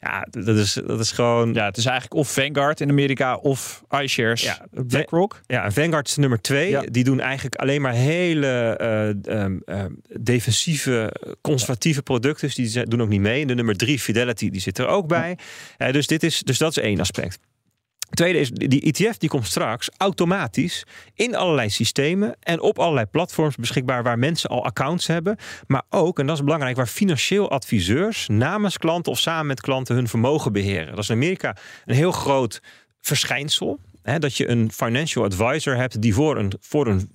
ja, 0.00 0.26
dat 0.30 0.56
is, 0.56 0.72
dat 0.86 1.00
is 1.00 1.12
gewoon. 1.12 1.54
Ja, 1.54 1.64
het 1.64 1.76
is 1.76 1.84
eigenlijk 1.84 2.20
of 2.20 2.32
Vanguard 2.32 2.80
in 2.80 2.90
Amerika 2.90 3.36
of 3.36 3.84
iShares. 3.88 4.42
Ja, 4.42 4.66
BlackRock. 4.70 5.40
Ja, 5.46 5.70
Vanguard 5.70 6.08
is 6.08 6.16
nummer 6.16 6.40
twee. 6.40 6.70
Ja. 6.70 6.82
Die 6.90 7.04
doen 7.04 7.20
eigenlijk 7.20 7.56
alleen 7.56 7.80
maar 7.80 7.92
hele 7.92 8.78
uh, 9.26 9.42
um, 9.42 9.62
uh, 9.66 9.84
defensieve, 10.20 11.12
conservatieve 11.40 12.02
producten. 12.02 12.46
Dus 12.46 12.72
die 12.72 12.86
doen 12.86 13.02
ook 13.02 13.08
niet 13.08 13.20
mee. 13.20 13.40
En 13.40 13.46
de 13.46 13.54
nummer 13.54 13.76
drie, 13.76 13.98
Fidelity, 13.98 14.50
die 14.50 14.60
zit 14.60 14.78
er 14.78 14.86
ook 14.86 15.06
bij. 15.06 15.38
Uh, 15.78 15.92
dus, 15.92 16.06
dit 16.06 16.22
is, 16.22 16.42
dus 16.42 16.58
dat 16.58 16.70
is 16.76 16.82
één 16.82 17.00
aspect. 17.00 17.38
Tweede 18.10 18.38
is, 18.38 18.50
die 18.50 18.80
ETF 18.80 19.16
die 19.16 19.28
komt 19.28 19.46
straks 19.46 19.90
automatisch 19.96 20.84
in 21.14 21.34
allerlei 21.34 21.68
systemen 21.68 22.36
en 22.40 22.60
op 22.60 22.78
allerlei 22.78 23.06
platforms 23.06 23.56
beschikbaar 23.56 24.02
waar 24.02 24.18
mensen 24.18 24.50
al 24.50 24.64
accounts 24.64 25.06
hebben. 25.06 25.36
Maar 25.66 25.82
ook, 25.90 26.18
en 26.18 26.26
dat 26.26 26.36
is 26.36 26.44
belangrijk, 26.44 26.76
waar 26.76 26.86
financieel 26.86 27.50
adviseurs 27.50 28.28
namens 28.28 28.78
klanten 28.78 29.12
of 29.12 29.18
samen 29.18 29.46
met 29.46 29.60
klanten 29.60 29.94
hun 29.94 30.08
vermogen 30.08 30.52
beheren. 30.52 30.90
Dat 30.90 30.98
is 30.98 31.08
in 31.08 31.14
Amerika 31.16 31.56
een 31.84 31.94
heel 31.94 32.12
groot 32.12 32.62
verschijnsel. 33.00 33.78
Hè, 34.02 34.18
dat 34.18 34.36
je 34.36 34.48
een 34.48 34.72
financial 34.72 35.24
advisor 35.24 35.76
hebt 35.76 36.02
die 36.02 36.14
voor 36.14 36.36
een, 36.36 36.52
voor 36.60 36.86
een 36.86 37.10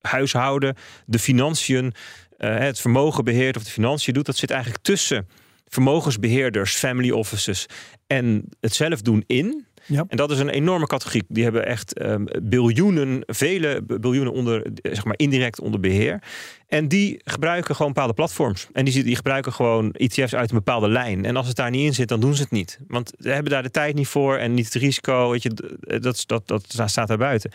huishouden 0.00 0.76
de 1.06 1.18
financiën, 1.18 1.94
uh, 2.38 2.58
het 2.58 2.80
vermogen 2.80 3.24
beheert 3.24 3.56
of 3.56 3.64
de 3.64 3.70
financiën 3.70 4.14
doet. 4.14 4.26
Dat 4.26 4.36
zit 4.36 4.50
eigenlijk 4.50 4.82
tussen 4.82 5.28
vermogensbeheerders, 5.68 6.74
family 6.74 7.10
offices 7.10 7.66
en 8.06 8.44
het 8.60 8.74
zelf 8.74 9.02
doen 9.02 9.24
in. 9.26 9.66
Ja. 9.86 10.04
En 10.08 10.16
dat 10.16 10.30
is 10.30 10.38
een 10.38 10.48
enorme 10.48 10.86
categorie. 10.86 11.24
Die 11.28 11.42
hebben 11.42 11.66
echt 11.66 12.02
um, 12.02 12.26
biljoenen, 12.42 13.22
vele 13.26 13.82
biljoenen 14.00 14.32
onder, 14.32 14.66
zeg 14.82 15.04
maar 15.04 15.14
indirect 15.16 15.60
onder 15.60 15.80
beheer. 15.80 16.22
En 16.68 16.88
die 16.88 17.20
gebruiken 17.24 17.76
gewoon 17.76 17.92
bepaalde 17.92 18.14
platforms. 18.14 18.68
En 18.72 18.84
die, 18.84 19.04
die 19.04 19.16
gebruiken 19.16 19.52
gewoon 19.52 19.92
ETF's 19.92 20.34
uit 20.34 20.50
een 20.50 20.56
bepaalde 20.56 20.88
lijn. 20.88 21.24
En 21.24 21.36
als 21.36 21.46
het 21.46 21.56
daar 21.56 21.70
niet 21.70 21.86
in 21.86 21.94
zit, 21.94 22.08
dan 22.08 22.20
doen 22.20 22.34
ze 22.34 22.42
het 22.42 22.50
niet. 22.50 22.78
Want 22.88 23.12
ze 23.18 23.28
hebben 23.28 23.52
daar 23.52 23.62
de 23.62 23.70
tijd 23.70 23.94
niet 23.94 24.08
voor 24.08 24.36
en 24.36 24.54
niet 24.54 24.64
het 24.64 24.74
risico. 24.74 25.30
Weet 25.30 25.42
je, 25.42 25.50
dat, 25.80 26.24
dat, 26.26 26.46
dat, 26.46 26.74
dat 26.76 26.90
staat 26.90 27.08
daar 27.08 27.18
buiten. 27.18 27.50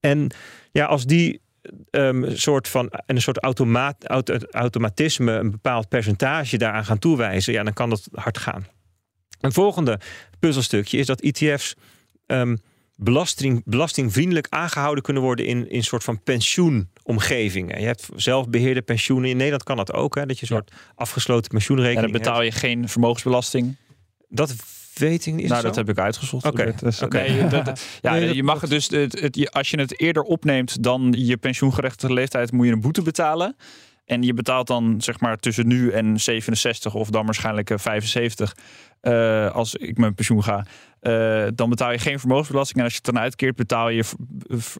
En 0.00 0.30
ja, 0.72 0.84
als 0.84 1.04
die 1.04 1.40
um, 1.90 2.36
soort 2.36 2.68
van 2.68 2.92
een 3.06 3.20
soort 3.20 3.38
automaat, 3.38 4.06
auto, 4.06 4.36
automatisme, 4.50 5.32
een 5.32 5.50
bepaald 5.50 5.88
percentage 5.88 6.58
daaraan 6.58 6.84
gaan 6.84 6.98
toewijzen, 6.98 7.52
ja, 7.52 7.62
dan 7.62 7.72
kan 7.72 7.90
dat 7.90 8.08
hard 8.12 8.38
gaan. 8.38 8.66
Een 9.40 9.52
volgende 9.52 10.00
puzzelstukje 10.38 10.98
is 10.98 11.06
dat 11.06 11.20
ETF's 11.20 11.74
um, 12.26 12.58
belasting, 12.96 13.62
belastingvriendelijk 13.64 14.46
aangehouden 14.50 15.04
kunnen 15.04 15.22
worden 15.22 15.46
in, 15.46 15.66
een 15.68 15.84
soort 15.84 16.04
van 16.04 16.22
pensioenomgevingen. 16.22 17.80
Je 17.80 17.86
hebt 17.86 18.08
zelfbeheerde 18.16 18.82
pensioenen. 18.82 19.30
In 19.30 19.36
Nederland 19.36 19.62
kan 19.62 19.76
dat 19.76 19.92
ook, 19.92 20.14
hè, 20.14 20.26
dat 20.26 20.38
je 20.38 20.42
een 20.42 20.56
soort 20.56 20.72
afgesloten 20.94 21.50
pensioenrekening 21.50 22.06
En 22.06 22.12
dan 22.12 22.22
betaal 22.22 22.42
je 22.42 22.52
geen 22.52 22.88
vermogensbelasting. 22.88 23.76
Dat 24.28 24.54
weet 24.94 25.26
ik 25.26 25.34
niet. 25.34 25.48
Nou, 25.48 25.62
dat 25.62 25.76
heb 25.76 25.88
ik 25.88 25.98
uitgezocht. 25.98 26.46
Oké. 26.46 26.60
Okay. 26.60 26.74
Dus, 26.80 27.02
okay. 27.02 27.28
nee, 27.28 27.48
dat, 27.48 27.80
ja, 28.00 28.12
nee, 28.12 28.34
je 28.34 28.42
mag 28.42 28.60
het 28.60 28.70
dus, 28.70 28.88
het, 28.88 29.20
het, 29.20 29.52
als 29.52 29.70
je 29.70 29.78
het 29.80 30.00
eerder 30.00 30.22
opneemt 30.22 30.82
dan 30.82 31.14
je 31.16 31.36
pensioengerechtigde 31.36 32.14
leeftijd, 32.14 32.52
moet 32.52 32.66
je 32.66 32.72
een 32.72 32.80
boete 32.80 33.02
betalen. 33.02 33.56
En 34.04 34.22
je 34.22 34.34
betaalt 34.34 34.66
dan 34.66 35.00
zeg 35.00 35.20
maar 35.20 35.38
tussen 35.38 35.66
nu 35.66 35.90
en 35.90 36.20
67 36.20 36.94
of 36.94 37.10
dan 37.10 37.24
waarschijnlijk 37.24 37.72
75 37.74 38.56
uh, 39.02 39.50
als 39.50 39.74
ik 39.74 39.98
mijn 39.98 40.14
pensioen 40.14 40.42
ga. 40.42 40.66
Uh, 41.02 41.46
dan 41.54 41.70
betaal 41.70 41.92
je 41.92 41.98
geen 41.98 42.18
vermogensbelasting. 42.18 42.78
En 42.78 42.84
als 42.84 42.92
je 42.92 43.00
het 43.04 43.14
dan 43.14 43.22
uitkeert, 43.22 43.56
betaal 43.56 43.88
je 43.88 44.04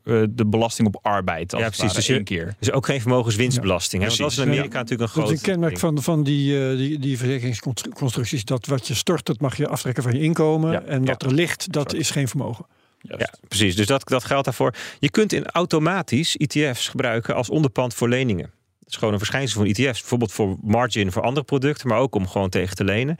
uh, 0.04 0.24
de 0.30 0.46
belasting 0.46 0.88
op 0.88 0.98
arbeid. 1.02 1.54
Als 1.54 1.62
ja, 1.62 1.68
precies. 1.68 1.92
Dus, 1.92 2.08
één 2.08 2.24
keer. 2.24 2.54
dus 2.58 2.72
ook 2.72 2.86
geen 2.86 3.00
vermogenswinstbelasting. 3.00 4.02
Ja, 4.02 4.08
hè? 4.08 4.16
Want 4.16 4.30
dat 4.30 4.38
is 4.38 4.44
in 4.44 4.52
Amerika 4.52 4.72
ja. 4.72 4.78
natuurlijk 4.78 5.00
een 5.00 5.08
groot. 5.08 5.24
Dat 5.24 5.34
is 5.34 5.42
een 5.42 5.52
kenmerk 5.52 5.78
van, 5.78 6.02
van 6.02 6.22
die, 6.22 6.76
die, 6.76 6.98
die 6.98 7.18
verzekeringsconstructies. 7.18 8.44
Dat 8.44 8.66
wat 8.66 8.86
je 8.86 8.94
stort, 8.94 9.26
dat 9.26 9.40
mag 9.40 9.56
je 9.56 9.68
aftrekken 9.68 10.02
van 10.02 10.12
je 10.12 10.20
inkomen. 10.20 10.72
Ja. 10.72 10.82
En 10.82 11.04
wat 11.04 11.22
er 11.22 11.32
ligt, 11.32 11.72
dat 11.72 11.82
Sorry. 11.82 12.00
is 12.00 12.10
geen 12.10 12.28
vermogen. 12.28 12.66
Juist. 13.00 13.20
Ja, 13.20 13.48
precies. 13.48 13.76
Dus 13.76 13.86
dat, 13.86 14.08
dat 14.08 14.24
geldt 14.24 14.44
daarvoor. 14.44 14.74
Je 14.98 15.10
kunt 15.10 15.32
in 15.32 15.46
automatisch 15.46 16.36
ETF's 16.36 16.88
gebruiken 16.88 17.34
als 17.34 17.50
onderpand 17.50 17.94
voor 17.94 18.08
leningen. 18.08 18.50
Dat 18.80 18.88
is 18.88 18.96
gewoon 18.96 19.12
een 19.12 19.18
verschijnsel 19.18 19.60
van 19.60 19.68
ETF's. 19.68 20.00
Bijvoorbeeld 20.00 20.32
voor 20.32 20.56
margin 20.62 21.12
voor 21.12 21.22
andere 21.22 21.44
producten, 21.44 21.88
maar 21.88 21.98
ook 21.98 22.14
om 22.14 22.28
gewoon 22.28 22.48
tegen 22.48 22.76
te 22.76 22.84
lenen. 22.84 23.16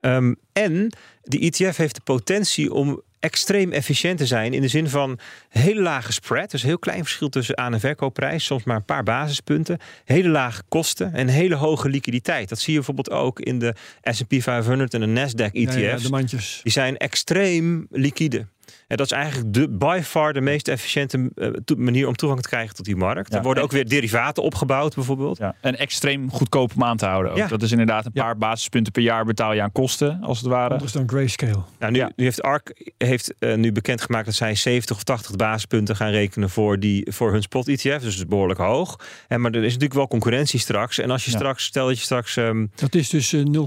Um, 0.00 0.36
en 0.52 0.92
die 1.22 1.50
ETF 1.50 1.76
heeft 1.76 1.94
de 1.94 2.00
potentie 2.00 2.72
om 2.72 3.02
extreem 3.20 3.72
efficiënt 3.72 4.18
te 4.18 4.26
zijn 4.26 4.52
in 4.54 4.60
de 4.60 4.68
zin 4.68 4.88
van 4.88 5.18
hele 5.48 5.80
lage 5.80 6.12
spread, 6.12 6.50
dus 6.50 6.62
heel 6.62 6.78
klein 6.78 7.02
verschil 7.02 7.28
tussen 7.28 7.58
aan- 7.58 7.72
en 7.72 7.80
verkoopprijs, 7.80 8.44
soms 8.44 8.64
maar 8.64 8.76
een 8.76 8.84
paar 8.84 9.02
basispunten, 9.02 9.78
hele 10.04 10.28
lage 10.28 10.62
kosten 10.68 11.14
en 11.14 11.28
hele 11.28 11.54
hoge 11.54 11.88
liquiditeit. 11.88 12.48
Dat 12.48 12.58
zie 12.58 12.72
je 12.72 12.78
bijvoorbeeld 12.78 13.10
ook 13.10 13.40
in 13.40 13.58
de 13.58 13.74
S&P 14.02 14.34
500 14.42 14.94
en 14.94 15.00
de 15.00 15.06
Nasdaq 15.06 15.52
ETF's. 15.52 15.74
Ja, 15.74 15.80
ja, 15.80 15.96
de 15.96 16.08
mandjes. 16.08 16.60
Die 16.62 16.72
zijn 16.72 16.96
extreem 16.96 17.86
liquide. 17.90 18.46
En 18.88 18.96
dat 18.96 19.06
is 19.06 19.12
eigenlijk 19.12 19.54
de, 19.54 19.68
by 19.68 20.00
far 20.04 20.32
de 20.32 20.40
meest 20.40 20.68
efficiënte 20.68 21.30
uh, 21.34 21.50
manier 21.76 22.06
om 22.06 22.16
toegang 22.16 22.42
te 22.42 22.48
krijgen 22.48 22.74
tot 22.74 22.84
die 22.84 22.96
markt. 22.96 23.32
Ja, 23.32 23.38
er 23.38 23.42
worden 23.42 23.62
ook 23.62 23.72
weer 23.72 23.88
derivaten 23.88 24.42
opgebouwd 24.42 24.94
bijvoorbeeld. 24.94 25.38
Ja, 25.38 25.54
en 25.60 25.78
extreem 25.78 26.30
goedkoop 26.30 26.72
om 26.74 26.84
aan 26.84 26.96
te 26.96 27.06
houden. 27.06 27.32
Ook. 27.32 27.38
Ja. 27.38 27.46
Dat 27.46 27.62
is 27.62 27.70
inderdaad 27.70 28.06
een 28.06 28.12
paar 28.12 28.36
basispunten 28.36 28.92
per 28.92 29.02
jaar 29.02 29.24
betaal 29.24 29.52
je 29.52 29.62
aan 29.62 29.72
kosten, 29.72 30.18
als 30.22 30.38
het 30.38 30.46
ware. 30.46 30.72
Anders 30.72 30.92
dan 30.92 31.08
grayscale. 31.08 31.62
Nou, 31.78 31.92
nu, 31.92 31.98
nu 32.16 32.24
heeft 32.24 32.42
ARK 32.42 32.92
heeft, 32.98 33.34
uh, 33.38 33.54
nu 33.54 33.72
bekendgemaakt 33.72 34.24
dat 34.24 34.34
zij 34.34 34.54
70 34.54 34.96
of 34.96 35.02
80 35.02 35.36
basispunten 35.36 35.96
gaan 35.96 36.10
rekenen 36.10 36.50
voor, 36.50 36.78
die, 36.78 37.12
voor 37.12 37.32
hun 37.32 37.42
spot 37.42 37.68
ETF. 37.68 37.82
Dus 37.82 38.02
dat 38.02 38.12
is 38.12 38.26
behoorlijk 38.26 38.60
hoog. 38.60 39.00
En, 39.28 39.40
maar 39.40 39.50
er 39.50 39.58
is 39.58 39.64
natuurlijk 39.64 39.94
wel 39.94 40.08
concurrentie 40.08 40.60
straks. 40.60 40.98
En 40.98 41.10
als 41.10 41.24
je 41.24 41.30
straks, 41.30 41.64
stel 41.64 41.86
dat 41.86 41.98
je 41.98 42.04
straks... 42.04 42.36
Um, 42.36 42.70
dat 42.74 42.94
is 42.94 43.08
dus 43.08 43.32
uh, 43.32 43.44
0,7, 43.44 43.50
0,8 43.50 43.60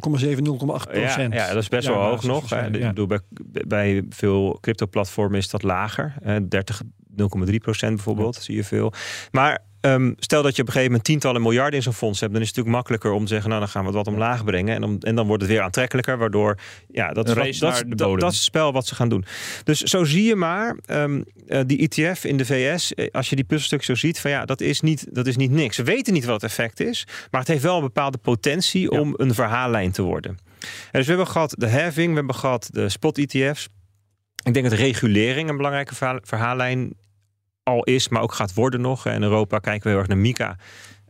procent. 0.91 1.33
Ja, 1.33 1.47
dat 1.47 1.61
is 1.61 1.69
best 1.69 1.87
wel 1.87 2.01
hoog 2.01 2.23
nog. 2.23 2.53
Ik 2.53 2.71
bedoel, 2.71 3.07
bij, 3.07 3.19
bij 3.67 4.03
veel 4.09 4.57
crypto 4.61 4.85
platformen 5.11 5.39
is 5.39 5.49
dat 5.49 5.63
lager. 5.63 6.13
30, 6.49 6.81
0,3 7.49 7.55
procent 7.55 7.95
bijvoorbeeld, 7.95 8.35
ja. 8.35 8.41
zie 8.41 8.55
je 8.55 8.63
veel. 8.63 8.93
Maar 9.31 9.63
um, 9.81 10.15
stel 10.19 10.43
dat 10.43 10.55
je 10.55 10.61
op 10.61 10.67
een 10.67 10.73
gegeven 10.73 10.91
moment 10.91 11.03
tientallen 11.03 11.41
miljarden 11.41 11.75
in 11.75 11.83
zo'n 11.83 11.93
fonds 11.93 12.19
hebt, 12.19 12.33
dan 12.33 12.41
is 12.41 12.47
het 12.47 12.57
natuurlijk 12.57 12.83
makkelijker 12.83 13.19
om 13.19 13.25
te 13.25 13.31
zeggen, 13.31 13.49
nou 13.49 13.61
dan 13.61 13.69
gaan 13.69 13.81
we 13.81 13.87
het 13.87 13.97
wat 13.97 14.07
omlaag 14.07 14.43
brengen. 14.43 14.75
En, 14.75 14.83
om, 14.83 14.97
en 14.99 15.15
dan 15.15 15.27
wordt 15.27 15.41
het 15.41 15.51
weer 15.51 15.61
aantrekkelijker, 15.61 16.17
waardoor 16.17 16.57
ja, 16.91 17.13
dat, 17.13 17.27
is, 17.29 17.59
wat, 17.59 17.83
dat, 17.87 17.97
dat, 17.97 18.19
dat, 18.19 18.31
is 18.31 18.37
het 18.37 18.45
spel 18.45 18.73
wat 18.73 18.87
ze 18.87 18.95
gaan 18.95 19.09
doen. 19.09 19.25
Dus 19.63 19.79
zo 19.81 20.03
zie 20.03 20.23
je 20.23 20.35
maar 20.35 20.77
um, 20.87 21.25
uh, 21.47 21.59
die 21.65 21.89
ETF 21.89 22.23
in 22.23 22.37
de 22.37 22.45
VS, 22.45 22.93
als 23.11 23.29
je 23.29 23.35
die 23.35 23.45
puzzelstuk 23.45 23.83
zo 23.83 23.95
ziet, 23.95 24.19
van 24.19 24.31
ja, 24.31 24.45
dat 24.45 24.61
is 24.61 24.81
niet, 24.81 25.07
dat 25.11 25.27
is 25.27 25.35
niet 25.35 25.51
niks. 25.51 25.75
Ze 25.75 25.83
weten 25.83 26.13
niet 26.13 26.25
wat 26.25 26.41
het 26.41 26.51
effect 26.51 26.79
is, 26.79 27.07
maar 27.31 27.39
het 27.39 27.49
heeft 27.49 27.63
wel 27.63 27.75
een 27.75 27.83
bepaalde 27.83 28.17
potentie 28.17 28.91
ja. 28.91 28.99
om 28.99 29.13
een 29.17 29.33
verhaallijn 29.33 29.91
te 29.91 30.01
worden. 30.01 30.37
En 30.61 30.67
dus 30.91 31.05
we 31.05 31.13
hebben 31.13 31.27
gehad 31.27 31.55
de 31.57 31.69
halving, 31.69 32.09
we 32.09 32.15
hebben 32.15 32.35
gehad 32.35 32.69
de 32.71 32.89
spot 32.89 33.17
ETF's. 33.17 33.69
Ik 34.43 34.53
denk 34.53 34.69
dat 34.69 34.79
regulering 34.79 35.49
een 35.49 35.57
belangrijke 35.57 36.19
verhaallijn 36.21 36.93
al 37.63 37.83
is, 37.83 38.09
maar 38.09 38.21
ook 38.21 38.33
gaat 38.33 38.53
worden 38.53 38.81
nog. 38.81 39.05
In 39.05 39.23
Europa 39.23 39.59
kijken 39.59 39.83
we 39.83 39.89
heel 39.89 39.97
erg 39.97 40.07
naar 40.07 40.17
MICA. 40.17 40.57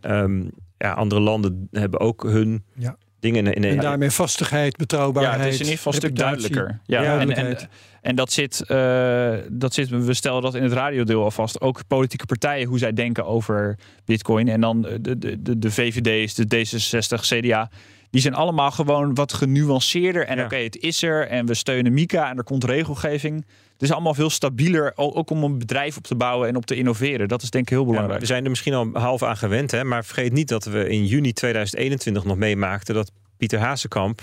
Um, 0.01 0.49
ja, 0.77 0.91
andere 0.91 1.21
landen 1.21 1.67
hebben 1.71 1.99
ook 1.99 2.23
hun 2.23 2.65
ja. 2.75 2.97
dingen 3.19 3.47
in, 3.47 3.53
in, 3.53 3.63
En 3.63 3.77
daarmee 3.77 4.09
vastigheid, 4.09 4.71
Ja, 4.71 4.77
betrouwbaarheid. 4.77 5.39
het 5.39 5.47
is 5.47 5.59
in 5.59 5.59
ieder 5.59 5.77
geval 5.77 5.93
een 5.93 5.99
stuk 5.99 6.15
duidelijker. 6.15 6.79
Ja, 6.85 7.19
en, 7.19 7.35
en, 7.35 7.57
en 8.01 8.15
dat 8.15 8.31
zit, 8.31 8.61
eh, 8.61 9.33
dat 9.49 9.73
zit, 9.73 9.89
we 9.89 10.13
stellen 10.13 10.41
dat 10.41 10.55
in 10.55 10.63
het 10.63 10.71
radiodeel 10.71 11.23
alvast. 11.23 11.61
Ook 11.61 11.87
politieke 11.87 12.25
partijen, 12.25 12.67
hoe 12.67 12.77
zij 12.77 12.93
denken 12.93 13.25
over 13.25 13.77
bitcoin. 14.05 14.47
En 14.47 14.61
dan 14.61 14.81
de, 14.81 15.17
de, 15.17 15.41
de, 15.41 15.59
de 15.59 15.71
VVD's, 15.71 16.33
de 16.33 16.45
D66, 16.45 17.21
CDA. 17.21 17.69
Die 18.11 18.21
zijn 18.21 18.33
allemaal 18.33 18.71
gewoon 18.71 19.13
wat 19.15 19.33
genuanceerder. 19.33 20.25
En 20.25 20.37
Ja. 20.37 20.43
oké, 20.43 20.55
het 20.55 20.77
is 20.77 21.03
er. 21.03 21.27
En 21.27 21.45
we 21.45 21.53
steunen 21.53 21.93
Mika 21.93 22.29
en 22.29 22.37
er 22.37 22.43
komt 22.43 22.63
regelgeving. 22.63 23.35
Het 23.73 23.81
is 23.89 23.91
allemaal 23.91 24.13
veel 24.13 24.29
stabieler. 24.29 24.91
Ook 24.95 25.29
om 25.29 25.43
een 25.43 25.57
bedrijf 25.59 25.97
op 25.97 26.03
te 26.03 26.15
bouwen 26.15 26.47
en 26.47 26.55
op 26.55 26.65
te 26.65 26.75
innoveren. 26.75 27.27
Dat 27.27 27.41
is 27.41 27.49
denk 27.49 27.63
ik 27.63 27.69
heel 27.69 27.79
Ja, 27.85 27.87
belangrijk. 27.89 28.19
we 28.19 28.25
zijn 28.25 28.43
er 28.43 28.49
misschien 28.49 28.73
al 28.73 28.89
half 28.93 29.23
aan 29.23 29.37
gewend, 29.37 29.71
hè, 29.71 29.83
maar 29.83 30.05
vergeet 30.05 30.31
niet 30.31 30.47
dat 30.47 30.65
we 30.65 30.89
in 30.89 31.05
juni 31.05 31.33
2021 31.33 32.23
nog 32.23 32.37
meemaakten 32.37 32.95
dat 32.95 33.11
Pieter 33.37 33.59
Hazekamp, 33.59 34.21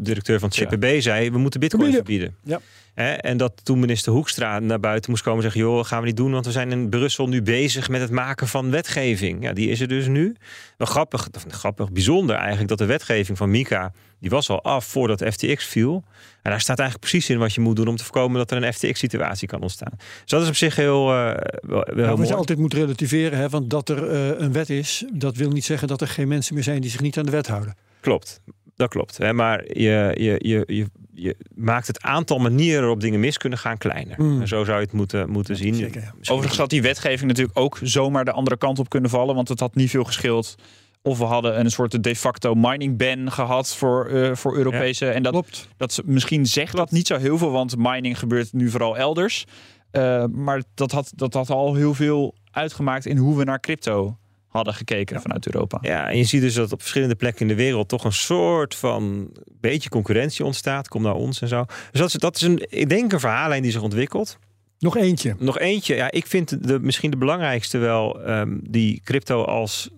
directeur 0.00 0.38
van 0.38 0.48
het 0.48 0.58
Ja. 0.58 0.66
CPB, 0.66 1.00
zei: 1.00 1.30
we 1.30 1.38
moeten 1.38 1.60
Bitcoin 1.60 1.92
Verbieden. 1.92 2.34
verbieden. 2.42 2.60
Ja. 2.62 2.81
Hè, 2.94 3.12
en 3.12 3.36
dat 3.36 3.52
toen 3.62 3.78
minister 3.78 4.12
Hoekstra 4.12 4.58
naar 4.58 4.80
buiten 4.80 5.10
moest 5.10 5.22
komen 5.22 5.44
en 5.44 5.50
zeggen: 5.50 5.70
joh, 5.70 5.84
gaan 5.84 6.00
we 6.00 6.06
niet 6.06 6.16
doen, 6.16 6.32
want 6.32 6.46
we 6.46 6.52
zijn 6.52 6.70
in 6.70 6.88
Brussel 6.88 7.28
nu 7.28 7.42
bezig 7.42 7.88
met 7.88 8.00
het 8.00 8.10
maken 8.10 8.48
van 8.48 8.70
wetgeving. 8.70 9.42
Ja, 9.42 9.52
die 9.52 9.68
is 9.68 9.80
er 9.80 9.88
dus 9.88 10.06
nu. 10.06 10.36
Wel 10.76 10.86
grappig, 10.86 11.28
grappig, 11.48 11.92
bijzonder 11.92 12.36
eigenlijk 12.36 12.68
dat 12.68 12.78
de 12.78 12.86
wetgeving 12.86 13.38
van 13.38 13.50
Mika 13.50 13.92
die 14.18 14.30
was 14.30 14.48
al 14.48 14.62
af 14.62 14.84
voordat 14.84 15.24
FTX 15.32 15.64
viel. 15.64 16.04
En 16.42 16.50
daar 16.50 16.60
staat 16.60 16.78
eigenlijk 16.78 17.10
precies 17.10 17.30
in 17.30 17.38
wat 17.38 17.54
je 17.54 17.60
moet 17.60 17.76
doen 17.76 17.88
om 17.88 17.96
te 17.96 18.04
voorkomen 18.04 18.38
dat 18.38 18.50
er 18.50 18.62
een 18.62 18.72
FTX-situatie 18.72 19.48
kan 19.48 19.60
ontstaan. 19.60 19.92
Dus 19.96 20.24
dat 20.26 20.42
is 20.42 20.48
op 20.48 20.54
zich 20.54 20.76
heel, 20.76 21.06
wel, 21.06 21.34
wel 21.62 21.84
heel 21.84 21.94
Nou, 21.94 22.16
wat 22.16 22.28
je 22.28 22.34
altijd 22.34 22.58
moet 22.58 22.74
relativeren, 22.74 23.38
hè, 23.38 23.48
want 23.48 23.70
dat 23.70 23.88
er 23.88 24.08
eh, 24.08 24.40
een 24.40 24.52
wet 24.52 24.70
is, 24.70 25.04
dat 25.12 25.36
wil 25.36 25.50
niet 25.50 25.64
zeggen 25.64 25.88
dat 25.88 26.00
er 26.00 26.08
geen 26.08 26.28
mensen 26.28 26.54
meer 26.54 26.62
zijn 26.62 26.80
die 26.80 26.90
zich 26.90 27.00
niet 27.00 27.18
aan 27.18 27.24
de 27.24 27.30
wet 27.30 27.46
houden. 27.46 27.74
Klopt, 28.00 28.40
dat 28.82 28.90
klopt. 28.90 29.18
Hè? 29.18 29.32
Maar 29.32 29.64
je, 29.66 30.14
je, 30.18 30.36
je, 30.38 30.62
je, 30.66 30.86
je 31.14 31.36
maakt 31.54 31.86
het 31.86 32.02
aantal 32.02 32.38
manieren 32.38 32.80
waarop 32.80 33.00
dingen 33.00 33.20
mis 33.20 33.38
kunnen 33.38 33.58
gaan 33.58 33.78
kleiner. 33.78 34.22
Mm. 34.22 34.40
En 34.40 34.48
zo 34.48 34.64
zou 34.64 34.78
je 34.78 34.84
het 34.84 34.92
moeten, 34.92 35.30
moeten 35.30 35.56
zien. 35.56 35.74
zeker, 35.74 36.00
ja. 36.02 36.12
Overigens 36.32 36.58
had 36.58 36.70
die 36.70 36.82
wetgeving 36.82 37.28
natuurlijk 37.28 37.58
ook 37.58 37.78
zomaar 37.82 38.24
de 38.24 38.32
andere 38.32 38.56
kant 38.56 38.78
op 38.78 38.88
kunnen 38.88 39.10
vallen. 39.10 39.34
Want 39.34 39.48
het 39.48 39.60
had 39.60 39.74
niet 39.74 39.90
veel 39.90 40.04
gescheeld. 40.04 40.54
Of 41.02 41.18
we 41.18 41.24
hadden 41.24 41.60
een 41.60 41.70
soort 41.70 42.02
de 42.04 42.16
facto 42.16 42.54
mining 42.54 42.96
ban 42.96 43.32
gehad 43.32 43.74
voor, 43.74 44.06
eh, 44.06 44.34
voor 44.34 44.56
Europese. 44.56 45.06
En 45.10 45.22
dat, 45.22 45.32
Klopt. 45.32 45.68
dat 45.76 45.92
ze- 45.92 46.02
misschien 46.06 46.46
zegt 46.46 46.76
dat 46.76 46.90
niet 46.90 47.06
zo 47.06 47.16
heel 47.16 47.38
veel, 47.38 47.50
want 47.50 47.76
mining 47.76 48.18
gebeurt 48.18 48.52
nu 48.52 48.70
vooral 48.70 48.96
elders. 48.96 49.44
Eh, 49.90 50.24
maar 50.26 50.62
dat 50.74 50.92
had, 50.92 51.12
dat 51.14 51.34
had 51.34 51.50
al 51.50 51.74
heel 51.74 51.94
veel 51.94 52.34
uitgemaakt 52.50 53.06
in 53.06 53.16
hoe 53.16 53.36
we 53.38 53.44
naar 53.44 53.60
crypto 53.60 54.16
hadden 54.52 54.74
gekeken 54.74 55.20
vanuit 55.20 55.46
Europa. 55.46 55.78
Ja, 55.80 56.10
en 56.10 56.16
je 56.16 56.24
ziet 56.24 56.40
dus 56.40 56.54
dat 56.54 56.72
op 56.72 56.80
verschillende 56.80 57.14
plekken 57.14 57.42
in 57.42 57.48
de 57.48 57.62
wereld 57.62 57.88
toch 57.88 58.04
een 58.04 58.12
soort 58.12 58.74
van 58.74 59.30
beetje 59.60 59.88
concurrentie 59.88 60.44
ontstaat. 60.44 60.88
Kom 60.88 61.02
naar 61.02 61.14
ons 61.14 61.40
en 61.40 61.48
zo. 61.48 61.64
Dus 61.90 62.00
dat 62.00 62.08
is, 62.08 62.14
dat 62.14 62.36
is 62.36 62.42
een, 62.42 62.66
ik 62.68 62.88
denk 62.88 63.12
een 63.12 63.20
verhaallijn 63.20 63.62
die 63.62 63.72
zich 63.72 63.82
ontwikkelt. 63.82 64.38
Nog 64.78 64.96
eentje. 64.96 65.34
Nog 65.38 65.58
eentje, 65.58 65.94
ja, 65.94 66.10
ik 66.10 66.26
vind 66.26 66.68
de, 66.68 66.80
misschien 66.80 67.10
de 67.10 67.16
belangrijkste 67.16 67.78
wel 67.78 68.22
ehm, 68.22 68.58
die 68.62 69.00
crypto 69.04 69.44
als 69.44 69.90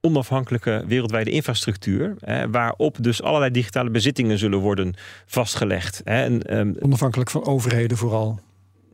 onafhankelijke 0.00 0.84
wereldwijde 0.86 1.30
infrastructuur, 1.30 2.16
hè, 2.20 2.50
waarop 2.50 2.96
dus 3.00 3.22
allerlei 3.22 3.50
digitale 3.50 3.90
bezittingen 3.90 4.38
zullen 4.38 4.58
worden 4.58 4.94
vastgelegd. 5.26 6.00
Hè. 6.04 6.22
En, 6.22 6.42
ehm, 6.42 6.72
Onafhankelijk 6.80 7.30
van 7.30 7.46
overheden 7.46 7.96
vooral. 7.96 8.40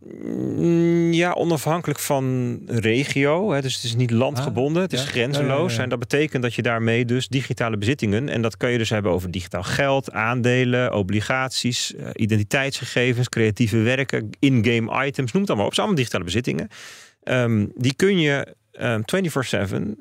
Mm, 0.04 1.12
Ja, 1.12 1.32
onafhankelijk 1.32 1.98
van 1.98 2.58
regio. 2.66 3.52
Hè. 3.52 3.60
Dus 3.60 3.74
het 3.74 3.84
is 3.84 3.94
niet 3.94 4.10
landgebonden, 4.10 4.82
het 4.82 4.92
is 4.92 5.02
ja. 5.02 5.06
grenzeloos. 5.06 5.76
Ja. 5.76 5.82
En 5.82 5.88
dat 5.88 5.98
betekent 5.98 6.42
dat 6.42 6.54
je 6.54 6.62
daarmee 6.62 7.04
dus 7.04 7.28
digitale 7.28 7.76
bezittingen... 7.76 8.28
en 8.28 8.42
dat 8.42 8.56
kan 8.56 8.70
je 8.70 8.78
dus 8.78 8.90
hebben 8.90 9.12
over 9.12 9.30
digitaal 9.30 9.62
geld, 9.62 10.12
aandelen, 10.12 10.94
obligaties... 10.94 11.94
eh, 11.94 12.08
identiteitsgegevens, 12.12 13.28
creatieve 13.28 13.78
werken, 13.78 14.30
in-game 14.38 15.06
items... 15.06 15.32
noem 15.32 15.42
het 15.42 15.50
allemaal 15.50 15.66
op. 15.68 15.76
Het 15.76 15.80
zijn 15.80 15.86
allemaal 15.86 15.94
digitale 15.94 16.24
bezittingen. 16.24 16.68
Ehm, 17.22 17.66
die 17.74 17.94
kun 17.94 18.18
je 18.18 18.54
ehm 18.72 19.00
24-7 19.70 19.96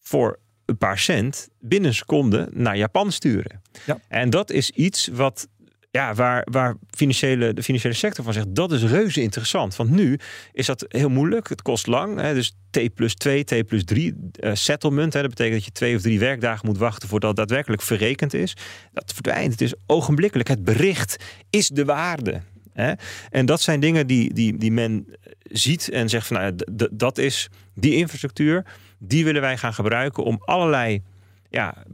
voor 0.00 0.38
een 0.66 0.78
paar 0.78 0.98
cent 0.98 1.48
binnen 1.60 1.88
een 1.88 1.94
seconde 1.94 2.48
naar 2.52 2.76
Japan 2.76 3.12
sturen. 3.12 3.62
Ja. 3.86 3.98
En 4.08 4.30
dat 4.30 4.50
is 4.50 4.70
iets 4.70 5.08
wat 5.12 5.48
ja, 5.92 6.14
waar, 6.14 6.46
waar 6.50 6.76
financiële, 6.90 7.54
de 7.54 7.62
financiële 7.62 7.94
sector 7.94 8.24
van 8.24 8.32
zegt, 8.32 8.54
dat 8.54 8.72
is 8.72 8.82
reuze 8.82 9.20
interessant. 9.20 9.76
Want 9.76 9.90
nu 9.90 10.18
is 10.52 10.66
dat 10.66 10.84
heel 10.88 11.08
moeilijk. 11.08 11.48
Het 11.48 11.62
kost 11.62 11.86
lang. 11.86 12.20
Hè, 12.20 12.34
dus 12.34 12.56
T 12.70 12.94
plus 12.94 13.14
2, 13.14 13.44
T 13.44 13.66
plus 13.66 13.84
3 13.84 14.14
eh, 14.32 14.54
settlement. 14.54 15.12
Hè, 15.12 15.20
dat 15.20 15.30
betekent 15.30 15.54
dat 15.54 15.64
je 15.64 15.72
twee 15.72 15.96
of 15.96 16.02
drie 16.02 16.18
werkdagen 16.18 16.66
moet 16.66 16.78
wachten 16.78 17.08
voordat 17.08 17.28
het 17.28 17.38
daadwerkelijk 17.38 17.82
verrekend 17.82 18.34
is. 18.34 18.56
Dat 18.92 19.12
verdwijnt. 19.12 19.52
Het 19.52 19.60
is 19.60 19.74
ogenblikkelijk. 19.86 20.48
Het 20.48 20.64
bericht 20.64 21.24
is 21.50 21.68
de 21.68 21.84
waarde. 21.84 22.40
Hè? 22.72 22.92
En 23.30 23.46
dat 23.46 23.60
zijn 23.60 23.80
dingen 23.80 24.06
die, 24.06 24.34
die, 24.34 24.56
die 24.56 24.72
men 24.72 25.06
ziet 25.42 25.88
en 25.88 26.08
zegt 26.08 26.26
van 26.26 26.36
nou, 26.36 26.54
dat 26.92 27.18
is 27.18 27.48
die 27.74 27.94
infrastructuur. 27.94 28.64
Die 28.98 29.24
willen 29.24 29.40
wij 29.40 29.56
gaan 29.56 29.74
gebruiken 29.74 30.24
om 30.24 30.42
allerlei 30.44 31.02
ja, 31.50 31.84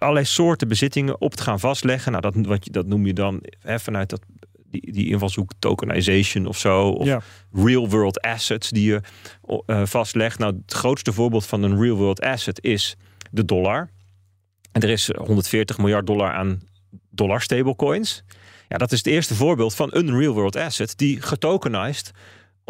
allerlei 0.00 0.26
soorten 0.26 0.68
bezittingen 0.68 1.20
op 1.20 1.34
te 1.34 1.42
gaan 1.42 1.60
vastleggen. 1.60 2.12
Nou, 2.12 2.30
dat, 2.30 2.46
wat 2.46 2.64
je, 2.64 2.70
dat 2.70 2.86
noem 2.86 3.06
je 3.06 3.12
dan 3.12 3.42
hè, 3.60 3.78
vanuit 3.80 4.10
dat, 4.10 4.20
die, 4.64 4.92
die 4.92 5.06
invalshoek 5.08 5.50
tokenization 5.58 6.46
of 6.46 6.58
zo. 6.58 6.88
Of 6.88 7.06
Ja. 7.06 7.20
real 7.52 7.88
world 7.88 8.20
assets 8.20 8.70
die 8.70 8.84
je 8.86 9.00
eh, 9.66 9.82
vastlegt. 9.86 10.38
Nou, 10.38 10.56
het 10.66 10.72
grootste 10.72 11.12
voorbeeld 11.12 11.46
van 11.46 11.62
een 11.62 11.80
real 11.80 11.96
world 11.96 12.20
asset 12.20 12.62
is 12.64 12.96
de 13.30 13.44
dollar. 13.44 13.90
En 14.72 14.82
er 14.82 14.88
is 14.90 15.10
140 15.16 15.78
miljard 15.78 16.06
dollar 16.06 16.32
aan 16.32 16.60
dollar 17.10 17.40
stablecoins. 17.40 18.24
Ja, 18.68 18.76
dat 18.76 18.92
is 18.92 18.98
het 18.98 19.06
eerste 19.06 19.34
voorbeeld 19.34 19.74
van 19.74 19.88
een 19.92 20.18
real 20.18 20.34
world 20.34 20.56
asset 20.56 20.92
die 20.98 21.20
getokenized 21.22 22.10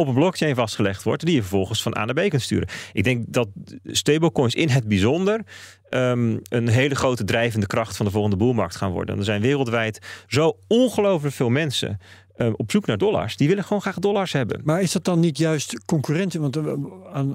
op 0.00 0.06
een 0.06 0.14
blockchain 0.14 0.54
vastgelegd 0.54 1.02
wordt, 1.02 1.24
die 1.24 1.34
je 1.34 1.40
vervolgens 1.40 1.82
van 1.82 1.96
A 1.96 2.04
naar 2.04 2.14
B 2.14 2.28
kunt 2.28 2.42
sturen. 2.42 2.68
Ik 2.92 3.04
denk 3.04 3.24
dat 3.28 3.48
stablecoins 3.84 4.54
in 4.54 4.68
het 4.68 4.88
bijzonder 4.88 5.40
ehm, 5.88 6.36
een 6.48 6.68
hele 6.68 6.94
grote 6.94 7.24
drijvende 7.24 7.66
kracht 7.66 7.96
van 7.96 8.06
de 8.06 8.12
volgende 8.12 8.36
boelmarkt 8.36 8.76
gaan 8.76 8.92
worden. 8.92 9.14
En 9.14 9.20
er 9.20 9.26
zijn 9.26 9.40
wereldwijd 9.40 10.24
zo 10.26 10.56
ongelooflijk 10.68 11.34
veel 11.34 11.50
mensen 11.50 11.98
eh, 12.40 12.50
op 12.56 12.70
zoek 12.70 12.86
naar 12.86 12.98
dollars. 12.98 13.36
Die 13.36 13.48
willen 13.48 13.64
gewoon 13.64 13.82
graag 13.82 13.98
dollars 13.98 14.32
hebben. 14.32 14.60
Maar 14.64 14.82
is 14.82 14.92
dat 14.92 15.04
dan 15.04 15.20
niet 15.20 15.38
juist 15.38 15.84
concurrentie? 15.84 16.40
Want 16.40 16.56
eh, 16.56 16.72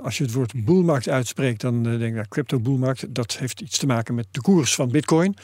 als 0.04 0.18
je 0.18 0.24
het 0.24 0.34
woord 0.34 0.66
boelmarkt 0.66 1.10
uitspreekt, 1.10 1.62
dan 1.62 1.76
eh, 1.76 1.92
denk 1.92 2.02
ik, 2.02 2.14
nou, 2.14 2.26
crypto 2.28 2.60
boelmarkt, 2.60 3.16
dat 3.16 3.38
heeft 3.38 3.62
iets 3.62 3.78
te 3.78 3.86
maken 3.86 4.16
met 4.16 4.28
de 4.32 4.42
koers 4.42 4.76
van 4.76 4.90
bitcoin. 4.90 5.36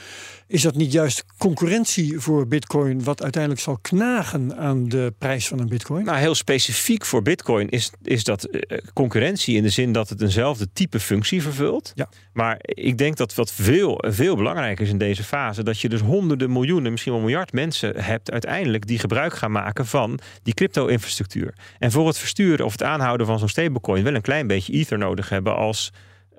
Is 0.52 0.62
dat 0.62 0.76
niet 0.76 0.92
juist 0.92 1.24
concurrentie 1.38 2.20
voor 2.20 2.48
bitcoin, 2.48 3.04
wat 3.04 3.24
uiteindelijk 3.24 3.62
zal 3.62 3.78
knagen 3.82 4.58
aan 4.58 4.90
de 4.90 5.14
prijs 5.18 5.48
van 5.48 5.60
een 5.60 5.68
bitcoin? 5.68 6.06
Nou, 6.06 6.18
heel 6.18 6.36
specifiek 6.36 7.06
voor 7.06 7.22
Bitcoin 7.22 7.70
is, 7.70 7.92
is 8.04 8.24
dat 8.24 8.44
eh, 8.44 8.78
concurrentie 8.94 9.56
in 9.56 9.64
de 9.64 9.70
zin 9.70 9.92
dat 9.92 10.10
het 10.10 10.22
eenzelfde 10.22 10.68
type 10.74 11.00
functie 11.00 11.42
vervult. 11.42 11.92
Ja. 11.96 12.10
Maar 12.34 12.58
ik 12.62 12.98
denk 12.98 13.18
dat 13.18 13.36
wat 13.36 13.52
veel, 13.52 14.04
veel 14.08 14.36
belangrijker 14.36 14.86
is 14.86 14.92
in 14.92 14.98
deze 14.98 15.24
fase, 15.24 15.64
dat 15.64 15.80
je 15.80 15.90
dus 15.90 16.02
honderden 16.02 16.52
miljoenen, 16.52 16.92
misschien 16.92 17.14
wel 17.14 17.22
miljard 17.22 17.54
mensen 17.54 18.04
hebt 18.04 18.32
uiteindelijk 18.32 18.88
die 18.88 19.00
gebruik 19.00 19.34
gaan 19.34 19.52
maken 19.52 19.86
van 19.86 20.20
die 20.44 20.54
crypto-infrastructuur. 20.54 21.54
En 21.80 21.92
voor 21.92 22.08
het 22.08 22.18
versturen 22.18 22.66
of 22.66 22.72
het 22.72 22.84
aanhouden 22.84 23.28
van 23.28 23.40
zo'n 23.40 23.50
stablecoin 23.50 24.04
wel 24.04 24.16
een 24.16 24.22
klein 24.22 24.48
beetje 24.48 24.74
ether 24.74 24.98
nodig 24.98 25.30
hebben 25.30 25.56
als 25.56 25.92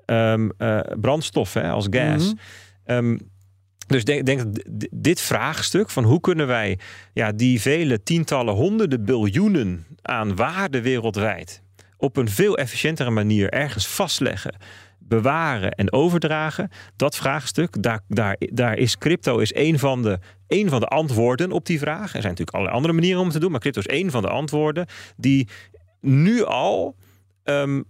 ehm, 0.05 0.49
eh, 0.57 0.79
brandstof, 0.99 1.53
hè, 1.53 1.69
als 1.69 1.87
gas. 1.89 2.33
Ehm, 2.85 3.17
dus 3.87 4.03
denk, 4.03 4.25
denk 4.25 4.41
dit 4.91 5.21
vraagstuk 5.21 5.89
van 5.89 6.03
hoe 6.03 6.19
kunnen 6.19 6.47
wij 6.47 6.79
ja, 7.13 7.31
die 7.31 7.61
vele 7.61 8.03
tientallen, 8.03 8.53
honderden 8.53 9.05
biljoenen 9.05 9.85
aan 10.01 10.35
waarde 10.35 10.81
wereldwijd 10.81 11.61
op 11.97 12.17
een 12.17 12.29
veel 12.29 12.57
efficiëntere 12.57 13.09
manier 13.09 13.49
ergens 13.49 13.87
vastleggen, 13.87 14.55
bewaren 14.99 15.71
en 15.71 15.93
overdragen, 15.93 16.69
dat 16.95 17.15
vraagstuk, 17.15 17.83
daar, 17.83 18.01
daar, 18.07 18.35
daar 18.39 18.77
is 18.77 18.97
crypto 18.97 19.37
is 19.37 19.55
een 19.55 19.79
van, 19.79 20.01
de, 20.01 20.19
een 20.47 20.69
van 20.69 20.79
de 20.79 20.87
antwoorden 20.87 21.51
op 21.51 21.65
die 21.65 21.79
vraag. 21.79 22.01
Er 22.01 22.21
zijn 22.21 22.23
natuurlijk 22.23 22.51
allerlei 22.51 22.75
andere 22.75 22.93
manieren 22.93 23.19
om 23.19 23.25
het 23.25 23.33
te 23.33 23.39
doen, 23.39 23.51
maar 23.51 23.59
crypto 23.59 23.79
is 23.79 24.01
een 24.01 24.11
van 24.11 24.21
de 24.21 24.29
antwoorden 24.29 24.85
die 25.17 25.47
nu 26.01 26.43
al 26.43 26.95
ehm, 27.43 27.77
eh, 27.77 27.83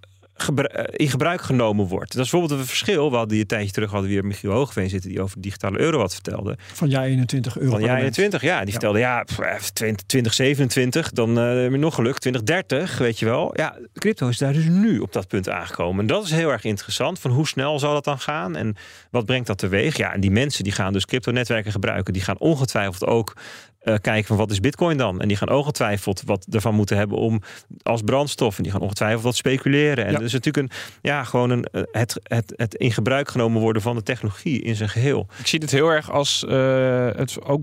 in 0.92 1.10
gebruik 1.10 1.42
genomen 1.42 1.88
wordt. 1.88 2.14
Dat 2.14 2.26
is 2.26 2.30
bijvoorbeeld 2.30 2.60
een 2.60 2.68
verschil. 2.68 3.10
We 3.10 3.16
hadden 3.16 3.30
die 3.30 3.42
een 3.42 3.48
tijdje 3.48 3.72
terug 3.72 3.92
hadden 3.92 4.10
we 4.10 4.16
weer 4.16 4.26
Michiel 4.26 4.52
Hoogveen 4.52 4.90
zitten 4.90 5.10
die 5.10 5.22
over 5.22 5.42
digitale 5.42 5.80
euro 5.80 5.98
wat 5.98 6.14
vertelde. 6.14 6.58
Van 6.74 6.90
jaar 6.90 7.04
21 7.04 7.58
euro. 7.58 7.72
Van 7.72 7.82
jaar 7.82 7.98
21, 7.98 8.42
ja. 8.42 8.62
Die 8.62 8.72
vertelde, 8.72 9.00
ja, 9.00 9.24
pff, 9.24 9.40
eh, 9.40 9.56
20, 9.56 10.06
2027, 10.06 11.12
dan 11.12 11.40
eh, 11.40 11.62
heb 11.62 11.72
je 11.72 11.78
nog 11.78 11.96
geluk. 11.96 12.18
2030, 12.20 12.98
weet 12.98 13.20
je 13.20 13.26
wel. 13.26 13.52
Ja, 13.56 13.78
crypto 13.94 14.28
is 14.28 14.38
daar 14.38 14.54
dus 14.54 14.66
nu 14.66 15.00
op 15.00 15.14
dat 15.14 15.28
punt 15.28 15.50
aangekomen. 15.50 16.02
En 16.02 16.08
dat 16.08 16.24
is 16.24 16.32
heel 16.32 16.52
erg 16.52 16.64
interessant. 16.64 17.20
Van 17.20 17.32
hoe 17.32 17.48
snel 17.48 17.80
zal 17.80 17.94
dat 17.94 18.04
dan 18.04 18.20
gaan? 18.20 18.56
En 18.56 18.76
wat 19.12 19.26
brengt 19.26 19.48
dat 19.48 19.58
teweeg? 19.58 19.98
Ja, 19.98 20.14
en 20.14 20.20
die 20.20 20.32
mensen 20.32 20.64
die 20.64 20.74
gaan 20.74 20.94
dus 20.94 21.06
crypto-netwerken 21.06 21.72
gebruiken. 21.72 22.14
Die 22.14 22.22
gaan 22.22 22.40
ongetwijfeld 22.40 23.06
ook 23.06 23.36
uh, 23.84 23.96
kijken 24.02 24.26
van 24.26 24.38
wat 24.38 24.52
is 24.52 24.60
bitcoin 24.60 24.98
dan? 24.98 25.22
En 25.22 25.28
die 25.28 25.38
gaan 25.38 25.50
ongetwijfeld 25.50 26.22
wat 26.26 26.48
ervan 26.52 26.76
moeten 26.76 26.98
hebben 26.98 27.18
om 27.18 27.42
als 27.84 28.02
brandstof. 28.02 28.58
En 28.58 28.64
die 28.64 28.72
gaan 28.72 28.82
ongetwijfeld 28.82 29.24
wat 29.24 29.36
speculeren. 29.36 30.06
En 30.06 30.12
ja. 30.12 30.18
dus 30.18 30.34
natuurlijk 30.34 30.72
een, 30.72 30.78
ja, 31.02 31.24
gewoon 31.24 31.50
een, 31.50 31.64
eh, 31.64 31.82
het, 31.92 32.20
het, 32.24 32.54
het 32.56 32.76
in 32.76 32.92
gebruik 32.92 33.30
genomen 33.30 33.62
worden 33.62 33.82
van 33.82 33.96
de 33.96 34.04
technologie 34.04 34.62
in 34.62 34.76
zijn 34.76 34.90
geheel. 34.90 35.28
Ik 35.40 35.48
zie 35.48 35.60
het 35.60 35.72
heel 35.72 35.90
erg 35.90 36.12
als 36.12 36.46
uh, 36.48 37.10
het 37.16 37.44
ook 37.44 37.62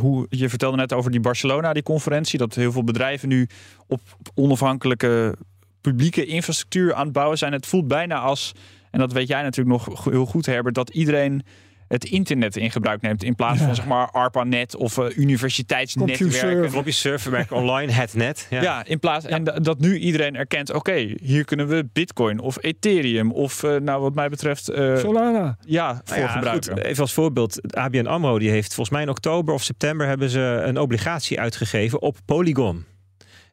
hoe 0.00 0.26
je 0.28 0.48
vertelde 0.48 0.76
net 0.76 0.92
over 0.92 1.10
die 1.10 1.20
Barcelona, 1.20 1.72
die 1.72 1.82
conferentie, 1.82 2.38
dat 2.38 2.54
heel 2.54 2.72
veel 2.72 2.84
bedrijven 2.84 3.28
nu 3.28 3.48
op 3.86 4.00
onafhankelijke 4.34 5.36
publieke 5.80 6.24
infrastructuur 6.24 6.94
aan 6.94 7.04
het 7.04 7.12
bouwen 7.12 7.38
zijn. 7.38 7.52
Het 7.52 7.66
voelt 7.66 7.88
bijna 7.88 8.18
als, 8.18 8.52
en 8.90 8.98
dat 8.98 9.12
weet 9.12 9.28
jij 9.28 9.42
natuurlijk 9.42 9.86
nog 9.86 10.04
heel 10.04 10.26
goed, 10.26 10.46
Herbert, 10.46 10.74
dat 10.74 10.90
iedereen 10.90 11.42
het 11.88 12.04
internet 12.04 12.56
in 12.56 12.70
gebruik 12.70 13.02
neemt. 13.02 13.22
In 13.22 13.34
plaats 13.34 13.60
van 13.60 13.74
zeg 13.74 13.86
maar 13.86 14.10
ARPANET 14.10 14.76
of 14.76 14.96
uh, 14.96 15.16
universiteitsnetwerken. 15.16 16.78
Op 16.78 16.84
je 16.84 16.92
serverwerk 16.92 17.52
online, 17.60 17.92
het 17.92 18.14
net. 18.14 18.46
Ja, 18.50 18.62
ja 18.62 18.84
in 18.84 18.98
plaats 18.98 19.24
en 19.24 19.44
dat 19.44 19.78
nu 19.78 19.98
iedereen 19.98 20.36
erkent, 20.36 20.72
oké, 20.72 21.14
hier 21.22 21.44
kunnen 21.44 21.68
we 21.68 21.88
Bitcoin 21.92 22.40
of 22.40 22.56
Ethereum 22.60 23.32
of 23.32 23.62
uh, 23.62 23.76
nou 23.76 24.02
wat 24.02 24.14
mij 24.14 24.28
betreft 24.28 24.70
uh, 24.70 24.96
Solana. 24.96 25.56
Ja, 25.60 26.00
voor 26.04 26.18
nou 26.18 26.30
gebruiken. 26.30 26.72
Goed, 26.72 26.82
even 26.82 27.02
als 27.02 27.12
voorbeeld, 27.12 27.74
ABN 27.76 28.06
AMRO 28.06 28.38
die 28.38 28.50
heeft 28.50 28.74
volgens 28.74 28.90
mij 28.90 29.02
in 29.02 29.08
oktober 29.08 29.54
of 29.54 29.62
september 29.62 30.06
hebben 30.06 30.30
ze 30.30 30.40
een 30.40 30.78
obligatie 30.78 31.40
uitgegeven 31.40 32.02
op 32.02 32.16
Polygon. 32.24 32.84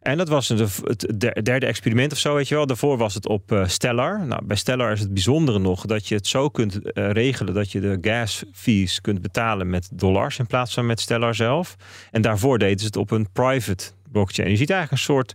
En 0.04 0.18
dat 0.18 0.30
was 0.30 0.47
het 0.47 1.14
derde 1.43 1.66
experiment 1.66 2.12
of 2.12 2.18
zo, 2.18 2.36
weet 2.36 2.47
je 2.47 2.56
wel. 2.56 2.66
Daarvoor 2.66 2.97
was 2.97 3.14
het 3.14 3.28
op 3.28 3.51
uh, 3.51 3.68
Stellar. 3.68 4.26
Nou, 4.26 4.45
bij 4.45 4.56
Stellar 4.56 4.91
is 4.91 4.99
het 4.99 5.14
bijzondere 5.14 5.60
nog 5.60 5.86
dat 5.86 6.08
je 6.08 6.16
het 6.16 6.28
zo 6.28 6.49
kunt 6.49 6.80
uh, 6.84 7.12
regelen 7.12 7.54
dat 7.54 7.72
je 7.72 7.80
de 7.80 7.97
gas 8.01 8.43
fees 8.54 9.01
kunt 9.01 9.22
betalen 9.22 9.70
met 9.70 9.89
dollars 9.93 10.39
in 10.39 10.47
plaats 10.47 10.74
van 10.74 10.86
met 10.86 10.99
Stellar 10.99 11.36
zelf. 11.36 11.76
En 12.12 12.22
daarvoor 12.22 12.60
deden 12.60 12.80
ze 12.80 12.86
het 12.86 12.95
op 12.95 13.12
een 13.12 13.28
private 13.34 13.91
blockchain. 14.12 14.49
Je 14.49 14.58
ziet 14.58 14.70
eigenlijk 14.70 15.01
een 15.01 15.14
soort 15.14 15.34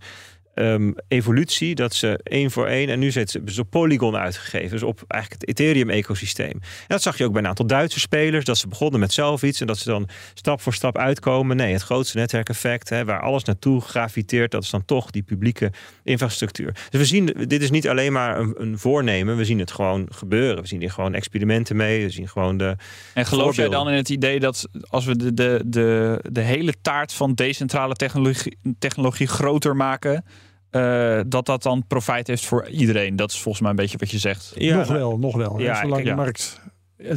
um, 0.61 0.95
evolutie. 1.09 1.75
Dat 1.75 1.95
ze 1.95 2.21
één 2.23 2.51
voor 2.51 2.67
één. 2.67 2.89
En 2.89 2.99
nu 2.99 3.11
zetten 3.11 3.51
ze 3.53 3.61
op 3.61 3.71
Polygon 3.71 4.17
uitgegeven. 4.17 4.71
Dus 4.71 4.83
op 4.83 5.05
eigenlijk 5.09 5.41
het 5.41 5.51
Ethereum-ecosysteem. 5.51 6.51
En 6.51 6.61
dat 6.87 7.03
zag 7.03 7.19
je 7.19 7.25
ook 7.25 7.33
bij 7.33 7.43
een 7.43 7.49
aantal 7.49 7.67
Duitse 7.67 8.01
spelers. 8.01 8.45
Dat 8.45 8.59
ze 8.59 8.69
begonnen 8.69 9.01
met 9.01 9.13
zelf 9.13 9.43
iets. 9.43 9.61
En 9.61 9.67
dat 9.67 9.79
ze 9.79 9.89
dan 9.89 10.09
stap 10.35 10.61
voor 10.61 10.75
stap 10.75 10.99
uitkomen. 10.99 11.57
Nee, 11.57 11.73
het 11.73 11.83
grootste 11.83 12.19
netwerkeffect. 12.19 12.89
Hè, 12.89 13.05
waar 13.05 13.21
alles 13.21 13.45
naartoe 13.45 13.81
graviteert. 13.81 14.51
Dat 14.51 14.63
is 14.63 14.71
dan 14.71 14.85
toch 14.85 15.11
die 15.11 15.23
publieke 15.23 15.73
infrastructuur. 16.05 16.73
Dus 16.91 17.01
we 17.01 17.07
zien, 17.07 17.27
dit 17.47 17.63
is 17.63 17.71
niet 17.71 17.89
alleen 17.89 18.13
maar 18.13 18.39
een, 18.39 18.55
een 18.57 18.79
voornemen. 18.79 19.37
We 19.37 19.45
zien 19.45 19.59
het 19.59 19.71
gewoon 19.71 20.09
gebeuren. 20.11 20.63
We 20.63 20.69
zien 20.69 20.81
hier 20.81 20.91
gewoon 20.91 21.15
experimenten 21.15 21.77
mee. 21.77 22.05
We 22.05 22.11
zien 22.11 22.29
gewoon 22.29 22.57
de. 22.57 22.77
En 23.15 23.27
geloof 23.27 23.57
jij 23.57 23.69
dan 23.69 23.89
in 23.89 23.97
het 23.97 24.09
idee 24.09 24.41
dat 24.41 24.69
als 24.89 25.05
we 25.05 25.17
de, 25.17 25.35
de, 25.35 25.63
de, 25.67 26.19
de 26.31 26.41
hele 26.41 26.75
taart 26.83 27.13
van 27.13 27.35
decentrale 27.35 27.95
technologie, 27.95 28.59
technologie 28.79 29.27
groter 29.27 29.77
maken 29.77 30.25
uh, 30.71 31.21
dat 31.27 31.47
dat 31.47 31.63
dan 31.63 31.85
profijt 31.87 32.27
heeft 32.27 32.47
voor 32.47 32.69
iedereen. 32.69 33.17
Dat 33.17 33.31
is 33.31 33.41
volgens 33.41 33.63
mij 33.63 33.71
een 33.71 33.77
beetje 33.77 33.99
wat 33.99 34.11
je 34.11 34.19
zegt. 34.19 34.53
Ja, 34.55 34.77
nog 34.77 34.89
wel, 34.89 35.19
nog 35.19 35.37
wel. 35.37 35.61
Ja, 35.61 35.81
Zolang 35.81 36.05
de 36.05 36.15
markt 36.15 36.61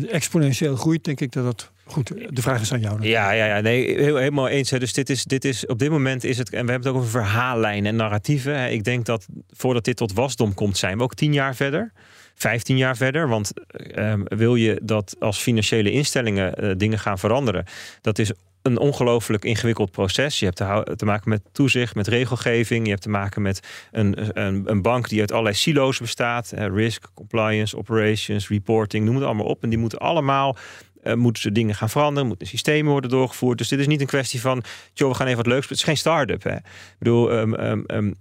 exponentieel 0.09 0.75
groeit, 0.75 1.03
denk 1.03 1.19
ik 1.19 1.31
dat 1.31 1.43
dat 1.43 1.71
goed. 1.85 2.07
De 2.35 2.41
vraag 2.41 2.61
is 2.61 2.73
aan 2.73 2.79
jou. 2.79 3.07
Ja, 3.07 3.31
ja, 3.31 3.45
ja, 3.45 3.59
nee, 3.59 4.01
heel, 4.01 4.15
helemaal 4.15 4.47
eens. 4.47 4.69
Hè. 4.69 4.79
Dus 4.79 4.93
dit 4.93 5.09
is, 5.09 5.23
dit 5.23 5.45
is 5.45 5.65
op 5.65 5.79
dit 5.79 5.89
moment 5.89 6.23
is 6.23 6.37
het, 6.37 6.53
en 6.53 6.65
we 6.65 6.71
hebben 6.71 6.87
het 6.87 6.87
ook 6.87 6.95
over 6.95 7.21
verhaallijnen 7.21 7.91
en 7.91 7.95
narratieven. 7.95 8.71
Ik 8.71 8.83
denk 8.83 9.05
dat 9.05 9.27
voordat 9.49 9.83
dit 9.83 9.97
tot 9.97 10.13
wasdom 10.13 10.53
komt, 10.53 10.77
zijn 10.77 10.97
we 10.97 11.03
ook 11.03 11.13
tien 11.13 11.33
jaar 11.33 11.55
verder. 11.55 11.91
15 12.35 12.77
jaar 12.77 12.97
verder. 12.97 13.27
Want 13.27 13.51
uh, 13.95 14.13
wil 14.23 14.55
je 14.55 14.79
dat 14.83 15.15
als 15.19 15.37
financiële 15.37 15.91
instellingen 15.91 16.63
uh, 16.63 16.71
dingen 16.77 16.99
gaan 16.99 17.19
veranderen, 17.19 17.65
dat 18.01 18.19
is 18.19 18.31
een 18.61 18.77
ongelooflijk 18.77 19.45
ingewikkeld 19.45 19.91
proces. 19.91 20.39
Je 20.39 20.45
hebt 20.45 20.97
te, 20.97 21.05
maken 21.05 21.29
met 21.29 21.41
toezicht, 21.51 21.95
met 21.95 22.07
regelgeving. 22.07 22.83
Je 22.83 22.89
hebt 22.89 23.01
te 23.01 23.09
maken 23.09 23.41
met 23.41 23.59
een, 23.91 24.39
een, 24.39 24.63
een 24.65 24.81
bank 24.81 25.09
die 25.09 25.19
uit 25.19 25.31
allerlei 25.31 25.55
silo's 25.55 25.99
bestaat. 25.99 26.51
risk, 26.55 27.07
compliance, 27.13 27.77
operations, 27.77 28.49
reporting, 28.49 29.05
noem 29.05 29.15
het 29.15 29.23
allemaal 29.23 29.45
op. 29.45 29.63
En 29.63 29.69
die 29.69 29.79
moeten 29.79 29.99
allemaal 29.99 30.57
uh, 31.03 31.13
moeten 31.13 31.41
ze 31.41 31.51
dingen 31.51 31.75
gaan 31.75 31.89
veranderen, 31.89 32.27
moeten 32.27 32.47
systemen 32.47 32.91
worden 32.91 33.09
doorgevoerd. 33.09 33.57
Dus 33.57 33.67
dit 33.67 33.79
is 33.79 33.87
niet 33.87 34.01
een 34.01 34.07
kwestie 34.07 34.41
van, 34.41 34.63
joh, 34.93 35.09
we 35.09 35.15
gaan 35.15 35.25
even 35.25 35.37
wat 35.37 35.47
leuks. 35.47 35.69
Het 35.69 35.77
is 35.77 35.83
geen 35.83 35.97
start-up. 35.97 36.43
Hè? 36.43 36.55
Ik 36.55 36.95
bedoel, 36.99 37.31
um, 37.31 37.83
um, 37.87 38.15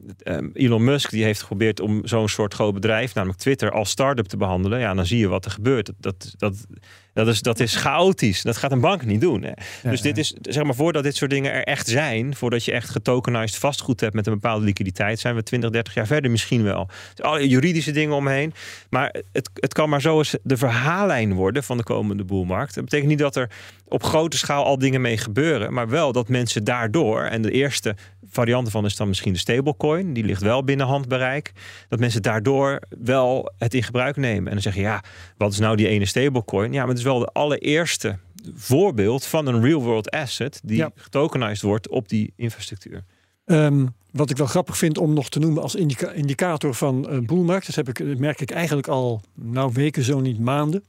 Elon 0.52 0.84
Musk 0.84 1.10
die 1.10 1.24
heeft 1.24 1.40
geprobeerd 1.40 1.80
om 1.80 2.00
zo'n 2.06 2.28
soort 2.28 2.54
groot 2.54 2.74
bedrijf, 2.74 3.14
namelijk 3.14 3.38
Twitter, 3.40 3.70
als 3.70 3.90
start-up 3.90 4.26
te 4.26 4.36
behandelen. 4.36 4.78
Ja, 4.78 4.94
dan 4.94 5.06
zie 5.06 5.18
je 5.18 5.28
wat 5.28 5.44
er 5.44 5.50
gebeurt. 5.50 5.92
Dat, 5.98 6.34
dat 6.36 6.66
is, 7.14 7.40
dat 7.40 7.60
is 7.60 7.76
chaotisch. 7.76 8.42
Dat 8.42 8.56
gaat 8.56 8.72
een 8.72 8.80
bank 8.80 9.04
niet 9.04 9.20
doen. 9.20 9.42
Hè? 9.42 9.52
dus 9.90 10.00
dit 10.00 10.18
is, 10.18 10.34
zeg 10.42 10.64
maar, 10.64 10.74
voordat 10.74 11.02
dit 11.02 11.16
soort 11.16 11.30
dingen 11.30 11.52
er 11.52 11.64
echt 11.64 11.88
zijn, 11.88 12.34
voordat 12.34 12.64
je 12.64 12.72
echt 12.72 12.90
getokenized 12.90 13.58
vastgoed 13.58 14.00
hebt 14.00 14.14
met 14.14 14.26
een 14.26 14.32
bepaalde 14.32 14.64
liquiditeit, 14.64 15.20
zijn 15.20 15.34
we 15.34 15.42
20, 15.42 15.70
30 15.70 15.94
jaar 15.94 16.06
verder 16.06 16.30
misschien 16.30 16.62
wel. 16.62 16.88
Dus 17.14 17.24
alle 17.24 17.48
juridische 17.48 17.92
dingen 17.92 18.16
omheen. 18.16 18.54
Maar 18.90 19.14
het, 19.32 19.50
het 19.54 19.72
kan 19.72 19.88
maar 19.88 20.00
zo 20.00 20.18
eens 20.18 20.36
de 20.42 20.56
verhaallijn 20.56 21.34
worden 21.34 21.64
van 21.64 21.76
de 21.76 21.82
komende 21.82 22.24
boelmarkt. 22.24 22.74
Dat 22.74 22.84
betekent 22.84 23.08
niet 23.08 23.18
dat 23.18 23.36
er 23.36 23.50
op 23.88 24.02
grote 24.02 24.38
schaal 24.38 24.64
al 24.64 24.78
dingen 24.78 25.00
mee 25.00 25.16
gebeuren, 25.16 25.72
maar 25.72 25.88
wel 25.88 26.12
dat 26.12 26.28
mensen 26.28 26.64
daardoor, 26.64 27.22
en 27.22 27.42
de 27.42 27.50
eerste 27.50 27.96
variant 28.28 28.70
van 28.70 28.84
is 28.84 28.96
dan 28.96 29.08
misschien 29.08 29.32
de 29.32 29.38
stablecoin, 29.38 30.12
die 30.12 30.24
ligt 30.24 30.42
wel 30.42 30.64
binnen 30.64 30.86
handbereik, 30.86 31.52
dat 31.88 31.98
mensen 31.98 32.22
daardoor 32.22 32.80
wel 33.02 33.52
het 33.58 33.74
in 33.74 33.82
gebruik 33.82 34.16
nemen. 34.16 34.46
En 34.46 34.52
dan 34.52 34.62
zeggen, 34.62 34.82
ja, 34.82 35.02
wat 35.36 35.52
is 35.52 35.58
nou 35.58 35.76
die 35.76 35.88
ene 35.88 36.06
stablecoin? 36.06 36.72
Ja, 36.72 36.80
maar 36.80 36.88
het 36.88 36.98
is 36.98 37.04
wel 37.04 37.18
de 37.18 37.30
allereerste 37.32 38.18
voorbeeld 38.54 39.24
van 39.24 39.46
een 39.46 39.62
real-world 39.62 40.10
asset 40.10 40.60
die 40.64 40.76
ja. 40.76 40.90
getokenized 40.94 41.62
wordt 41.62 41.88
op 41.88 42.08
die 42.08 42.32
infrastructuur. 42.36 43.04
Um, 43.44 43.94
wat 44.10 44.30
ik 44.30 44.36
wel 44.36 44.46
grappig 44.46 44.76
vind 44.76 44.98
om 44.98 45.12
nog 45.12 45.28
te 45.28 45.38
noemen 45.38 45.62
als 45.62 45.74
indica 45.74 46.10
indicator 46.10 46.74
van 46.74 47.08
een 47.08 47.26
boelmarkt, 47.26 47.66
dat 47.66 47.74
heb 47.74 47.88
ik, 47.88 48.18
merk 48.18 48.40
ik 48.40 48.50
eigenlijk 48.50 48.88
al 48.88 49.20
nou, 49.34 49.72
weken, 49.72 50.02
zo 50.02 50.20
niet 50.20 50.38
maanden. 50.38 50.84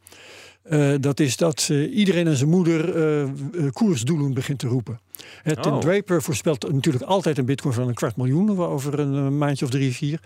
Uh, 0.70 0.94
dat 1.00 1.20
is 1.20 1.38
dat 1.38 1.68
uh, 1.72 1.96
iedereen 1.98 2.28
en 2.28 2.36
zijn 2.36 2.50
moeder 2.50 2.96
uh, 2.96 3.70
koersdoelen 3.72 4.34
begint 4.34 4.60
te 4.60 4.68
roepen. 4.68 5.00
Het 5.44 5.66
oh. 5.66 5.78
Draper 5.78 6.22
voorspelt 6.22 6.72
natuurlijk 6.72 7.04
altijd 7.04 7.38
een 7.38 7.46
bitcoin 7.46 7.74
van 7.74 7.88
een 7.88 7.94
kwart 7.94 8.16
miljoen 8.16 8.60
over 8.60 9.00
een 9.00 9.38
maandje 9.38 9.66
of 9.66 9.72
drie, 9.72 9.94
vier. 9.94 10.20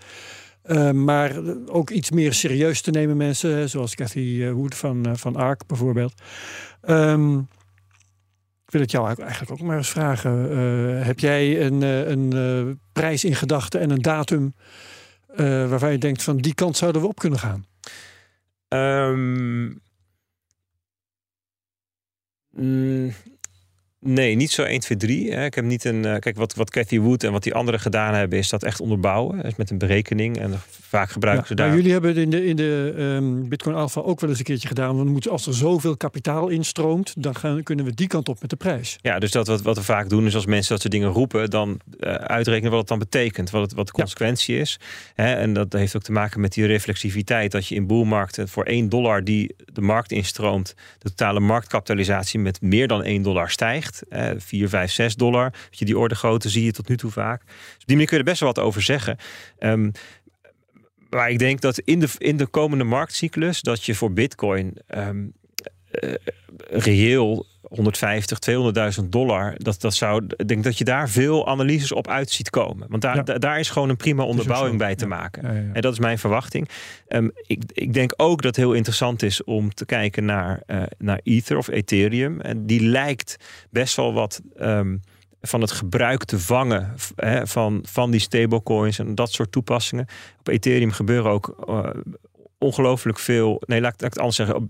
maar 0.94 1.32
ook 1.66 1.90
iets 1.90 2.10
meer 2.10 2.32
serieus 2.32 2.80
te 2.80 2.90
nemen 2.90 3.16
mensen, 3.16 3.68
zoals 3.68 3.94
Cathy 3.94 4.50
Wood 4.50 4.74
van, 4.74 5.16
van 5.18 5.36
ARK 5.36 5.66
bijvoorbeeld. 5.66 6.12
Um, 6.88 7.38
ik 8.66 8.72
wil 8.72 8.80
het 8.80 8.90
jou 8.90 9.14
eigenlijk 9.22 9.50
ook 9.50 9.60
maar 9.60 9.76
eens 9.76 9.90
vragen. 9.90 10.32
heb 11.04 11.18
jij 11.18 11.66
een, 11.66 11.82
een 11.82 12.80
prijs 12.92 13.24
in 13.24 13.34
gedachten 13.34 13.80
en 13.80 13.90
een 13.90 14.02
datum 14.02 14.54
waarvan 15.36 15.92
je 15.92 15.98
denkt 15.98 16.22
van 16.22 16.36
die 16.36 16.54
kant 16.54 16.76
zouden 16.76 17.02
we 17.02 17.08
op 17.08 17.18
kunnen 17.18 17.38
gaan? 17.38 17.66
Um, 18.68 19.80
Mm, 22.56 23.12
nee, 24.06 24.34
niet 24.34 24.50
zo 24.50 24.62
1, 24.62 24.80
2, 24.80 24.98
3. 24.98 25.32
Hè. 25.32 25.44
Ik 25.44 25.54
heb 25.54 25.64
niet 25.64 25.84
een. 25.84 26.04
Uh, 26.04 26.16
kijk, 26.16 26.36
wat, 26.36 26.54
wat 26.54 26.70
Cathy 26.70 26.98
Wood 26.98 27.24
en 27.24 27.32
wat 27.32 27.42
die 27.42 27.54
anderen 27.54 27.80
gedaan 27.80 28.14
hebben, 28.14 28.38
is 28.38 28.48
dat 28.48 28.62
echt 28.62 28.80
onderbouwen. 28.80 29.42
Is 29.42 29.56
met 29.56 29.70
een 29.70 29.78
berekening. 29.78 30.38
En 30.38 30.60
vaak 30.68 31.10
gebruiken 31.10 31.46
ze 31.46 31.54
daar. 31.54 31.74
jullie 31.74 31.92
hebben 31.92 32.10
het 32.10 32.18
in 32.18 32.30
de, 32.30 32.46
in 32.46 32.56
de 32.56 32.94
um, 32.98 33.48
Bitcoin 33.48 33.76
Alpha 33.76 34.00
ook 34.00 34.20
wel 34.20 34.30
eens 34.30 34.38
een 34.38 34.44
keertje 34.44 34.68
gedaan. 34.68 34.96
Want 34.96 35.08
moeten, 35.08 35.30
als 35.30 35.46
er 35.46 35.54
zoveel 35.54 35.96
kapitaal 35.96 36.48
instroomt, 36.48 37.14
dan 37.18 37.36
gaan, 37.36 37.62
kunnen 37.62 37.84
we 37.84 37.94
die 37.94 38.06
kant 38.06 38.28
op 38.28 38.40
met 38.40 38.50
de 38.50 38.56
prijs. 38.56 38.98
Ja, 39.00 39.18
dus 39.18 39.30
dat 39.30 39.46
wat, 39.46 39.62
wat 39.62 39.76
we 39.76 39.82
vaak 39.82 40.08
doen, 40.08 40.26
is 40.26 40.34
als 40.34 40.46
mensen 40.46 40.72
dat 40.72 40.80
soort 40.80 40.92
dingen 40.92 41.10
roepen, 41.10 41.50
dan 41.50 41.80
uh, 42.00 42.14
uitrekenen 42.14 42.70
wat 42.70 42.80
het 42.80 42.88
dan 42.88 42.98
betekent. 42.98 43.50
Wat, 43.50 43.62
het, 43.62 43.72
wat 43.72 43.86
de 43.86 43.92
consequentie 43.92 44.58
is. 44.58 44.78
Hè. 45.14 45.34
En 45.34 45.52
dat 45.52 45.72
heeft 45.72 45.96
ook 45.96 46.02
te 46.02 46.12
maken 46.12 46.40
met 46.40 46.52
die 46.52 46.66
reflexiviteit. 46.66 47.52
Dat 47.52 47.66
je 47.66 47.74
in 47.74 47.86
boelmarkten 47.86 48.48
voor 48.48 48.64
1 48.64 48.88
dollar 48.88 49.24
die 49.24 49.54
de 49.72 49.80
markt 49.80 50.12
instroomt, 50.12 50.74
de 50.98 51.08
totale 51.08 51.40
marktkapitalisatie 51.40 52.40
met 52.40 52.60
meer 52.60 52.88
dan 52.88 53.02
1 53.02 53.22
dollar 53.22 53.50
stijgt. 53.50 53.95
4, 54.36 54.68
5, 54.68 54.90
6 54.90 55.14
dollar. 55.14 55.52
Je, 55.70 55.84
die 55.84 55.98
orde 55.98 56.14
grootte 56.14 56.48
zie 56.48 56.64
je 56.64 56.72
tot 56.72 56.88
nu 56.88 56.96
toe 56.96 57.10
vaak. 57.10 57.42
Dus 57.46 57.54
op 57.54 57.86
die 57.86 57.96
manier 57.96 58.06
kun 58.06 58.16
je 58.16 58.22
er 58.22 58.30
best 58.30 58.40
wel 58.40 58.52
wat 58.52 58.64
over 58.64 58.82
zeggen. 58.82 59.16
Um, 59.58 59.92
maar 61.10 61.30
ik 61.30 61.38
denk 61.38 61.60
dat 61.60 61.78
in 61.78 62.00
de, 62.00 62.08
in 62.18 62.36
de 62.36 62.46
komende 62.46 62.84
marktcyclus 62.84 63.60
dat 63.60 63.84
je 63.84 63.94
voor 63.94 64.12
Bitcoin 64.12 64.76
um, 64.94 65.32
uh, 66.00 66.14
reëel 66.68 67.46
150, 67.68 68.38
200.000 69.00 69.08
dollar. 69.08 69.54
Dat, 69.56 69.80
dat 69.80 69.94
zou, 69.94 70.24
ik 70.36 70.48
denk 70.48 70.64
dat 70.64 70.78
je 70.78 70.84
daar 70.84 71.08
veel 71.08 71.48
analyses 71.48 71.92
op 71.92 72.08
uit 72.08 72.30
ziet 72.30 72.50
komen. 72.50 72.86
Want 72.88 73.02
daar, 73.02 73.38
daar 73.38 73.58
is 73.58 73.70
gewoon 73.70 73.88
een 73.88 73.96
prima 73.96 74.24
onderbouwing 74.24 74.78
bij 74.78 74.94
te 74.94 75.06
maken. 75.06 75.44
en 75.74 75.80
dat 75.80 75.92
is 75.92 75.98
mijn 75.98 76.18
verwachting. 76.18 76.68
Um, 77.08 77.30
ik, 77.46 77.62
ik 77.72 77.92
denk 77.92 78.12
ook 78.16 78.42
dat 78.42 78.56
het 78.56 78.64
heel 78.64 78.72
interessant 78.72 79.22
is 79.22 79.44
om 79.44 79.74
te 79.74 79.86
kijken 79.86 80.24
naar, 80.24 80.62
uh, 80.66 80.82
naar 80.98 81.20
Ether 81.22 81.56
of 81.56 81.68
Ethereum. 81.68 82.40
En 82.40 82.66
die 82.66 82.82
lijkt 82.82 83.36
best 83.70 83.96
wel 83.96 84.12
wat. 84.12 84.40
Um, 84.60 85.00
van 85.40 85.60
het 85.60 85.70
gebruik 85.70 86.24
te 86.24 86.38
vangen 86.38 86.94
hè, 87.16 87.46
van, 87.46 87.84
van 87.88 88.10
die 88.10 88.20
stablecoins 88.20 88.98
en 88.98 89.14
dat 89.14 89.32
soort 89.32 89.52
toepassingen. 89.52 90.06
Op 90.38 90.48
Ethereum 90.48 90.90
gebeuren 90.90 91.30
ook 91.30 91.66
uh, 91.68 91.88
ongelooflijk 92.58 93.18
veel. 93.18 93.62
Nee, 93.66 93.80
laat, 93.80 94.00
laat 94.00 94.02
ik 94.02 94.18
het 94.18 94.18
anders 94.18 94.36
zeggen 94.36 94.68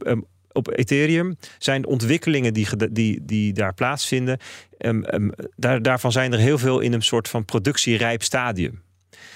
op 0.56 0.78
Ethereum 0.78 1.36
zijn 1.58 1.86
ontwikkelingen 1.86 2.54
die, 2.54 2.66
die, 2.90 3.24
die 3.24 3.52
daar 3.52 3.74
plaatsvinden. 3.74 4.38
Um, 4.78 5.04
um, 5.14 5.32
daar, 5.56 5.82
daarvan 5.82 6.12
zijn 6.12 6.32
er 6.32 6.38
heel 6.38 6.58
veel 6.58 6.80
in 6.80 6.92
een 6.92 7.02
soort 7.02 7.28
van 7.28 7.44
productierijp 7.44 8.22
stadium. 8.22 8.82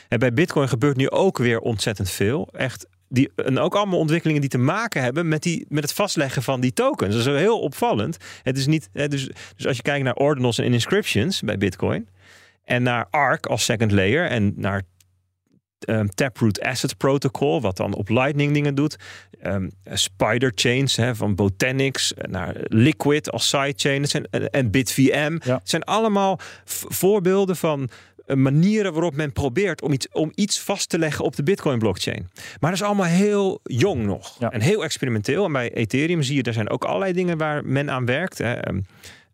En 0.09 0.19
bij 0.19 0.33
Bitcoin 0.33 0.69
gebeurt 0.69 0.97
nu 0.97 1.11
ook 1.11 1.39
weer 1.39 1.59
ontzettend 1.59 2.11
veel. 2.11 2.49
Echt 2.53 2.87
die, 3.09 3.31
en 3.37 3.59
ook 3.59 3.75
allemaal 3.75 3.99
ontwikkelingen 3.99 4.41
die 4.41 4.51
te 4.51 4.59
maken 4.59 5.03
hebben 5.03 5.29
met, 5.29 5.43
die, 5.43 5.67
met 5.69 5.83
het 5.83 5.93
vastleggen 5.93 6.43
van 6.43 6.61
die 6.61 6.73
tokens. 6.73 7.15
Dat 7.15 7.27
is 7.27 7.41
heel 7.41 7.61
opvallend. 7.61 8.17
Het 8.43 8.59
is 8.59 8.67
niet, 8.67 8.89
dus, 8.93 9.29
dus 9.57 9.67
als 9.67 9.77
je 9.77 9.83
kijkt 9.83 10.05
naar 10.05 10.15
ordinals 10.15 10.59
en 10.59 10.73
inscriptions 10.73 11.41
bij 11.41 11.59
Bitcoin. 11.59 12.09
En 12.65 12.83
naar 12.83 13.07
ARC 13.11 13.47
als 13.47 13.65
second 13.65 13.93
layer. 13.93 14.27
En 14.27 14.53
naar 14.57 14.83
um, 15.89 16.09
Taproot 16.09 16.61
Asset 16.61 16.97
Protocol, 16.97 17.61
wat 17.61 17.77
dan 17.77 17.95
op 17.95 18.09
Lightning 18.09 18.53
dingen 18.53 18.75
doet. 18.75 18.97
Um, 19.43 19.71
Spider 19.85 20.53
Chains 20.55 20.97
hè, 20.97 21.15
van 21.15 21.35
Botanics, 21.35 22.13
naar 22.29 22.55
Liquid 22.63 23.31
als 23.31 23.49
sidechain. 23.49 24.07
zijn, 24.07 24.31
en 24.31 24.71
BitVM. 24.71 25.39
Ja. 25.45 25.55
Het 25.55 25.71
zijn 25.71 25.83
allemaal 25.83 26.39
voorbeelden 26.89 27.57
van 27.57 27.91
eh, 28.27 28.37
manieren 28.37 28.93
waarop 28.93 29.15
men 29.15 29.33
probeert 29.33 29.83
om 29.83 29.93
iets, 29.93 30.09
om 30.13 30.33
iets 30.35 30.61
vast 30.61 30.89
te 30.89 30.99
leggen 30.99 31.25
op 31.25 31.37
de 31.37 31.43
Bitcoin-blockchain. 31.43 32.29
Maar 32.61 32.71
dat 32.71 32.81
is 32.81 32.87
allemaal 32.87 33.07
heel 33.07 33.61
jong 33.63 34.07
nog 34.07 34.37
en 34.41 34.61
heel 34.61 34.85
experimenteel. 34.85 35.45
En 35.45 35.53
bij 35.53 35.73
Ethereum 35.73 36.23
zie 36.23 36.37
je, 36.37 36.43
er 36.43 36.53
zijn 36.53 36.71
ook 36.71 36.85
allerlei 36.85 37.13
dingen 37.13 37.39
waar 37.39 37.65
men 37.65 37.91
aan 37.91 38.07
werkt. 38.07 38.39
Hè. 38.39 38.59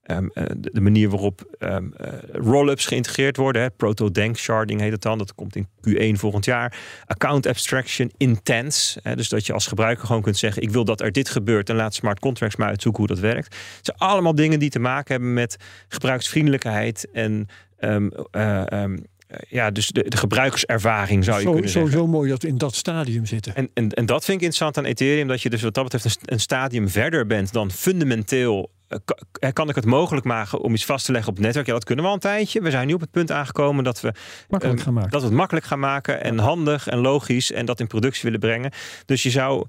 Ehm, 0.06 0.26
ehm, 0.34 0.46
eh, 0.46 0.56
de, 0.58 0.80
manier 0.80 1.10
waarop 1.10 1.56
um, 1.58 1.92
roll-ups 2.32 2.86
geïntegreerd 2.86 3.36
worden. 3.36 3.62
Hè. 3.62 3.70
Proto-Dank 3.70 4.36
sharding 4.36 4.80
heet 4.80 4.92
het 4.92 5.02
dan. 5.02 5.18
Dat 5.18 5.34
komt 5.34 5.56
in 5.56 5.68
Q1 5.88 6.18
volgend 6.18 6.44
jaar. 6.44 6.78
Account 7.06 7.46
abstraction 7.46 8.12
intense. 8.16 9.00
Hè. 9.02 9.16
Dus 9.16 9.28
dat 9.28 9.46
je 9.46 9.52
als 9.52 9.66
gebruiker 9.66 10.06
gewoon 10.06 10.22
kunt 10.22 10.36
zeggen... 10.36 10.62
ik 10.62 10.70
wil 10.70 10.84
dat 10.84 11.00
er 11.00 11.12
dit 11.12 11.28
gebeurt 11.28 11.68
en 11.68 11.76
laat 11.76 11.94
smart 11.94 12.18
contracts 12.18 12.56
maar 12.56 12.68
uitzoeken 12.68 13.00
hoe 13.06 13.14
dat 13.14 13.24
werkt. 13.24 13.54
Het 13.76 13.86
zijn 13.86 13.98
allemaal 13.98 14.34
dingen 14.34 14.58
die 14.58 14.70
te 14.70 14.78
maken 14.78 15.14
hebben 15.14 15.32
met 15.32 15.56
gebruiksvriendelijkheid... 15.88 17.08
en 17.12 17.48
Um, 17.80 18.10
ja, 19.48 19.70
dus 19.70 19.86
de, 19.86 20.08
de, 20.08 20.16
gebruikerservaring 20.16 21.24
zou 21.24 21.36
je 21.36 21.42
Zo, 21.42 21.52
kunnen 21.52 21.70
zeggen. 21.70 21.90
Sowieso 21.90 22.10
mooi 22.10 22.30
dat 22.30 22.42
we 22.42 22.48
in 22.48 22.58
dat 22.58 22.74
stadium 22.74 23.26
zitten. 23.26 23.54
En, 23.54 23.70
en, 23.74 23.90
en 23.90 24.06
dat 24.06 24.24
vind 24.24 24.40
ik 24.40 24.44
interessant 24.46 24.78
aan 24.78 24.84
Ethereum. 24.84 25.28
Dat 25.28 25.42
je 25.42 25.50
dus 25.50 25.62
wat 25.62 25.74
dat 25.74 25.84
betreft 25.84 26.04
een, 26.04 26.32
een 26.32 26.40
stadium 26.40 26.88
verder 26.88 27.26
bent 27.26 27.52
dan 27.52 27.70
fundamenteel 27.70 28.70
uh, 28.88 29.52
kan 29.52 29.68
ik 29.68 29.74
het 29.74 29.84
mogelijk 29.84 30.26
maken 30.26 30.60
om 30.60 30.74
iets 30.74 30.84
vast 30.84 31.06
te 31.06 31.12
leggen 31.12 31.30
op 31.30 31.36
het 31.36 31.44
netwerk? 31.44 31.66
Ja, 31.66 31.72
dat 31.72 31.84
kunnen 31.84 32.04
we 32.04 32.10
al 32.10 32.16
een 32.16 32.22
tijdje. 32.22 32.60
We 32.60 32.70
zijn 32.70 32.86
nu 32.86 32.94
op 32.94 33.00
het 33.00 33.10
punt 33.10 33.30
aangekomen 33.30 33.84
dat 33.84 34.00
we, 34.00 34.12
makkelijk 34.48 34.80
gaan 34.80 34.94
maken. 34.94 35.10
Dat 35.10 35.20
we 35.20 35.26
het 35.26 35.36
makkelijk 35.36 35.66
gaan 35.66 35.78
maken 35.78 36.22
en 36.22 36.38
handig 36.38 36.88
en 36.88 36.98
logisch 36.98 37.52
en 37.52 37.66
dat 37.66 37.80
in 37.80 37.86
productie 37.86 38.22
willen 38.22 38.40
brengen. 38.40 38.72
Dus 39.06 39.22
je 39.22 39.30
zou 39.30 39.66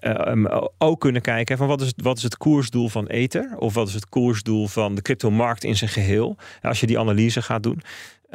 uh, 0.00 0.62
ook 0.78 1.00
kunnen 1.00 1.22
kijken 1.22 1.56
van 1.56 1.68
wat 1.68 1.80
is, 1.80 1.86
het, 1.86 2.02
wat 2.02 2.16
is 2.16 2.22
het 2.22 2.36
koersdoel 2.36 2.88
van 2.88 3.06
Ether? 3.06 3.54
Of 3.58 3.74
wat 3.74 3.88
is 3.88 3.94
het 3.94 4.08
koersdoel 4.08 4.66
van 4.66 4.94
de 4.94 5.02
cryptomarkt 5.02 5.64
in 5.64 5.76
zijn 5.76 5.90
geheel? 5.90 6.36
Als 6.62 6.80
je 6.80 6.86
die 6.86 6.98
analyse 6.98 7.42
gaat 7.42 7.62
doen. 7.62 7.82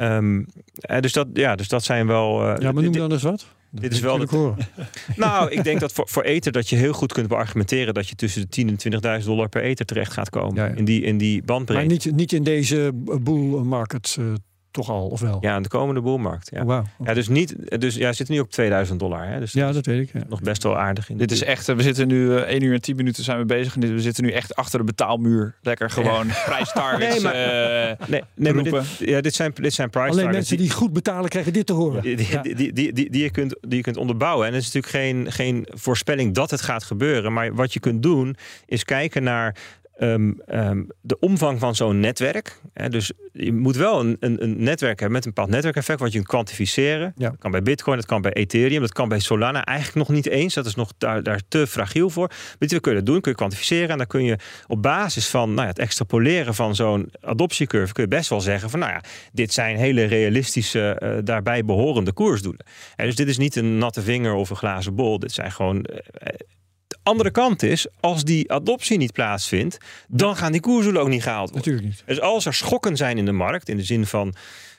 Um, 0.00 0.46
dus, 1.00 1.12
dat, 1.12 1.28
ja, 1.32 1.56
dus 1.56 1.68
dat 1.68 1.84
zijn 1.84 2.06
wel. 2.06 2.42
Uh, 2.42 2.54
ja, 2.58 2.72
maar 2.72 2.82
noem 2.82 2.92
dan 2.92 3.12
eens 3.12 3.22
wat. 3.22 3.46
dit 3.70 3.92
is 3.92 4.00
wel. 4.00 4.20
Het, 4.20 4.30
nou, 5.16 5.50
ik 5.50 5.64
denk 5.64 5.80
dat 5.80 5.92
voor, 5.92 6.08
voor 6.08 6.22
Ether 6.22 6.52
dat 6.52 6.68
je 6.68 6.76
heel 6.76 6.92
goed 6.92 7.12
kunt 7.12 7.28
beargumenteren 7.28 7.94
dat 7.94 8.08
je 8.08 8.14
tussen 8.14 8.40
de 8.40 8.48
10 8.48 8.78
en 9.02 9.20
20.000 9.20 9.26
dollar 9.26 9.48
per 9.48 9.62
Ether 9.62 9.86
terecht 9.86 10.12
gaat 10.12 10.30
komen. 10.30 10.76
In, 10.76 10.84
die, 10.84 11.02
in 11.02 11.18
die 11.18 11.42
bandbreedte. 11.42 11.84
Maar 11.86 11.92
niet, 11.92 12.16
niet 12.16 12.32
in 12.32 12.42
deze 12.42 12.90
bull 13.20 13.62
market 13.62 14.16
uh, 14.20 14.26
toch 14.76 14.90
al, 14.90 15.06
of 15.06 15.20
wel? 15.20 15.38
Ja, 15.40 15.60
de 15.60 15.68
komende 15.68 16.00
boelmarkt. 16.00 16.50
Ja. 16.52 16.60
Oh, 16.60 16.66
wow. 16.66 16.84
ja, 17.04 17.14
dus 17.14 17.28
niet, 17.28 17.80
dus 17.80 17.94
ja, 17.94 18.12
zitten 18.12 18.34
nu 18.34 18.40
op 18.40 18.50
2000 18.50 19.00
dollar. 19.00 19.28
Hè? 19.28 19.38
Dus 19.38 19.52
ja, 19.52 19.72
dat 19.72 19.86
weet 19.86 20.00
ik. 20.00 20.12
Ja. 20.12 20.20
Nog 20.28 20.40
best 20.40 20.62
wel 20.62 20.78
aardig. 20.78 21.10
In 21.10 21.16
dit 21.16 21.30
is 21.30 21.42
echt, 21.42 21.66
we 21.66 21.82
zitten 21.82 22.08
nu 22.08 22.26
uh, 22.26 22.36
1 22.36 22.62
uur 22.62 22.74
en 22.74 22.80
10 22.80 22.96
minuten 22.96 23.24
zijn 23.24 23.38
we 23.38 23.44
bezig. 23.44 23.74
En 23.74 23.80
we 23.80 24.00
zitten 24.00 24.24
nu 24.24 24.30
echt 24.30 24.54
achter 24.54 24.78
de 24.78 24.84
betaalmuur. 24.84 25.54
Lekker 25.62 25.90
gewoon 25.90 26.26
ja. 26.36 26.42
prijstargets. 26.44 27.14
Nee, 27.14 27.20
maar, 27.20 27.34
uh, 27.34 28.08
nee, 28.08 28.22
nee 28.34 28.52
maar 28.52 28.64
dit, 28.64 28.98
ja, 28.98 29.20
dit 29.20 29.34
zijn, 29.34 29.52
dit 29.54 29.74
zijn 29.74 29.90
price 29.90 30.10
Alleen 30.10 30.30
mensen 30.30 30.56
die 30.56 30.70
goed 30.70 30.92
betalen 30.92 31.28
krijgen 31.28 31.52
dit 31.52 31.66
te 31.66 31.72
horen. 31.72 32.02
Die, 32.02 32.16
die, 32.16 32.40
die, 32.42 32.54
die, 32.54 32.72
die, 32.72 33.10
die, 33.10 33.22
je 33.22 33.30
kunt, 33.30 33.56
die 33.60 33.76
je 33.76 33.82
kunt 33.82 33.96
onderbouwen. 33.96 34.46
En 34.46 34.52
het 34.52 34.62
is 34.62 34.72
natuurlijk 34.72 35.04
geen, 35.04 35.32
geen 35.32 35.66
voorspelling 35.74 36.34
dat 36.34 36.50
het 36.50 36.60
gaat 36.60 36.84
gebeuren. 36.84 37.32
Maar 37.32 37.54
wat 37.54 37.72
je 37.72 37.80
kunt 37.80 38.02
doen, 38.02 38.36
is 38.66 38.84
kijken 38.84 39.22
naar 39.22 39.56
Um, 39.98 40.40
um, 40.48 40.86
de 41.00 41.18
omvang 41.18 41.60
van 41.60 41.74
zo'n 41.74 42.00
netwerk. 42.00 42.60
Hè, 42.72 42.88
dus 42.88 43.12
je 43.32 43.52
moet 43.52 43.76
wel 43.76 44.00
een, 44.00 44.16
een, 44.20 44.42
een, 44.42 44.62
netwerk 44.62 45.00
hebben 45.00 45.16
met 45.16 45.24
een 45.24 45.32
bepaald 45.34 45.50
netwerkeffect 45.50 46.00
wat 46.00 46.08
je 46.08 46.14
kunt 46.14 46.28
kwantificeren. 46.28 47.12
Ja. 47.16 47.28
Dat 47.30 47.38
kan 47.38 47.50
bij 47.50 47.62
Bitcoin, 47.62 47.96
dat 47.96 48.06
kan 48.06 48.22
bij 48.22 48.32
Ethereum, 48.32 48.80
dat 48.80 48.92
kan 48.92 49.08
bij 49.08 49.18
Solana 49.18 49.64
eigenlijk 49.64 50.08
nog 50.08 50.16
niet 50.16 50.26
eens. 50.26 50.54
Dat 50.54 50.66
is 50.66 50.74
nog 50.74 50.92
daar, 50.98 51.22
daar 51.22 51.40
te 51.48 51.66
fragiel 51.66 52.10
voor. 52.10 52.30
Weet 52.58 52.70
je, 52.70 52.80
kun 52.80 52.92
je 52.92 52.98
dat 52.98 53.06
doen? 53.06 53.20
Kun 53.20 53.30
je 53.30 53.36
kwantificeren 53.36 53.88
en 53.88 53.98
dan 53.98 54.06
kun 54.06 54.24
je 54.24 54.38
op 54.66 54.82
basis 54.82 55.28
van 55.28 55.48
nou 55.48 55.60
ja, 55.60 55.66
het 55.66 55.78
extrapoleren 55.78 56.54
van 56.54 56.74
zo'n 56.74 57.10
adoptiecurve 57.20 57.92
kun 57.92 58.02
je 58.02 58.08
best 58.08 58.30
wel 58.30 58.40
zeggen 58.40 58.70
van 58.70 58.78
nou 58.78 58.92
ja, 58.92 59.00
dit 59.32 59.52
zijn 59.52 59.76
hele 59.76 60.04
realistische 60.04 61.00
uh, 61.02 61.18
daarbij 61.24 61.64
behorende 61.64 62.12
koersdoelen. 62.12 62.66
En 62.96 63.06
dus 63.06 63.16
dit 63.16 63.28
is 63.28 63.38
niet 63.38 63.56
een 63.56 63.78
natte 63.78 64.02
vinger 64.02 64.34
of 64.34 64.50
een 64.50 64.56
glazen 64.56 64.94
bol. 64.94 65.18
Dit 65.18 65.32
zijn 65.32 65.52
gewoon 65.52 65.76
uh, 65.76 65.96
de 66.20 66.55
andere 67.06 67.30
kant 67.30 67.62
is, 67.62 67.86
als 68.00 68.24
die 68.24 68.52
adoptie 68.52 68.98
niet 68.98 69.12
plaatsvindt, 69.12 69.78
dan 70.08 70.36
gaan 70.36 70.52
die 70.52 70.60
koersdoelen 70.60 71.02
ook 71.02 71.08
niet 71.08 71.22
gehaald 71.22 71.50
worden. 71.50 71.70
Natuurlijk 71.70 71.86
niet. 71.86 72.06
Dus 72.06 72.20
als 72.20 72.46
er 72.46 72.54
schokken 72.54 72.96
zijn 72.96 73.18
in 73.18 73.24
de 73.24 73.32
markt, 73.32 73.68
in 73.68 73.76
de 73.76 73.84
zin 73.84 74.06
van 74.06 74.34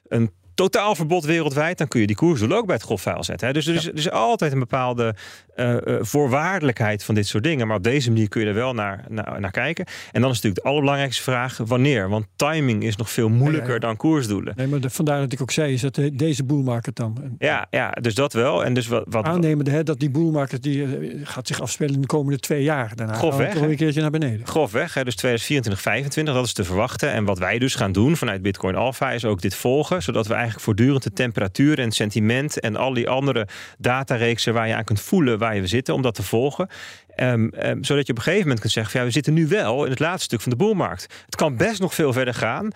een 0.07 0.31
totaalverbod 0.57 1.25
wereldwijd, 1.25 1.77
dan 1.77 1.87
kun 1.87 2.01
je 2.01 2.07
die 2.07 2.15
koersdoelen 2.15 2.57
ook 2.57 2.65
bij 2.65 2.75
het 2.75 2.83
grofvuil 2.83 3.23
zetten. 3.23 3.47
Hè? 3.47 3.53
Dus 3.53 3.67
er 3.67 3.75
is, 3.75 3.87
er 3.87 3.95
is, 3.95 4.11
altijd 4.11 4.51
een 4.51 4.59
bepaalde 4.59 5.15
uh, 5.55 5.77
voorwaardelijkheid 5.99 7.03
van 7.03 7.15
dit 7.15 7.27
soort 7.27 7.43
dingen. 7.43 7.67
Maar 7.67 7.77
op 7.77 7.83
deze 7.83 8.09
manier 8.11 8.29
kun 8.29 8.41
je 8.41 8.47
er 8.47 8.53
wel 8.53 8.73
naar, 8.73 9.05
naar, 9.09 9.39
naar, 9.39 9.51
kijken. 9.51 9.85
En 10.11 10.21
dan 10.21 10.29
is 10.29 10.35
natuurlijk 10.35 10.63
de 10.63 10.69
allerbelangrijkste 10.69 11.23
vraag, 11.23 11.57
wanneer? 11.57 12.09
Want 12.09 12.25
timing 12.35 12.83
is 12.83 12.95
nog 12.95 13.09
veel 13.09 13.29
moeilijker 13.29 13.67
ja, 13.67 13.73
ja. 13.73 13.79
dan 13.79 13.95
koersdoelen. 13.95 14.53
Nee, 14.55 14.67
maar 14.67 14.79
de, 14.79 14.89
vandaar 14.89 15.19
dat 15.19 15.33
ik 15.33 15.41
ook 15.41 15.51
zei, 15.51 15.73
is 15.73 15.81
dat 15.81 15.95
de, 15.95 16.15
deze 16.15 16.43
boelmarkt 16.43 16.95
dan... 16.95 17.35
Ja, 17.37 17.67
ja, 17.69 17.89
dus 17.89 18.15
dat 18.15 18.33
wel. 18.33 18.65
En 18.65 18.73
dus 18.73 18.87
wat, 18.87 19.03
wat 19.09 19.25
Aannemende 19.25 19.71
hè, 19.71 19.83
dat 19.83 19.99
die 19.99 20.09
boelmarkt 20.09 20.63
die 20.63 20.87
gaat 21.23 21.47
zich 21.47 21.61
afspelen 21.61 21.93
in 21.93 22.01
de 22.01 22.07
komende 22.07 22.39
twee 22.39 22.63
jaar. 22.63 22.95
Daarna 22.95 23.13
grofweg, 23.13 23.53
toch 23.53 23.63
een 23.63 23.75
keertje 23.75 24.01
naar 24.01 24.11
beneden. 24.11 24.47
Grofweg, 24.47 24.93
hè, 24.93 25.03
dus 25.03 25.15
2024, 25.15 25.81
2025, 25.81 26.33
dat 26.33 26.45
is 26.45 26.53
te 26.53 26.63
verwachten. 26.63 27.11
En 27.11 27.25
wat 27.25 27.39
wij 27.39 27.59
dus 27.59 27.75
gaan 27.75 27.91
doen 27.91 28.17
vanuit 28.17 28.41
Bitcoin 28.41 28.75
Alpha 28.75 29.11
is 29.11 29.25
ook 29.25 29.41
dit 29.41 29.55
volgen, 29.55 30.03
zodat 30.03 30.27
we 30.27 30.33
eigenlijk 30.33 30.46
voortdurend 30.55 31.03
de 31.03 31.13
temperatuur 31.13 31.79
en 31.79 31.91
sentiment 31.91 32.59
en 32.59 32.75
al 32.75 32.93
die 32.93 33.09
andere 33.09 33.47
datareeksen 33.77 34.53
waar 34.53 34.67
je 34.67 34.75
aan 34.75 34.83
kunt 34.83 35.01
voelen 35.01 35.37
waar 35.37 35.55
je 35.55 35.67
zitten, 35.67 35.93
om 35.93 36.01
dat 36.01 36.15
te 36.15 36.23
volgen. 36.23 36.69
Um, 37.15 37.53
um, 37.65 37.83
zodat 37.83 38.05
je 38.05 38.11
op 38.11 38.17
een 38.17 38.23
gegeven 38.23 38.41
moment 38.41 38.59
kunt 38.59 38.73
zeggen: 38.73 38.91
van, 38.91 39.01
ja, 39.01 39.07
we 39.07 39.13
zitten 39.13 39.33
nu 39.33 39.47
wel 39.47 39.83
in 39.83 39.89
het 39.89 39.99
laatste 39.99 40.23
stuk 40.23 40.41
van 40.41 40.51
de 40.51 40.57
boelmarkt. 40.57 41.07
Het 41.25 41.35
kan 41.35 41.57
best 41.57 41.79
nog 41.79 41.93
veel 41.93 42.13
verder 42.13 42.33
gaan, 42.33 42.71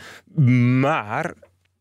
maar 0.80 1.34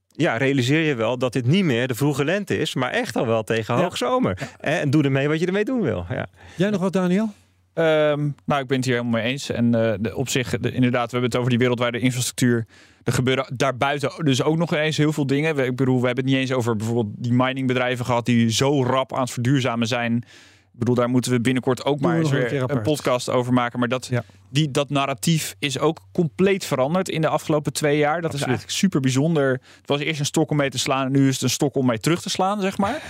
ja, 0.07 0.37
realiseer 0.37 0.81
je 0.81 0.95
wel 0.95 1.19
dat 1.19 1.33
dit 1.33 1.47
niet 1.47 1.65
meer 1.65 1.89
de 1.89 1.95
vroege 1.95 2.25
lente 2.25 2.59
is, 2.59 2.75
maar 2.75 2.91
echt 2.91 3.17
al 3.17 3.27
wel 3.27 3.43
tegen 3.43 3.75
ja. 3.75 3.81
hoogzomer. 3.81 4.39
En 4.61 4.91
doe 4.91 5.03
ermee 5.03 5.29
wat 5.29 5.41
je 5.41 5.47
ermee 5.47 5.65
doen 5.65 5.81
wil. 5.81 6.07
Ja. 6.09 6.27
Jij 6.57 6.71
nog 6.71 6.81
wat, 6.81 6.93
Daniel? 6.93 7.33
Um, 7.75 8.35
nou, 8.45 8.61
ik 8.61 8.67
ben 8.67 8.77
het 8.77 8.85
hier 8.85 8.95
helemaal 8.95 9.21
mee 9.21 9.31
eens. 9.31 9.51
En 9.51 9.65
uh, 9.65 9.93
de, 10.01 10.17
op 10.17 10.29
zich, 10.29 10.59
de, 10.59 10.73
inderdaad, 10.73 11.05
we 11.05 11.11
hebben 11.11 11.31
het 11.31 11.37
over 11.37 11.51
die 11.51 11.59
wereldwijde 11.59 11.99
infrastructuur. 11.99 12.67
Er 13.03 13.13
gebeuren 13.13 13.53
daarbuiten 13.57 14.25
dus 14.25 14.43
ook 14.43 14.57
nog 14.57 14.75
eens 14.75 14.97
heel 14.97 15.13
veel 15.13 15.27
dingen. 15.27 15.55
We, 15.55 15.65
ik 15.65 15.77
bedoel, 15.77 16.01
we 16.01 16.07
hebben 16.07 16.25
het 16.25 16.33
niet 16.33 16.43
eens 16.43 16.53
over 16.53 16.77
bijvoorbeeld 16.77 17.15
die 17.19 17.33
miningbedrijven 17.33 18.05
gehad 18.05 18.27
die 18.27 18.53
zo 18.53 18.85
rap 18.85 19.15
aan 19.15 19.21
het 19.21 19.31
verduurzamen 19.31 19.87
zijn. 19.87 20.17
Ik 20.73 20.79
bedoel, 20.79 20.95
daar 20.95 21.09
moeten 21.09 21.33
we 21.33 21.41
binnenkort 21.41 21.85
ook 21.85 22.01
maar 22.01 22.19
eens 22.19 22.31
weer 22.31 22.53
een, 22.53 22.71
een 22.71 22.83
podcast 22.83 23.31
over 23.31 23.53
maken. 23.53 23.79
Maar 23.79 23.89
dat, 23.89 24.07
ja. 24.07 24.25
die, 24.49 24.71
dat 24.71 24.91
narratief 24.91 25.57
is 25.59 25.79
ook 25.79 26.01
compleet 26.13 26.65
veranderd 26.65 27.09
in 27.09 27.21
de 27.21 27.29
afgelopen 27.29 27.73
twee 27.73 27.99
jaar. 27.99 28.21
Dat 28.21 28.25
Absoluut. 28.25 28.43
is 28.43 28.49
eigenlijk 28.49 28.79
super 28.79 29.01
bijzonder. 29.01 29.51
Het 29.53 29.89
was 29.89 30.01
eerst 30.01 30.21
een 30.21 30.27
stok 30.27 30.51
om 30.51 30.57
mee 30.57 30.71
te 30.71 30.79
slaan 30.79 31.07
en 31.07 31.13
nu 31.13 31.29
is 31.29 31.35
het 31.35 31.43
een 31.43 31.51
stok 31.51 31.75
om 31.75 31.87
mee 31.87 31.99
terug 31.99 32.23
te 32.23 32.31
slaan, 32.31 32.61
zeg 32.61 32.79
maar 32.79 33.03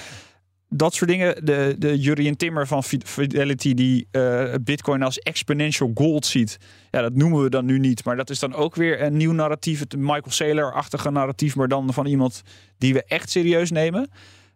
dat 0.70 0.94
soort 0.94 1.10
dingen. 1.10 1.44
De, 1.44 1.74
de 1.78 1.98
Jurien 1.98 2.36
Timmer 2.36 2.66
van 2.66 2.84
Fidelity 2.84 3.74
die 3.74 4.08
uh, 4.12 4.54
Bitcoin 4.60 5.02
als 5.02 5.18
exponential 5.18 5.90
gold 5.94 6.26
ziet. 6.26 6.58
Ja, 6.90 7.00
dat 7.00 7.14
noemen 7.14 7.42
we 7.42 7.50
dan 7.50 7.64
nu 7.64 7.78
niet. 7.78 8.04
Maar 8.04 8.16
dat 8.16 8.30
is 8.30 8.38
dan 8.38 8.54
ook 8.54 8.74
weer 8.74 9.02
een 9.02 9.16
nieuw 9.16 9.32
narratief. 9.32 9.80
Het 9.80 9.96
Michael 9.96 10.30
Saylor-achtige 10.30 11.10
narratief. 11.10 11.56
Maar 11.56 11.68
dan 11.68 11.92
van 11.92 12.06
iemand 12.06 12.42
die 12.78 12.94
we 12.94 13.04
echt 13.04 13.30
serieus 13.30 13.70
nemen. 13.70 14.10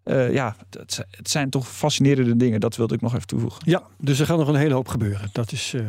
Uh, 0.05 0.33
ja, 0.33 0.57
het, 0.71 1.05
het, 1.11 1.31
zijn 1.31 1.51
toch 1.51 1.69
fascinerende 1.69 2.37
dingen. 2.37 2.61
Dat 2.61 2.77
wilde 2.77 2.95
ik 2.95 3.01
nog 3.01 3.15
even 3.15 3.27
toevoegen. 3.27 3.63
Ja, 3.65 3.83
dus 3.99 4.21
er 4.21 4.27
gaat 4.27 4.39
nog 4.39 4.49
een 4.49 4.55
hele 4.55 4.75
hoop 4.75 4.89
gebeuren. 4.89 5.29
Dat 5.33 5.53
is... 5.53 5.73
Uh... 5.75 5.83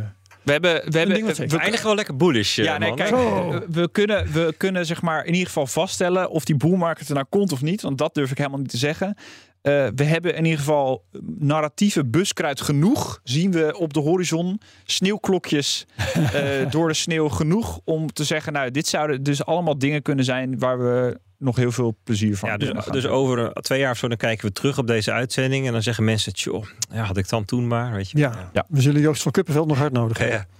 We 0.44 0.52
hebben, 0.52 0.92
we 0.92 0.98
hebben, 0.98 1.26
we, 1.26 1.48
we 1.48 1.58
eindigen 1.58 1.86
wel 1.86 1.96
lekker 1.96 2.16
bullish. 2.16 2.56
Ja, 2.56 2.78
nee, 2.78 2.88
man. 2.90 2.98
kijk, 2.98 3.16
we 3.68 3.90
kunnen, 3.92 4.32
we 4.32 4.54
kunnen 4.58 4.86
zeg 4.86 5.02
maar 5.02 5.26
in 5.26 5.32
ieder 5.32 5.48
geval 5.48 5.68
vaststellen 5.68 6.30
of 6.30 6.46
die 6.46 6.56
boelmarkt 6.56 7.08
er 7.08 7.14
nou 7.14 7.26
komt 7.30 7.52
of 7.52 7.62
niet. 7.62 7.82
Want 7.82 7.98
dat 7.98 8.14
durf 8.14 8.32
ik 8.32 8.38
helemaal 8.38 8.60
niet 8.60 8.70
te 8.70 8.78
zeggen. 8.78 9.16
Uh, 9.66 9.88
we 9.96 10.04
hebben 10.04 10.36
in 10.36 10.44
ieder 10.44 10.60
geval 10.60 11.04
narratieve 11.38 12.06
buskruid 12.06 12.62
genoeg. 12.62 13.20
Zien 13.24 13.52
we 13.52 13.78
op 13.78 13.94
de 13.94 14.00
horizon 14.00 14.60
sneeuwklokjes 14.84 15.86
uh, 16.18 16.72
door 16.72 16.88
de 16.88 16.94
sneeuw 16.94 17.30
genoeg 17.30 17.80
om 17.84 18.14
te 18.14 18.24
zeggen, 18.24 18.54
nou, 18.54 18.72
dit 18.72 18.88
zouden 18.88 19.24
dus 19.24 19.46
allemaal 19.46 19.78
dingen 19.78 20.02
kunnen 20.02 20.26
zijn 20.26 20.60
waar 20.60 20.80
we 20.80 21.20
nog 21.38 21.56
heel 21.56 21.72
veel 21.72 21.98
plezier 22.04 22.38
van. 22.38 22.50
Ja, 22.50 22.58
dus, 22.58 22.86
dus 22.86 23.08
over 23.08 23.54
twee 23.54 23.80
jaar 23.80 23.92
of 23.92 23.98
zo 23.98 24.08
dan 24.08 24.18
kijken 24.18 24.48
we 24.48 24.54
terug 24.54 24.78
op 24.78 24.88
deze 24.88 25.12
uitzending 25.12 25.66
en 25.66 25.72
dan 25.72 25.84
zeggen 25.84 26.04
mensen, 26.04 26.32
joh, 26.32 26.66
ja, 26.92 27.04
had 27.04 27.18
ik 27.18 27.30
dan 27.30 27.46
toen 27.46 27.68
maar, 27.68 27.94
weet 27.94 28.10
je. 28.10 28.18
Ja, 28.18 28.50
ja. 28.54 28.66
we 28.70 28.82
zullen 28.82 29.02
Joost 29.02 29.22
van 29.22 29.32
Kuppenveld 29.32 29.68
nog 29.68 29.78
hard 29.78 29.94
nodig 29.94 30.18
hebben. 30.18 30.38
Ja. 30.38 30.55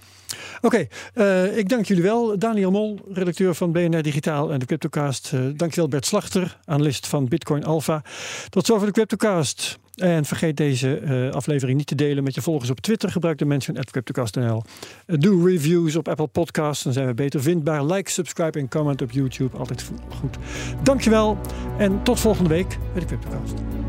Oké, 0.66 0.86
uh, 1.14 1.56
ik 1.56 1.68
dank 1.68 1.86
jullie 1.86 2.02
wel. 2.02 2.38
Daniel 2.38 2.70
Mol, 2.70 2.98
redacteur 3.12 3.54
van 3.54 3.72
BNR 3.72 4.02
Digitaal 4.02 4.52
en 4.52 4.58
de 4.58 4.66
Cryptocast. 4.66 5.32
Uh, 5.34 5.40
dankjewel 5.56 5.88
Bert 5.88 6.06
Slachter, 6.06 6.58
analist 6.64 7.06
van 7.06 7.28
Bitcoin 7.28 7.64
Alpha. 7.64 8.02
Tot 8.48 8.66
zover 8.66 8.86
de 8.86 8.92
Cryptocast. 8.92 9.78
En 9.94 10.24
vergeet 10.24 10.56
deze 10.56 11.00
uh, 11.00 11.30
aflevering 11.30 11.78
niet 11.78 11.86
te 11.86 11.94
delen 11.94 12.24
met 12.24 12.34
je 12.34 12.42
volgers 12.42 12.70
op 12.70 12.80
Twitter. 12.80 13.10
Gebruik 13.10 13.38
de 13.38 13.44
mention 13.44 13.76
at 13.76 13.90
CryptoCast.nl. 13.90 14.62
doe 15.06 15.50
reviews 15.50 15.96
op 15.96 16.08
Apple 16.08 16.26
Podcasts, 16.26 16.84
dan 16.84 16.92
zijn 16.92 17.06
we 17.06 17.14
beter 17.14 17.42
vindbaar. 17.42 17.84
Like, 17.84 18.10
subscribe 18.10 18.58
en 18.58 18.68
comment 18.68 19.02
op 19.02 19.10
YouTube. 19.10 19.56
Altijd 19.56 19.90
goed. 20.20 20.36
Dankjewel 20.82 21.38
en 21.78 22.02
tot 22.02 22.20
volgende 22.20 22.50
week 22.50 22.78
bij 22.92 23.00
de 23.00 23.06
Cryptocast. 23.06 23.85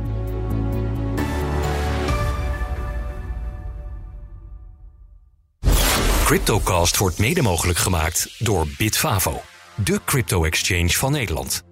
CryptoCast 6.28 6.98
wordt 6.98 7.18
mede 7.18 7.42
mogelijk 7.42 7.78
gemaakt 7.78 8.36
door 8.40 8.68
Bitfavo, 8.78 9.42
de 9.76 10.00
crypto-exchange 10.06 10.90
van 10.90 11.12
Nederland. 11.12 11.64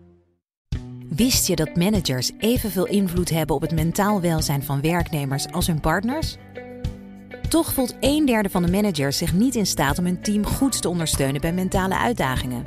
Wist 1.10 1.48
je 1.48 1.56
dat 1.56 1.76
managers 1.76 2.32
evenveel 2.40 2.86
invloed 2.86 3.30
hebben 3.30 3.56
op 3.56 3.62
het 3.62 3.72
mentaal 3.72 4.22
welzijn 4.22 4.64
van 4.64 4.82
werknemers 4.82 5.52
als 5.52 5.68
hun 5.68 5.80
partners? 5.80 6.36
Toch 7.50 7.74
voelt 7.74 7.96
een 8.00 8.26
derde 8.26 8.50
van 8.50 8.62
de 8.66 8.72
managers 8.72 9.18
zich 9.18 9.34
niet 9.34 9.56
in 9.56 9.66
staat 9.66 10.00
om 10.00 10.06
hun 10.06 10.22
team 10.22 10.46
goed 10.46 10.82
te 10.82 10.90
ondersteunen 10.90 11.42
bij 11.42 11.54
mentale 11.54 11.98
uitdagingen. 11.98 12.66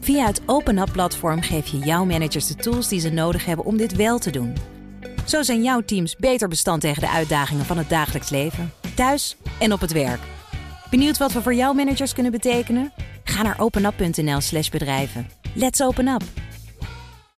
Via 0.00 0.26
het 0.26 0.42
OpenUp-platform 0.46 1.42
geef 1.42 1.66
je 1.66 1.78
jouw 1.78 2.04
managers 2.04 2.46
de 2.46 2.54
tools 2.54 2.88
die 2.88 3.00
ze 3.00 3.10
nodig 3.10 3.44
hebben 3.44 3.64
om 3.64 3.76
dit 3.76 3.96
wel 3.96 4.18
te 4.18 4.30
doen. 4.30 4.56
Zo 5.26 5.42
zijn 5.42 5.62
jouw 5.62 5.80
teams 5.80 6.16
beter 6.16 6.48
bestand 6.48 6.80
tegen 6.80 7.02
de 7.02 7.10
uitdagingen 7.10 7.64
van 7.64 7.78
het 7.78 7.88
dagelijks 7.88 8.30
leven, 8.30 8.72
thuis 8.94 9.36
en 9.58 9.72
op 9.72 9.80
het 9.80 9.92
werk. 9.92 10.33
Benieuwd 10.94 11.18
wat 11.18 11.32
we 11.32 11.42
voor 11.42 11.54
jouw 11.54 11.72
managers 11.72 12.12
kunnen 12.12 12.32
betekenen? 12.32 12.92
Ga 13.24 13.42
naar 13.42 13.60
openup.nl/slash 13.60 14.68
bedrijven. 14.68 15.28
Let's 15.54 15.80
open 15.80 16.08
up! 16.08 16.22